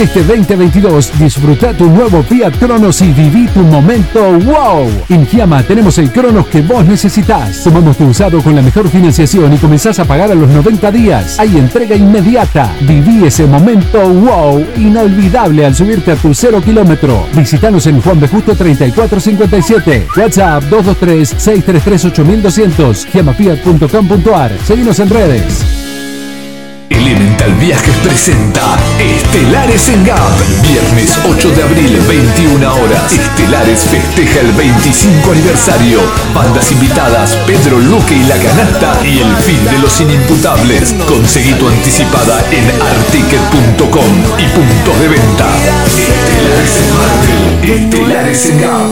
Este 0.00 0.24
2022 0.24 1.12
disfruta 1.18 1.74
tu 1.74 1.84
nuevo 1.84 2.22
Fiat 2.22 2.56
Cronos 2.58 3.02
y 3.02 3.12
viví 3.12 3.46
tu 3.48 3.60
momento 3.60 4.32
wow. 4.40 4.90
En 5.10 5.26
Giama 5.26 5.62
tenemos 5.62 5.98
el 5.98 6.10
Cronos 6.10 6.46
que 6.46 6.62
vos 6.62 6.86
necesitas. 6.86 7.62
Tomamos 7.62 7.98
tu 7.98 8.06
usado 8.06 8.42
con 8.42 8.56
la 8.56 8.62
mejor 8.62 8.88
financiación 8.88 9.52
y 9.52 9.58
comenzás 9.58 9.98
a 9.98 10.06
pagar 10.06 10.32
a 10.32 10.34
los 10.34 10.48
90 10.48 10.90
días. 10.90 11.38
Hay 11.38 11.58
entrega 11.58 11.94
inmediata. 11.94 12.72
Viví 12.80 13.26
ese 13.26 13.44
momento 13.44 14.00
wow 14.08 14.66
inolvidable 14.78 15.66
al 15.66 15.74
subirte 15.74 16.12
a 16.12 16.16
tu 16.16 16.32
cero 16.32 16.62
kilómetro. 16.64 17.26
Visítanos 17.34 17.86
en 17.86 18.00
Juan 18.00 18.20
B. 18.20 18.28
Justo 18.28 18.56
3457. 18.56 20.08
WhatsApp 20.16 20.64
223-633-8200. 20.64 23.06
Giamafiat.com.ar. 23.12 24.52
Seguimos 24.64 24.98
en 24.98 25.10
redes. 25.10 25.89
Elemental 26.90 27.54
Viajes 27.54 27.94
presenta 28.02 28.76
Estelares 28.98 29.88
en 29.88 30.04
Gap. 30.04 30.18
Viernes 30.62 31.16
8 31.24 31.50
de 31.50 31.62
abril, 31.62 31.98
21 32.08 32.74
horas. 32.74 33.12
Estelares 33.12 33.80
festeja 33.84 34.40
el 34.40 34.52
25 34.52 35.30
aniversario. 35.30 36.00
Bandas 36.34 36.72
invitadas, 36.72 37.36
Pedro 37.46 37.78
Luque 37.78 38.16
y 38.16 38.24
La 38.24 38.36
Canasta 38.36 39.00
y 39.04 39.20
el 39.20 39.36
fin 39.36 39.64
de 39.64 39.78
los 39.78 40.00
inimputables. 40.00 40.92
Conseguí 41.08 41.52
tu 41.54 41.68
anticipada 41.68 42.44
en 42.50 42.68
articket.com 42.68 44.10
y 44.38 44.48
puntos 44.48 45.00
de 45.00 45.08
venta. 45.08 45.46
Estelares 45.86 46.76
en 46.80 46.90
Marvel. 46.98 47.84
Estelares 47.84 48.46
en 48.46 48.60
Gap. 48.60 48.90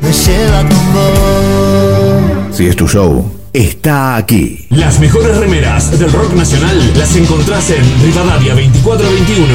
Me 0.00 0.12
lleva 0.12 0.60
con 0.62 0.92
vos. 0.94 2.56
Si 2.56 2.66
es 2.66 2.74
tu 2.74 2.88
show, 2.88 3.30
está 3.56 4.16
aquí. 4.16 4.66
Las 4.68 5.00
mejores 5.00 5.36
remeras 5.38 5.98
del 5.98 6.12
rock 6.12 6.34
nacional 6.34 6.92
las 6.96 7.16
encontrás 7.16 7.70
en 7.70 7.82
Rivadavia 8.02 8.54
2421. 8.54 9.46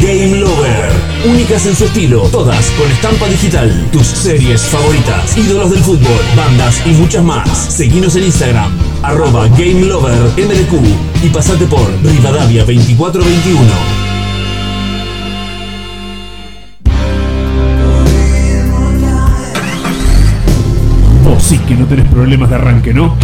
Game 0.00 0.40
Lover. 0.40 0.92
Únicas 1.28 1.66
en 1.66 1.74
su 1.74 1.84
estilo, 1.84 2.22
todas 2.30 2.66
con 2.78 2.90
estampa 2.90 3.26
digital. 3.26 3.88
Tus 3.92 4.06
series 4.06 4.62
favoritas, 4.62 5.36
ídolos 5.36 5.70
del 5.70 5.80
fútbol, 5.80 6.20
bandas 6.36 6.80
y 6.86 6.90
muchas 6.90 7.24
más. 7.24 7.48
Seguinos 7.48 8.14
en 8.16 8.24
Instagram, 8.24 8.70
arroba 9.02 9.48
Game 9.48 9.84
Lover 9.84 10.30
MDQ 10.36 11.24
y 11.24 11.28
pasate 11.30 11.66
por 11.66 11.90
Rivadavia 12.04 12.64
2421. 12.64 14.19
Sí 21.50 21.58
que 21.66 21.74
no 21.74 21.84
tenés 21.84 22.08
problemas 22.08 22.48
de 22.48 22.54
arranque, 22.54 22.94
¿no? 22.94 23.16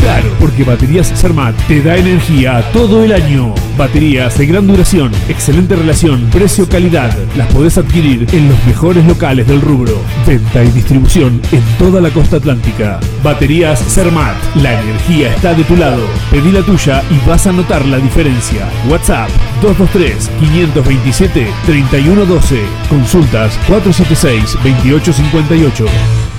Claro, 0.00 0.28
porque 0.40 0.64
Baterías 0.64 1.06
Sermat 1.06 1.54
te 1.68 1.80
da 1.80 1.96
energía 1.96 2.60
todo 2.72 3.04
el 3.04 3.12
año. 3.12 3.54
Baterías 3.78 4.36
de 4.36 4.46
gran 4.46 4.66
duración, 4.66 5.12
excelente 5.28 5.76
relación, 5.76 6.28
precio-calidad. 6.32 7.16
Las 7.36 7.46
podés 7.52 7.78
adquirir 7.78 8.26
en 8.32 8.48
los 8.48 8.66
mejores 8.66 9.04
locales 9.04 9.46
del 9.46 9.60
rubro. 9.60 9.92
Venta 10.26 10.64
y 10.64 10.72
distribución 10.72 11.40
en 11.52 11.62
toda 11.78 12.00
la 12.00 12.10
costa 12.10 12.38
atlántica. 12.38 12.98
Baterías 13.22 13.78
Sermat, 13.78 14.34
la 14.56 14.82
energía 14.82 15.32
está 15.32 15.54
de 15.54 15.62
tu 15.62 15.76
lado. 15.76 16.02
Pedí 16.32 16.50
la 16.50 16.62
tuya 16.62 17.00
y 17.12 17.20
vas 17.28 17.46
a 17.46 17.52
notar 17.52 17.86
la 17.86 17.98
diferencia. 17.98 18.68
WhatsApp 18.88 19.30
223-527-3112. 19.62 22.58
Consultas 22.88 23.56
476-2858. 23.68 26.29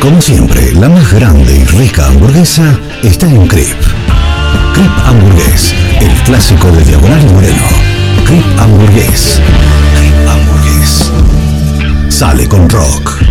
Como 0.00 0.20
siempre, 0.20 0.72
la 0.74 0.88
más 0.88 1.12
grande 1.12 1.56
y 1.56 1.64
rica 1.64 2.06
hamburguesa 2.06 2.78
está 3.02 3.26
en 3.28 3.46
Crip. 3.46 3.76
Crip 4.74 4.90
Hamburgués, 5.04 5.74
el 6.00 6.12
clásico 6.24 6.70
de 6.70 6.84
Diagonal 6.84 7.22
y 7.22 7.32
Moreno. 7.32 7.68
Crip 8.24 8.44
Hamburgués. 8.58 9.40
Crip 9.98 10.28
Hamburgués. 10.28 11.12
Sale 12.08 12.48
con 12.48 12.68
rock. 12.68 13.26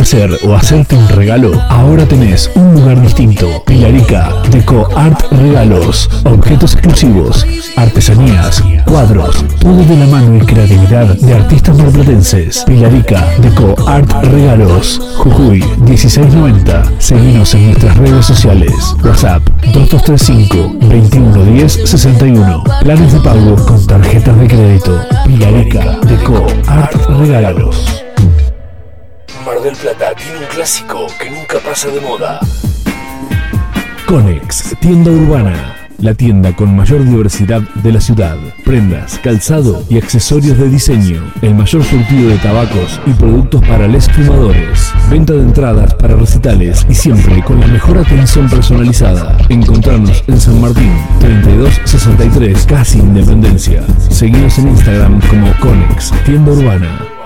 Hacer 0.00 0.30
o 0.44 0.54
hacerte 0.54 0.96
un 0.96 1.08
regalo, 1.08 1.52
ahora 1.68 2.06
tenés 2.06 2.50
un 2.54 2.74
lugar 2.74 3.00
distinto. 3.02 3.62
Pilarica, 3.66 4.30
Deco 4.50 4.88
Art 4.96 5.20
Regalos, 5.32 6.08
objetos 6.24 6.74
exclusivos, 6.74 7.46
artesanías, 7.76 8.62
cuadros, 8.86 9.44
todo 9.60 9.84
de 9.84 9.96
la 9.96 10.06
mano 10.06 10.36
y 10.36 10.40
creatividad 10.40 11.06
de 11.16 11.34
artistas 11.34 11.76
marplatenses. 11.76 12.64
Pilarica, 12.64 13.26
Deco 13.38 13.74
Art 13.86 14.10
Regalos, 14.24 15.00
Jujuy 15.18 15.62
1690. 15.80 16.82
Seguinos 16.98 17.54
en 17.54 17.66
nuestras 17.66 17.96
redes 17.98 18.26
sociales. 18.26 18.72
WhatsApp 19.04 19.42
2235 19.72 20.78
2110 20.80 21.72
61. 21.88 22.64
Planes 22.82 23.12
de 23.12 23.20
pago 23.20 23.56
con 23.66 23.86
tarjetas 23.86 24.38
de 24.38 24.46
crédito. 24.46 25.00
Pilarica, 25.26 25.98
Deco 26.06 26.46
Art 26.66 26.94
Regalos. 27.18 28.04
Mar 29.50 29.62
del 29.62 29.74
Plata 29.74 30.14
tiene 30.14 30.38
un 30.38 30.44
clásico 30.44 31.06
que 31.18 31.28
nunca 31.28 31.58
pasa 31.58 31.88
de 31.88 32.00
moda. 32.00 32.38
Conex, 34.06 34.76
tienda 34.80 35.10
urbana. 35.10 35.76
La 35.98 36.14
tienda 36.14 36.54
con 36.54 36.76
mayor 36.76 37.04
diversidad 37.04 37.60
de 37.82 37.92
la 37.92 38.00
ciudad. 38.00 38.36
Prendas, 38.64 39.18
calzado 39.18 39.82
y 39.88 39.98
accesorios 39.98 40.56
de 40.56 40.68
diseño. 40.68 41.32
El 41.42 41.56
mayor 41.56 41.82
surtido 41.82 42.30
de 42.30 42.36
tabacos 42.36 43.00
y 43.06 43.12
productos 43.14 43.66
para 43.66 43.88
les 43.88 44.08
fumadores. 44.08 44.92
Venta 45.10 45.32
de 45.32 45.40
entradas 45.40 45.94
para 45.94 46.14
recitales 46.14 46.86
y 46.88 46.94
siempre 46.94 47.42
con 47.42 47.58
la 47.58 47.66
mejor 47.66 47.98
atención 47.98 48.48
personalizada. 48.48 49.36
Encontrarnos 49.48 50.22
en 50.28 50.40
San 50.40 50.60
Martín, 50.60 50.92
3263, 51.18 52.66
casi 52.66 52.98
Independencia. 53.00 53.82
Seguimos 54.10 54.56
en 54.60 54.68
Instagram 54.68 55.20
como 55.28 55.52
Conex, 55.58 56.12
tienda 56.24 56.52
urbana. 56.52 57.19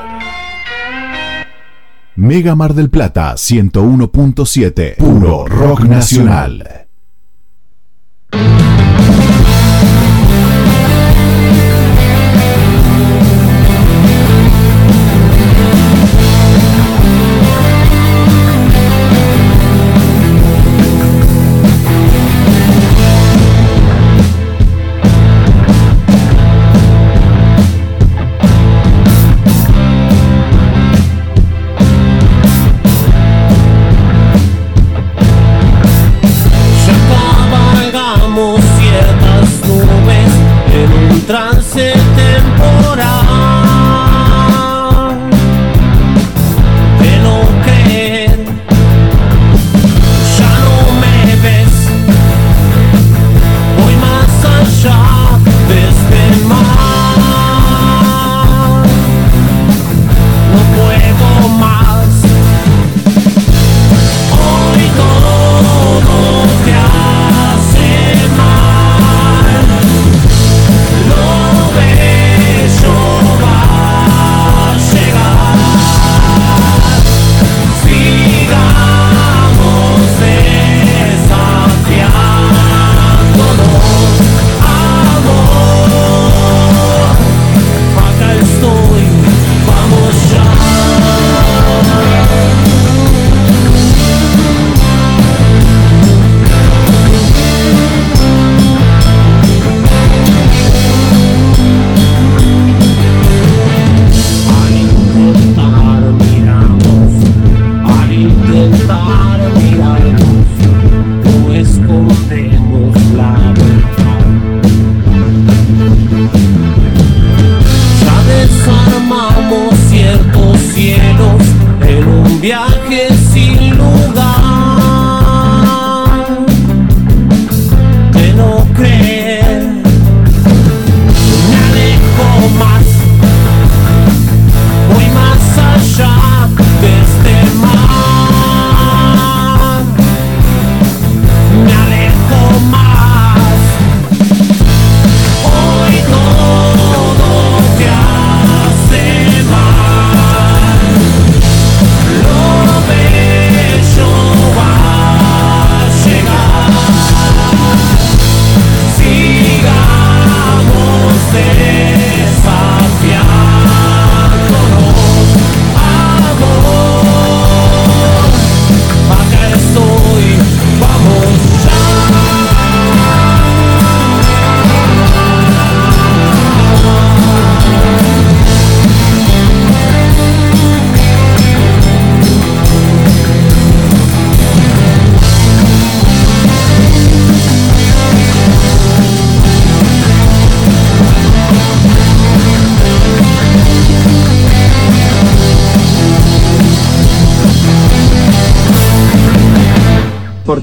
Mega 2.16 2.54
Mar 2.54 2.74
del 2.74 2.90
Plata 2.90 3.34
101.7. 3.34 4.94
Puro 4.98 5.46
rock 5.48 5.82
nacional. 5.82 6.86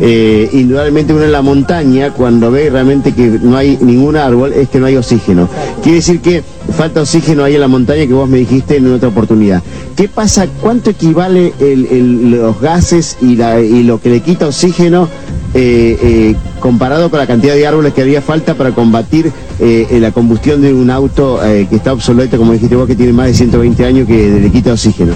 eh, 0.00 0.48
indudablemente 0.52 1.12
uno 1.12 1.22
en 1.24 1.32
la 1.32 1.42
montaña, 1.42 2.10
cuando 2.12 2.50
ve 2.50 2.68
realmente 2.70 3.12
que 3.12 3.38
no 3.42 3.56
hay 3.56 3.78
ningún 3.80 4.16
árbol, 4.16 4.52
es 4.52 4.68
que 4.68 4.78
no 4.80 4.86
hay 4.86 4.96
oxígeno. 4.96 5.48
Quiere 5.82 5.96
decir 5.98 6.20
que 6.20 6.42
falta 6.76 7.00
oxígeno 7.02 7.44
ahí 7.44 7.54
en 7.54 7.60
la 7.60 7.68
montaña 7.68 8.06
que 8.06 8.12
vos 8.12 8.28
me 8.28 8.38
dijiste 8.38 8.76
en 8.76 8.92
otra 8.92 9.08
oportunidad. 9.08 9.62
¿Qué 9.96 10.08
pasa? 10.08 10.46
¿Cuánto 10.60 10.90
equivale 10.90 11.52
los 11.60 12.60
gases 12.60 13.16
y, 13.22 13.36
la- 13.36 13.60
y 13.60 13.82
lo 13.84 14.00
que 14.00 14.10
le 14.10 14.20
quita 14.20 14.46
oxígeno 14.48 15.08
eh, 15.56 15.96
eh, 16.02 16.34
comparado 16.58 17.10
con 17.10 17.20
la 17.20 17.28
cantidad 17.28 17.54
de 17.54 17.64
árboles 17.64 17.92
que 17.92 18.02
haría 18.02 18.20
falta 18.20 18.54
para 18.54 18.72
combatir 18.72 19.30
la 19.60 20.10
combustión 20.10 20.60
de 20.62 20.72
un 20.74 20.90
auto 20.90 21.38
que 21.42 21.76
está 21.76 21.92
obsoleto, 21.92 22.36
como 22.38 22.52
dijiste 22.52 22.74
vos, 22.74 22.86
que 22.88 22.96
tiene 22.96 23.12
más 23.12 23.28
de 23.28 23.34
120 23.34 23.84
años, 23.84 24.08
que 24.08 24.40
le 24.40 24.50
quita 24.50 24.72
oxígeno? 24.72 25.12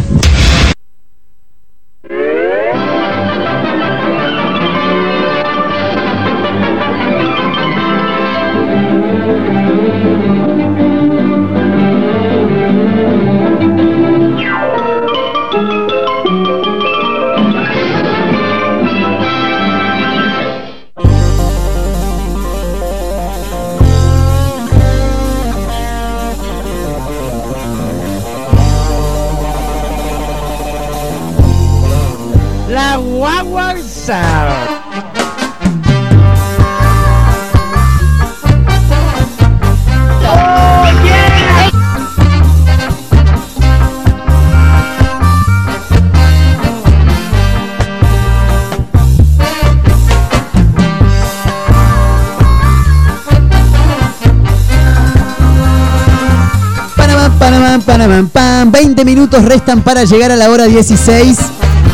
Minutos 59.08 59.42
restan 59.42 59.80
para 59.80 60.04
llegar 60.04 60.30
a 60.32 60.36
la 60.36 60.50
hora 60.50 60.66
16. 60.66 61.38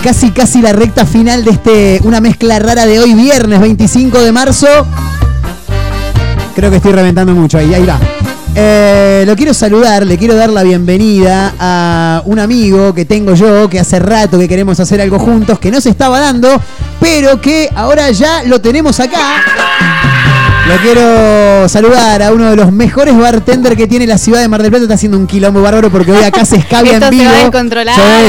Casi, 0.02 0.32
casi 0.32 0.60
la 0.60 0.72
recta 0.72 1.06
final 1.06 1.44
de 1.44 1.52
este, 1.52 2.00
una 2.02 2.20
mezcla 2.20 2.58
rara 2.58 2.86
de 2.86 2.98
hoy, 2.98 3.14
viernes 3.14 3.60
25 3.60 4.20
de 4.20 4.32
marzo. 4.32 4.66
Creo 6.56 6.70
que 6.70 6.78
estoy 6.78 6.92
reventando 6.92 7.32
mucho 7.32 7.58
ahí, 7.58 7.72
ahí 7.72 7.86
va. 7.86 8.00
Eh, 8.56 9.22
lo 9.28 9.36
quiero 9.36 9.54
saludar, 9.54 10.04
le 10.04 10.18
quiero 10.18 10.34
dar 10.34 10.50
la 10.50 10.64
bienvenida 10.64 11.54
a 11.60 12.20
un 12.24 12.40
amigo 12.40 12.92
que 12.92 13.04
tengo 13.04 13.34
yo, 13.34 13.70
que 13.70 13.78
hace 13.78 14.00
rato 14.00 14.36
que 14.36 14.48
queremos 14.48 14.80
hacer 14.80 15.00
algo 15.00 15.20
juntos, 15.20 15.60
que 15.60 15.70
no 15.70 15.80
se 15.80 15.90
estaba 15.90 16.18
dando, 16.18 16.60
pero 16.98 17.40
que 17.40 17.70
ahora 17.76 18.10
ya 18.10 18.42
lo 18.42 18.60
tenemos 18.60 18.98
acá. 18.98 20.03
Lo 20.66 20.76
quiero 20.78 21.68
saludar 21.68 22.22
a 22.22 22.32
uno 22.32 22.48
de 22.48 22.56
los 22.56 22.72
mejores 22.72 23.14
bartenders 23.16 23.76
que 23.76 23.86
tiene 23.86 24.06
la 24.06 24.16
ciudad 24.16 24.40
de 24.40 24.48
Mar 24.48 24.62
del 24.62 24.70
Plata. 24.70 24.84
Está 24.84 24.94
haciendo 24.94 25.18
un 25.18 25.26
quilombo 25.26 25.60
bárbaro 25.60 25.90
porque 25.90 26.10
hoy 26.10 26.24
acá 26.24 26.46
se 26.46 26.56
escabia 26.56 26.92
Esto 26.94 27.06
en 27.08 27.12
se 27.12 27.18
vivo. 27.18 27.30
va 27.30 27.46
a 27.46 27.50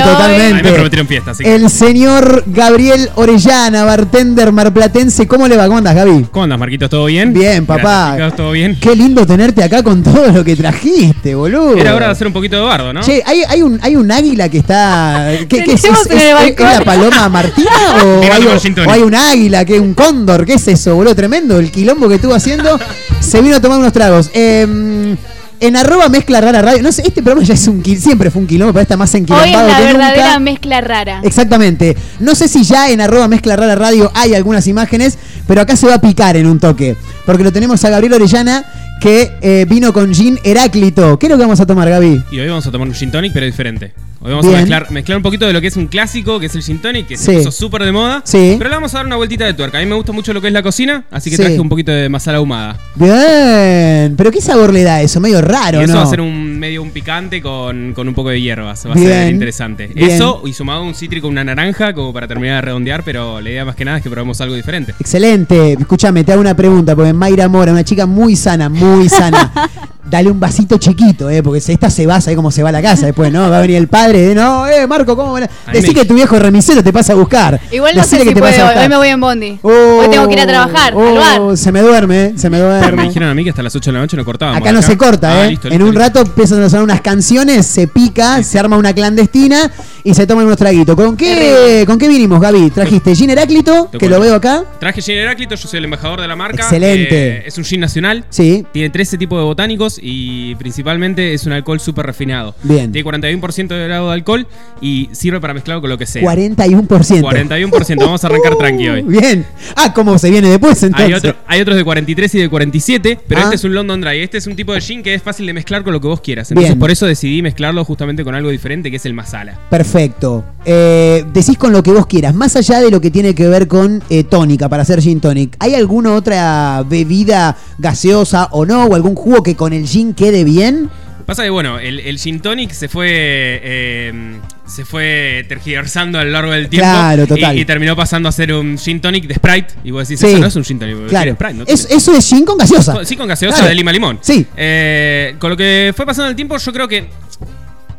totalmente. 0.03 0.53
A 0.53 0.57
mí 0.57 0.61
me 0.63 0.71
prometieron 0.73 1.07
fiesta, 1.07 1.31
así 1.31 1.43
que- 1.45 1.55
El 1.55 1.69
señor 1.69 2.43
Gabriel 2.45 3.09
Orellana, 3.15 3.85
bartender 3.85 4.51
marplatense. 4.51 5.27
¿Cómo 5.27 5.47
le 5.47 5.55
va? 5.55 5.65
¿Cómo 5.67 5.77
andas, 5.77 5.95
Gaby? 5.95 6.25
¿Cómo 6.29 6.43
andas, 6.43 6.59
Marquitos? 6.59 6.89
¿Todo 6.89 7.05
bien? 7.05 7.31
Bien, 7.33 7.65
papá. 7.65 8.15
Gracias, 8.17 8.35
¿Todo 8.35 8.51
bien? 8.51 8.77
Qué 8.81 8.93
lindo 8.97 9.25
tenerte 9.25 9.63
acá 9.63 9.81
con 9.81 10.03
todo 10.03 10.27
lo 10.27 10.43
que 10.43 10.57
trajiste, 10.57 11.35
boludo. 11.35 11.77
Era 11.77 11.95
hora 11.95 12.07
de 12.07 12.11
hacer 12.11 12.27
un 12.27 12.33
poquito 12.33 12.57
de 12.57 12.63
bardo, 12.63 12.91
¿no? 12.91 12.99
Che, 12.99 13.23
¿hay, 13.25 13.43
hay, 13.47 13.61
un, 13.61 13.79
¿hay 13.81 13.95
un 13.95 14.11
águila 14.11 14.49
que 14.49 14.57
está. 14.57 15.29
¿Qué, 15.47 15.63
qué 15.63 15.71
es, 15.73 15.83
es, 15.85 15.91
es- 16.09 16.49
es 16.49 16.59
la 16.59 16.81
paloma 16.83 17.29
Martina? 17.29 17.71
¿O 18.03 18.21
hay, 18.21 18.45
o 18.45 18.91
hay 18.91 19.01
un 19.03 19.15
águila, 19.15 19.63
que 19.63 19.79
un 19.79 19.93
cóndor? 19.93 20.45
¿Qué 20.45 20.55
es 20.55 20.67
eso, 20.67 20.95
boludo? 20.95 21.15
Tremendo 21.15 21.57
el 21.59 21.71
quilombo 21.71 22.09
que 22.09 22.24
estuvo 22.25 22.35
haciendo. 22.35 22.79
Se 23.19 23.41
vino 23.41 23.55
a 23.55 23.59
tomar 23.59 23.77
unos 23.77 23.93
tragos. 23.93 24.31
Eh, 24.33 25.15
en 25.59 25.75
arroba 25.75 26.09
mezcla 26.09 26.41
rara 26.41 26.61
radio. 26.61 26.81
No 26.83 26.91
sé, 26.91 27.03
este 27.03 27.21
programa 27.21 27.45
ya 27.45 27.53
es 27.53 27.67
un 27.67 27.83
siempre 27.83 28.29
fue 28.29 28.41
un 28.41 28.47
quilombo, 28.47 28.73
pero 28.73 28.81
está 28.83 28.97
más 28.97 29.13
Hoy 29.13 29.19
es 29.19 29.21
enquilombado 29.21 29.67
la 29.67 29.77
que 29.77 29.83
verdadera 29.83 30.25
nunca. 30.27 30.39
mezcla 30.39 30.81
rara. 30.81 31.19
Exactamente. 31.23 31.95
No 32.19 32.35
sé 32.35 32.47
si 32.47 32.63
ya 32.63 32.89
en 32.89 33.01
arroba 33.01 33.27
mezcla 33.27 33.55
rara 33.55 33.75
radio 33.75 34.11
hay 34.15 34.33
algunas 34.33 34.67
imágenes, 34.67 35.17
pero 35.47 35.61
acá 35.61 35.75
se 35.75 35.87
va 35.87 35.95
a 35.95 36.01
picar 36.01 36.35
en 36.35 36.47
un 36.47 36.59
toque. 36.59 36.95
Porque 37.25 37.43
lo 37.43 37.53
tenemos 37.53 37.83
a 37.85 37.89
Gabriel 37.89 38.13
Orellana, 38.13 38.65
que 39.01 39.31
eh, 39.41 39.65
vino 39.69 39.93
con 39.93 40.13
gin 40.13 40.39
Heráclito. 40.43 41.19
¿Qué 41.19 41.27
es 41.27 41.29
lo 41.31 41.37
que 41.37 41.43
vamos 41.43 41.59
a 41.59 41.65
tomar, 41.65 41.89
Gaby? 41.89 42.23
Y 42.31 42.39
hoy 42.39 42.47
vamos 42.47 42.65
a 42.65 42.71
tomar 42.71 42.87
un 42.87 42.93
gin 42.93 43.11
tonic, 43.11 43.33
pero 43.33 43.45
diferente. 43.45 43.93
Hoy 44.21 44.31
vamos 44.31 44.45
Bien. 44.45 44.55
a 44.57 44.59
mezclar, 44.61 44.91
mezclar 44.91 45.17
un 45.17 45.23
poquito 45.23 45.45
de 45.45 45.53
lo 45.53 45.61
que 45.61 45.67
es 45.67 45.77
un 45.77 45.85
clásico, 45.85 46.39
que 46.39 46.47
es 46.47 46.55
el 46.55 46.63
gin 46.63 46.81
tonic, 46.81 47.05
que 47.07 47.17
se 47.17 47.31
Sí. 47.31 47.37
puso 47.37 47.51
súper 47.51 47.83
de 47.83 47.91
moda. 47.91 48.21
Sí. 48.25 48.55
Pero 48.57 48.69
le 48.71 48.75
vamos 48.75 48.91
a 48.95 48.97
dar 48.97 49.05
una 49.05 49.17
vueltita 49.17 49.45
de 49.45 49.53
tuerca. 49.53 49.77
A 49.77 49.81
mí 49.81 49.85
me 49.87 49.93
gusta 49.95 50.11
mucho 50.13 50.33
lo 50.33 50.41
que 50.41 50.47
es 50.47 50.53
la 50.53 50.63
cocina, 50.63 51.03
así 51.11 51.29
que 51.29 51.35
Sí. 51.35 51.43
traje 51.43 51.59
un 51.59 51.69
poquito 51.69 51.91
de 51.91 52.09
masala 52.09 52.39
ahumada. 52.39 52.77
Bien. 52.95 54.15
¿Pero 54.17 54.31
qué 54.31 54.41
sabor 54.41 54.73
le 54.73 54.81
da 54.83 55.01
eso? 55.01 55.19
Medio 55.19 55.41
raro, 55.41 55.79
y 55.81 55.83
eso 55.83 55.93
¿no? 55.93 55.99
va 55.99 56.05
a 56.05 56.09
ser 56.09 56.21
un 56.21 56.54
medio 56.65 56.81
un 56.81 56.89
picante 56.89 57.43
con, 57.43 57.93
con 57.93 58.07
un 58.07 58.15
poco 58.15 58.29
de 58.29 58.41
hierbas. 58.41 58.87
Va 58.87 58.93
a 58.93 58.97
ser 58.97 59.31
interesante. 59.31 59.87
Bien. 59.87 60.09
Eso, 60.09 60.41
y 60.45 60.53
sumado 60.53 60.83
un 60.83 60.95
cítrico, 60.95 61.27
una 61.27 61.43
naranja, 61.43 61.93
como 61.93 62.11
para 62.11 62.27
terminar 62.27 62.55
de 62.55 62.61
redondear, 62.61 63.03
pero 63.03 63.39
la 63.39 63.49
idea 63.51 63.65
más 63.65 63.75
que 63.75 63.85
nada 63.85 63.97
es 63.97 64.03
que 64.03 64.09
probemos 64.09 64.41
algo 64.41 64.55
diferente. 64.55 64.95
Excelente. 64.99 65.73
Escúchame, 65.73 66.23
te 66.23 66.31
hago 66.31 66.41
una 66.41 66.55
pregunta, 66.55 66.95
porque 66.95 67.13
Mayra 67.13 67.47
Mora, 67.47 67.71
una 67.71 67.83
chica 67.83 68.07
muy 68.07 68.35
sana, 68.35 68.67
muy 68.67 69.09
sana. 69.09 69.51
Dale 70.07 70.29
un 70.29 70.39
vasito 70.39 70.77
chiquito, 70.77 71.29
eh, 71.31 71.41
porque 71.41 71.57
esta 71.65 71.89
se 71.89 72.05
va, 72.05 72.21
¿sabes 72.21 72.35
cómo 72.37 72.51
se 72.51 72.61
va 72.61 72.69
a 72.69 72.71
la 72.71 72.81
casa 72.81 73.07
después, 73.07 73.31
no? 73.33 73.49
Va 73.49 73.57
a 73.57 73.61
venir 73.61 73.77
el 73.77 73.87
padre, 73.87 74.31
eh, 74.31 74.35
no, 74.35 74.67
eh, 74.67 74.85
Marco, 74.85 75.15
¿cómo? 75.15 75.33
va 75.33 75.39
a- 75.39 75.71
Decí 75.71 75.87
me- 75.89 75.93
que 75.95 76.05
tu 76.05 76.13
viejo 76.13 76.37
remisero 76.37 76.83
te 76.83 76.93
pasa 76.93 77.13
a 77.13 77.15
buscar. 77.15 77.59
Igual 77.71 77.95
no 77.95 78.01
Decile 78.03 78.19
sé 78.19 78.23
que 78.23 78.29
si 78.29 78.35
te 78.35 78.39
puedo 78.39 78.67
hoy. 78.81 78.87
me 78.89 78.97
voy 78.97 79.07
en 79.07 79.19
Bondi. 79.19 79.59
Oh, 79.63 79.69
hoy 79.69 80.09
tengo 80.11 80.27
que 80.27 80.33
ir 80.35 80.39
a 80.41 80.45
trabajar, 80.47 80.93
oh, 80.95 81.07
al 81.07 81.15
bar. 81.49 81.57
Se 81.57 81.71
me 81.71 81.81
duerme, 81.81 82.33
se 82.37 82.49
me 82.51 82.57
Pero 82.57 82.69
me 82.71 82.77
duerme. 82.79 83.03
dijeron 83.03 83.29
a 83.29 83.33
mí 83.33 83.43
que 83.43 83.49
hasta 83.49 83.63
las 83.63 83.75
8 83.75 83.89
de 83.89 83.93
la 83.93 83.99
noche 84.01 84.15
no 84.15 84.23
cortábamos. 84.23 84.61
Acá 84.61 84.71
no 84.71 84.81
se 84.83 84.95
corta, 84.95 85.41
Ah, 85.41 85.45
¿eh? 85.45 85.49
listo, 85.49 85.67
en 85.69 85.81
un 85.81 85.89
listo. 85.89 85.99
rato 85.99 86.19
empiezan 86.21 86.61
a 86.61 86.69
sonar 86.69 86.83
unas 86.83 87.01
canciones, 87.01 87.65
se 87.65 87.87
pica, 87.87 88.43
se 88.43 88.59
arma 88.59 88.77
una 88.77 88.93
clandestina 88.93 89.71
y 90.03 90.13
se 90.13 90.27
toman 90.27 90.45
unos 90.45 90.57
traguitos. 90.57 90.95
¿Con 90.95 91.17
qué, 91.17 91.83
¿con 91.87 91.97
qué 91.97 92.07
vinimos, 92.07 92.39
Gaby? 92.39 92.69
¿Trajiste 92.69 93.15
gin 93.15 93.31
Heráclito, 93.31 93.89
que 93.89 94.07
lo 94.07 94.19
veo 94.19 94.35
acá? 94.35 94.63
Traje 94.79 95.01
gin 95.01 95.17
Heráclito, 95.17 95.55
yo 95.55 95.67
soy 95.67 95.79
el 95.79 95.85
embajador 95.85 96.21
de 96.21 96.27
la 96.27 96.35
marca. 96.35 96.61
Excelente. 96.61 97.37
Eh, 97.37 97.43
es 97.47 97.57
un 97.57 97.63
gin 97.63 97.79
nacional. 97.79 98.23
Sí. 98.29 98.63
Tiene 98.71 98.91
13 98.91 99.17
tipos 99.17 99.39
de 99.39 99.45
botánicos 99.45 99.94
y 100.01 100.55
principalmente 100.55 101.33
es 101.33 101.45
un 101.45 101.51
alcohol 101.53 101.79
súper 101.79 102.05
refinado. 102.05 102.55
Bien. 102.63 102.91
Tiene 102.91 103.07
41% 103.09 103.67
de 103.67 103.83
grado 103.87 104.07
de 104.07 104.13
alcohol 104.13 104.47
y 104.81 105.09
sirve 105.11 105.39
para 105.39 105.53
mezclar 105.53 105.81
con 105.81 105.89
lo 105.89 105.97
que 105.97 106.05
sea. 106.05 106.21
41%. 106.21 107.21
41%. 107.21 107.99
Vamos 107.99 108.23
a 108.23 108.27
arrancar 108.27 108.55
tranqui 108.59 108.87
hoy. 108.87 109.01
Bien. 109.03 109.45
Ah, 109.75 109.93
¿cómo 109.93 110.17
se 110.17 110.29
viene 110.29 110.49
después 110.49 110.81
entonces? 110.83 111.07
Hay, 111.07 111.13
otro- 111.13 111.35
hay 111.47 111.61
otros 111.61 111.77
de 111.77 111.83
43 111.83 112.35
y 112.35 112.39
de 112.39 112.49
47, 112.49 113.19
pero 113.27 113.41
Ah. 113.41 113.43
este 113.45 113.55
es 113.55 113.63
un 113.63 113.73
London 113.73 114.01
Dry. 114.01 114.19
Este 114.21 114.37
es 114.37 114.47
un 114.47 114.55
tipo 114.55 114.73
de 114.73 114.81
gin 114.81 115.03
que 115.03 115.13
es 115.13 115.21
fácil 115.21 115.45
de 115.45 115.53
mezclar 115.53 115.83
con 115.83 115.93
lo 115.93 116.01
que 116.01 116.07
vos 116.07 116.21
quieras. 116.21 116.49
Entonces 116.51 116.71
Bien. 116.71 116.79
por 116.79 116.91
eso 116.91 117.05
decidí 117.05 117.41
mezclarlo 117.41 117.83
justamente 117.85 118.23
con 118.23 118.35
algo 118.35 118.49
diferente 118.49 118.89
que 118.89 118.97
es 118.97 119.05
el 119.05 119.13
masala. 119.13 119.59
Perfecto. 119.69 120.43
Eh, 120.65 121.23
decís 121.33 121.57
con 121.57 121.71
lo 121.71 121.83
que 121.83 121.91
vos 121.91 122.07
quieras, 122.07 122.33
más 122.33 122.55
allá 122.55 122.79
de 122.81 122.89
lo 122.89 122.99
que 123.01 123.11
tiene 123.11 123.35
que 123.35 123.47
ver 123.47 123.67
con 123.67 124.01
eh, 124.09 124.23
tónica, 124.23 124.67
para 124.69 124.81
hacer 124.83 125.01
gin 125.01 125.19
tonic, 125.19 125.55
¿hay 125.59 125.75
alguna 125.75 126.13
otra 126.15 126.83
bebida 126.87 127.55
gaseosa 127.77 128.49
o 128.51 128.65
no, 128.65 128.85
o 128.85 128.95
algún 128.95 129.15
jugo 129.15 129.43
que 129.43 129.55
con 129.55 129.73
el 129.73 129.84
gin 129.87 130.13
quede 130.13 130.43
bien? 130.43 130.89
Pasa 131.25 131.41
que 131.43 131.49
bueno, 131.49 131.79
el, 131.79 131.99
el 132.01 132.19
gin 132.19 132.39
tonic 132.39 132.71
se 132.71 132.87
fue 132.87 133.07
eh, 133.09 134.39
se 134.67 134.85
fue 134.85 135.43
tergiversando 135.49 136.19
a 136.19 136.23
lo 136.23 136.29
largo 136.31 136.51
del 136.51 136.69
tiempo 136.69 136.87
Claro, 136.87 137.23
y- 137.23 137.27
total. 137.27 137.57
Y, 137.57 137.65
terminó 137.65 137.95
pasando 137.95 138.29
a 138.29 138.31
ser 138.31 138.53
un 138.53 138.77
gin 138.77 139.01
tonic 139.01 139.25
de 139.25 139.33
Sprite 139.35 139.73
y 139.83 139.89
vos 139.89 140.07
decís, 140.07 140.19
Sí. 140.19 140.27
eso 140.27 140.39
no 140.39 140.45
es 140.47 140.55
un 140.55 140.63
gin 140.63 140.77
tonic, 140.77 141.07
Claro. 141.07 141.33
Sprite, 141.33 141.53
¿no? 141.55 141.63
Es- 141.65 141.87
eso 141.89 142.15
es 142.15 142.27
gin 142.29 142.45
con 142.45 142.57
gaseosa. 142.59 143.03
Sí, 143.05 143.15
con 143.15 143.27
gaseosa 143.27 143.55
Claro. 143.57 143.69
de 143.69 143.75
lima 143.75 143.91
limón. 143.91 144.19
Sí. 144.21 144.45
Eh, 144.55 145.35
con 145.39 145.49
lo 145.49 145.57
que 145.57 145.93
fue 145.95 146.05
pasando 146.05 146.29
el 146.29 146.35
tiempo, 146.35 146.57
yo 146.57 146.71
creo 146.71 146.87
que 146.87 147.07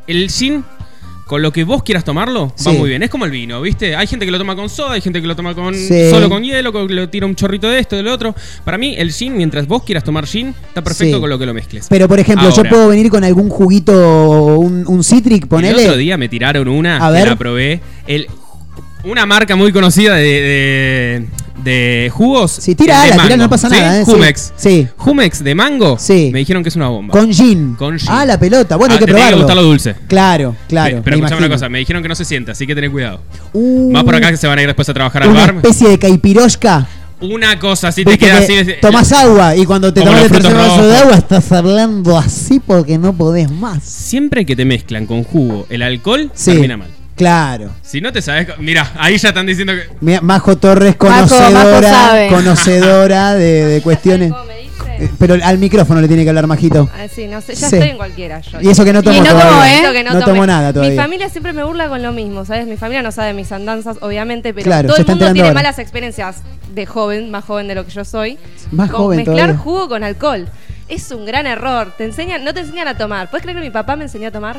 el 0.07 0.31
gin, 0.31 0.65
con 1.27 1.43
lo 1.43 1.53
que 1.53 1.65
vos 1.65 1.83
quieras 1.83 2.05
tomarlo, 2.05 2.53
va 2.67 2.73
muy 2.73 2.89
bien. 2.89 3.03
Es 3.03 3.11
como 3.11 3.25
el 3.25 3.33
vino, 3.33 3.61
¿viste? 3.61 3.97
Hay 3.97 4.07
gente 4.07 4.25
que 4.25 4.31
lo 4.31 4.39
toma 4.39 4.55
con 4.55 4.69
soda, 4.69 4.93
hay 4.93 5.01
gente 5.01 5.21
que 5.21 5.27
lo 5.27 5.35
toma 5.35 5.55
con 5.57 5.75
Sí. 5.75 6.09
solo 6.09 6.29
con 6.29 6.45
hielo, 6.45 6.73
que 6.73 6.95
le 6.95 7.09
tira 7.09 7.27
un 7.27 7.35
chorrito 7.35 7.69
de 7.69 7.81
esto, 7.81 7.97
de 7.97 8.05
lo 8.05 8.13
otro. 8.13 8.33
Para 8.65 8.79
mí, 8.79 8.95
el 8.97 9.13
gin, 9.13 9.37
mientras 9.37 9.67
vos 9.67 9.83
quieras 9.83 10.05
tomar 10.05 10.25
gin, 10.27 10.55
está 10.69 10.83
perfecto 10.85 11.17
Sí. 11.17 11.21
con 11.21 11.29
lo 11.29 11.37
que 11.39 11.47
lo 11.47 11.53
mezcles. 11.53 11.87
Pero 11.91 12.07
por 12.07 12.21
ejemplo, 12.21 12.49
yo 12.55 12.63
puedo 12.65 12.89
venir 12.89 13.11
con 13.11 13.25
algún 13.25 13.49
juguito, 13.49 14.57
un, 14.57 14.85
un 14.87 15.03
citric, 15.03 15.43
El 15.43 15.49
ponele. 15.49 15.83
otro 15.85 15.97
día 15.97 16.17
me 16.17 16.29
tiraron 16.29 16.69
una, 16.69 16.99
A 17.05 17.11
ver. 17.11 17.27
la 17.27 17.37
probé. 17.37 17.81
El, 18.07 18.29
una 19.07 19.27
marca 19.27 19.57
muy 19.57 19.73
conocida 19.73 20.15
de, 20.17 20.23
de, 20.23 21.27
de 21.65 22.11
jugos. 22.11 22.53
Sí, 22.53 22.75
tira 22.75 22.97
de 23.03 23.13
ala, 23.13 23.13
tira, 23.23 23.25
mango. 23.31 23.37
no 23.45 23.51
pasa 23.51 23.69
¿Sí? 23.71 23.77
nada, 23.77 24.01
¿eh? 24.01 24.05
Jumex. 24.05 24.53
Sí. 24.57 24.89
Jumex 24.97 25.43
de 25.45 25.55
mango. 25.55 25.97
Sí. 25.99 26.31
Me 26.33 26.41
dijeron 26.41 26.63
que 26.63 26.69
es 26.69 26.77
una 26.77 26.89
bomba. 26.89 27.13
Con 27.13 27.33
gin. 27.33 27.75
Con 27.77 27.99
gin. 27.99 28.09
Ah, 28.11 28.25
la 28.25 28.39
pelota. 28.39 28.77
Bueno, 28.77 28.95
Ah, 28.95 28.97
hay 28.97 29.01
que 29.01 29.07
te 29.07 29.13
probarlo. 29.13 29.37
gustar 29.39 29.57
lo 29.57 29.63
dulce. 29.63 29.95
Claro, 30.09 30.55
claro. 30.69 30.97
Pe- 30.97 31.03
Pero 31.03 31.17
me 31.19 31.25
escuchame 31.25 31.47
una 31.47 31.55
cosa, 31.55 31.69
me 31.69 31.79
dijeron 31.79 32.03
que 32.03 32.09
no 32.09 32.15
se 32.15 32.25
siente, 32.25 32.51
así 32.53 32.67
que 32.67 32.75
tenés 32.75 32.91
cuidado. 32.91 33.21
Uh, 33.53 33.91
Más 33.93 34.05
por 34.05 34.15
acá 34.15 34.31
que 34.31 34.37
se 34.37 34.47
van 34.47 34.59
a 34.59 34.63
ir 34.63 34.69
después 34.69 34.89
a 34.89 34.95
trabajar 34.95 35.23
al 35.23 35.31
Una 35.31 35.41
bar. 35.47 35.55
especie 35.57 35.89
de 35.89 35.99
caipirosca. 35.99 36.87
Una 37.19 37.59
cosa 37.59 37.89
así 37.89 38.05
te 38.05 38.11
Viste 38.11 38.27
queda 38.27 38.47
que 38.47 38.61
así. 38.61 38.71
tomás 38.83 39.11
agua 39.13 39.57
y 39.57 39.65
cuando 39.65 39.91
te 39.95 40.03
tomas 40.03 40.25
el 40.25 40.31
tercer 40.31 40.53
vaso 40.55 40.87
de 40.87 40.97
agua 40.99 41.15
estás 41.15 41.51
hablando 41.51 42.19
así 42.19 42.61
porque 42.61 42.99
no 42.99 43.15
podés 43.15 43.51
más. 43.51 43.83
Siempre 43.85 44.45
que 44.45 44.55
te 44.55 44.67
mezclan 44.67 45.07
con 45.07 45.25
jugo 45.25 45.67
el 45.71 45.81
alcohol, 45.83 46.31
Sí. 46.35 46.51
termina 46.51 46.77
mal. 46.77 46.89
Claro. 47.17 47.71
Si 47.83 48.01
no 48.01 48.13
te 48.13 48.21
sabes. 48.23 48.49
Mira, 48.59 48.93
ahí 48.99 49.17
ya 49.17 49.29
están 49.31 49.47
diciendo 49.47 49.73
que. 49.73 49.89
Mira, 50.01 50.21
Majo 50.21 50.57
Torres, 50.57 50.97
Majo, 51.01 51.11
Majo 51.11 51.29
conocedora, 51.37 52.27
conocedora 52.29 53.35
de, 53.35 53.65
de 53.65 53.81
cuestiones. 53.83 54.33
Eh, 54.99 55.11
Pero 55.19 55.35
al 55.45 55.59
micrófono 55.59 56.01
le 56.01 56.09
tiene 56.09 56.23
que 56.25 56.31
hablar 56.31 56.47
Majito. 56.47 56.89
Ah, 56.95 57.07
sí, 57.15 57.27
no 57.27 57.43
sé, 57.43 57.55
ya 57.55 57.69
Sí. 57.69 57.77
estoy 57.77 57.91
en 57.91 57.97
cualquiera. 57.99 58.41
Yo. 58.41 58.61
Y 58.63 58.69
eso 58.69 58.83
que 58.83 58.95
no 58.95 59.03
tomó 59.03 59.15
Y 59.17 59.21
no 59.21 59.27
todavía. 59.27 59.91
¿eh? 59.91 59.93
Que 59.93 60.05
no 60.05 60.19
tomó 60.25 60.47
nada 60.47 60.73
Mi 60.81 60.97
familia 60.97 61.29
siempre 61.29 61.53
me 61.53 61.65
burla 61.65 61.89
con 61.89 62.03
lo 62.03 62.13
mismo, 62.13 62.47
¿sabes? 62.47 62.67
Mi 62.67 62.79
familia 62.79 63.03
no 63.03 63.13
sabe 63.13 63.35
mis 63.35 63.53
andanzas, 63.53 63.99
obviamente, 64.01 64.55
pero 64.55 64.65
Claro, 64.65 64.89
todo 64.89 64.97
el 64.97 65.07
mundo 65.07 65.25
tiene 65.33 65.41
ahora. 65.49 65.55
malas 65.55 65.79
experiencias 65.79 66.37
de 66.75 66.87
joven, 66.87 67.31
más 67.31 67.45
joven 67.45 67.69
de 67.69 67.75
lo 67.75 67.85
que 67.85 67.93
yo 67.93 68.07
soy. 68.07 68.39
Más 68.71 68.91
con 68.91 69.01
joven 69.03 69.17
mezclar 69.19 69.37
todavía. 69.39 69.59
jugo 69.59 69.89
con 69.89 70.03
alcohol. 70.03 70.49
Es 70.89 71.11
un 71.11 71.27
gran 71.27 71.47
error. 71.47 71.93
Te 71.99 72.05
enseñan, 72.05 72.43
no 72.43 72.55
te 72.55 72.61
enseñan 72.61 72.89
a 72.89 72.97
tomar. 72.97 73.29
¿Puedes 73.29 73.43
creer 73.43 73.59
que 73.59 73.65
mi 73.65 73.71
papá 73.71 73.97
me 73.97 74.05
enseñó 74.05 74.29
a 74.29 74.31
tomar? 74.31 74.57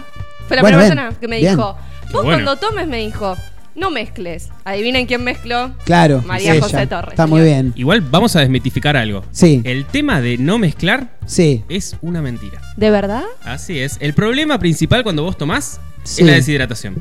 Fue 0.47 0.55
la 0.55 0.61
Bueno, 0.61 0.77
primera 0.77 0.93
bien, 0.95 1.07
persona 1.07 1.19
que 1.19 1.27
me 1.27 1.39
bien. 1.39 1.55
dijo, 1.55 1.75
vos 2.11 2.23
bueno. 2.23 2.43
cuando 2.43 2.55
tomes 2.57 2.87
me 2.87 2.97
dijo, 2.97 3.35
no 3.75 3.91
mezcles. 3.91 4.49
Adivinen 4.65 5.05
quién 5.05 5.23
mezcló. 5.23 5.71
Claro. 5.85 6.23
María 6.25 6.55
es 6.55 6.61
José. 6.63 6.87
Torres. 6.87 7.11
Está 7.11 7.27
muy 7.27 7.41
bien. 7.41 7.73
Igual 7.75 8.01
vamos 8.01 8.35
a 8.35 8.39
desmitificar 8.39 8.97
algo. 8.97 9.23
Sí. 9.31 9.61
El 9.65 9.85
tema 9.85 10.19
de 10.21 10.37
no 10.37 10.57
mezclar 10.57 11.11
Sí. 11.25 11.63
es 11.69 11.95
una 12.01 12.21
mentira. 12.21 12.59
¿De 12.75 12.89
verdad? 12.89 13.23
Así 13.43 13.79
es. 13.79 13.97
El 13.99 14.13
problema 14.13 14.57
principal 14.59 15.03
cuando 15.03 15.23
vos 15.23 15.37
tomás 15.37 15.79
Sí. 16.03 16.21
es 16.21 16.27
la 16.27 16.33
deshidratación. 16.33 16.95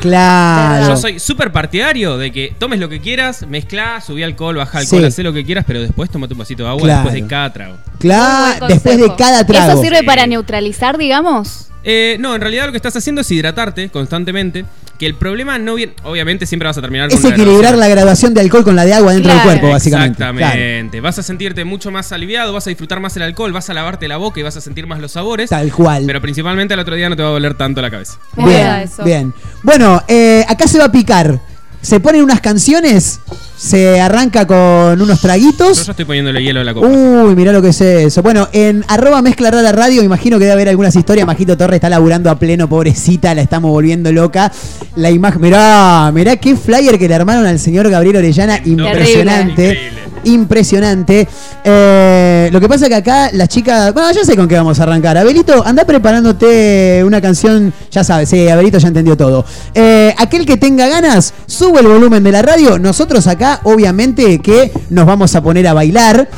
Claro. 0.00 0.88
Yo 0.88 0.96
soy 0.96 1.18
súper 1.20 1.52
partidario 1.52 2.18
de 2.18 2.32
que 2.32 2.54
tomes 2.58 2.80
lo 2.80 2.88
que 2.88 3.00
quieras, 3.00 3.46
mezclá, 3.46 4.00
subí 4.00 4.22
alcohol, 4.22 4.56
baja 4.56 4.78
alcohol, 4.78 5.10
Sí. 5.12 5.22
lo 5.22 5.32
que 5.32 5.44
quieras, 5.44 5.64
pero 5.66 5.80
después 5.80 6.10
tomate 6.10 6.34
un 6.34 6.38
vasito 6.40 6.64
de 6.64 6.68
agua 6.70 6.82
Claro. 6.82 7.02
después 7.04 7.22
de 7.22 7.28
cada 7.28 7.52
trago. 7.52 7.76
Claro. 7.98 8.66
Después 8.66 8.98
de 8.98 9.14
cada 9.16 9.46
trago. 9.46 9.72
¿Eso 9.72 9.82
sirve 9.82 10.00
Sí. 10.00 10.06
para 10.06 10.26
neutralizar, 10.26 10.98
digamos? 10.98 11.68
Eh, 11.84 12.16
no, 12.20 12.34
en 12.34 12.40
realidad 12.40 12.66
lo 12.66 12.72
que 12.72 12.76
estás 12.78 12.94
haciendo 12.96 13.20
es 13.22 13.30
hidratarte 13.30 13.88
constantemente. 13.88 14.64
Que 14.98 15.06
el 15.06 15.14
problema 15.16 15.58
no 15.58 15.74
viene. 15.74 15.94
Obviamente 16.04 16.46
siempre 16.46 16.68
vas 16.68 16.78
a 16.78 16.80
terminar 16.80 17.08
con 17.08 17.18
Es 17.18 17.24
una 17.24 17.34
equilibrar 17.34 17.76
la 17.76 17.88
graduación 17.88 18.34
de 18.34 18.40
alcohol 18.40 18.62
con 18.62 18.76
la 18.76 18.84
de 18.84 18.94
agua 18.94 19.12
dentro 19.12 19.32
Claro. 19.32 19.50
del 19.50 19.58
cuerpo, 19.58 19.72
básicamente. 19.74 20.16
Claro. 20.18 20.38
Exactamente. 20.38 21.00
Vas 21.00 21.18
a 21.18 21.22
sentirte 21.24 21.64
mucho 21.64 21.90
más 21.90 22.12
aliviado, 22.12 22.52
vas 22.52 22.66
a 22.68 22.70
disfrutar 22.70 23.00
más 23.00 23.16
el 23.16 23.22
alcohol, 23.22 23.50
vas 23.52 23.68
a 23.68 23.74
lavarte 23.74 24.06
la 24.06 24.16
boca 24.18 24.38
y 24.38 24.44
vas 24.44 24.56
a 24.56 24.60
sentir 24.60 24.86
más 24.86 25.00
los 25.00 25.10
sabores. 25.12 25.50
Tal 25.50 25.72
cual. 25.72 26.04
Pero 26.06 26.20
principalmente 26.20 26.74
al 26.74 26.80
otro 26.80 26.94
día 26.94 27.08
no 27.08 27.16
te 27.16 27.22
va 27.22 27.30
a 27.30 27.32
doler 27.32 27.54
tanto 27.54 27.82
la 27.82 27.90
cabeza. 27.90 28.14
Bien, 28.36 28.66
eso. 28.82 29.02
bien. 29.02 29.34
Bueno, 29.64 30.00
eh, 30.06 30.44
acá 30.48 30.68
se 30.68 30.78
va 30.78 30.84
a 30.84 30.92
picar. 30.92 31.40
se 31.80 31.98
ponen 31.98 32.22
unas 32.22 32.40
canciones, 32.40 33.18
se 33.62 34.00
arranca 34.00 34.44
con 34.44 35.00
unos 35.00 35.20
Yo 35.20 35.28
traguitos. 35.28 35.86
ya 35.86 35.92
estoy 35.92 36.04
poniéndole 36.04 36.42
hielo 36.42 36.60
a 36.60 36.64
la 36.64 36.74
copa. 36.74 36.88
Uy, 36.88 37.36
mirá 37.36 37.52
lo 37.52 37.62
que 37.62 37.68
es 37.68 37.80
eso. 37.80 38.20
Bueno, 38.20 38.48
en 38.52 38.84
arroba 38.88 39.22
mezcla 39.22 39.52
rara 39.52 39.70
radio, 39.70 40.02
imagino 40.02 40.36
que 40.38 40.44
debe 40.46 40.54
haber 40.54 40.68
algunas 40.68 40.96
historias. 40.96 41.26
Majito 41.26 41.56
Torres 41.56 41.76
está 41.76 41.88
laburando 41.88 42.28
a 42.28 42.34
pleno, 42.34 42.68
pobrecita, 42.68 43.34
la 43.36 43.42
estamos 43.42 43.70
volviendo 43.70 44.10
loca. 44.10 44.50
La 44.96 45.10
imagen, 45.10 45.40
mirá, 45.40 46.10
mirá 46.12 46.36
qué 46.36 46.56
flyer 46.56 46.98
que 46.98 47.06
le 47.06 47.14
armaron 47.14 47.46
al 47.46 47.60
señor 47.60 47.88
Gabriel 47.88 48.16
Orellana, 48.16 48.60
impresionante. 48.64 49.92
Impresionante. 50.24 51.26
Eh, 51.64 52.48
lo 52.52 52.60
que 52.60 52.68
pasa 52.68 52.88
que 52.88 52.94
acá 52.94 53.30
las 53.32 53.48
chicas. 53.48 53.92
Bueno, 53.92 54.10
ya 54.12 54.24
sé 54.24 54.36
con 54.36 54.48
qué 54.48 54.54
vamos 54.54 54.78
a 54.78 54.84
arrancar. 54.84 55.18
Abelito, 55.18 55.66
anda 55.66 55.84
preparándote 55.84 57.02
una 57.04 57.20
canción. 57.20 57.72
Ya 57.90 58.04
sabes, 58.04 58.28
sí, 58.28 58.48
Abelito 58.48 58.78
ya 58.78 58.88
entendió 58.88 59.16
todo. 59.16 59.44
Eh, 59.74 60.14
aquel 60.16 60.46
que 60.46 60.56
tenga 60.56 60.88
ganas, 60.88 61.34
sube 61.46 61.80
el 61.80 61.88
volumen 61.88 62.22
de 62.22 62.32
la 62.32 62.42
radio. 62.42 62.78
Nosotros 62.78 63.26
acá, 63.26 63.51
obviamente, 63.64 64.38
que 64.40 64.72
nos 64.90 65.06
vamos 65.06 65.34
a 65.34 65.42
poner 65.42 65.66
a 65.68 65.74
bailar. 65.74 66.28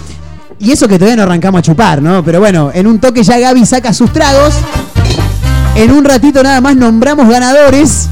Y 0.59 0.73
eso 0.73 0.89
que 0.89 0.99
todavía 0.99 1.17
no 1.17 1.23
arrancamos 1.25 1.59
a 1.59 1.63
chupar, 1.63 2.01
¿no? 2.01 2.25
Pero 2.25 2.41
bueno, 2.41 2.71
en 2.73 2.87
un 2.87 2.99
toque 2.99 3.23
ya 3.23 3.39
Gaby 3.39 3.67
saca 3.67 3.93
sus 3.93 4.13
tragos. 4.13 4.55
En 5.75 5.91
un 5.91 6.05
ratito 6.05 6.43
nada 6.43 6.61
más 6.61 6.77
nombramos 6.77 7.29
ganadores. 7.29 8.09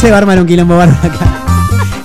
Se 0.00 0.10
va 0.10 0.16
a 0.16 0.18
armar 0.18 0.38
un 0.38 0.46
quilombo 0.46 0.76
bárbaro 0.76 0.98
acá. 1.02 1.42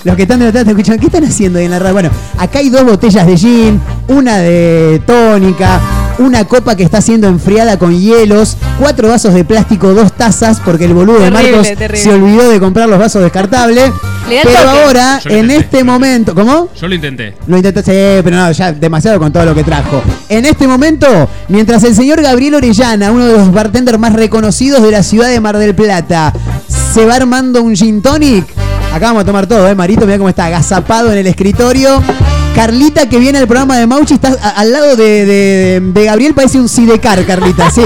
Los 0.04 0.16
que 0.16 0.22
están 0.22 0.40
de 0.40 0.48
atrás 0.48 0.64
te 0.64 0.70
escuchan, 0.70 0.98
¿qué 0.98 1.06
están 1.06 1.24
haciendo 1.24 1.58
ahí 1.58 1.66
en 1.66 1.70
la 1.70 1.78
radio? 1.78 1.92
Bueno, 1.92 2.10
acá 2.38 2.60
hay 2.60 2.70
dos 2.70 2.84
botellas 2.84 3.26
de 3.26 3.36
gin, 3.36 3.80
una 4.08 4.38
de 4.38 5.02
tónica, 5.04 5.80
una 6.18 6.44
copa 6.44 6.76
que 6.76 6.82
está 6.82 7.00
siendo 7.00 7.28
enfriada 7.28 7.78
con 7.78 7.98
hielos, 7.98 8.56
cuatro 8.78 9.08
vasos 9.08 9.34
de 9.34 9.44
plástico, 9.44 9.94
dos 9.94 10.12
tazas, 10.12 10.60
porque 10.60 10.84
el 10.84 10.94
boludo 10.94 11.20
de 11.20 11.30
Marcos 11.30 11.66
terrible. 11.68 11.96
se 11.96 12.10
olvidó 12.10 12.48
de 12.50 12.60
comprar 12.60 12.88
los 12.88 12.98
vasos 12.98 13.22
descartables. 13.22 13.90
Pero 14.28 14.50
toque. 14.50 14.58
ahora, 14.58 15.20
en 15.24 15.44
intenté, 15.44 15.56
este 15.56 15.84
momento, 15.84 16.34
¿cómo? 16.34 16.68
Yo 16.78 16.86
lo 16.86 16.94
intenté. 16.94 17.34
Lo 17.46 17.56
intentó, 17.56 17.80
sí, 17.80 17.92
pero 18.22 18.36
no, 18.36 18.52
ya 18.52 18.72
demasiado 18.72 19.18
con 19.18 19.32
todo 19.32 19.44
lo 19.46 19.54
que 19.54 19.64
trajo. 19.64 20.02
En 20.28 20.44
este 20.44 20.68
momento, 20.68 21.28
mientras 21.48 21.82
el 21.84 21.94
señor 21.94 22.20
Gabriel 22.20 22.56
Orellana, 22.56 23.10
uno 23.10 23.26
de 23.26 23.32
los 23.32 23.50
bartenders 23.52 23.98
más 23.98 24.12
reconocidos 24.12 24.82
de 24.82 24.90
la 24.90 25.02
ciudad 25.02 25.28
de 25.28 25.40
Mar 25.40 25.56
del 25.56 25.74
Plata, 25.74 26.34
se 26.92 27.06
va 27.06 27.14
armando 27.14 27.62
un 27.62 27.74
gin 27.74 28.02
tonic. 28.02 28.44
Acá 28.92 29.06
vamos 29.06 29.22
a 29.22 29.26
tomar 29.26 29.46
todo, 29.46 29.66
¿eh? 29.68 29.74
Marito, 29.74 30.04
mira 30.04 30.18
cómo 30.18 30.28
está, 30.28 30.46
agazapado 30.46 31.10
en 31.12 31.18
el 31.18 31.26
escritorio. 31.26 32.02
Carlita, 32.62 33.08
que 33.08 33.18
viene 33.20 33.38
al 33.38 33.46
programa 33.46 33.78
de 33.78 33.86
Mauchi, 33.86 34.14
está 34.14 34.30
al 34.56 34.72
lado 34.72 34.96
de, 34.96 35.24
de- 35.24 35.80
de 35.80 36.04
Gabriel, 36.04 36.34
parece 36.34 36.58
un 36.58 36.68
sidecar, 36.68 37.24
Carlita, 37.24 37.70
sí. 37.70 37.82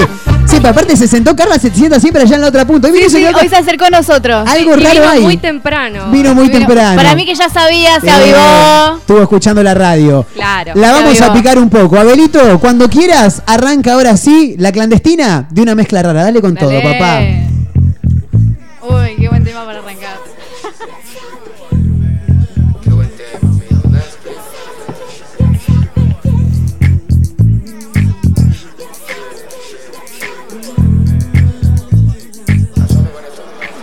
Sí, 0.47 0.55
pero 0.57 0.69
aparte 0.69 0.97
se 0.97 1.07
sentó 1.07 1.35
Carla, 1.35 1.59
se 1.59 1.69
sienta 1.69 1.99
siempre 1.99 2.23
allá 2.23 2.35
en 2.35 2.41
la 2.41 2.47
otra 2.47 2.65
punta. 2.65 2.89
Y 2.89 2.91
viene 2.91 3.07
Sí, 3.07 3.17
sí, 3.17 3.23
hoy 3.25 3.47
se 3.49 3.55
acercó 3.55 3.85
a 3.85 3.89
nosotros. 3.91 4.49
Algo 4.49 4.75
Y 4.75 4.83
raro 4.83 4.93
vino 4.99 5.09
hay. 5.09 5.21
muy 5.21 5.37
temprano. 5.37 6.09
Vino 6.11 6.33
muy 6.33 6.47
Vino- 6.47 6.57
temprano. 6.57 6.95
Para 6.95 7.13
mí 7.15 7.23
que 7.23 7.35
ya 7.35 7.49
sabía, 7.49 7.99
se 8.01 8.07
Eh, 8.07 8.11
avivó. 8.11 8.97
Estuvo 8.97 9.21
escuchando 9.21 9.61
la 9.61 9.75
radio. 9.75 10.25
Claro. 10.33 10.71
La 10.75 10.91
vamos 10.91 11.21
a 11.21 11.31
picar 11.33 11.59
un 11.59 11.69
poco. 11.69 11.97
Abelito, 11.99 12.59
cuando 12.59 12.89
quieras, 12.89 13.43
arranca 13.45 13.93
ahora 13.93 14.17
sí 14.17 14.55
la 14.57 14.71
clandestina 14.71 15.45
de 15.51 15.61
una 15.61 15.75
mezcla 15.75 16.01
rara. 16.01 16.23
Dale 16.23 16.41
con 16.41 16.55
todo, 16.55 16.71
papá. 16.81 17.21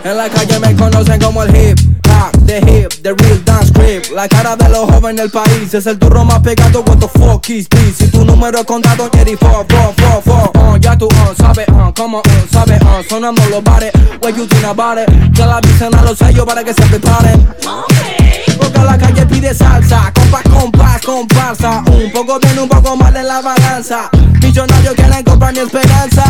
En 0.03 0.17
la 0.17 0.27
calle 0.29 0.59
me 0.59 0.75
conocen 0.75 1.21
como 1.21 1.43
el 1.43 1.55
hip 1.55 1.79
hop, 2.07 2.40
the 2.51 2.65
hip, 2.69 2.91
the 3.01 3.15
real 3.15 3.37
dance 3.45 3.71
creep. 3.71 4.11
La 4.11 4.27
cara 4.27 4.55
de 4.57 4.67
los 4.67 4.89
jóvenes 4.89 5.21
del 5.21 5.31
país 5.31 5.73
es 5.73 5.85
el 5.85 5.97
turro 5.97 6.25
más 6.25 6.39
pegado. 6.39 6.83
What 6.85 6.99
the 6.99 7.07
fuck 7.07 7.49
is 7.49 7.69
this? 7.69 7.97
Si 7.97 8.07
tu 8.09 8.25
número 8.25 8.59
es 8.59 8.65
contado, 8.65 9.09
Jerry, 9.13 9.37
four, 9.37 9.65
four, 9.69 9.93
four, 9.95 10.21
four. 10.23 10.51
Uh, 10.55 10.77
ya 10.77 10.97
tú 10.97 11.05
uh, 11.05 11.35
sabes, 11.37 11.67
uh, 11.69 11.93
como 11.93 12.19
uh, 12.19 12.23
sabes, 12.51 12.81
uh, 12.81 13.03
sonando 13.07 13.41
los 13.49 13.63
bares. 13.63 13.91
What 14.21 14.35
you 14.35 14.45
think 14.47 14.65
about 14.65 14.97
it? 14.99 15.07
Ya 15.33 15.45
la 15.45 15.57
avisen 15.57 15.95
a 15.95 16.01
los 16.01 16.17
sellos 16.17 16.45
para 16.45 16.63
que 16.63 16.73
se 16.73 16.81
preparen. 16.83 17.47
Porque 18.57 18.79
la 18.79 18.97
calle 18.97 19.25
pide 19.27 19.53
salsa, 19.53 20.11
compas, 20.13 20.43
compas, 20.43 21.01
comparsa. 21.01 21.83
Un 21.87 22.11
poco 22.11 22.37
bien, 22.39 22.59
un 22.59 22.67
poco 22.67 22.97
mal 22.97 23.15
en 23.15 23.27
la 23.27 23.41
balanza. 23.41 24.09
Millonarios 24.41 24.93
quieren 24.95 25.23
comprar 25.23 25.53
mi 25.53 25.59
esperanza. 25.59 26.23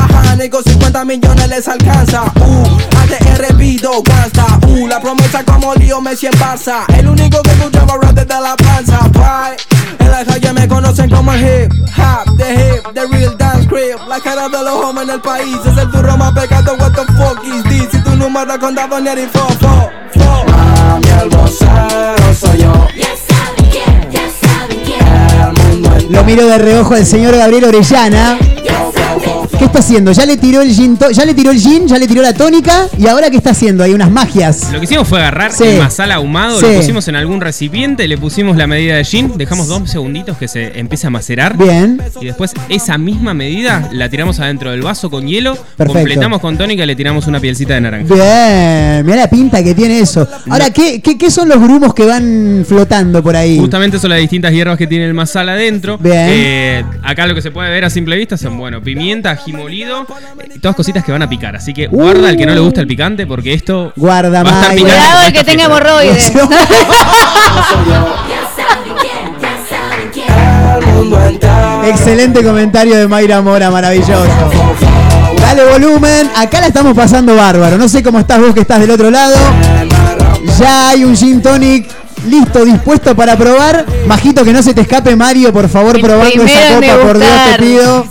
Con 0.50 0.64
50 0.64 1.06
millones 1.06 1.48
les 1.50 1.68
alcanza. 1.68 2.24
Uh, 2.36 2.78
ATR 2.98 3.56
pido 3.58 4.02
gasta. 4.02 4.60
Uh, 4.68 4.88
la 4.88 5.00
promesa 5.00 5.44
como 5.44 5.76
lío 5.76 6.02
Messi 6.12 6.28
en 6.28 6.34
Barça. 6.34 6.84
El 6.98 7.08
único 7.08 7.42
que 7.42 7.52
escuchaba 7.52 7.94
rap 8.02 8.12
desde 8.12 8.42
la 8.42 8.54
panza. 8.58 9.00
Bye. 9.14 9.56
En 9.98 10.12
la 10.12 10.26
calle 10.26 10.52
me 10.52 10.68
conocen 10.68 11.10
como 11.10 11.32
el 11.32 11.40
hip 11.40 11.74
hop, 11.98 12.38
the 12.38 12.54
hip, 12.54 12.84
the 12.94 13.08
real 13.08 13.38
dance 13.38 13.66
crib. 13.66 13.98
La 14.10 14.20
cara 14.20 14.50
de 14.50 14.62
los 14.62 14.72
jóvenes 14.72 15.08
del 15.08 15.22
país 15.22 15.58
es 15.66 15.78
el 15.78 15.90
turro 15.90 16.18
más 16.18 16.34
pecado. 16.34 16.76
What 16.78 16.92
the 16.92 17.06
fuck 17.14 17.42
is 17.46 17.64
this? 17.64 17.88
Si 17.92 18.04
tu 18.04 18.14
número 18.18 18.60
contado 18.60 19.00
ni 19.00 19.08
el 19.08 19.30
fo, 19.30 19.48
fo, 19.62 19.90
fo. 20.14 20.46
Mami, 20.52 21.08
el 21.22 21.30
vocero 21.30 22.34
soy 22.38 22.58
yo. 22.58 22.88
El 25.40 25.54
mundo 25.64 25.92
Lo 26.10 26.24
miro 26.26 26.46
de 26.46 26.58
reojo 26.58 26.94
al 26.94 27.06
señor 27.06 27.38
Gabriel 27.38 27.64
Orellana. 27.64 28.38
¿Qué 29.58 29.66
está 29.66 29.80
haciendo? 29.80 30.12
Ya 30.12 30.26
le 30.26 30.38
tiró 30.38 30.62
el 30.62 30.72
gin, 30.74 30.98
ya 31.12 31.26
le 31.26 31.34
tiró 31.34 31.52
el 31.52 31.60
gin, 31.60 31.88
ya 31.88 31.98
le 31.98 32.08
tiró 32.08 32.22
la 32.22 32.34
tónica 32.34 32.88
y 32.98 33.08
ahora 33.08 33.30
qué 33.30 33.38
está 33.38 33.52
haciendo? 33.52 33.84
Hay 33.84 33.94
unas 33.94 34.10
magias. 34.10 34.72
Lo 34.72 34.80
que 34.80 34.86
hicimos 34.86 35.08
fue 35.08 35.20
agarrar 35.20 35.52
Sí. 35.52 35.64
el 35.66 35.80
masala 35.80 36.16
ahumado, 36.16 36.60
Sí. 36.60 36.66
lo 36.66 36.74
pusimos 36.78 37.08
en 37.08 37.16
algún 37.16 37.42
recipiente, 37.42 38.08
le 38.08 38.18
pusimos 38.18 38.56
la 38.58 38.68
medida 38.68 38.96
de 38.96 39.04
gin, 39.04 39.34
dejamos 39.38 39.68
dos 39.68 39.90
segunditos 39.90 40.38
que 40.38 40.48
se 40.48 40.80
empiece 40.80 41.08
a 41.08 41.10
macerar. 41.10 41.58
Bien. 41.58 42.02
Y 42.22 42.26
después 42.26 42.54
esa 42.70 42.98
misma 42.98 43.34
medida 43.34 43.90
la 43.92 44.10
tiramos 44.10 44.40
adentro 44.40 44.72
del 44.72 44.82
vaso 44.82 45.10
con 45.10 45.28
hielo, 45.28 45.56
Perfecto. 45.56 45.94
completamos 45.94 46.40
con 46.40 46.58
tónica 46.58 46.84
y 46.84 46.88
le 46.88 46.96
tiramos 46.96 47.28
una 47.28 47.40
pielcita 47.40 47.74
de 47.76 47.82
naranja. 47.82 48.14
Bien, 48.14 49.06
mira 49.06 49.18
la 49.18 49.30
pinta 49.30 49.64
que 49.64 49.76
tiene 49.76 50.00
eso. 50.00 50.28
Ahora, 50.50 50.70
¿qué, 50.72 51.02
qué, 51.02 51.18
qué 51.18 51.30
son 51.30 51.50
los 51.50 51.60
grumos 51.62 51.94
que 51.94 52.06
van 52.06 52.66
flotando 52.68 53.22
por 53.22 53.36
ahí? 53.36 53.60
Justamente 53.60 54.00
son 54.00 54.10
las 54.10 54.20
distintas 54.20 54.52
hierbas 54.54 54.78
que 54.78 54.88
tiene 54.88 55.06
el 55.06 55.14
masala 55.14 55.54
adentro. 55.54 55.98
Bien. 55.98 56.16
Eh, 56.30 56.84
acá 57.04 57.28
lo 57.28 57.36
que 57.36 57.42
se 57.42 57.52
puede 57.52 57.70
ver 57.70 57.86
a 57.86 57.90
simple 57.90 58.16
vista 58.16 58.38
son, 58.38 58.58
bueno, 58.58 58.82
pimienta, 59.02 59.32
ají 59.32 59.52
molido, 59.54 60.06
eh, 60.40 60.60
todas 60.62 60.76
cositas 60.76 61.04
que 61.04 61.12
van 61.12 61.24
a 61.24 61.30
picar. 61.30 61.56
Así 61.56 61.74
que 61.74 61.88
guarda 61.88 62.30
al 62.30 62.38
que 62.38 62.46
no 62.46 62.54
le 62.54 62.60
gusta 62.60 62.82
el 62.82 62.88
picante 62.88 63.26
porque 63.26 63.54
esto 63.54 63.92
Guarda, 63.96 64.44
va 64.44 64.50
a 64.50 64.54
estar 64.54 64.68
May. 64.70 64.78
picante. 64.78 65.00
Cuidado 65.00 65.28
el 65.28 65.34
que 65.34 65.44
tenga 65.44 65.64
hemorroides. 65.66 66.32
Excelente 71.88 72.44
comentario 72.44 72.96
de 72.96 73.08
Mayra 73.08 73.42
Mora, 73.42 73.72
maravilloso. 73.72 74.14
Dale 75.40 75.66
volumen, 75.66 76.30
acá 76.36 76.62
la 76.62 76.68
estamos 76.68 76.96
pasando 76.96 77.36
bárbaro. 77.36 77.78
No 77.78 77.90
sé 77.90 78.04
cómo 78.04 78.20
estás 78.20 78.40
vos 78.40 78.54
que 78.54 78.62
estás 78.62 78.80
del 78.80 78.92
otro 78.92 79.10
lado. 79.10 79.36
Ya 80.60 80.90
hay 80.90 81.04
un 81.04 81.16
gin 81.16 81.42
tonic 81.42 82.01
listo, 82.28 82.66
dispuesto 82.66 83.16
para 83.16 83.38
probar. 83.38 83.86
Majito, 84.08 84.44
que 84.44 84.54
no 84.54 84.62
se 84.62 84.74
te 84.74 84.82
escape 84.82 85.16
Mario, 85.16 85.52
por 85.54 85.70
favor, 85.70 86.00
probando 86.00 86.44
esa 86.44 86.76
copa, 86.76 87.08
por 87.08 87.18
Dios 87.18 87.32
te 87.52 87.64
pido. 87.64 88.06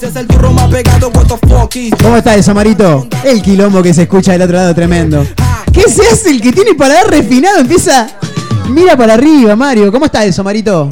¿Cómo 2.03 2.17
está 2.17 2.35
eso, 2.35 2.55
Marito? 2.55 3.09
El 3.25 3.43
quilombo 3.43 3.83
que 3.83 3.95
se 3.95 4.03
escucha 4.03 4.33
del 4.33 4.43
otro 4.43 4.57
lado, 4.57 4.75
tremendo. 4.75 5.27
¿Qué 5.73 5.83
se 5.83 6.03
hace? 6.07 6.31
El 6.31 6.41
que 6.41 6.53
tiene 6.53 6.75
paladar 6.75 7.09
refinado 7.09 7.59
empieza. 7.59 8.09
Mira 8.69 8.97
para 8.97 9.15
arriba, 9.15 9.57
Mario. 9.57 9.91
¿Cómo 9.91 10.07
está 10.07 10.25
eso, 10.25 10.45
Marito? 10.45 10.91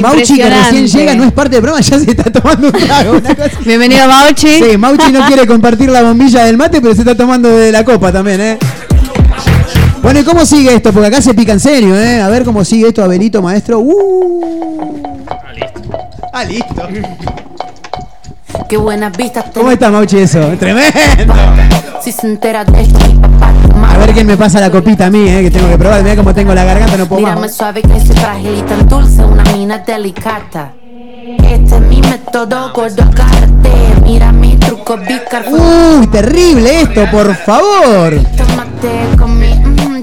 Mauchi, 0.00 0.36
que 0.36 0.50
recién 0.50 0.86
llega, 0.86 1.14
no 1.14 1.24
es 1.24 1.32
parte 1.32 1.56
del 1.56 1.62
programa, 1.62 1.80
ya 1.84 1.98
se 1.98 2.10
está 2.10 2.30
tomando 2.30 2.68
un 2.68 2.72
trago. 2.72 3.20
Bienvenido, 3.64 4.06
Mauchi. 4.06 4.62
Sí, 4.62 4.76
Mauchi 4.76 5.12
no 5.12 5.26
quiere 5.26 5.46
compartir 5.46 5.88
la 5.90 6.02
bombilla 6.02 6.44
del 6.44 6.56
mate, 6.56 6.80
pero 6.80 6.94
se 6.94 7.00
está 7.00 7.16
tomando 7.16 7.48
de 7.48 7.72
la 7.72 7.84
copa 7.84 8.12
también, 8.12 8.40
¿eh? 8.40 8.58
Bueno, 10.02 10.20
¿y 10.20 10.24
cómo 10.24 10.44
sigue 10.46 10.74
esto? 10.74 10.92
Porque 10.92 11.08
acá 11.08 11.20
se 11.20 11.34
pica 11.34 11.52
en 11.52 11.60
serio, 11.60 11.96
¿eh? 11.98 12.20
A 12.20 12.28
ver 12.28 12.44
cómo 12.44 12.64
sigue 12.64 12.88
esto, 12.88 13.02
Abelito, 13.02 13.42
maestro. 13.42 13.80
Uh. 13.80 15.02
Ah, 16.32 16.44
listo. 16.44 16.88
Qué 18.68 18.76
buenas 18.76 19.16
vistas 19.16 19.46
¿Cómo 19.54 19.70
está, 19.70 19.90
Mauchi, 19.90 20.18
eso? 20.18 20.40
Tremendo. 20.58 21.34
Si 22.02 22.12
se 22.12 22.26
entera 22.26 22.64
de 22.64 22.82
esto, 22.82 22.98
A 23.84 23.98
ver 23.98 24.12
quién 24.12 24.26
me 24.26 24.36
pasa 24.36 24.60
la 24.60 24.70
copita 24.70 25.06
a 25.06 25.10
mí, 25.10 25.28
¿eh? 25.28 25.42
Que 25.42 25.50
tengo 25.50 25.68
que 25.68 25.78
probar. 25.78 26.02
Mira 26.02 26.16
cómo 26.16 26.34
tengo 26.34 26.54
la 26.54 26.64
garganta, 26.64 26.96
no 26.96 27.06
puedo 27.06 27.20
Mírame 27.22 27.40
más. 27.42 27.54
suave 27.54 27.82
que 27.82 27.88
soy 28.00 28.16
frágil 28.16 28.58
y 28.58 28.62
tan 28.62 28.88
dulce, 28.88 29.24
una 29.24 29.42
mina 29.52 29.78
delicata. 29.78 30.72
Este 31.42 31.76
es 31.76 31.80
mi 31.82 32.00
método, 32.02 32.72
gordo 32.72 33.02
agárrate. 33.02 33.70
Mira 34.04 34.32
mi 34.32 34.56
truco, 34.56 34.96
bicar. 34.96 35.44
Uy, 35.50 36.06
terrible 36.08 36.82
esto, 36.82 37.04
por 37.10 37.34
favor. 37.34 38.14
Tómate 38.36 39.16
con 39.18 39.38
mi 39.38 39.48
mm, 39.54 39.57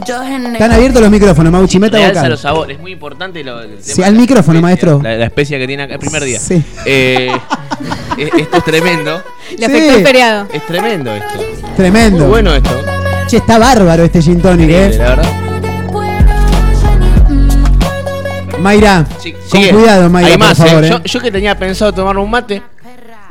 están 0.07 0.71
abiertos 0.71 1.01
los 1.01 1.09
micrófonos, 1.09 1.51
Mauchi, 1.51 1.79
meta 1.79 1.97
Realza 1.97 2.29
los 2.29 2.39
sabores, 2.39 2.77
es 2.77 2.81
muy 2.81 2.91
importante. 2.91 3.43
Lo, 3.43 3.61
el 3.61 3.69
tema 3.71 3.81
sí, 3.81 4.03
al 4.03 4.15
micrófono, 4.15 4.61
maestro. 4.61 5.01
La, 5.01 5.17
la, 5.17 5.25
especia 5.25 5.57
que 5.57 5.65
tiene 5.67 5.83
acá 5.83 5.95
el 5.95 5.99
primer 5.99 6.23
día. 6.23 6.39
Sí. 6.39 6.63
Eh, 6.85 7.31
e, 8.17 8.41
esto 8.41 8.57
es 8.57 8.63
tremendo. 8.63 9.21
Le 9.57 9.65
afectó 9.65 9.95
el 9.95 10.03
feriado. 10.05 10.47
Es 10.53 10.65
tremendo 10.67 11.11
esto. 11.11 11.39
Tremendo. 11.75 12.19
Muy 12.19 12.27
bueno 12.27 12.53
esto. 12.53 12.69
Che, 13.27 13.37
está 13.37 13.57
bárbaro 13.57 14.03
este 14.03 14.21
gin 14.21 14.39
tonic, 14.41 14.69
eh. 14.69 14.95
La 14.97 15.09
verdad. 15.09 15.45
Mayra, 18.59 19.05
con 19.51 19.63
cuidado, 19.63 20.09
Mayra, 20.09 20.31
Hay 20.31 20.37
por 20.37 20.55
favor, 20.55 20.83
eh. 20.83 20.87
eh. 20.87 20.89
Yo, 20.91 21.03
yo 21.03 21.19
que 21.19 21.31
tenía 21.31 21.55
pensado 21.57 21.93
tomar 21.93 22.17
un 22.17 22.29
mate, 22.29 22.63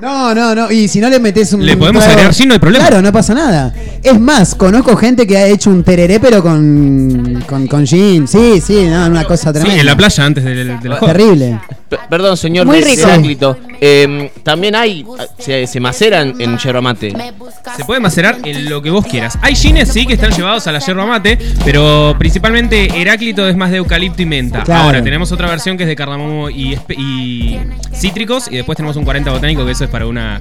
no, 0.00 0.34
no, 0.34 0.54
no. 0.54 0.70
Y 0.70 0.88
si 0.88 1.00
no 1.00 1.08
le 1.08 1.18
metes 1.20 1.52
un. 1.52 1.64
Le 1.64 1.76
podemos 1.76 2.02
trago- 2.02 2.12
agregar, 2.14 2.34
sí, 2.34 2.46
no 2.46 2.54
hay 2.54 2.58
problema. 2.60 2.86
Claro, 2.86 3.02
no 3.02 3.12
pasa 3.12 3.34
nada. 3.34 3.72
Es 4.02 4.18
más, 4.18 4.54
conozco 4.54 4.96
gente 4.96 5.26
que 5.26 5.36
ha 5.36 5.46
hecho 5.46 5.70
un 5.70 5.82
tereré, 5.84 6.20
pero 6.20 6.42
con. 6.42 7.42
con, 7.46 7.66
con 7.66 7.86
gin. 7.86 8.26
Sí, 8.28 8.60
sí, 8.60 8.86
no, 8.86 9.06
una 9.06 9.24
cosa 9.24 9.50
Sí, 9.50 9.54
tremenda. 9.60 9.80
en 9.80 9.86
la 9.86 9.96
playa 9.96 10.24
antes 10.24 10.44
del. 10.44 10.78
Terrible. 11.00 11.60
P- 11.88 11.98
Perdón, 12.10 12.36
señor 12.36 12.66
Muy 12.66 12.80
rico. 12.80 13.02
Heráclito. 13.06 13.58
Eh, 13.80 14.30
también 14.42 14.74
hay. 14.74 15.04
Se, 15.38 15.66
se 15.66 15.80
maceran 15.80 16.34
en 16.40 16.58
yerba 16.58 16.80
mate. 16.80 17.14
Se 17.76 17.84
puede 17.84 18.00
macerar 18.00 18.38
en 18.44 18.68
lo 18.68 18.82
que 18.82 18.90
vos 18.90 19.06
quieras. 19.06 19.38
Hay 19.42 19.54
gines, 19.54 19.88
sí, 19.90 20.06
que 20.06 20.14
están 20.14 20.32
llevados 20.32 20.66
a 20.66 20.72
la 20.72 20.78
yerba 20.80 21.06
mate, 21.06 21.38
pero 21.64 22.14
principalmente 22.18 23.00
Heráclito 23.00 23.46
es 23.48 23.56
más 23.56 23.70
de 23.70 23.76
eucalipto 23.78 24.22
y 24.22 24.26
menta. 24.26 24.62
Claro. 24.64 24.84
Ahora, 24.84 25.02
tenemos 25.04 25.30
otra 25.32 25.48
versión 25.48 25.76
que 25.76 25.84
es 25.84 25.88
de 25.88 25.96
cardamomo 25.96 26.50
y, 26.50 26.78
y 26.96 27.58
cítricos, 27.94 28.48
y 28.50 28.56
después 28.56 28.76
tenemos 28.76 28.96
un 28.96 29.04
40 29.04 29.30
botánico, 29.30 29.64
que 29.64 29.72
eso 29.72 29.83
es 29.84 29.90
para 29.90 30.06
una, 30.06 30.40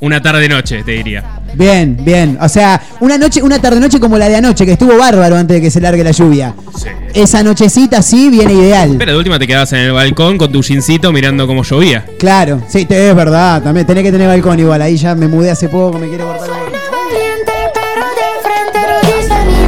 una 0.00 0.20
tarde-noche, 0.22 0.82
te 0.84 0.92
diría. 0.92 1.24
Bien, 1.54 1.96
bien. 2.00 2.38
O 2.40 2.48
sea, 2.48 2.80
una 3.00 3.16
noche, 3.18 3.42
una 3.42 3.58
tarde-noche 3.58 3.98
como 4.00 4.18
la 4.18 4.28
de 4.28 4.36
anoche, 4.36 4.64
que 4.66 4.72
estuvo 4.72 4.96
bárbaro 4.98 5.36
antes 5.36 5.56
de 5.56 5.60
que 5.60 5.70
se 5.70 5.80
largue 5.80 6.04
la 6.04 6.10
lluvia. 6.10 6.54
Esa 7.14 7.42
nochecita 7.42 8.02
sí 8.02 8.28
viene 8.28 8.52
ideal. 8.52 8.96
Pero 8.98 9.12
de 9.12 9.18
última 9.18 9.38
te 9.38 9.46
quedabas 9.46 9.72
en 9.72 9.80
el 9.80 9.92
balcón 9.92 10.36
con 10.38 10.52
tu 10.52 10.62
gincito 10.62 11.12
mirando 11.12 11.46
cómo 11.46 11.62
llovía. 11.64 12.04
Claro, 12.18 12.62
sí, 12.68 12.84
te- 12.84 13.08
es 13.10 13.14
verdad. 13.16 13.62
También 13.62 13.86
tenés 13.86 14.04
que 14.04 14.12
tener 14.12 14.28
balcón 14.28 14.58
igual. 14.60 14.82
Ahí 14.82 14.96
ya 14.96 15.14
me 15.14 15.26
mudé 15.28 15.50
hace 15.50 15.68
poco, 15.68 15.98
me 15.98 16.08
quiero 16.08 16.26
cortar. 16.26 16.48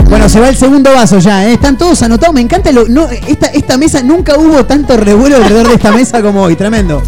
Bueno, 0.08 0.28
se 0.28 0.40
va 0.40 0.48
el 0.48 0.56
segundo 0.56 0.92
vaso 0.92 1.20
ya, 1.20 1.46
¿eh? 1.48 1.52
están 1.52 1.78
todos 1.78 2.02
anotados. 2.02 2.34
Me 2.34 2.40
encanta 2.40 2.72
lo, 2.72 2.88
no, 2.88 3.08
esta, 3.08 3.46
esta 3.46 3.78
mesa, 3.78 4.02
nunca 4.02 4.36
hubo 4.36 4.66
tanto 4.66 4.96
revuelo 4.96 5.36
alrededor 5.36 5.68
de 5.68 5.74
esta 5.74 5.92
mesa 5.92 6.20
como 6.20 6.42
hoy, 6.42 6.56
tremendo. 6.56 7.00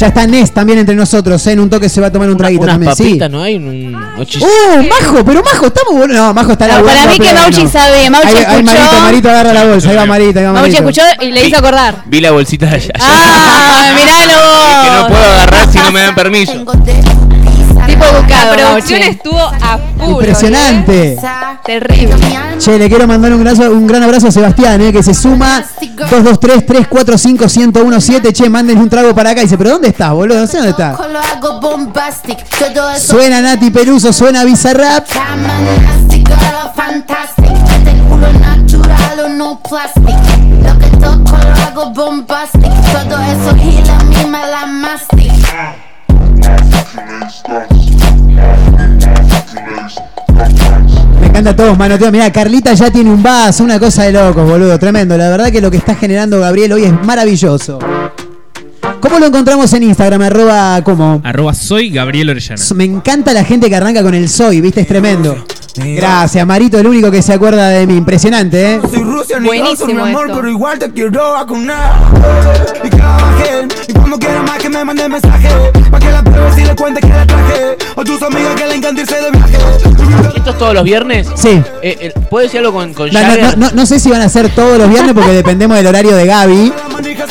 Ya 0.00 0.06
está 0.06 0.26
Ness 0.26 0.50
también 0.52 0.78
entre 0.78 0.94
nosotros, 0.94 1.46
¿eh? 1.46 1.52
en 1.52 1.60
un 1.60 1.68
toque 1.68 1.90
se 1.90 2.00
va 2.00 2.06
a 2.06 2.10
tomar 2.10 2.30
un 2.30 2.36
traguito 2.38 2.62
Unas 2.62 2.74
también. 2.76 2.96
Sí. 2.96 3.02
papitas, 3.04 3.30
¿no 3.30 3.42
hay? 3.42 3.56
Un, 3.56 3.66
un 3.94 4.24
chis- 4.24 4.42
¡Uh, 4.42 4.82
Majo! 4.88 5.22
Pero 5.26 5.42
Majo, 5.42 5.66
estamos 5.66 5.92
bueno. 5.92 6.14
No, 6.14 6.32
Majo 6.32 6.52
está 6.52 6.68
No, 6.68 6.82
para 6.86 7.06
mí 7.06 7.18
que. 7.18 7.34
Mauchi 7.34 7.68
sabe, 7.68 8.08
Mauchi 8.08 8.28
Ahí- 8.28 8.34
ahí 8.36 8.42
escuchó. 8.64 8.74
Marito, 8.78 9.00
Marito 9.02 9.28
agarra 9.30 9.52
la 9.52 9.64
bolsa, 9.66 9.90
ahí 9.90 9.96
va 9.96 10.06
Marito, 10.06 10.38
ahí 10.38 10.44
va 10.46 10.52
Mauchi 10.52 10.72
Marito. 10.80 11.00
escuchó 11.00 11.24
y 11.26 11.32
le 11.32 11.46
hizo 11.48 11.58
acordar. 11.58 12.02
Vi 12.06 12.20
la 12.22 12.30
bolsita 12.30 12.64
de 12.66 12.76
allá. 12.76 12.92
¡Ah, 12.98 13.92
miralo! 13.94 14.84
que 14.84 14.90
no 15.02 15.08
puedo 15.08 15.22
agarrar 15.34 15.70
si 15.70 15.78
no 15.78 15.92
me 15.92 16.00
dan 16.00 16.14
permiso. 16.14 16.52
Tipo 18.00 18.16
buscado, 18.18 18.56
La 18.56 18.62
producción 18.62 19.00
Mauchi. 19.00 19.16
estuvo 19.16 19.38
a 19.40 19.78
full. 19.98 20.10
Impresionante. 20.12 21.18
Terrible. 21.64 22.16
Che, 22.58 22.78
le 22.78 22.88
quiero 22.88 23.06
mandar 23.06 23.32
un, 23.32 23.40
graso- 23.44 23.70
un 23.70 23.86
gran 23.86 24.02
abrazo 24.02 24.28
a 24.28 24.30
Sebastián, 24.30 24.80
eh, 24.80 24.92
que 24.92 25.02
se 25.02 25.12
suma 25.14 25.62
223-345-1017. 26.10 28.32
Che, 28.32 28.48
mándenle 28.48 28.82
un 28.82 28.88
trago 28.88 29.14
para 29.14 29.30
acá. 29.30 29.42
Dice, 29.42 29.58
¿pero 29.58 29.70
dónde 29.70 29.88
estás, 29.88 30.12
boludo? 30.12 30.40
No 30.40 30.46
sé 30.46 30.56
dónde 30.58 30.70
estás. 30.70 30.98
Lo 30.98 31.18
hago 31.18 31.60
bombastic, 31.60 32.38
todo 32.74 32.90
eso 32.90 33.12
Suena 33.16 33.40
Nati 33.42 33.70
Peluso, 33.70 34.12
suena 34.12 34.44
Bizarrap. 34.44 35.04
Este 35.06 35.18
no 39.36 39.60
plastic. 39.60 40.16
Lo 40.62 40.78
que 40.78 40.86
toco 40.96 41.36
lo 41.36 41.54
hago 41.62 41.90
bombastic. 41.92 42.70
Todo 42.92 43.18
eso 43.22 43.54
gila 43.56 43.98
a 43.98 44.02
mí 44.04 44.24
me 44.30 44.46
la 44.46 44.66
mastic. 44.66 45.30
Me 51.20 51.26
encanta 51.26 51.56
todos, 51.56 51.78
manoteo. 51.78 52.10
Mirá, 52.12 52.32
Carlita 52.32 52.74
ya 52.74 52.90
tiene 52.90 53.10
un 53.10 53.22
vaso, 53.22 53.64
una 53.64 53.78
cosa 53.78 54.04
de 54.04 54.12
locos, 54.12 54.48
boludo. 54.48 54.78
Tremendo. 54.78 55.16
La 55.16 55.28
verdad 55.30 55.50
que 55.50 55.60
lo 55.60 55.70
que 55.70 55.76
está 55.76 55.94
generando 55.94 56.40
Gabriel 56.40 56.72
hoy 56.72 56.84
es 56.84 56.92
maravilloso. 57.04 57.78
¿Cómo 59.00 59.18
lo 59.18 59.26
encontramos 59.26 59.72
en 59.72 59.84
Instagram? 59.84 60.22
Arroba, 60.22 60.82
¿cómo? 60.84 61.20
Arroba 61.24 61.54
soy 61.54 61.90
Gabriel 61.90 62.30
Orellana. 62.30 62.62
Me 62.74 62.84
encanta 62.84 63.32
la 63.32 63.44
gente 63.44 63.68
que 63.68 63.76
arranca 63.76 64.02
con 64.02 64.14
el 64.14 64.28
soy, 64.28 64.60
¿viste? 64.60 64.82
Es 64.82 64.86
tremendo. 64.86 65.36
Gracias, 65.76 66.46
Marito, 66.46 66.78
el 66.78 66.86
único 66.86 67.10
que 67.10 67.22
se 67.22 67.32
acuerda 67.32 67.68
de 67.68 67.86
mí. 67.86 67.96
Impresionante, 67.96 68.74
¿eh? 68.74 68.80
Soy 68.90 69.02
Rusia 69.02 69.38
ni 69.38 69.46
Buenísimo 69.46 69.92
mi 69.94 70.00
amor, 70.00 70.26
esto. 70.26 70.36
pero 70.38 70.50
igual 70.50 70.78
te 70.78 70.90
quiero 70.90 71.32
vacunar. 71.32 71.94
Y 72.84 72.88
que 72.90 72.96
la 72.96 73.06
bajen, 73.16 73.68
y 73.88 73.92
cuando 73.92 74.18
quiera 74.18 74.42
más 74.42 74.58
que 74.58 74.68
me 74.68 74.84
mande 74.84 75.08
mensaje. 75.08 75.48
Pa' 75.90 75.98
que 75.98 76.10
la 76.10 76.22
pruebes 76.22 76.58
y 76.58 76.64
le 76.64 76.74
cuentes 76.76 77.04
que 77.04 77.10
la 77.12 77.26
traje. 77.26 77.76
O 77.96 78.04
tus 78.04 78.22
amigas 78.22 78.54
que 78.56 78.66
le 78.66 78.74
encanta 78.76 79.00
irse 79.02 79.16
de 79.16 79.30
viaje. 79.30 79.58
¿Esto 80.36 80.50
es 80.50 80.58
todos 80.58 80.74
los 80.74 80.84
viernes? 80.84 81.26
Sí. 81.36 81.62
Eh, 81.82 81.96
eh, 82.00 82.12
¿Puedo 82.30 82.44
decir 82.44 82.60
algo 82.60 82.72
con, 82.72 82.94
con 82.94 83.10
No, 83.12 83.20
no, 83.20 83.26
Jagger? 83.26 83.58
no, 83.58 83.66
no- 83.68 83.72
no 83.74 83.86
sé 83.86 83.98
si 84.00 84.10
van 84.10 84.22
a 84.22 84.28
ser 84.28 84.48
todos 84.54 84.78
los 84.78 84.88
viernes 84.88 85.12
porque 85.14 85.32
dependemos 85.32 85.76
del 85.76 85.86
horario 85.86 86.14
de 86.16 86.26
Gaby. 86.26 86.72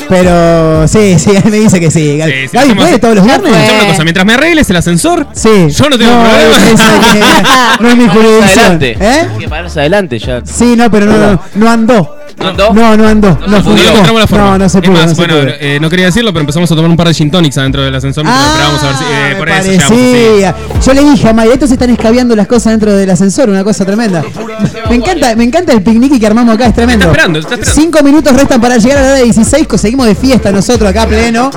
Pero 0.07 0.87
sí, 0.87 1.17
sí, 1.19 1.31
él 1.35 1.43
me 1.51 1.57
dice 1.59 1.79
que 1.79 1.91
sí. 1.91 2.17
Gaby, 2.17 2.31
Sí, 2.31 2.37
sí, 2.47 2.49
Gaby, 2.53 2.69
hacemos- 2.71 2.83
¿puede 2.85 2.99
todos 2.99 3.15
los 3.15 3.25
viernes? 3.25 3.51
Escuchame 3.53 3.79
una 3.81 3.89
cosa, 3.91 4.03
mientras 4.03 4.25
me 4.25 4.33
arregles 4.33 4.69
el 4.69 4.75
ascensor, 4.75 5.27
Sí. 5.33 5.67
yo 5.69 5.89
no 5.89 5.97
tengo 5.97 6.11
no, 6.13 6.19
problema. 6.21 6.57
es- 6.71 6.79
es- 7.15 7.79
no 7.81 7.89
es 7.89 7.97
mi. 7.97 8.07
Adelante. 8.43 8.97
¿Eh? 8.99 9.27
Hay 9.31 9.37
que 9.37 9.49
pararse 9.49 9.79
adelante 9.79 10.19
ya. 10.19 10.41
Sí, 10.45 10.75
no, 10.75 10.89
pero 10.91 11.05
no, 11.05 11.17
no, 11.17 11.41
no 11.55 11.69
andó. 11.69 12.18
¿No 12.39 12.47
andó? 12.47 12.73
No, 12.73 12.97
no 12.97 13.07
andó. 13.07 13.37
No, 13.41 13.47
No, 13.47 13.63
funcionó. 13.63 14.03
No, 14.03 14.57
no 14.57 14.69
se 14.69 14.77
Es 14.79 14.83
pudo. 14.83 14.93
más, 14.93 15.07
no 15.07 15.09
se 15.09 15.15
bueno, 15.15 15.33
pudo. 15.35 15.53
eh, 15.59 15.77
no 15.81 15.89
quería 15.89 16.05
decirlo, 16.05 16.31
pero 16.31 16.41
empezamos 16.41 16.71
a 16.71 16.75
tomar 16.75 16.89
un 16.89 16.95
par 16.97 17.07
de 17.07 17.13
gin 17.13 17.29
tonics 17.29 17.57
adentro 17.57 17.83
del 17.83 17.93
ascensor 17.93 18.25
esperábamos 18.25 18.83
a 18.83 18.87
ver 18.87 18.95
si. 18.95 19.03
eh, 19.03 19.07
Ah, 19.33 19.37
por 19.37 19.47
me 19.49 19.57
eso 19.59 19.69
llegamos 19.71 19.89
parecía. 19.99 20.55
Yo 20.85 20.93
le 20.93 21.03
dije 21.11 21.27
a 21.29 21.33
Maya, 21.33 21.53
estos 21.53 21.71
están 21.71 21.89
escabeando 21.89 22.35
las 22.35 22.47
cosas 22.47 22.71
dentro 22.73 22.95
del 22.95 23.09
ascensor, 23.09 23.49
una 23.49 23.63
cosa 23.63 23.85
tremenda. 23.85 24.23
Me 24.89 24.95
encanta, 24.95 25.35
me 25.35 25.43
encanta 25.43 25.73
el 25.73 25.81
picnic 25.83 26.17
que 26.19 26.25
armamos 26.27 26.55
acá, 26.55 26.67
es 26.67 26.73
tremendo. 26.73 27.05
Está 27.05 27.11
esperando, 27.11 27.39
está 27.39 27.53
esperando. 27.55 27.81
Cinco 27.81 28.03
minutos 28.03 28.33
restan 28.35 28.61
para 28.61 28.77
llegar 28.77 28.97
a 28.99 29.01
la 29.01 29.07
hora 29.09 29.17
de 29.17 29.23
16, 29.25 29.67
seguimos 29.75 30.05
de 30.07 30.15
fiesta 30.15 30.51
nosotros 30.51 30.89
acá 30.89 31.05
pleno. 31.07 31.51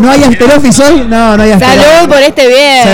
¿No 0.00 0.10
hay 0.10 0.22
after 0.24 0.50
office 0.56 0.82
hoy? 0.82 1.06
No, 1.08 1.36
no 1.36 1.42
hay 1.42 1.52
after 1.52 1.68
Salud 1.68 2.08
por 2.08 2.18
este 2.22 2.46
bien. 2.46 2.84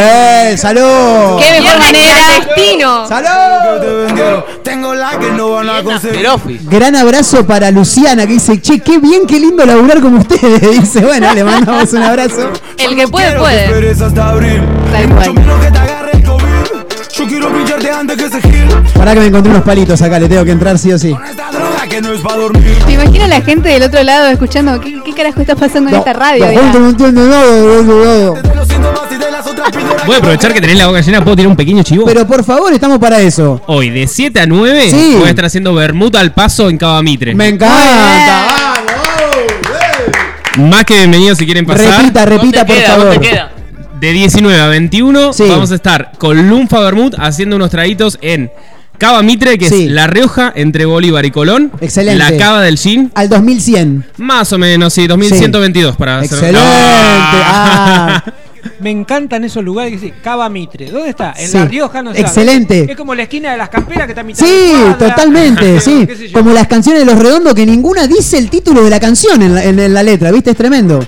Sí, 0.52 0.58
salud. 0.58 1.40
Qué 1.40 1.60
mejor 1.60 1.78
manera. 1.78 2.14
Destino. 2.54 3.08
¡Salud! 3.08 4.44
Tengo 4.62 4.94
la 4.94 5.18
que 5.18 5.30
no 5.32 5.50
van 5.52 5.68
a 5.70 5.82
conseguir. 5.82 6.26
Gran 6.70 6.94
abrazo 6.96 7.15
para 7.46 7.70
Luciana 7.70 8.26
que 8.26 8.34
dice, 8.34 8.60
che, 8.60 8.80
qué 8.80 8.98
bien, 8.98 9.26
qué 9.26 9.40
lindo 9.40 9.64
laburar 9.64 10.02
con 10.02 10.16
ustedes. 10.16 10.60
Dice, 10.80 11.00
bueno, 11.00 11.32
le 11.32 11.44
mandamos 11.44 11.90
un 11.94 12.02
abrazo. 12.02 12.52
El 12.76 12.94
que 12.94 13.08
puede, 13.08 13.38
puede. 13.38 13.94
Yo 17.14 17.26
quiero 17.26 17.50
pincharte 17.50 17.90
antes 17.90 18.16
que 18.18 18.28
se 18.28 18.42
gil. 18.42 18.68
Pará 18.94 19.14
que 19.14 19.20
me 19.20 19.26
encontré 19.26 19.50
unos 19.50 19.64
palitos 19.64 20.02
acá, 20.02 20.18
le 20.18 20.28
tengo 20.28 20.44
que 20.44 20.50
entrar 20.50 20.78
sí 20.78 20.92
o 20.92 20.98
sí. 20.98 21.16
Esta 21.86 21.96
que 21.96 22.02
no 22.02 22.12
es 22.12 22.20
para 22.20 22.36
dormir. 22.36 22.76
Me 22.86 22.94
imagino 22.94 23.24
a 23.24 23.28
la 23.28 23.40
gente 23.40 23.68
del 23.68 23.82
otro 23.84 24.02
lado 24.02 24.26
escuchando 24.28 24.80
qué, 24.80 25.00
qué 25.04 25.12
carajo 25.12 25.40
está 25.40 25.54
pasando 25.54 25.90
en 25.90 25.96
esta 25.96 26.12
radio. 26.12 26.44
La 26.46 26.60
gente 26.60 26.78
no 26.80 26.88
entiende 26.90 27.20
nada, 27.22 27.60
no 27.62 27.78
entiende 27.78 28.04
nada. 28.04 28.42
De 28.42 28.54
los 28.54 28.68
síntomas 28.68 29.00
y 29.12 29.14
de 29.16 29.30
las 29.30 29.46
otras 29.46 29.70
píldoras. 29.70 30.06
Voy 30.06 30.14
a 30.14 30.18
aprovechar 30.18 30.52
que 30.52 30.60
tenés 30.60 30.78
la 30.78 30.86
boca 30.88 31.00
llena, 31.00 31.22
puedo 31.22 31.36
tirar 31.36 31.50
un 31.50 31.56
pequeño 31.56 31.82
chivo. 31.82 32.04
Pero 32.06 32.26
por 32.26 32.44
favor, 32.44 32.72
estamos 32.72 32.98
para 32.98 33.20
eso. 33.20 33.60
Hoy, 33.66 33.90
de 33.90 34.06
7 34.08 34.40
a 34.40 34.46
9, 34.46 34.90
Sí. 34.90 35.14
voy 35.18 35.26
a 35.26 35.30
estar 35.30 35.44
haciendo 35.44 35.74
Bermud 35.74 36.14
al 36.16 36.32
paso 36.32 36.68
en 36.68 36.76
Cava 36.78 37.02
Mitre. 37.02 37.34
Me 37.34 37.48
encanta. 37.48 38.74
Más 40.58 40.84
que 40.84 40.94
bienvenido 40.96 41.34
si 41.36 41.44
quieren 41.44 41.66
pasar. 41.66 42.00
Repita, 42.00 42.24
repita, 42.24 42.58
¿Dónde 42.60 42.64
por 42.64 42.76
queda? 42.76 42.86
favor. 42.88 43.12
¿Dónde 43.12 43.28
queda? 43.28 43.52
De 44.00 44.12
19 44.12 44.60
a 44.60 44.66
21 44.66 45.32
Sí. 45.32 45.44
vamos 45.48 45.70
a 45.70 45.74
estar 45.76 46.12
con 46.18 46.48
Lunfa 46.48 46.80
Bermud 46.80 47.14
haciendo 47.18 47.56
unos 47.56 47.70
traguitos 47.70 48.18
en 48.20 48.50
Cava 48.98 49.22
Mitre, 49.22 49.58
que 49.58 49.68
Sí. 49.68 49.84
es 49.86 49.90
La 49.92 50.06
Rioja 50.06 50.52
entre 50.54 50.84
Bolívar 50.86 51.24
y 51.24 51.30
Colón. 51.30 51.70
Excelente. 51.80 52.18
La 52.18 52.36
Cava 52.36 52.62
del 52.62 52.78
Gin. 52.78 53.10
Al 53.14 53.28
2100. 53.28 54.04
Más 54.18 54.52
o 54.52 54.58
menos, 54.58 54.92
sí, 54.92 55.06
2122 55.06 55.96
para 55.96 56.18
hacer- 56.18 56.32
Excelente. 56.38 56.60
Ah. 56.62 58.22
Me 58.80 58.90
encantan 58.90 59.44
esos 59.44 59.62
lugares 59.64 59.92
que 59.92 59.98
sí, 59.98 60.12
Cava 60.22 60.48
Mitre. 60.48 60.90
¿Dónde 60.90 61.10
está? 61.10 61.32
En 61.38 61.48
Sí. 61.48 61.56
La 61.56 61.64
Rioja, 61.66 62.02
no 62.02 62.12
sé. 62.12 62.20
Excelente. 62.20 62.86
Es 62.90 62.96
como 62.96 63.14
la 63.14 63.22
esquina 63.22 63.52
de 63.52 63.56
las 63.58 63.68
camperas 63.68 64.06
que 64.06 64.10
está 64.12 64.20
a 64.22 64.24
mitad 64.24 64.44
Sí, 64.44 64.50
de 64.52 64.72
cuadra. 64.72 64.98
totalmente, 64.98 65.80
sí. 65.80 66.04
¿Qué 66.06 66.16
sé 66.16 66.28
yo? 66.28 66.32
Como 66.38 66.52
las 66.52 66.66
canciones 66.66 67.00
de 67.00 67.06
Los 67.06 67.18
Redondos 67.18 67.54
que 67.54 67.64
ninguna 67.64 68.06
dice 68.06 68.38
el 68.38 68.50
título 68.50 68.82
de 68.82 68.90
la 68.90 68.98
canción 69.00 69.40
en 69.42 69.54
la, 69.54 69.64
en- 69.64 69.78
en 69.78 69.94
la 69.94 70.02
letra, 70.02 70.30
¿viste? 70.32 70.50
Es 70.50 70.56
tremendo. 70.56 71.04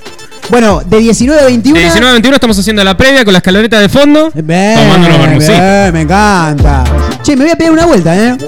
Bueno, 0.51 0.81
de 0.87 0.99
19 0.99 1.43
a 1.43 1.45
21. 1.47 1.77
De 1.77 1.83
19 1.83 2.09
a 2.09 2.13
21 2.13 2.35
estamos 2.37 2.59
haciendo 2.59 2.83
la 2.85 2.97
previa 2.97 3.23
con 3.25 3.33
la 3.33 3.39
escaloneta 3.39 3.81
de 3.81 3.89
fondo. 3.91 4.31
Bien, 4.35 4.79
sí. 5.41 5.49
bien, 5.53 5.93
me 5.93 6.01
encanta. 6.03 6.85
Che, 7.29 7.37
me 7.37 7.45
voy 7.45 7.53
a 7.53 7.57
pegar 7.57 7.75
una 7.75 7.85
vuelta, 7.85 8.17
¿eh? 8.17 8.39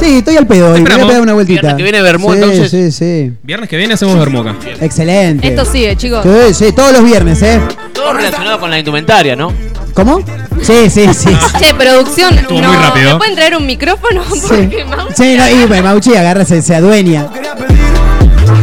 Sí, 0.00 0.16
estoy 0.16 0.38
al 0.38 0.46
pedo 0.46 0.72
hoy. 0.72 0.80
Me 0.80 0.88
voy 0.88 1.02
a 1.02 1.06
pegar 1.06 1.20
una 1.20 1.34
vueltita. 1.34 1.60
Viernes 1.60 1.76
que 1.76 1.82
viene 1.82 2.00
Bermú, 2.00 2.30
sí, 2.32 2.34
entonces. 2.36 2.70
Sí, 2.70 2.90
sí. 2.90 3.32
Viernes 3.42 3.68
que 3.68 3.76
viene 3.76 3.92
hacemos 3.92 4.18
Bermuca. 4.18 4.56
Excelente. 4.80 5.46
Esto 5.46 5.66
sigue, 5.66 5.94
chicos. 5.98 6.24
Sí, 6.24 6.54
sí, 6.54 6.72
todos 6.72 6.94
los 6.94 7.04
viernes, 7.04 7.42
¿eh? 7.42 7.60
Todo 7.92 8.14
relacionado 8.14 8.58
con 8.58 8.70
la 8.70 8.78
indumentaria, 8.78 9.36
¿no? 9.36 9.52
¿Cómo? 9.92 10.20
Sí, 10.62 10.88
sí, 10.88 11.12
sí. 11.12 11.28
Che, 11.58 11.74
producción. 11.74 12.38
Estuvo 12.38 12.58
no, 12.58 12.68
muy 12.68 12.76
rápido. 12.78 13.12
¿Me 13.12 13.18
pueden 13.18 13.34
traer 13.34 13.54
un 13.54 13.66
micrófono? 13.66 14.22
Sí, 14.32 14.40
Porque 14.48 14.86
Mau- 14.86 15.08
sí 15.14 15.36
no, 15.36 15.76
y 15.76 15.82
Mauchi 15.82 16.14
agarra, 16.14 16.46
se, 16.46 16.62
se 16.62 16.74
adueña. 16.74 17.30
Quería 17.34 17.54
pedir. 17.54 17.76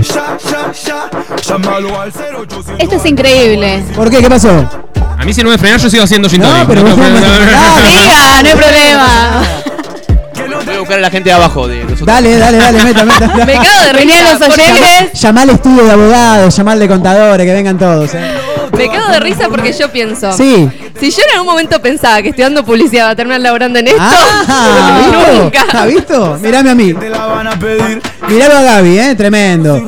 Ya, 0.01 0.35
ya, 0.49 0.71
ya. 0.83 1.09
Llámalo 1.47 2.01
al 2.01 2.11
0800. 2.11 2.65
Esto 2.79 2.95
es 2.95 3.05
increíble. 3.05 3.83
¿Por 3.95 4.09
qué? 4.09 4.17
¿Qué 4.17 4.29
pasó? 4.31 4.67
A 5.23 5.25
mí 5.25 5.33
si 5.33 5.41
no 5.41 5.49
me 5.49 5.57
frenas 5.57 5.81
yo 5.81 5.89
sigo 5.89 6.03
haciendo 6.03 6.27
gin 6.29 6.41
No, 6.41 6.67
pero 6.67 6.81
vos- 6.83 6.95
problema. 6.95 7.19
Ah, 7.55 7.79
Diga, 7.87 8.43
no 8.43 8.49
hay 8.49 8.55
problema. 8.55 9.43
Voy 10.65 10.75
a 10.75 10.79
buscar 10.79 10.97
a 10.97 11.01
la 11.01 11.09
gente 11.09 11.29
de 11.29 11.33
abajo 11.33 11.65
de 11.65 11.77
nosotros. 11.83 12.05
Dale, 12.05 12.37
dale, 12.37 12.57
dale, 12.57 12.83
meta, 12.83 13.05
meta. 13.05 13.27
Me 13.45 13.53
cago 13.53 13.83
de 13.85 13.93
risa. 13.93 14.33
los 14.37 14.41
oyentes. 14.49 15.21
Llamá 15.21 15.41
al 15.43 15.49
estudio 15.51 15.85
de 15.85 15.91
abogados, 15.93 16.57
llamá 16.57 16.73
al 16.73 16.79
de 16.79 16.87
contadores, 16.89 17.45
que 17.47 17.53
vengan 17.53 17.77
todos. 17.77 18.13
¿eh? 18.15 18.19
Me 18.77 18.87
cago 18.89 19.11
de 19.11 19.19
risa 19.19 19.49
porque 19.49 19.71
yo 19.73 19.91
pienso. 19.91 20.31
Sí. 20.33 20.69
Si 20.99 21.11
yo 21.11 21.21
en 21.29 21.37
algún 21.37 21.47
momento 21.51 21.81
pensaba 21.81 22.21
que 22.21 22.29
estudiando 22.29 22.63
publicidad 22.65 23.05
va 23.07 23.09
a 23.11 23.15
terminar 23.15 23.41
laborando 23.41 23.79
en 23.79 23.87
esto, 23.87 24.01
Ah, 24.01 24.99
¿visto? 25.03 25.43
nunca. 25.43 25.65
¿Ah, 25.73 25.85
visto? 25.85 26.37
Mirame 26.41 26.69
a 26.71 26.75
mí. 26.75 26.93
Miralo 26.93 28.57
a 28.57 28.61
Gaby, 28.63 28.99
¿eh? 28.99 29.15
Tremendo. 29.15 29.81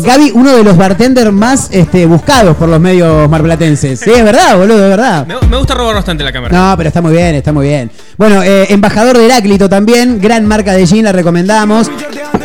Gaby, 0.00 0.32
uno 0.34 0.54
de 0.56 0.64
los 0.64 0.76
bartenders 0.76 1.32
más 1.32 1.68
este, 1.70 2.06
buscados 2.06 2.56
por 2.56 2.68
los 2.68 2.80
medios 2.80 3.28
marplatenses. 3.28 4.00
Sí, 4.00 4.10
es 4.10 4.24
verdad, 4.24 4.56
boludo, 4.56 4.84
es 4.84 4.90
verdad. 4.90 5.26
Me, 5.26 5.34
me 5.48 5.56
gusta 5.56 5.74
robar 5.74 5.94
bastante 5.96 6.22
la 6.24 6.32
cámara. 6.32 6.56
No, 6.56 6.76
pero 6.76 6.88
está 6.88 7.02
muy 7.02 7.12
bien, 7.12 7.34
está 7.34 7.52
muy 7.52 7.66
bien. 7.66 7.90
Bueno, 8.16 8.42
eh, 8.42 8.66
embajador 8.70 9.18
de 9.18 9.26
Heráclito 9.26 9.68
también, 9.68 10.20
gran 10.20 10.46
marca 10.46 10.72
de 10.72 10.86
jean, 10.86 11.04
la 11.04 11.12
recomendamos. 11.12 11.90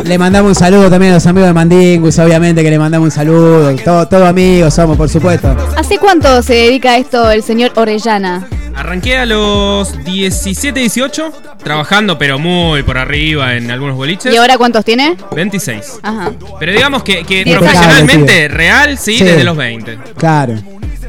Le 0.04 0.18
mandamos 0.18 0.50
un 0.50 0.56
saludo 0.56 0.90
también 0.90 1.14
a 1.14 1.16
los 1.16 1.26
amigos 1.28 1.48
de 1.48 1.54
Mandingus, 1.54 2.20
obviamente 2.20 2.62
que 2.64 2.70
le 2.70 2.78
mandamos 2.80 3.06
un 3.06 3.12
saludo. 3.12 3.74
Todo, 3.78 4.08
todo 4.08 4.26
amigos 4.26 4.74
somos, 4.74 4.98
por 4.98 5.08
supuesto. 5.08 5.56
¿Hace 5.78 5.98
cuánto 5.98 6.42
se 6.44 6.54
dedica 6.56 6.92
a 6.92 6.98
esto 6.98 7.32
el 7.32 7.42
señor 7.44 7.72
Orellana? 7.76 8.48
Arranqué 8.76 9.18
a 9.18 9.26
los 9.26 10.04
17, 10.04 10.78
18, 10.80 11.32
trabajando, 11.64 12.18
pero 12.18 12.38
muy 12.40 12.84
por 12.84 12.98
arriba 12.98 13.56
en 13.56 13.70
algunos 13.72 13.96
boliches. 13.96 14.34
¿Y 14.34 14.38
ahora 14.38 14.58
cuántos 14.58 14.84
tiene? 14.84 15.16
26. 15.34 16.00
Ajá. 16.02 16.32
Pero 16.60 16.72
digamos 16.74 17.04
que, 17.04 17.24
profesionalmente, 17.58 18.48
real, 18.50 18.98
sí, 18.98 19.18
Sí. 19.18 19.24
desde 19.24 19.44
los 19.44 19.56
20. 19.56 19.98
Claro. 20.18 20.56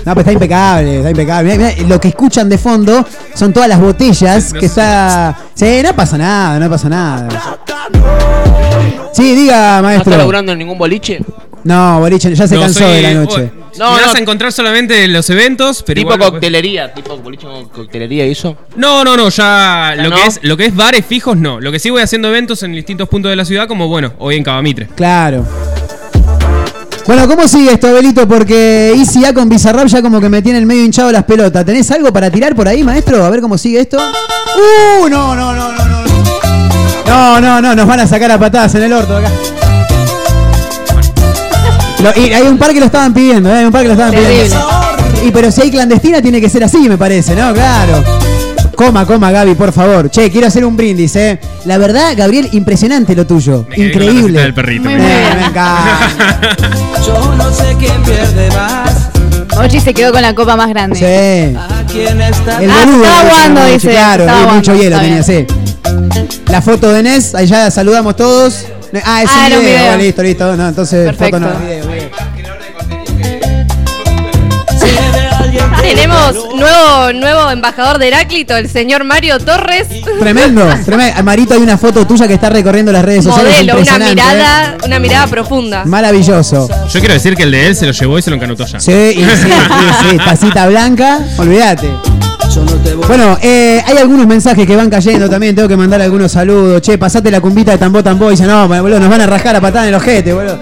No, 0.05 0.15
pero 0.15 0.21
está 0.21 0.33
impecable, 0.33 0.97
está 0.99 1.11
impecable. 1.11 1.57
Mirá, 1.57 1.73
mirá, 1.77 1.89
lo 1.89 2.01
que 2.01 2.09
escuchan 2.09 2.49
de 2.49 2.59
fondo 2.59 3.05
son 3.35 3.53
todas 3.53 3.69
las 3.69 3.81
botellas 3.81 4.53
que 4.53 4.67
está. 4.67 5.37
Sí, 5.55 5.81
no 5.83 5.95
pasa 5.95 6.19
nada, 6.19 6.59
no 6.59 6.69
pasa 6.71 6.89
nada. 6.89 7.29
Sí, 9.13 9.35
diga, 9.35 9.77
¿No 9.77 9.83
maestro. 9.85 10.11
está 10.13 10.19
laburando 10.19 10.53
en 10.53 10.59
ningún 10.59 10.79
boliche? 10.79 11.21
No, 11.65 12.01
boliche, 12.01 12.35
ya 12.35 12.49
se 12.49 12.55
No, 12.57 12.63
cansó 12.63 12.81
soy- 12.81 12.95
de 12.95 13.03
la 13.03 13.15
noche. 13.15 13.53
No, 13.79 13.93
me 13.93 14.01
no. 14.01 14.07
vas 14.07 14.15
a 14.15 14.19
encontrar 14.19 14.53
solamente 14.53 15.05
en 15.05 15.13
los 15.13 15.31
eventos, 15.31 15.83
pero 15.87 16.01
tipo 16.01 16.15
igual- 16.15 16.31
coctelería, 16.33 16.93
tipo 16.93 17.17
boliche 17.19 17.47
con 17.47 17.69
coctelería 17.69 18.27
y 18.27 18.33
eso. 18.33 18.57
No, 18.77 19.05
no, 19.05 19.17
no, 19.17 19.29
ya 19.29 19.95
¿Ya 19.97 20.03
lo 20.03 20.11
no? 20.11 20.17
que 20.17 20.27
es 20.27 20.41
lo 20.43 20.57
que 20.57 20.67
es 20.67 20.75
bares 20.75 21.07
fijos 21.07 21.37
no. 21.37 21.61
Lo 21.61 21.71
que 21.71 21.79
sí 21.79 21.89
voy 21.91 22.03
haciendo 22.03 22.29
eventos 22.29 22.63
en 22.65 22.73
distintos 22.73 23.09
puntos 23.09 23.31
de 23.31 23.37
la 23.37 23.45
ciudad, 23.45 23.69
como 23.69 23.87
bueno, 23.89 24.13
hoy 24.19 24.37
en 24.37 24.43
Cabamitre. 24.45 24.89
Claro. 24.97 25.47
Bueno, 27.07 27.27
¿cómo 27.29 27.49
sigue 27.49 27.73
esto, 27.73 27.89
Abelito? 27.89 28.29
Porque 28.29 28.95
ICA 28.97 29.35
con 29.35 29.49
Bizarrap 29.49 29.87
ya 29.87 30.01
como 30.03 30.21
que 30.21 30.29
me 30.29 30.41
tiene 30.41 30.59
el 30.59 30.67
medio 30.67 30.85
hinchado 30.85 31.11
las 31.11 31.25
pelotas. 31.25 31.65
¿Tenés 31.65 31.91
algo 31.91 32.13
para 32.13 32.31
tirar 32.31 32.55
por 32.55 32.69
ahí, 32.69 32.83
maestro? 32.85 33.25
A 33.25 33.31
ver 33.31 33.41
cómo 33.41 33.59
sigue 33.59 33.81
esto. 33.81 33.99
¡Uh! 33.99 35.09
No, 35.09 35.35
no, 35.35 35.53
no, 35.55 35.73
no, 35.73 35.89
no. 35.89 36.03
No, 37.07 37.41
no, 37.41 37.61
no, 37.61 37.75
nos 37.75 37.87
van 37.87 38.01
a 38.01 38.07
sacar 38.07 38.31
a 38.31 38.39
patadas 38.39 38.75
en 38.77 38.85
el 38.85 38.93
orto 38.93 39.17
acá. 39.17 39.29
Lo- 42.03 42.21
y 42.21 42.33
hay 42.33 42.47
un 42.47 42.57
par 42.57 42.73
que 42.73 42.81
lo 42.81 42.87
estaban 42.87 43.13
pidiendo, 43.13 43.51
¿eh? 43.51 43.59
Hay 43.59 43.65
un 43.65 43.73
par 43.73 43.83
que 43.83 43.89
lo 43.89 43.95
estaban 43.95 44.13
Terrible. 44.13 44.35
pidiendo. 44.45 44.67
Y 45.27 45.31
pero 45.31 45.51
si 45.53 45.61
hay 45.63 45.71
clandestina 45.71 46.23
tiene 46.23 46.41
que 46.41 46.49
ser 46.49 46.65
así, 46.65 46.79
me 46.89 46.97
parece, 46.97 47.35
¿no? 47.35 47.53
Claro. 47.53 48.03
Coma, 48.85 49.07
coma, 49.07 49.31
Gaby, 49.31 49.55
por 49.55 49.73
favor. 49.73 50.11
Che, 50.11 50.29
quiero 50.29 50.49
hacer 50.49 50.65
un 50.65 50.77
brindis, 50.77 51.15
¿eh? 51.15 51.39
La 51.67 51.79
verdad, 51.79 52.15
Gabriel, 52.17 52.49
impresionante 52.51 53.15
lo 53.15 53.25
tuyo. 53.25 53.65
Me 53.69 53.77
Increíble. 53.87 54.41
del 54.41 54.53
perrito. 54.53 54.83
Muy 54.91 54.95
me 54.95 54.99
quedé. 55.07 55.35
Me 55.37 55.41
encanta. 55.47 55.99
Yo 57.07 57.35
no 57.37 57.53
sé 57.53 57.77
quién 57.79 58.03
pierde 58.03 58.49
más. 58.51 59.09
Ochi 59.57 59.79
se 59.79 59.95
quedó 59.95 60.11
con 60.11 60.21
la 60.21 60.35
copa 60.35 60.57
más 60.57 60.69
grande. 60.71 60.97
Sí. 60.99 61.57
¿A 61.57 61.85
quién 61.87 62.21
está? 62.23 62.61
El 62.61 62.71
Ah, 62.73 62.75
boludo. 62.85 63.05
dicen 63.05 63.15
aguando, 63.29 63.65
dice, 63.67 63.91
Claro, 63.91 64.25
hay 64.25 64.47
mucho 64.57 64.73
aguando, 64.73 64.83
hielo 64.83 64.99
tenía, 64.99 65.23
sí. 65.23 65.47
La 66.49 66.61
foto 66.61 66.93
de 66.93 67.05
Nes, 67.05 67.37
ahí 67.37 67.47
ya 67.47 67.71
saludamos 67.71 68.17
todos. 68.17 68.67
Ah, 69.05 69.23
es 69.23 69.31
Ah, 69.33 69.45
un 69.45 69.61
video. 69.61 69.61
video. 69.63 69.97
Listo, 69.97 70.23
listo. 70.25 70.57
No, 70.57 70.69
entonces 70.69 71.05
Perfecto. 71.07 71.39
foto 71.39 71.51
no, 71.55 71.61
video, 71.65 71.92
Tenemos 76.31 76.55
nuevo, 76.55 77.13
nuevo 77.15 77.51
embajador 77.51 77.99
de 77.99 78.09
Heráclito, 78.09 78.57
el 78.57 78.69
señor 78.69 79.05
Mario 79.05 79.39
Torres. 79.39 79.89
Tremendo, 80.19 80.69
tremendo. 80.85 81.23
Marito, 81.23 81.55
hay 81.55 81.61
una 81.61 81.79
foto 81.79 82.07
tuya 82.07 82.29
que 82.29 82.35
está 82.35 82.51
recorriendo 82.51 82.93
las 82.93 83.05
redes 83.05 83.25
sociales. 83.25 83.53
Modelo, 83.53 83.73
una 83.73 83.81
impresionante, 83.81 84.15
mirada, 84.15 84.73
¿eh? 84.75 84.87
una 84.87 84.99
mirada 84.99 85.27
profunda. 85.27 85.85
Maravilloso. 85.85 86.69
Yo 86.89 87.01
quiero 87.01 87.15
decir 87.15 87.35
que 87.35 87.43
el 87.45 87.51
de 87.51 87.67
él 87.69 87.77
se 87.77 87.87
lo 87.87 87.93
llevó 87.93 88.19
y 88.19 88.23
se 88.23 88.31
lo 88.31 88.37
encanutó 88.37 88.67
ya. 88.67 88.79
Sí, 88.79 88.93
y 88.93 89.25
sí, 89.25 89.49
y 89.49 90.11
sí, 90.11 90.17
tacita 90.25 90.69
blanca, 90.69 91.21
olvídate. 91.39 91.91
Bueno, 93.09 93.39
eh, 93.41 93.83
hay 93.87 93.97
algunos 93.97 94.27
mensajes 94.27 94.67
que 94.67 94.77
van 94.77 94.91
cayendo 94.91 95.29
también, 95.29 95.55
tengo 95.55 95.69
que 95.69 95.77
mandar 95.77 96.03
algunos 96.03 96.33
saludos. 96.33 96.83
Che, 96.83 96.99
pasate 96.99 97.31
la 97.31 97.41
cumbita 97.41 97.73
de 97.73 97.79
tambó 97.79 98.03
tambó 98.03 98.29
y 98.29 98.33
dice, 98.33 98.47
no, 98.47 98.69
boludo, 98.69 99.01
nos 99.01 99.09
van 99.09 99.23
a 99.23 99.27
rascar 99.27 99.57
a 99.57 99.61
patada 99.61 99.85
en 99.85 99.89
el 99.89 99.95
ojete, 99.95 100.35
boludo. 100.35 100.61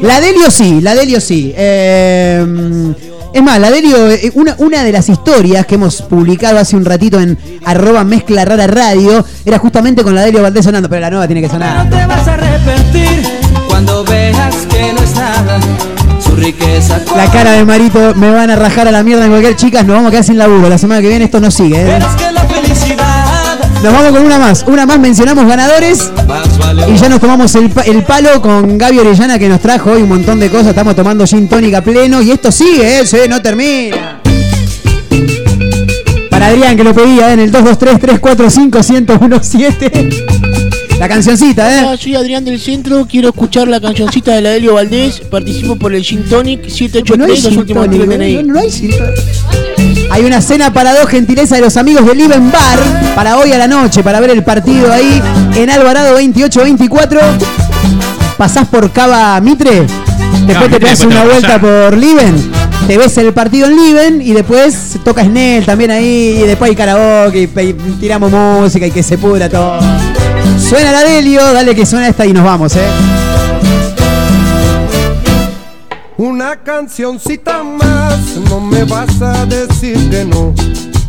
La 0.00 0.20
Delio 0.20 0.50
sí, 0.50 0.80
la 0.80 0.94
Delio 0.94 1.20
sí. 1.20 1.52
Eh, 1.54 2.94
es 3.32 3.42
más, 3.42 3.58
la 3.58 3.70
Delio, 3.70 4.10
eh, 4.10 4.30
una, 4.34 4.54
una 4.58 4.82
de 4.82 4.92
las 4.92 5.08
historias 5.08 5.66
que 5.66 5.74
hemos 5.74 6.02
publicado 6.02 6.58
hace 6.58 6.76
un 6.76 6.84
ratito 6.84 7.20
en 7.20 7.38
arroba 7.64 8.04
mezcla 8.04 8.44
rara 8.44 8.66
radio, 8.66 9.24
era 9.44 9.58
justamente 9.58 10.02
con 10.02 10.14
la 10.14 10.22
Delio 10.22 10.42
Valdés 10.42 10.64
sonando, 10.64 10.88
pero 10.88 11.00
la 11.00 11.10
nueva 11.10 11.26
tiene 11.26 11.42
que 11.42 11.48
sonar. 11.48 11.84
No 11.84 11.96
te 11.96 12.06
vas 12.06 12.26
a 12.26 12.34
arrepentir 12.34 13.22
cuando 13.68 14.04
veas 14.04 14.54
que 14.68 14.92
no 14.92 15.00
es 15.02 15.14
nada 15.14 15.60
su 16.20 16.34
riqueza. 16.36 17.00
La 17.16 17.30
cara 17.30 17.52
de 17.52 17.64
Marito, 17.64 18.14
me 18.14 18.30
van 18.30 18.50
a 18.50 18.56
rajar 18.56 18.88
a 18.88 18.90
la 18.92 19.02
mierda 19.02 19.24
en 19.24 19.30
cualquier 19.30 19.56
chicas, 19.56 19.84
nos 19.84 19.96
vamos 19.96 20.08
a 20.08 20.10
quedar 20.10 20.24
sin 20.24 20.38
laburo. 20.38 20.68
La 20.68 20.78
semana 20.78 21.00
que 21.00 21.08
viene 21.08 21.26
esto 21.26 21.40
no 21.40 21.50
sigue, 21.50 21.96
¿eh? 21.96 21.98
Que 22.18 22.32
Nos 23.82 23.92
vamos 23.92 24.12
con 24.12 24.24
una 24.26 24.38
más. 24.38 24.64
Una 24.66 24.86
más 24.86 24.98
mencionamos 24.98 25.46
ganadores. 25.46 26.10
Y 26.88 26.96
ya 26.96 27.08
nos 27.08 27.20
tomamos 27.20 27.54
el, 27.54 27.70
el 27.86 28.02
palo 28.02 28.42
con 28.42 28.76
Gaby 28.76 28.98
Orellana 28.98 29.38
que 29.38 29.48
nos 29.48 29.60
trajo 29.60 29.92
hoy 29.92 30.02
un 30.02 30.08
montón 30.08 30.40
de 30.40 30.50
cosas. 30.50 30.66
Estamos 30.68 30.96
tomando 30.96 31.24
gin 31.26 31.48
tónica 31.48 31.80
pleno. 31.82 32.20
Y 32.20 32.32
esto 32.32 32.50
sigue, 32.50 32.98
¿eh? 33.00 33.06
Sí, 33.06 33.18
no 33.28 33.40
termina. 33.40 34.20
Para 36.28 36.48
Adrián 36.48 36.76
que 36.76 36.82
lo 36.84 36.92
pedía 36.92 37.30
¿eh? 37.30 37.34
en 37.34 37.40
el 37.40 37.52
223-345-1017. 37.52 40.24
La 40.98 41.08
cancioncita, 41.08 41.78
¿eh? 41.78 41.84
Hola, 41.86 41.96
soy 41.96 42.16
Adrián 42.16 42.44
del 42.44 42.58
Centro, 42.58 43.06
quiero 43.08 43.28
escuchar 43.28 43.68
la 43.68 43.80
cancioncita 43.80 44.34
de 44.34 44.40
la 44.40 44.50
Delio 44.50 44.74
Valdés, 44.74 45.20
participo 45.20 45.76
por 45.76 45.94
el 45.94 46.02
Gin 46.02 46.24
Tonic 46.24 46.62
No 46.62 46.66
hay 46.66 46.70
783, 46.72 47.44
los 47.44 47.52
gin 47.52 47.60
últimos. 47.60 47.88
DNI. 47.88 48.42
No, 48.42 48.54
no 48.54 48.58
hay 48.58 48.68
gin 48.68 48.90
tonic. 48.90 49.67
Hay 50.10 50.24
una 50.24 50.40
cena 50.40 50.72
para 50.72 50.94
dos, 50.98 51.08
gentileza 51.08 51.56
de 51.56 51.60
los 51.60 51.76
amigos 51.76 52.04
de 52.06 52.14
Liven 52.14 52.50
Bar, 52.50 52.78
para 53.14 53.36
hoy 53.38 53.52
a 53.52 53.58
la 53.58 53.68
noche, 53.68 54.02
para 54.02 54.20
ver 54.20 54.30
el 54.30 54.42
partido 54.42 54.92
ahí 54.92 55.22
en 55.54 55.70
Alvarado 55.70 56.18
28-24. 56.18 57.18
Pasás 58.36 58.66
por 58.68 58.90
Cava 58.90 59.40
Mitre, 59.40 59.86
después 60.46 60.70
te 60.70 60.78
después 60.78 61.00
una 61.04 61.24
vuelta 61.24 61.60
por 61.60 61.96
Liven, 61.96 62.50
te 62.86 62.96
ves 62.96 63.16
el 63.18 63.32
partido 63.32 63.66
en 63.68 63.76
Liven 63.76 64.22
y 64.22 64.32
después 64.32 64.96
toca 65.04 65.24
Snell 65.24 65.64
también 65.66 65.90
ahí, 65.90 66.40
y 66.42 66.46
después 66.46 66.70
hay 66.70 66.76
karaoke, 66.76 67.42
y, 67.42 67.46
pe- 67.48 67.76
tiramos 68.00 68.30
música 68.30 68.86
y 68.86 68.90
que 68.90 69.02
se 69.02 69.18
pudra 69.18 69.48
todo. 69.48 69.78
Suena 70.68 70.92
la 70.92 71.02
Delio, 71.04 71.52
dale 71.52 71.74
que 71.74 71.84
suena 71.86 72.08
esta 72.08 72.24
y 72.26 72.32
nos 72.32 72.44
vamos, 72.44 72.74
eh. 72.76 72.80
Una 76.18 76.56
cancioncita 76.56 77.62
más, 77.62 78.18
no 78.50 78.58
me 78.58 78.82
vas 78.82 79.22
a 79.22 79.46
decir 79.46 80.10
que 80.10 80.24
no. 80.24 80.52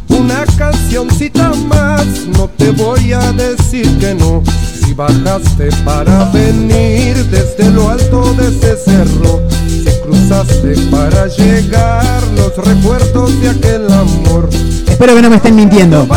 Una 0.08 0.46
cancioncita 0.56 1.52
más, 1.68 2.06
no 2.38 2.48
te 2.48 2.70
voy 2.70 3.12
a 3.14 3.32
decir 3.32 3.98
que 3.98 4.14
no. 4.14 4.44
Si 4.80 4.94
bajaste 4.94 5.70
para 5.84 6.26
venir 6.26 7.26
desde 7.26 7.72
lo 7.72 7.90
alto 7.90 8.36
de 8.36 8.50
ese 8.50 8.78
cerro, 8.78 9.42
si 9.68 9.90
cruzaste 10.04 10.76
para 10.92 11.26
llegar 11.26 12.22
los 12.36 12.56
recuerdos 12.58 13.42
de 13.42 13.50
aquel 13.50 13.92
amor. 13.92 14.48
Espero 14.88 15.16
que 15.16 15.24
no 15.24 15.32
me 15.32 15.38
estén 15.38 15.56
mintiendo. 15.56 16.08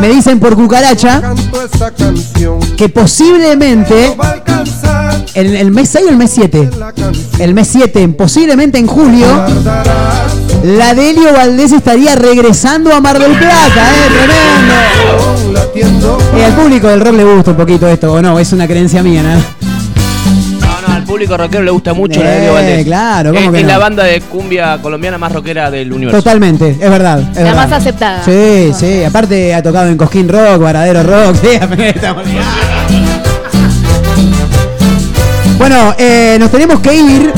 Me 0.00 0.08
dicen 0.08 0.40
por 0.40 0.56
cucaracha 0.56 1.22
que 2.76 2.88
posiblemente 2.88 4.16
Va 4.20 4.26
a 4.26 4.32
alcanzar 4.32 4.97
en 5.34 5.54
el 5.56 5.70
mes 5.70 5.88
6 5.90 6.06
o 6.06 6.10
el 6.10 6.16
mes 6.16 6.30
7. 6.34 6.70
la 6.78 6.92
canción. 6.92 7.26
El 7.38 7.54
mes 7.54 7.68
7, 7.68 8.08
posiblemente 8.10 8.78
en 8.78 8.86
julio, 8.86 9.26
la 10.64 10.94
Delio 10.94 11.32
Valdés 11.32 11.72
estaría 11.72 12.14
regresando 12.16 12.92
a 12.92 13.00
Mar 13.00 13.18
del 13.18 13.32
Plata, 13.32 13.90
¿eh? 13.90 14.08
Tremendo. 15.72 16.18
Y 16.36 16.40
al 16.42 16.52
público 16.54 16.88
del 16.88 17.00
rock 17.00 17.14
le 17.14 17.24
gusta 17.24 17.50
un 17.52 17.56
poquito 17.56 17.88
esto, 17.88 18.12
o 18.12 18.20
no, 18.22 18.38
es 18.38 18.52
una 18.52 18.66
creencia 18.66 19.02
mía, 19.02 19.22
¿no? 19.22 19.28
No, 20.60 20.88
no, 20.88 20.94
al 20.94 21.04
público 21.04 21.36
rockero 21.36 21.62
le 21.62 21.70
gusta 21.70 21.94
mucho 21.94 22.22
la 22.22 22.30
Eh, 22.32 22.38
Delio 22.40 22.52
Valdés. 22.54 22.84
claro, 22.84 23.32
¿cómo 23.32 23.46
es, 23.46 23.50
que 23.52 23.56
es 23.58 23.62
no? 23.64 23.68
la 23.68 23.78
banda 23.78 24.04
de 24.04 24.20
cumbia 24.22 24.78
colombiana 24.82 25.18
más 25.18 25.32
rockera 25.32 25.70
del 25.70 25.92
universo. 25.92 26.18
Totalmente, 26.18 26.70
es 26.70 26.90
verdad. 26.90 27.20
es 27.20 27.36
La 27.36 27.42
verdad. 27.44 27.56
más 27.68 27.72
aceptada. 27.72 28.22
Sí, 28.24 28.72
sí, 28.78 29.04
aparte 29.04 29.54
ha 29.54 29.62
tocado 29.62 29.88
en 29.88 29.96
Cosquín 29.96 30.28
Rock, 30.28 30.58
Varadero 30.60 31.02
Rock, 31.02 31.36
sí, 31.40 31.48
estamos- 31.52 32.24
Bueno, 35.58 35.94
eh, 35.98 36.36
nos 36.40 36.50
tenemos 36.50 36.80
que 36.80 36.94
ir. 36.94 37.32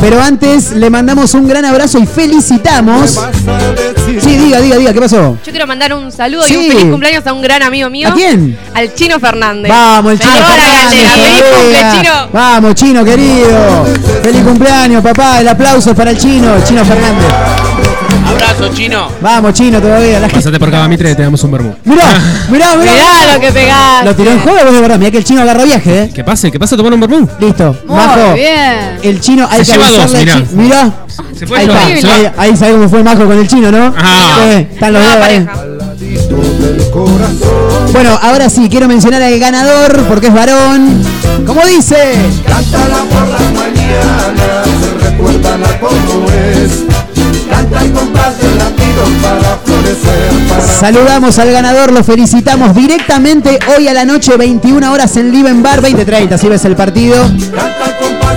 Pero 0.00 0.18
antes 0.22 0.70
le 0.72 0.88
mandamos 0.88 1.34
un 1.34 1.46
gran 1.46 1.62
abrazo 1.66 1.98
y 1.98 2.06
felicitamos. 2.06 3.20
Sí, 4.20 4.36
diga, 4.38 4.58
diga, 4.58 4.76
diga, 4.78 4.92
¿qué 4.94 5.00
pasó? 5.00 5.36
Yo 5.44 5.50
quiero 5.52 5.66
mandar 5.66 5.92
un 5.92 6.10
saludo 6.10 6.42
Sí. 6.44 6.54
y 6.54 6.56
un 6.56 6.72
feliz 6.72 6.90
cumpleaños 6.90 7.26
a 7.26 7.32
un 7.34 7.42
gran 7.42 7.62
amigo 7.62 7.90
mío. 7.90 8.08
¿A 8.08 8.14
quién? 8.14 8.58
Al 8.72 8.94
Chino 8.94 9.20
Fernández. 9.20 9.70
Vamos, 9.70 10.12
el 10.12 10.18
chino. 10.20 10.32
Fernández, 10.32 10.88
feliz 10.88 11.10
cumple, 11.12 11.50
todavía. 11.50 12.00
Chino. 12.00 12.28
Vamos, 12.32 12.74
chino 12.74 13.04
querido. 13.04 13.86
Feliz 14.22 14.42
cumpleaños, 14.42 15.02
papá. 15.02 15.40
El 15.42 15.48
aplauso 15.48 15.94
para 15.94 16.12
el 16.12 16.18
chino, 16.18 16.54
el 16.54 16.64
chino 16.64 16.82
Fernández. 16.82 17.26
Abrazo, 18.50 18.74
chino. 18.74 19.08
Vamos, 19.20 19.52
chino, 19.54 19.80
todavía. 19.80 20.14
La 20.20 20.26
gente- 20.28 20.36
Pasate 20.36 20.58
por 20.58 20.70
Cava 20.70 20.88
Mitre 20.88 21.10
y 21.10 21.14
te 21.14 21.22
damos 21.22 21.42
un 21.44 21.52
vermú. 21.52 21.74
Mirá, 21.84 22.04
mirá, 22.50 22.76
mirá. 22.76 22.92
Mirá 22.92 23.34
lo 23.34 23.40
que 23.40 23.52
pegaste. 23.52 24.04
¿Lo 24.04 24.16
tiró 24.16 24.30
en 24.32 24.40
juego 24.40 24.58
es 24.58 24.72
de 24.72 24.80
verdad? 24.80 24.98
Mirá 24.98 25.10
que 25.10 25.18
el 25.18 25.24
chino 25.24 25.42
agarra 25.42 25.64
viaje, 25.64 26.02
¿eh? 26.04 26.10
¿Qué 26.14 26.24
pase? 26.24 26.50
¿Qué 26.50 26.58
pasa? 26.58 26.76
Tomar 26.76 26.92
un 26.94 27.00
vermú. 27.00 27.28
Listo. 27.38 27.76
Muy 27.86 27.96
Majo. 27.96 28.34
bien. 28.34 28.98
El 29.02 29.20
chino 29.20 29.46
hay 29.50 29.64
Se 29.64 29.72
que 29.72 29.78
lleva 29.78 29.90
dos, 29.90 30.00
avisarle 30.00 30.32
al 30.32 30.38
mirá. 30.40 30.48
chi- 30.50 30.56
Mirá. 30.56 30.92
Se 31.38 31.46
fue 31.46 31.58
Ahí 31.58 31.66
yo. 31.66 31.72
está. 31.72 32.00
Se 32.00 32.06
va. 32.06 32.14
Ahí, 32.14 32.32
ahí 32.50 32.56
sabe 32.56 32.72
cómo 32.72 32.88
fue 32.88 33.02
Majo 33.02 33.24
con 33.26 33.38
el 33.38 33.46
chino, 33.48 33.70
¿no? 33.70 33.94
Ah. 33.96 34.36
Sí, 34.52 34.66
están 34.72 34.92
los 34.92 35.02
dos 35.04 35.16
ahí. 35.22 35.46
Bueno, 37.92 38.18
ahora 38.22 38.48
sí, 38.48 38.68
quiero 38.70 38.88
mencionar 38.88 39.22
al 39.22 39.38
ganador 39.38 40.04
porque 40.08 40.28
es 40.28 40.34
varón. 40.34 41.02
¿Cómo 41.46 41.60
dice? 41.66 41.96
Cántala 42.46 42.96
por 43.10 43.28
las 43.28 43.52
mañanas, 43.52 44.66
recuérdala 45.02 45.80
como 45.80 46.26
es. 46.30 46.84
Saludamos 50.80 51.38
al 51.38 51.52
ganador, 51.52 51.92
lo 51.92 52.02
felicitamos 52.02 52.74
directamente 52.74 53.58
hoy 53.76 53.88
a 53.88 53.92
la 53.92 54.04
noche, 54.04 54.36
21 54.36 54.92
horas 54.92 55.16
en 55.16 55.30
Liven 55.30 55.62
Bar, 55.62 55.82
20.30, 55.82 56.38
si 56.38 56.48
ves 56.48 56.64
el 56.64 56.74
partido. 56.74 57.16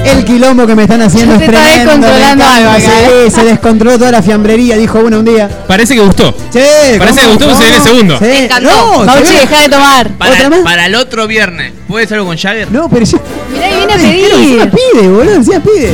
El 0.05 0.25
quilombo 0.25 0.67
que 0.67 0.75
me 0.75 0.83
están 0.83 1.01
haciendo 1.01 1.33
es 1.35 1.39
se 1.39 1.45
está 1.45 1.63
descontrolando 1.77 2.45
algo 2.45 2.69
acá, 2.69 2.79
¿eh? 2.79 3.25
sí, 3.25 3.31
se 3.31 3.45
descontroló 3.45 3.97
toda 3.97 4.11
la 4.11 4.21
fiambrería, 4.21 4.75
dijo 4.77 4.99
uno 4.99 5.19
un 5.19 5.25
día. 5.25 5.49
Parece 5.67 5.95
que 5.95 6.01
gustó. 6.01 6.35
Sí, 6.51 6.59
Parece 6.99 7.21
que 7.21 7.27
gustó, 7.27 7.55
se 7.55 7.61
viene 7.63 7.77
¿Cómo? 7.77 7.83
segundo. 7.89 8.17
Sí. 8.19 8.25
Me 8.25 8.45
encantó. 8.45 8.69
No, 8.69 9.05
Bauchi, 9.05 9.25
se 9.27 9.33
ve- 9.33 9.39
deja 9.41 9.61
de 9.63 9.69
tomar. 9.69 10.11
¿Otra 10.19 10.49
más? 10.49 10.59
Para 10.59 10.85
el 10.87 10.95
otro 10.95 11.27
viernes. 11.27 11.73
¿Puede 11.87 12.05
ser 12.07 12.15
algo 12.17 12.27
con 12.27 12.37
Jagger? 12.37 12.71
No, 12.71 12.89
pero 12.89 13.05
yo... 13.05 13.17
Mirá, 13.53 13.71
y 13.71 13.75
viene 13.77 13.93
a 13.93 13.97
Dijeron, 13.97 14.41
encima 14.41 14.65
pedir. 14.65 14.71
pide, 14.93 15.07
boludo, 15.07 15.33
encima 15.35 15.59
pide. 15.61 15.93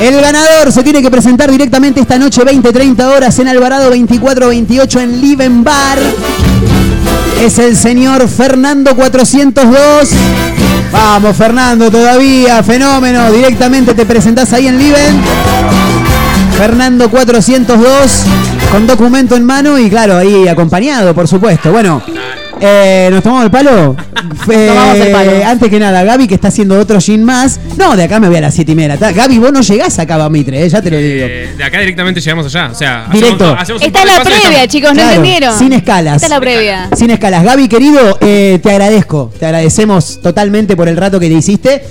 El 0.00 0.20
ganador 0.20 0.72
se 0.72 0.82
tiene 0.82 1.02
que 1.02 1.10
presentar 1.10 1.50
directamente 1.50 2.00
esta 2.00 2.18
noche, 2.18 2.42
20-30 2.42 3.00
horas 3.04 3.38
en 3.38 3.48
Alvarado 3.48 3.92
24-28 3.94 5.00
en 5.00 5.20
Liven 5.20 5.64
Bar. 5.64 5.98
Es 7.40 7.58
el 7.58 7.76
señor 7.76 8.28
Fernando 8.28 8.94
402. 8.94 10.10
Vamos, 10.92 11.36
Fernando, 11.36 11.90
todavía, 11.90 12.62
fenómeno. 12.62 13.30
Directamente 13.32 13.94
te 13.94 14.06
presentás 14.06 14.52
ahí 14.52 14.68
en 14.68 14.78
Liven. 14.78 15.20
Fernando 16.56 17.10
402 17.10 18.24
con 18.70 18.86
documento 18.86 19.34
en 19.36 19.44
mano 19.44 19.78
y 19.78 19.90
claro, 19.90 20.18
ahí 20.18 20.46
acompañado, 20.48 21.14
por 21.14 21.26
supuesto. 21.26 21.72
Bueno, 21.72 22.02
eh, 22.62 23.08
¿nos 23.12 23.22
tomamos 23.22 23.44
el 23.44 23.50
palo? 23.50 23.96
Eh, 24.50 24.66
Tomamos 24.68 24.96
el 24.98 25.12
palo. 25.12 25.30
Antes 25.46 25.68
que 25.68 25.78
nada, 25.78 26.02
Gaby 26.02 26.26
que 26.26 26.34
está 26.34 26.48
haciendo 26.48 26.78
otro 26.78 27.00
gin 27.00 27.22
más. 27.22 27.60
No, 27.76 27.94
de 27.94 28.04
acá 28.04 28.18
me 28.18 28.28
voy 28.28 28.38
a 28.38 28.40
las 28.40 28.54
7 28.54 28.72
y 28.72 28.74
media. 28.74 28.96
Gaby, 28.96 29.38
vos 29.38 29.52
no 29.52 29.60
llegás 29.60 29.98
acá 29.98 30.16
a 30.24 30.28
Mitre, 30.28 30.64
eh, 30.64 30.68
ya 30.68 30.80
te 30.82 30.90
lo 30.90 30.96
digo. 30.96 31.26
Eh, 31.28 31.54
de 31.56 31.62
acá 31.64 31.78
directamente 31.80 32.20
llegamos 32.20 32.46
allá. 32.46 32.70
O 32.72 32.74
sea, 32.74 33.06
Directo. 33.12 33.44
hacemos, 33.56 33.62
hacemos 33.62 33.82
un 33.82 33.86
Esta 33.86 33.98
par 34.00 34.08
es 34.08 34.12
de 34.14 34.18
la 34.18 34.24
previa, 34.24 34.48
estamos. 34.48 34.68
chicos, 34.68 34.90
¿no 34.90 34.94
Claro, 34.96 35.08
entendieron? 35.10 35.58
Sin 35.58 35.72
escalas. 35.72 36.14
Esta 36.16 36.26
es 36.26 36.30
la 36.30 36.40
previa. 36.40 36.88
Sin 36.96 37.10
escalas. 37.10 37.44
Gaby, 37.44 37.68
querido, 37.68 38.18
eh, 38.20 38.58
te 38.62 38.70
agradezco. 38.70 39.32
Te 39.38 39.46
agradecemos 39.46 40.20
totalmente 40.22 40.74
por 40.76 40.88
el 40.88 40.96
rato 40.96 41.20
que 41.20 41.28
te 41.28 41.34
hiciste. 41.34 41.82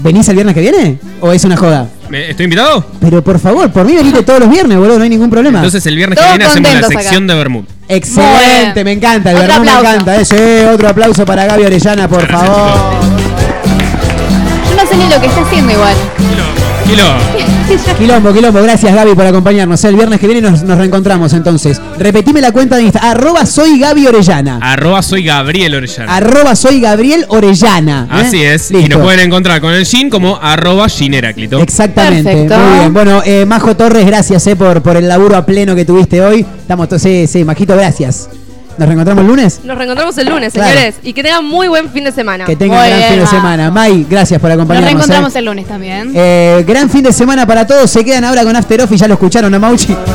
¿Venís 0.00 0.28
el 0.28 0.34
viernes 0.36 0.54
que 0.54 0.60
viene? 0.60 0.98
¿O 1.20 1.32
es 1.32 1.42
una 1.44 1.56
joda? 1.56 1.88
¿Me- 2.08 2.30
¿Estoy 2.30 2.44
invitado? 2.44 2.84
Pero 3.00 3.22
por 3.22 3.38
favor, 3.40 3.70
por 3.72 3.84
mí 3.84 3.94
venite 3.96 4.22
todos 4.22 4.40
los 4.40 4.48
viernes, 4.48 4.78
boludo, 4.78 4.96
no 4.98 5.02
hay 5.04 5.10
ningún 5.10 5.28
problema. 5.28 5.58
Entonces 5.58 5.84
el 5.86 5.96
viernes 5.96 6.18
que 6.18 6.24
viene 6.24 6.44
hacemos 6.44 6.70
la 6.70 6.80
contentos 6.80 7.02
sección 7.02 7.26
de 7.26 7.34
Bermud. 7.34 7.64
Excelente, 7.88 8.84
me 8.84 8.92
encanta, 8.92 9.30
el 9.32 9.36
Otro 9.36 9.48
verdad 9.48 9.60
me 9.64 9.70
aplauso. 9.70 9.90
encanta. 9.94 10.16
Ese, 10.20 10.66
otro 10.68 10.88
aplauso 10.88 11.24
para 11.26 11.46
Gaby 11.46 11.64
Orellana, 11.64 12.08
por 12.08 12.26
Gracias, 12.26 12.48
favor. 12.48 12.72
Yo 14.70 14.76
no 14.82 14.88
sé 14.88 14.96
ni 14.96 15.08
lo 15.08 15.20
que 15.20 15.26
está 15.26 15.40
haciendo 15.42 15.72
igual. 15.72 15.94
Quilombo, 17.98 18.32
quilombo, 18.32 18.62
gracias 18.62 18.94
Gaby 18.94 19.14
por 19.14 19.26
acompañarnos. 19.26 19.84
El 19.84 19.96
viernes 19.96 20.18
que 20.18 20.26
viene 20.26 20.40
nos, 20.40 20.62
nos 20.62 20.78
reencontramos 20.78 21.32
entonces. 21.34 21.80
Repetime 21.98 22.40
la 22.40 22.50
cuenta 22.50 22.76
de 22.76 22.84
Insta, 22.84 23.00
arroba 23.10 23.44
soy 23.44 23.78
Gaby 23.78 24.06
Orellana. 24.06 24.58
Arroba 24.62 25.02
soy 25.02 25.24
Gabriel 25.24 25.74
Orellana. 25.74 26.16
Arroba 26.16 26.56
soy 26.56 26.80
Gabriel 26.80 27.26
Orellana. 27.28 28.08
¿eh? 28.10 28.14
Así 28.26 28.42
es. 28.42 28.70
Y 28.70 28.88
nos 28.88 29.02
pueden 29.02 29.20
encontrar 29.20 29.60
con 29.60 29.72
el 29.74 29.84
Gin 29.84 30.08
como 30.08 30.38
arroba 30.40 30.88
Gin 30.88 31.12
Heráclito. 31.12 31.58
Exactamente, 31.60 32.32
Perfecto. 32.32 32.58
muy 32.58 32.78
bien. 32.78 32.94
Bueno, 32.94 33.22
eh, 33.24 33.44
Majo 33.44 33.76
Torres, 33.76 34.06
gracias 34.06 34.46
eh, 34.46 34.56
por, 34.56 34.80
por 34.80 34.96
el 34.96 35.06
laburo 35.06 35.36
a 35.36 35.44
pleno 35.44 35.74
que 35.74 35.84
tuviste 35.84 36.22
hoy. 36.22 36.46
Estamos 36.60 36.88
todos, 36.88 37.02
sí, 37.02 37.26
sí, 37.26 37.44
Majito, 37.44 37.76
gracias. 37.76 38.30
¿Nos 38.78 38.86
reencontramos 38.86 39.22
el 39.22 39.28
lunes? 39.28 39.60
Nos 39.64 39.76
reencontramos 39.76 40.16
el 40.18 40.28
lunes, 40.28 40.52
Claro. 40.52 40.70
señores. 40.70 40.94
Y 41.02 41.12
que 41.12 41.22
tengan 41.22 41.44
muy 41.44 41.66
buen 41.68 41.90
fin 41.90 42.04
de 42.04 42.12
semana. 42.12 42.44
Que 42.44 42.54
tengan 42.56 42.78
Muy 42.78 42.86
gran 42.88 42.98
bien, 43.00 43.10
fin 43.12 43.20
de 43.20 43.26
semana. 43.26 43.70
May, 43.70 44.06
gracias 44.08 44.40
por 44.40 44.48
Nos 44.50 44.54
acompañarnos. 44.56 44.88
reencontramos 44.90 45.34
eh. 45.34 45.38
el 45.40 45.44
lunes 45.44 45.66
también. 45.66 46.12
Eh, 46.14 46.64
gran 46.66 46.88
fin 46.88 47.02
de 47.02 47.12
semana 47.12 47.44
para 47.46 47.66
todos. 47.66 47.90
Se 47.90 48.04
quedan 48.04 48.24
ahora 48.24 48.44
con 48.44 48.54
After 48.54 48.80
Off 48.82 48.92
y 48.92 48.96
ya 48.96 49.08
lo 49.08 49.14
escucharon 49.14 49.52
a 49.52 49.58
Mauchi. 49.58 49.92
A 49.92 49.96
ver 49.96 50.06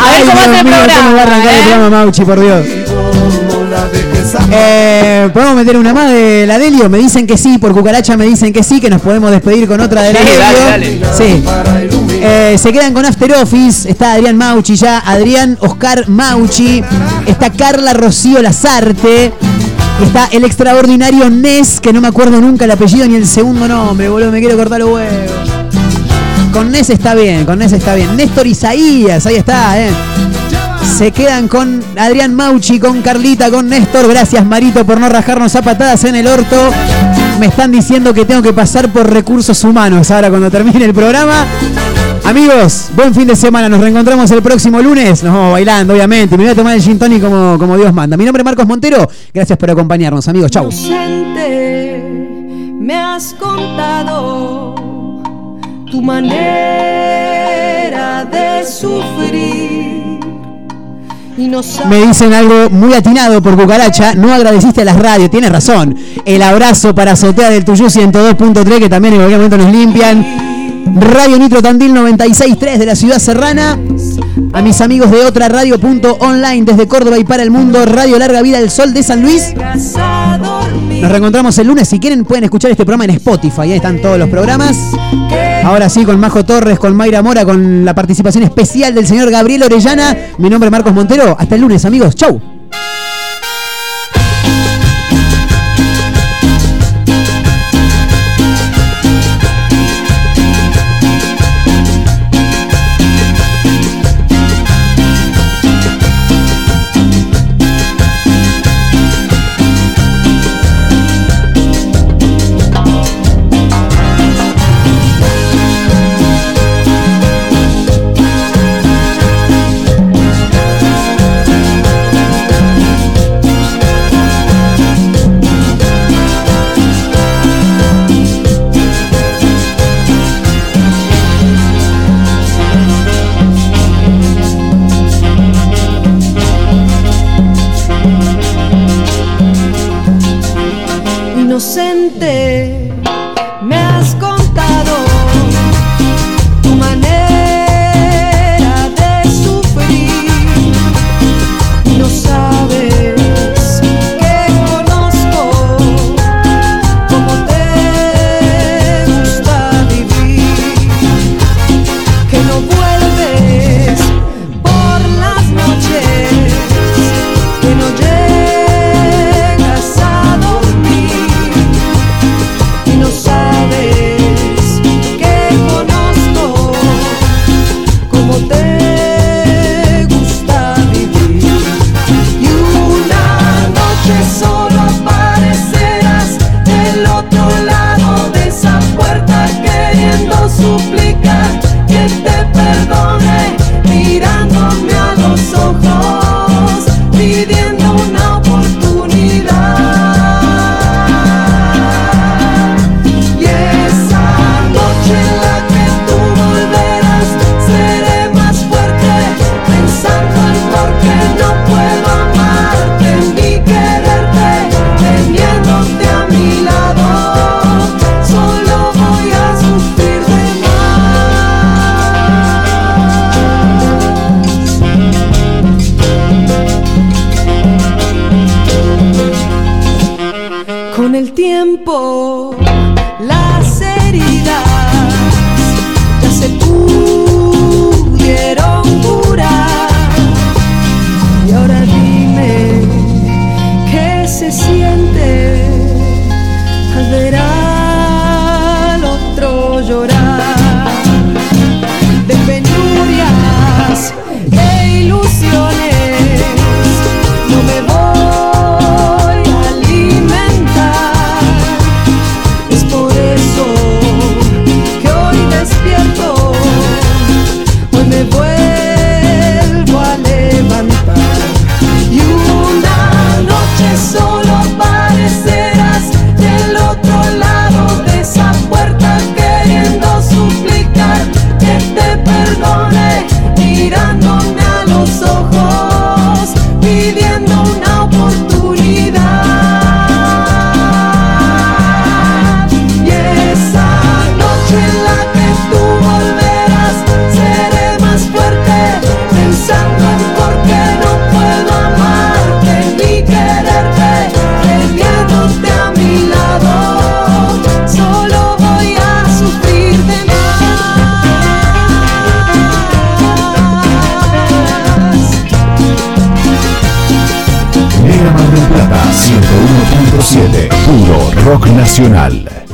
Ay, 0.00 0.20
cómo 0.22 0.32
Dios 0.32 0.48
hace 0.48 0.58
el 0.58 0.64
mío, 0.64 0.74
programa. 0.76 1.02
¿Cómo 1.02 1.14
va 1.16 1.20
a 1.20 1.22
arrancar 1.24 1.52
el 1.54 1.58
¿eh? 1.60 1.62
programa, 1.62 1.90
Mauchi, 1.90 2.24
por 2.24 2.40
Dios? 2.40 2.66
Eh, 4.50 5.28
¿Podemos 5.32 5.54
meter 5.56 5.76
una 5.76 5.92
más 5.94 6.10
de 6.10 6.44
la 6.46 6.58
Delio? 6.58 6.88
Me 6.88 6.98
dicen 6.98 7.26
que 7.26 7.36
sí, 7.38 7.58
por 7.58 7.72
cucaracha 7.72 8.16
me 8.16 8.26
dicen 8.26 8.52
que 8.52 8.62
sí, 8.62 8.80
que 8.80 8.90
nos 8.90 9.00
podemos 9.00 9.30
despedir 9.30 9.66
con 9.68 9.80
otra 9.80 10.02
de 10.02 10.12
la 10.12 10.20
Sí, 10.20 10.26
Delio. 10.26 10.40
dale, 10.40 10.98
dale. 10.98 11.16
Sí. 11.16 11.44
Eh, 12.20 12.56
se 12.60 12.72
quedan 12.72 12.92
con 12.92 13.04
After 13.06 13.32
Office. 13.34 13.88
Está 13.90 14.12
Adrián 14.14 14.36
Mauchi 14.36 14.76
ya. 14.76 14.98
Adrián 14.98 15.56
Oscar 15.60 16.08
Mauchi. 16.08 16.82
Está 17.26 17.50
Carla 17.52 17.92
Rocío 17.94 18.42
Lazarte. 18.42 19.32
Está 20.02 20.28
el 20.32 20.44
extraordinario 20.44 21.28
Nes, 21.30 21.80
que 21.80 21.92
no 21.92 22.00
me 22.00 22.08
acuerdo 22.08 22.40
nunca 22.40 22.64
el 22.66 22.70
apellido 22.70 23.06
ni 23.06 23.16
el 23.16 23.26
segundo 23.26 23.66
nombre, 23.66 24.08
boludo. 24.08 24.30
Me 24.30 24.40
quiero 24.40 24.56
cortar 24.56 24.80
los 24.80 24.90
huevos. 24.90 25.30
Con 26.52 26.70
Nes 26.70 26.88
está 26.90 27.14
bien, 27.14 27.44
con 27.44 27.58
Nes 27.58 27.72
está 27.72 27.94
bien. 27.94 28.16
Néstor 28.16 28.46
Isaías, 28.46 29.26
ahí 29.26 29.36
está, 29.36 29.80
eh. 29.80 29.90
Se 30.82 31.12
quedan 31.12 31.48
con 31.48 31.82
Adrián 31.96 32.34
Mauchi, 32.34 32.78
con 32.78 33.02
Carlita, 33.02 33.50
con 33.50 33.68
Néstor. 33.68 34.08
Gracias, 34.08 34.44
Marito, 34.44 34.84
por 34.84 35.00
no 35.00 35.08
rajarnos 35.08 35.54
a 35.56 35.62
patadas 35.62 36.04
en 36.04 36.16
el 36.16 36.26
orto. 36.26 36.70
Me 37.38 37.46
están 37.46 37.70
diciendo 37.70 38.12
que 38.12 38.24
tengo 38.24 38.42
que 38.42 38.52
pasar 38.52 38.92
por 38.92 39.08
recursos 39.10 39.62
humanos 39.64 40.10
ahora 40.10 40.28
cuando 40.28 40.50
termine 40.50 40.84
el 40.84 40.94
programa. 40.94 41.46
Amigos, 42.24 42.88
buen 42.94 43.14
fin 43.14 43.26
de 43.26 43.36
semana. 43.36 43.68
Nos 43.68 43.80
reencontramos 43.80 44.30
el 44.30 44.42
próximo 44.42 44.82
lunes. 44.82 45.22
Nos 45.22 45.32
vamos 45.32 45.52
bailando, 45.52 45.94
obviamente. 45.94 46.36
Me 46.36 46.44
voy 46.44 46.52
a 46.52 46.54
tomar 46.54 46.74
el 46.74 46.82
gin 46.82 46.98
tonic 46.98 47.22
como, 47.22 47.56
como 47.58 47.76
Dios 47.76 47.92
manda. 47.94 48.16
Mi 48.16 48.24
nombre 48.24 48.40
es 48.42 48.44
Marcos 48.44 48.66
Montero. 48.66 49.08
Gracias 49.32 49.58
por 49.58 49.70
acompañarnos, 49.70 50.26
amigos. 50.28 50.50
Chau. 50.50 50.64
inocente 50.64 51.78
me 52.88 52.94
has 52.94 53.34
contado 53.34 54.74
tu 55.90 56.00
manera 56.00 56.24
de 58.24 58.64
sufrir 58.64 59.67
Me 61.88 62.04
dicen 62.04 62.34
algo 62.34 62.68
muy 62.70 62.94
atinado 62.94 63.40
por 63.40 63.56
cucaracha. 63.56 64.14
No 64.14 64.32
agradeciste 64.32 64.82
a 64.82 64.84
las 64.84 64.98
radios. 64.98 65.30
Tienes 65.30 65.52
razón. 65.52 65.96
El 66.24 66.42
abrazo 66.42 66.94
para 66.94 67.12
Azotea 67.12 67.50
del 67.50 67.64
Tuyú 67.64 67.86
102.3 67.86 68.78
que 68.80 68.88
también 68.88 69.14
en 69.14 69.20
cualquier 69.20 69.38
momento 69.38 69.58
nos 69.58 69.72
limpian. 69.72 70.26
Radio 70.96 71.38
Nitro 71.38 71.62
Tandil 71.62 71.94
96.3 71.94 72.78
de 72.78 72.86
la 72.86 72.96
ciudad 72.96 73.18
serrana. 73.18 73.78
A 74.52 74.62
mis 74.62 74.80
amigos 74.80 75.10
de 75.10 75.24
otra 75.24 75.48
radio.online 75.48 76.64
desde 76.64 76.88
Córdoba 76.88 77.18
y 77.18 77.24
para 77.24 77.42
el 77.42 77.50
mundo. 77.50 77.84
Radio 77.84 78.18
Larga 78.18 78.42
Vida 78.42 78.58
del 78.58 78.70
Sol 78.70 78.92
de 78.92 79.02
San 79.02 79.22
Luis. 79.22 79.54
Nos 81.00 81.10
reencontramos 81.10 81.56
el 81.58 81.66
lunes. 81.66 81.88
Si 81.88 82.00
quieren 82.00 82.24
pueden 82.24 82.44
escuchar 82.44 82.70
este 82.70 82.84
programa 82.84 83.04
en 83.04 83.10
Spotify. 83.10 83.60
Ahí 83.62 83.72
están 83.72 84.00
todos 84.00 84.18
los 84.18 84.28
programas. 84.28 84.76
Ahora 85.64 85.88
sí, 85.88 86.04
con 86.04 86.18
Majo 86.18 86.44
Torres, 86.44 86.78
con 86.78 86.96
Mayra 86.96 87.22
Mora, 87.22 87.44
con 87.44 87.84
la 87.84 87.94
participación 87.94 88.44
especial 88.44 88.94
del 88.94 89.06
señor 89.06 89.30
Gabriel 89.30 89.64
Orellana. 89.64 90.16
Mi 90.38 90.48
nombre 90.48 90.68
es 90.68 90.72
Marcos 90.72 90.94
Montero. 90.94 91.36
Hasta 91.38 91.54
el 91.54 91.60
lunes, 91.60 91.84
amigos. 91.84 92.14
Chau. 92.14 92.40